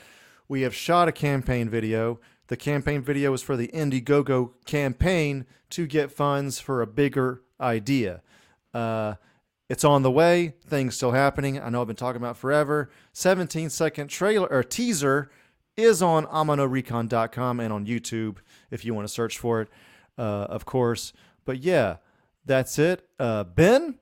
We 0.48 0.62
have 0.62 0.74
shot 0.74 1.08
a 1.08 1.12
campaign 1.12 1.70
video. 1.70 2.20
The 2.48 2.58
campaign 2.58 3.02
video 3.02 3.34
is 3.34 3.44
for 3.44 3.56
the 3.56 3.68
Indiegogo 3.68 4.52
campaign 4.66 5.46
to 5.70 5.86
get 5.86 6.12
funds 6.12 6.60
for 6.60 6.82
a 6.82 6.88
bigger 6.88 7.44
idea. 7.62 8.24
Uh, 8.74 9.16
it's 9.70 9.84
on 9.84 10.02
the 10.02 10.12
way. 10.12 10.56
Things 10.66 10.96
still 10.96 11.12
happening. 11.12 11.60
I 11.60 11.70
know 11.70 11.82
I've 11.82 11.88
been 11.88 11.96
talking 11.96 12.22
about 12.22 12.38
forever. 12.38 12.90
17 13.14 13.70
second 13.70 14.08
trailer 14.08 14.48
or 14.48 14.64
teaser 14.64 15.30
is 15.78 16.02
on 16.02 16.26
amanorecon.com 16.26 17.60
and 17.60 17.72
on 17.72 17.86
YouTube 17.86 18.38
if 18.72 18.84
you 18.84 18.94
want 18.94 19.08
to 19.08 19.14
search 19.14 19.38
for 19.38 19.62
it, 19.62 19.70
uh, 20.18 20.22
of 20.50 20.66
course. 20.66 21.14
But 21.46 21.60
yeah, 21.60 21.98
that's 22.46 22.80
it. 22.80 23.08
Uh, 23.20 23.44
ben? 23.44 23.96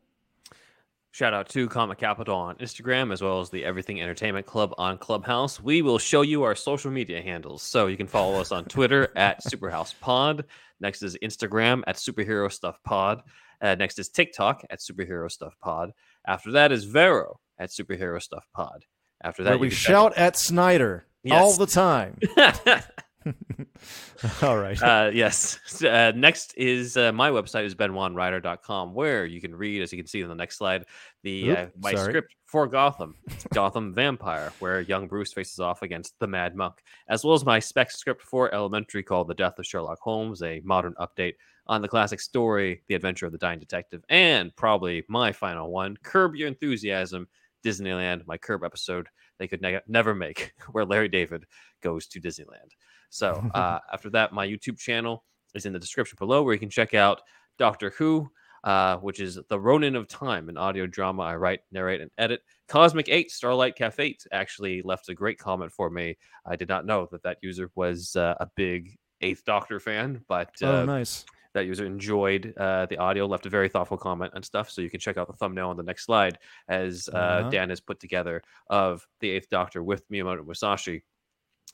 Shout 1.12 1.34
out 1.34 1.50
to 1.50 1.68
Comic 1.68 1.98
Capital 1.98 2.38
on 2.38 2.56
Instagram 2.58 3.12
as 3.12 3.22
well 3.22 3.40
as 3.42 3.50
the 3.50 3.66
Everything 3.66 4.02
Entertainment 4.02 4.46
Club 4.46 4.74
on 4.78 4.98
Clubhouse. 5.00 5.60
We 5.60 5.82
will 5.82 5.98
show 5.98 6.22
you 6.22 6.44
our 6.44 6.56
social 6.56 6.92
media 6.92 7.22
handles. 7.22 7.64
So 7.64 7.88
you 7.88 7.98
can 7.98 8.08
follow 8.08 8.40
us 8.40 8.52
on 8.52 8.66
Twitter 8.66 9.12
at 9.16 9.44
SuperhousePod. 9.44 10.44
Next 10.80 11.02
is 11.02 11.18
Instagram 11.24 11.82
at 11.88 11.96
Superhero 11.96 12.52
Stuff 12.52 12.78
Pod. 12.84 13.24
Uh, 13.62 13.76
next 13.76 14.00
is 14.00 14.10
TikTok 14.10 14.64
at 14.70 14.80
Superhero 14.80 15.32
Stuff 15.32 15.56
Pod. 15.62 15.92
After 16.26 16.52
that 16.52 16.72
is 16.72 16.84
Vero 16.86 17.40
at 17.58 17.70
Superhero 17.70 18.22
Stuff 18.22 18.46
Pod. 18.54 18.86
After 19.24 19.44
that, 19.44 19.60
we 19.60 19.70
shout 19.70 20.16
at 20.18 20.38
Snyder 20.38 21.06
Yes. 21.24 21.42
all 21.42 21.58
the 21.58 21.66
time. 21.66 22.18
all 24.42 24.58
right. 24.58 24.82
uh, 24.82 25.10
yes. 25.14 25.60
Uh, 25.84 26.12
next 26.16 26.54
is 26.58 26.96
uh, 26.98 27.12
my 27.12 27.30
website 27.30 27.66
is 27.66 27.76
benwanwriter.com 27.76 28.94
where 28.94 29.26
you 29.26 29.42
can 29.42 29.56
read, 29.56 29.82
as 29.82 29.92
you 29.92 29.98
can 29.98 30.08
see 30.08 30.22
in 30.22 30.30
the 30.30 30.36
next 30.36 30.58
slide, 30.58 30.86
the 31.24 31.50
Oop, 31.50 31.58
uh, 31.58 31.66
my 31.80 31.94
sorry. 31.94 32.12
script 32.12 32.36
for 32.46 32.68
Gotham, 32.68 33.16
Gotham 33.54 33.94
Vampire, 33.94 34.54
where 34.60 34.82
young 34.82 35.08
Bruce 35.08 35.34
faces 35.34 35.60
off 35.60 35.82
against 35.82 36.18
the 36.20 36.28
Mad 36.28 36.56
Monk, 36.56 36.76
as 37.10 37.24
well 37.26 37.34
as 37.34 37.44
my 37.46 37.60
spec 37.60 37.92
script 37.92 38.22
for 38.22 38.54
Elementary 38.54 39.04
called 39.04 39.28
The 39.28 39.34
Death 39.36 39.60
of 39.60 39.66
Sherlock 39.66 40.00
Holmes, 40.00 40.42
a 40.44 40.62
modern 40.64 40.94
update 41.00 41.34
on 41.68 41.82
the 41.82 41.88
classic 41.88 42.20
story, 42.20 42.82
The 42.88 42.96
Adventure 42.96 43.26
of 43.26 43.32
the 43.32 43.38
Dying 43.38 43.60
Detective, 43.60 44.04
and 44.10 44.56
probably 44.56 45.04
my 45.08 45.32
final 45.32 45.72
one, 45.72 45.98
Curb 46.04 46.36
Your 46.36 46.48
Enthusiasm, 46.48 47.28
Disneyland, 47.66 48.26
my 48.26 48.38
Curb 48.38 48.64
episode 48.64 49.08
they 49.40 49.48
could 49.48 49.62
ne- 49.62 49.82
never 49.88 50.16
make, 50.16 50.54
where 50.72 50.86
Larry 50.86 51.10
David 51.10 51.46
goes 51.82 52.08
to 52.08 52.22
Disneyland. 52.22 52.72
So 53.10 53.50
uh, 53.54 53.80
after 53.94 54.10
that, 54.12 54.34
my 54.34 54.48
YouTube 54.48 54.80
channel 54.80 55.24
is 55.54 55.66
in 55.66 55.74
the 55.74 55.80
description 55.80 56.16
below, 56.20 56.44
where 56.44 56.54
you 56.54 56.60
can 56.60 56.70
check 56.70 56.94
out 56.94 57.22
Doctor 57.58 57.92
Who, 57.98 58.30
uh, 58.64 58.98
which 58.98 59.20
is 59.20 59.40
the 59.50 59.60
Ronin 59.60 59.96
of 59.96 60.08
Time, 60.08 60.50
an 60.50 60.58
audio 60.58 60.88
drama 60.88 61.24
I 61.24 61.36
write, 61.36 61.62
narrate, 61.72 62.02
and 62.02 62.12
edit. 62.18 62.42
Cosmic 62.68 63.08
Eight, 63.10 63.32
Starlight 63.32 63.76
Cafe 63.76 64.18
actually 64.32 64.82
left 64.82 65.10
a 65.10 65.14
great 65.14 65.38
comment 65.38 65.72
for 65.72 65.90
me. 65.90 66.18
I 66.46 66.56
did 66.56 66.68
not 66.68 66.86
know 66.86 67.08
that 67.12 67.24
that 67.24 67.38
user 67.42 67.72
was 67.76 68.16
uh, 68.16 68.36
a 68.40 68.48
big 68.56 68.98
Eighth 69.22 69.46
Doctor 69.46 69.80
fan, 69.80 70.22
but 70.28 70.52
uh, 70.62 70.68
oh, 70.68 70.86
nice. 70.86 71.26
That 71.58 71.66
user 71.66 71.86
enjoyed 71.86 72.54
uh, 72.58 72.86
the 72.86 72.98
audio, 72.98 73.26
left 73.26 73.46
a 73.46 73.50
very 73.50 73.68
thoughtful 73.68 73.98
comment 73.98 74.32
and 74.36 74.46
stuff. 74.46 74.70
So 74.70 74.82
you 74.82 74.90
can 74.90 75.00
check 75.00 75.18
out 75.18 75.28
the 75.28 75.34
thumbnail 75.34 75.70
on 75.70 75.78
the 75.78 75.84
next 75.84 76.06
slide 76.06 76.38
as 76.70 77.10
uh, 77.14 77.18
Uh-huh. 77.18 77.50
Dan 77.50 77.70
has 77.70 77.80
put 77.80 78.00
together 78.00 78.44
of 78.70 79.06
the 79.20 79.30
Eighth 79.32 79.50
Doctor 79.50 79.82
with 79.84 80.08
Miyamoto 80.10 80.46
Musashi 80.46 81.04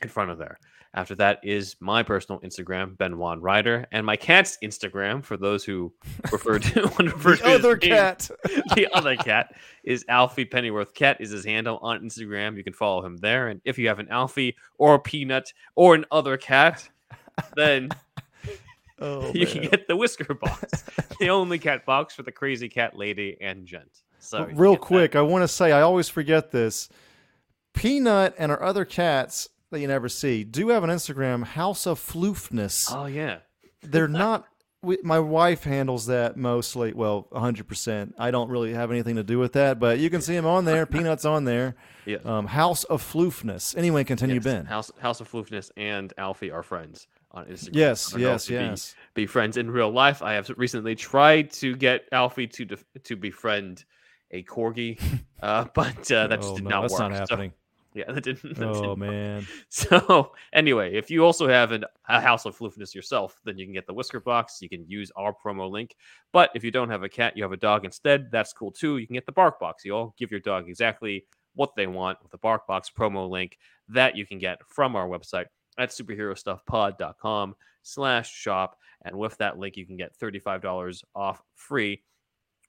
in 0.02 0.10
front 0.10 0.32
of 0.32 0.38
there. 0.38 0.58
After 0.96 1.16
that 1.16 1.40
is 1.44 1.76
my 1.80 2.04
personal 2.04 2.40
Instagram, 2.42 2.96
Ben 2.98 3.18
Juan 3.18 3.42
Ryder, 3.42 3.88
and 3.92 4.06
my 4.06 4.16
cat's 4.16 4.58
Instagram 4.64 5.24
for 5.24 5.38
those 5.38 5.64
who 5.66 5.92
refer 6.32 6.60
to 6.60 6.82
The 6.98 7.38
to 7.38 7.48
other 7.48 7.78
cat. 7.78 8.30
the 8.76 8.88
other 8.94 9.16
cat 9.16 9.56
is 9.84 10.06
Alfie 10.08 10.46
Pennyworth. 10.46 10.94
Cat 10.94 11.18
is 11.20 11.32
his 11.32 11.46
handle 11.46 11.80
on 11.82 12.02
Instagram. 12.02 12.56
You 12.58 12.64
can 12.64 12.74
follow 12.74 13.04
him 13.04 13.18
there. 13.18 13.48
And 13.48 13.60
if 13.66 13.80
you 13.80 13.88
have 13.88 14.00
an 14.00 14.10
Alfie 14.10 14.56
or 14.78 14.96
a 14.96 15.00
Peanut 15.00 15.52
or 15.76 15.96
an 15.96 16.06
other 16.12 16.38
cat, 16.38 16.88
then 17.56 17.90
Oh, 19.00 19.32
you 19.34 19.46
can 19.48 19.64
get 19.70 19.88
the 19.88 19.96
whisker 19.96 20.34
box, 20.42 20.84
the 21.20 21.30
only 21.30 21.60
cat 21.60 21.86
box 21.86 22.14
for 22.16 22.24
the 22.24 22.32
crazy 22.32 22.70
cat 22.70 22.96
lady 22.98 23.38
and 23.42 23.66
gent. 23.66 24.02
So 24.20 24.46
But 24.46 24.58
real 24.58 24.74
get 24.74 24.82
that. 24.82 24.88
quick, 24.88 25.16
I 25.16 25.22
want 25.22 25.44
to 25.44 25.48
say 25.48 25.72
I 25.72 25.82
always 25.82 26.10
forget 26.10 26.52
this. 26.52 26.90
Peanut 27.74 28.36
and 28.38 28.52
our 28.52 28.62
other 28.62 28.86
cats 28.86 29.50
that 29.72 29.80
you 29.80 29.88
never 29.88 30.08
see 30.10 30.44
do 30.44 30.70
have 30.70 30.84
an 30.84 30.90
Instagram, 30.90 31.44
House 31.44 31.88
of 31.88 32.00
Floofness. 32.00 32.86
Oh 32.96 33.06
yeah, 33.08 33.40
They're 33.82 34.08
not. 34.08 34.46
We, 34.84 34.98
my 35.02 35.18
wife 35.20 35.64
handles 35.64 36.08
that 36.08 36.36
mostly. 36.36 36.92
Well, 36.92 37.30
100%. 37.32 38.14
I 38.20 38.32
don't 38.32 38.50
really 38.50 38.74
have 38.74 38.92
anything 38.92 39.16
to 39.16 39.24
do 39.24 39.40
with 39.40 39.54
that, 39.54 39.80
but 39.80 39.98
you 40.00 40.10
can 40.10 40.20
see 40.22 40.36
them 40.36 40.46
on 40.46 40.66
there. 40.66 40.86
Peanuts 40.86 41.24
on 41.24 41.46
there. 41.46 41.76
yeah. 42.06 42.18
Um, 42.26 42.48
House 42.48 42.84
of 42.84 43.02
Floofness. 43.02 43.78
Anyway, 43.78 44.04
continue, 44.04 44.36
Yes, 44.36 44.44
Ben. 44.44 44.66
House 44.66 44.92
House 45.00 45.22
of 45.22 45.32
Floofness 45.32 45.72
and 45.78 46.14
Alfie 46.18 46.52
are 46.52 46.64
friends 46.64 47.08
on 47.34 47.46
Instagram. 47.46 47.70
Yes, 47.76 48.14
I 48.14 48.18
yes, 48.20 48.48
be- 48.48 48.54
yes. 48.54 48.96
Be, 49.14 49.26
friends 49.26 49.58
in 49.58 49.70
real 49.70 49.92
life. 49.92 50.22
I 50.22 50.34
have 50.34 50.50
recently 50.58 50.96
tried 50.96 51.52
to 51.54 51.76
get 51.76 52.08
Alfie 52.12 52.48
to 52.48 52.66
def- 52.66 52.86
to 53.04 53.16
befriend 53.16 53.86
a 54.32 54.44
corgi, 54.44 55.02
uh, 55.42 55.66
but 55.74 56.12
uh, 56.12 56.28
that 56.28 56.42
just 56.42 56.52
oh, 56.54 56.56
did 56.56 56.64
no, 56.66 56.70
not 56.70 56.82
that's 56.82 56.94
work. 56.94 57.12
not 57.12 57.12
So- 57.28 57.36
happening. 57.36 57.54
Yeah, 57.96 58.12
that 58.12 58.24
didn't. 58.24 58.56
That 58.56 58.70
Oh 58.70 58.96
didn't 58.96 58.98
man. 58.98 59.46
So 59.70 60.32
anyway, 60.52 60.96
if 60.96 61.12
you 61.12 61.24
also 61.24 61.48
have 61.48 61.72
an, 61.72 61.86
a 62.10 62.20
house 62.20 62.46
of 62.48 62.58
floofiness 62.58 62.96
yourself, 62.96 63.40
then 63.46 63.60
you 63.60 63.68
can 63.68 63.74
get 63.76 63.86
the 63.86 63.94
whisker 63.94 64.20
box. 64.20 64.64
You 64.64 64.68
can 64.68 64.84
use 64.88 65.12
our 65.16 65.32
promo 65.32 65.70
link. 65.70 65.96
But 66.32 66.50
if 66.56 66.64
you 66.64 66.72
don't 66.72 66.90
have 66.90 67.04
a 67.04 67.08
cat, 67.08 67.38
you 67.38 67.44
have 67.44 67.52
a 67.52 67.58
dog 67.58 67.86
instead. 67.86 68.32
That's 68.32 68.52
cool 68.52 68.72
too. 68.72 68.98
You 68.98 69.06
can 69.06 69.14
get 69.14 69.28
the 69.28 69.32
bark 69.32 69.60
box. 69.60 69.86
You 69.86 69.96
all 69.96 70.16
give 70.18 70.32
your 70.32 70.40
dog 70.40 70.68
exactly 70.68 71.28
what 71.54 71.76
they 71.76 71.86
want 71.86 72.18
with 72.24 72.32
the 72.32 72.40
bark 72.40 72.66
box 72.66 72.90
promo 72.90 73.30
link 73.30 73.60
that 73.90 74.18
you 74.18 74.26
can 74.26 74.40
get 74.40 74.58
from 74.68 74.96
our 74.96 75.08
website 75.08 75.46
at 75.78 75.90
superherostuffpod.com 75.90 77.56
slash 77.84 78.32
shop. 78.32 78.78
And 79.06 79.18
with 79.18 79.38
that 79.38 79.58
link, 79.58 79.78
you 79.78 79.86
can 79.86 79.98
get 79.98 80.18
$35 80.18 81.04
off 81.16 81.42
free 81.56 82.04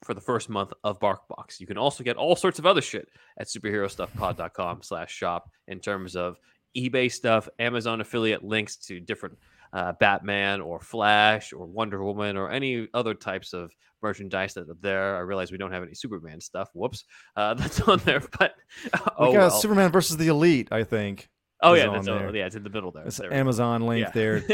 for 0.04 0.14
the 0.14 0.20
first 0.20 0.48
month 0.48 0.72
of 0.82 1.00
BarkBox. 1.00 1.60
You 1.60 1.66
can 1.66 1.78
also 1.78 2.04
get 2.04 2.16
all 2.16 2.36
sorts 2.36 2.58
of 2.58 2.66
other 2.66 2.82
shit 2.82 3.08
at 3.38 3.46
superherostuffpod.com 3.46 4.82
slash 4.82 5.12
shop 5.12 5.50
in 5.68 5.80
terms 5.80 6.16
of 6.16 6.38
eBay 6.76 7.10
stuff, 7.10 7.48
Amazon 7.58 8.00
affiliate 8.00 8.44
links 8.44 8.76
to 8.76 9.00
different 9.00 9.38
uh, 9.72 9.92
Batman 9.98 10.60
or 10.60 10.80
Flash 10.80 11.52
or 11.52 11.66
Wonder 11.66 12.02
Woman 12.04 12.36
or 12.36 12.50
any 12.50 12.88
other 12.94 13.14
types 13.14 13.52
of 13.52 13.72
merchandise 14.02 14.54
that 14.54 14.68
are 14.68 14.76
there. 14.80 15.16
I 15.16 15.20
realize 15.20 15.50
we 15.50 15.58
don't 15.58 15.72
have 15.72 15.82
any 15.82 15.94
Superman 15.94 16.40
stuff. 16.40 16.70
Whoops. 16.74 17.04
Uh, 17.36 17.54
that's 17.58 17.80
on 17.80 17.98
there. 18.04 18.22
But 18.38 18.54
We 18.84 19.00
oh, 19.18 19.32
got 19.32 19.38
well. 19.38 19.50
Superman 19.50 19.90
versus 19.90 20.16
the 20.16 20.28
Elite, 20.28 20.68
I 20.70 20.84
think. 20.84 21.28
Oh 21.64 21.74
yeah, 21.74 21.88
that's, 21.90 22.06
there. 22.06 22.34
yeah, 22.36 22.46
it's 22.46 22.54
in 22.56 22.62
the 22.62 22.70
middle 22.70 22.90
there. 22.92 23.04
It's 23.06 23.16
There. 23.16 23.32
Amazon 23.32 23.82
link 23.82 24.06
Yeah. 24.06 24.10
there. 24.12 24.44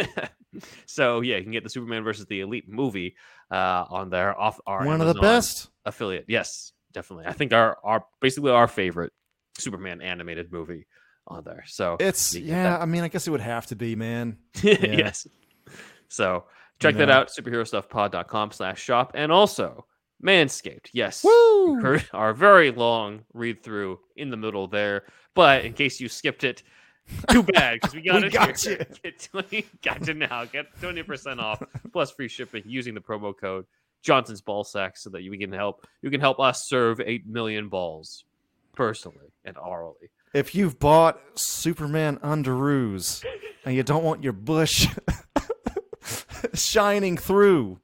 so 0.87 1.20
yeah, 1.20 1.37
you 1.37 1.43
can 1.43 1.53
get 1.53 1.65
the 1.65 1.70
Superman 1.70 2.03
versus 2.05 2.27
the 2.27 2.41
Elite 2.41 2.69
movie 2.69 3.16
uh, 3.51 3.85
on 3.91 4.11
there 4.11 4.39
off 4.39 4.61
our 4.66 4.85
One 4.87 5.01
of 5.01 5.07
the 5.15 5.20
best. 5.20 5.69
affiliate. 5.85 6.24
Yes, 6.28 6.73
definitely. 6.93 7.27
I 7.27 7.32
think 7.32 7.53
our 7.53 7.77
our 7.85 8.05
basically 8.20 8.51
our 8.53 8.69
favorite 8.69 9.12
Superman 9.59 10.01
animated 10.01 10.53
movie 10.53 10.87
on 11.27 11.45
there. 11.45 11.65
So 11.66 11.97
It's 12.01 12.35
yeah. 12.35 12.62
that. 12.65 12.81
I 12.82 12.87
mean, 12.87 13.03
I 13.05 13.09
guess 13.09 13.27
it 13.27 13.31
would 13.31 13.41
have 13.41 13.66
to 13.66 13.77
be, 13.77 13.95
man. 13.97 14.39
Yeah. 14.62 14.77
yes. 14.81 15.27
So 16.09 16.45
check 16.81 16.97
that 16.97 17.11
out, 17.11 17.28
superherostuffpod.com 17.28 18.51
slash 18.53 18.81
shop. 18.82 19.12
And 19.15 19.31
also 19.31 19.87
Manscaped. 20.24 20.89
Yes. 20.93 21.23
Woo! 21.24 21.81
Heard 21.81 22.05
our 22.12 22.35
very 22.35 22.70
long 22.73 23.23
read 23.32 23.62
through 23.62 24.01
in 24.16 24.31
the 24.31 24.37
middle 24.37 24.66
there. 24.66 25.05
But 25.35 25.65
in 25.65 25.73
case 25.73 26.01
you 26.01 26.09
skipped 26.09 26.43
it, 26.45 26.62
too 27.31 27.43
bad 27.43 27.74
because 27.81 27.94
we 27.94 28.02
got 28.02 28.20
We 28.22 28.28
it. 28.28 28.32
got 28.32 28.60
here. 28.60 28.72
you. 28.78 28.86
Get 29.02 29.18
20, 29.32 29.66
got 29.82 30.06
you 30.06 30.14
now. 30.14 30.44
Get 30.44 30.66
20% 30.81 31.39
off 31.40 31.62
plus 31.93 32.10
free 32.12 32.28
shipping 32.28 32.62
using 32.66 32.94
the 32.94 33.01
promo 33.01 33.36
code 33.36 33.66
Johnson's 34.02 34.40
Ball 34.40 34.64
Sack 34.64 34.97
so 34.97 35.10
that 35.10 35.22
you 35.22 35.36
can 35.39 35.52
help 35.52 35.86
you 36.02 36.10
can 36.10 36.20
help 36.20 36.39
us 36.40 36.66
serve 36.66 37.01
8 37.01 37.27
million 37.27 37.68
balls 37.68 38.24
personally 38.74 39.32
and 39.44 39.56
orally. 39.59 40.10
If 40.32 40.55
you've 40.55 40.78
bought 40.78 41.20
Superman 41.35 42.18
underoos 42.18 43.24
and 43.64 43.74
you 43.74 43.82
don't 43.82 44.05
want 44.05 44.22
your 44.22 44.32
bush 44.32 44.86
shining 46.55 47.16
through, 47.16 47.81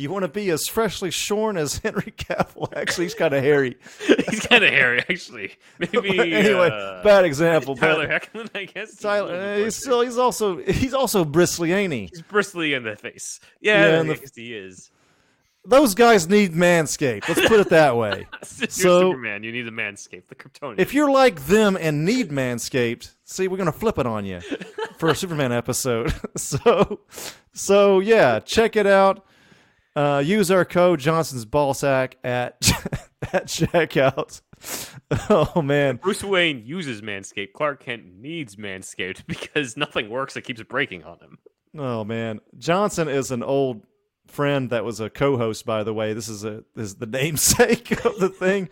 you 0.00 0.10
want 0.10 0.22
to 0.24 0.28
be 0.28 0.50
as 0.50 0.66
freshly 0.66 1.10
shorn 1.10 1.56
as 1.56 1.78
Henry 1.84 2.12
Cavill. 2.16 2.72
Actually, 2.76 3.04
he's 3.06 3.14
kind 3.14 3.34
of 3.34 3.42
hairy. 3.42 3.76
He's 4.30 4.40
kind 4.46 4.64
of 4.64 4.70
hairy, 4.70 5.00
actually. 5.00 5.52
Maybe 5.78 6.18
anyway, 6.34 6.70
uh, 6.72 7.02
bad 7.02 7.24
example. 7.24 7.76
Tyler 7.76 8.06
but 8.06 8.22
Hoechlin, 8.32 8.48
I 8.54 8.64
guess. 8.64 8.96
Tyler, 8.96 9.34
uh, 9.34 9.56
he's 9.58 9.76
still 9.76 10.00
he's 10.02 10.18
also 10.18 10.58
he's 10.62 10.94
also 10.94 11.24
bristly, 11.24 11.72
ain't 11.72 11.92
he? 11.92 12.06
he's 12.06 12.22
bristly 12.22 12.74
in 12.74 12.82
the 12.84 12.96
face. 12.96 13.40
Yeah, 13.60 13.86
Yeah, 13.94 14.00
I 14.00 14.02
the- 14.04 14.14
guess 14.16 14.34
he 14.34 14.54
is. 14.54 14.90
Those 15.62 15.94
guys 15.94 16.26
need 16.26 16.52
Manscaped. 16.54 17.28
Let's 17.28 17.46
put 17.46 17.60
it 17.60 17.68
that 17.68 17.94
way. 17.94 18.26
You're 18.58 18.68
So- 18.70 19.10
Superman, 19.10 19.42
you 19.42 19.52
need 19.52 19.68
a 19.68 19.70
manscape, 19.70 20.26
the 20.28 20.34
Kryptonian. 20.34 20.78
If 20.78 20.94
you're 20.94 21.10
like 21.10 21.44
them 21.46 21.76
and 21.78 22.06
need 22.06 22.30
Manscaped, 22.30 23.12
see, 23.24 23.46
we're 23.46 23.58
gonna 23.58 23.70
flip 23.70 23.98
it 23.98 24.06
on 24.06 24.24
you 24.24 24.40
for 24.96 25.10
a 25.10 25.14
Superman 25.14 25.52
episode. 25.52 26.14
so, 26.36 27.00
so 27.52 28.00
yeah, 28.00 28.40
check 28.40 28.74
it 28.74 28.86
out. 28.86 29.26
Uh, 29.96 30.22
use 30.24 30.50
our 30.50 30.64
code 30.64 31.00
Johnson's 31.00 31.44
Ballsack 31.44 32.14
at 32.22 32.56
at 33.32 33.46
checkout. 33.46 34.40
Oh 35.28 35.62
man, 35.62 35.96
Bruce 35.96 36.22
Wayne 36.22 36.64
uses 36.66 37.00
Manscaped, 37.00 37.54
Clark 37.54 37.82
Kent 37.82 38.04
needs 38.20 38.56
Manscaped 38.56 39.22
because 39.26 39.76
nothing 39.76 40.08
works. 40.10 40.36
It 40.36 40.42
keeps 40.42 40.62
breaking 40.62 41.02
on 41.02 41.18
him. 41.18 41.38
oh 41.78 42.04
man, 42.04 42.40
Johnson 42.58 43.08
is 43.08 43.30
an 43.30 43.42
old 43.42 43.82
friend 44.28 44.70
that 44.70 44.84
was 44.84 45.00
a 45.00 45.08
co-host. 45.10 45.64
By 45.66 45.82
the 45.82 45.94
way, 45.94 46.12
this 46.12 46.28
is 46.28 46.44
a 46.44 46.62
this 46.76 46.88
is 46.88 46.94
the 46.96 47.06
namesake 47.06 48.04
of 48.04 48.18
the 48.20 48.28
thing. 48.28 48.68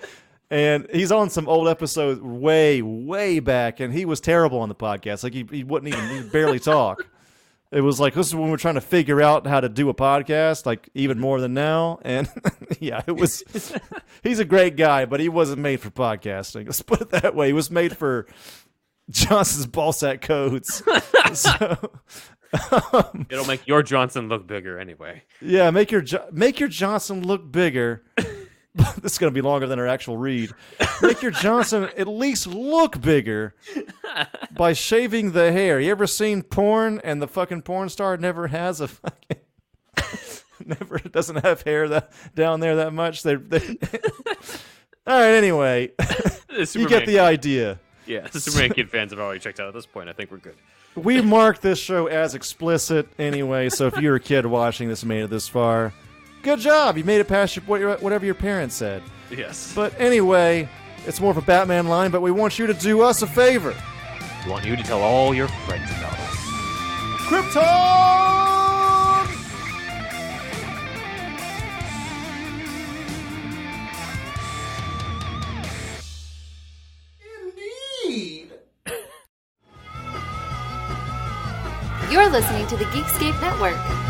And 0.50 0.86
he's 0.92 1.10
on 1.10 1.28
some 1.30 1.48
old 1.48 1.68
episodes 1.68 2.20
way, 2.20 2.80
way 2.82 3.40
back, 3.40 3.80
and 3.80 3.92
he 3.92 4.04
was 4.04 4.20
terrible 4.20 4.60
on 4.60 4.68
the 4.68 4.74
podcast. 4.74 5.24
Like 5.24 5.34
he, 5.34 5.46
he 5.50 5.64
wouldn't 5.64 5.92
even 5.92 6.22
he 6.22 6.28
barely 6.28 6.60
talk. 6.60 7.06
It 7.70 7.82
was 7.82 8.00
like 8.00 8.14
this 8.14 8.28
is 8.28 8.34
when 8.34 8.50
we're 8.50 8.56
trying 8.56 8.76
to 8.76 8.80
figure 8.80 9.20
out 9.20 9.46
how 9.46 9.60
to 9.60 9.68
do 9.68 9.90
a 9.90 9.94
podcast, 9.94 10.64
like 10.64 10.88
even 10.94 11.18
more 11.18 11.38
than 11.40 11.52
now. 11.52 11.98
And 12.02 12.28
yeah, 12.80 13.02
it 13.06 13.16
was. 13.16 13.42
he's 14.22 14.38
a 14.38 14.44
great 14.44 14.76
guy, 14.76 15.04
but 15.04 15.20
he 15.20 15.28
wasn't 15.28 15.60
made 15.60 15.80
for 15.80 15.90
podcasting. 15.90 16.64
Let's 16.66 16.80
put 16.80 17.02
it 17.02 17.10
that 17.10 17.34
way. 17.34 17.48
He 17.48 17.52
was 17.52 17.70
made 17.70 17.96
for 17.96 18.26
Johnson's 19.10 19.66
ballsack 19.66 20.22
codes. 20.22 20.82
so, 21.34 21.92
um, 22.92 23.26
It'll 23.28 23.44
make 23.46 23.66
your 23.66 23.82
Johnson 23.82 24.30
look 24.30 24.46
bigger 24.46 24.78
anyway. 24.78 25.24
yeah, 25.42 25.70
make 25.70 25.90
your 25.90 26.04
make 26.32 26.58
your 26.60 26.70
Johnson 26.70 27.26
look 27.26 27.52
bigger. 27.52 28.02
this 29.02 29.12
is 29.12 29.18
going 29.18 29.32
to 29.32 29.34
be 29.34 29.42
longer 29.42 29.66
than 29.66 29.78
our 29.78 29.86
actual 29.86 30.16
read. 30.16 30.52
Make 31.02 31.22
your 31.22 31.30
Johnson 31.30 31.88
at 31.96 32.06
least 32.08 32.46
look 32.46 33.00
bigger 33.00 33.54
by 34.52 34.72
shaving 34.72 35.32
the 35.32 35.52
hair. 35.52 35.80
You 35.80 35.90
ever 35.90 36.06
seen 36.06 36.42
porn 36.42 37.00
and 37.02 37.20
the 37.20 37.28
fucking 37.28 37.62
porn 37.62 37.88
star 37.88 38.16
never 38.16 38.48
has 38.48 38.80
a 38.80 38.88
fucking 38.88 39.38
never 40.66 40.98
doesn't 40.98 41.44
have 41.44 41.62
hair 41.62 41.88
that 41.88 42.12
down 42.34 42.60
there 42.60 42.76
that 42.76 42.92
much? 42.92 43.22
They, 43.22 43.34
they 43.34 43.58
All 45.06 45.18
right, 45.18 45.34
anyway, 45.36 45.92
you 46.50 46.88
get 46.88 47.06
the 47.06 47.12
Kid- 47.12 47.18
idea. 47.18 47.80
Yeah, 48.06 48.26
the 48.26 48.40
Superman 48.40 48.70
Kid 48.70 48.90
fans 48.90 49.12
have 49.12 49.20
already 49.20 49.40
checked 49.40 49.60
out 49.60 49.68
at 49.68 49.74
this 49.74 49.86
point. 49.86 50.08
I 50.08 50.12
think 50.12 50.30
we're 50.30 50.38
good. 50.38 50.56
We 50.94 51.20
marked 51.20 51.62
this 51.62 51.78
show 51.78 52.06
as 52.06 52.34
explicit 52.34 53.08
anyway, 53.18 53.68
so 53.68 53.86
if 53.86 53.98
you're 53.98 54.16
a 54.16 54.20
kid 54.20 54.46
watching 54.46 54.88
this 54.88 55.04
made 55.04 55.22
it 55.24 55.30
this 55.30 55.46
far, 55.46 55.92
good 56.42 56.60
job. 56.60 56.96
You 56.96 57.04
made 57.04 57.20
it 57.20 57.28
past 57.28 57.56
your, 57.56 57.96
whatever 57.98 58.24
your 58.24 58.34
parents 58.34 58.74
said. 58.74 59.02
Yes. 59.30 59.72
But 59.74 59.98
anyway, 60.00 60.68
it's 61.06 61.20
more 61.20 61.30
of 61.30 61.36
a 61.36 61.42
Batman 61.42 61.86
line, 61.86 62.10
but 62.10 62.22
we 62.22 62.30
want 62.30 62.58
you 62.58 62.66
to 62.66 62.74
do 62.74 63.02
us 63.02 63.22
a 63.22 63.26
favor. 63.26 63.74
We 64.44 64.50
want 64.50 64.64
you 64.64 64.76
to 64.76 64.82
tell 64.82 65.02
all 65.02 65.34
your 65.34 65.48
friends 65.48 65.90
about 65.90 66.12
us. 66.12 66.36
Krypton! 67.28 68.28
Indeed. 78.06 78.52
You're 82.10 82.30
listening 82.30 82.66
to 82.68 82.76
the 82.76 82.84
Geekscape 82.86 83.38
Network. 83.42 84.07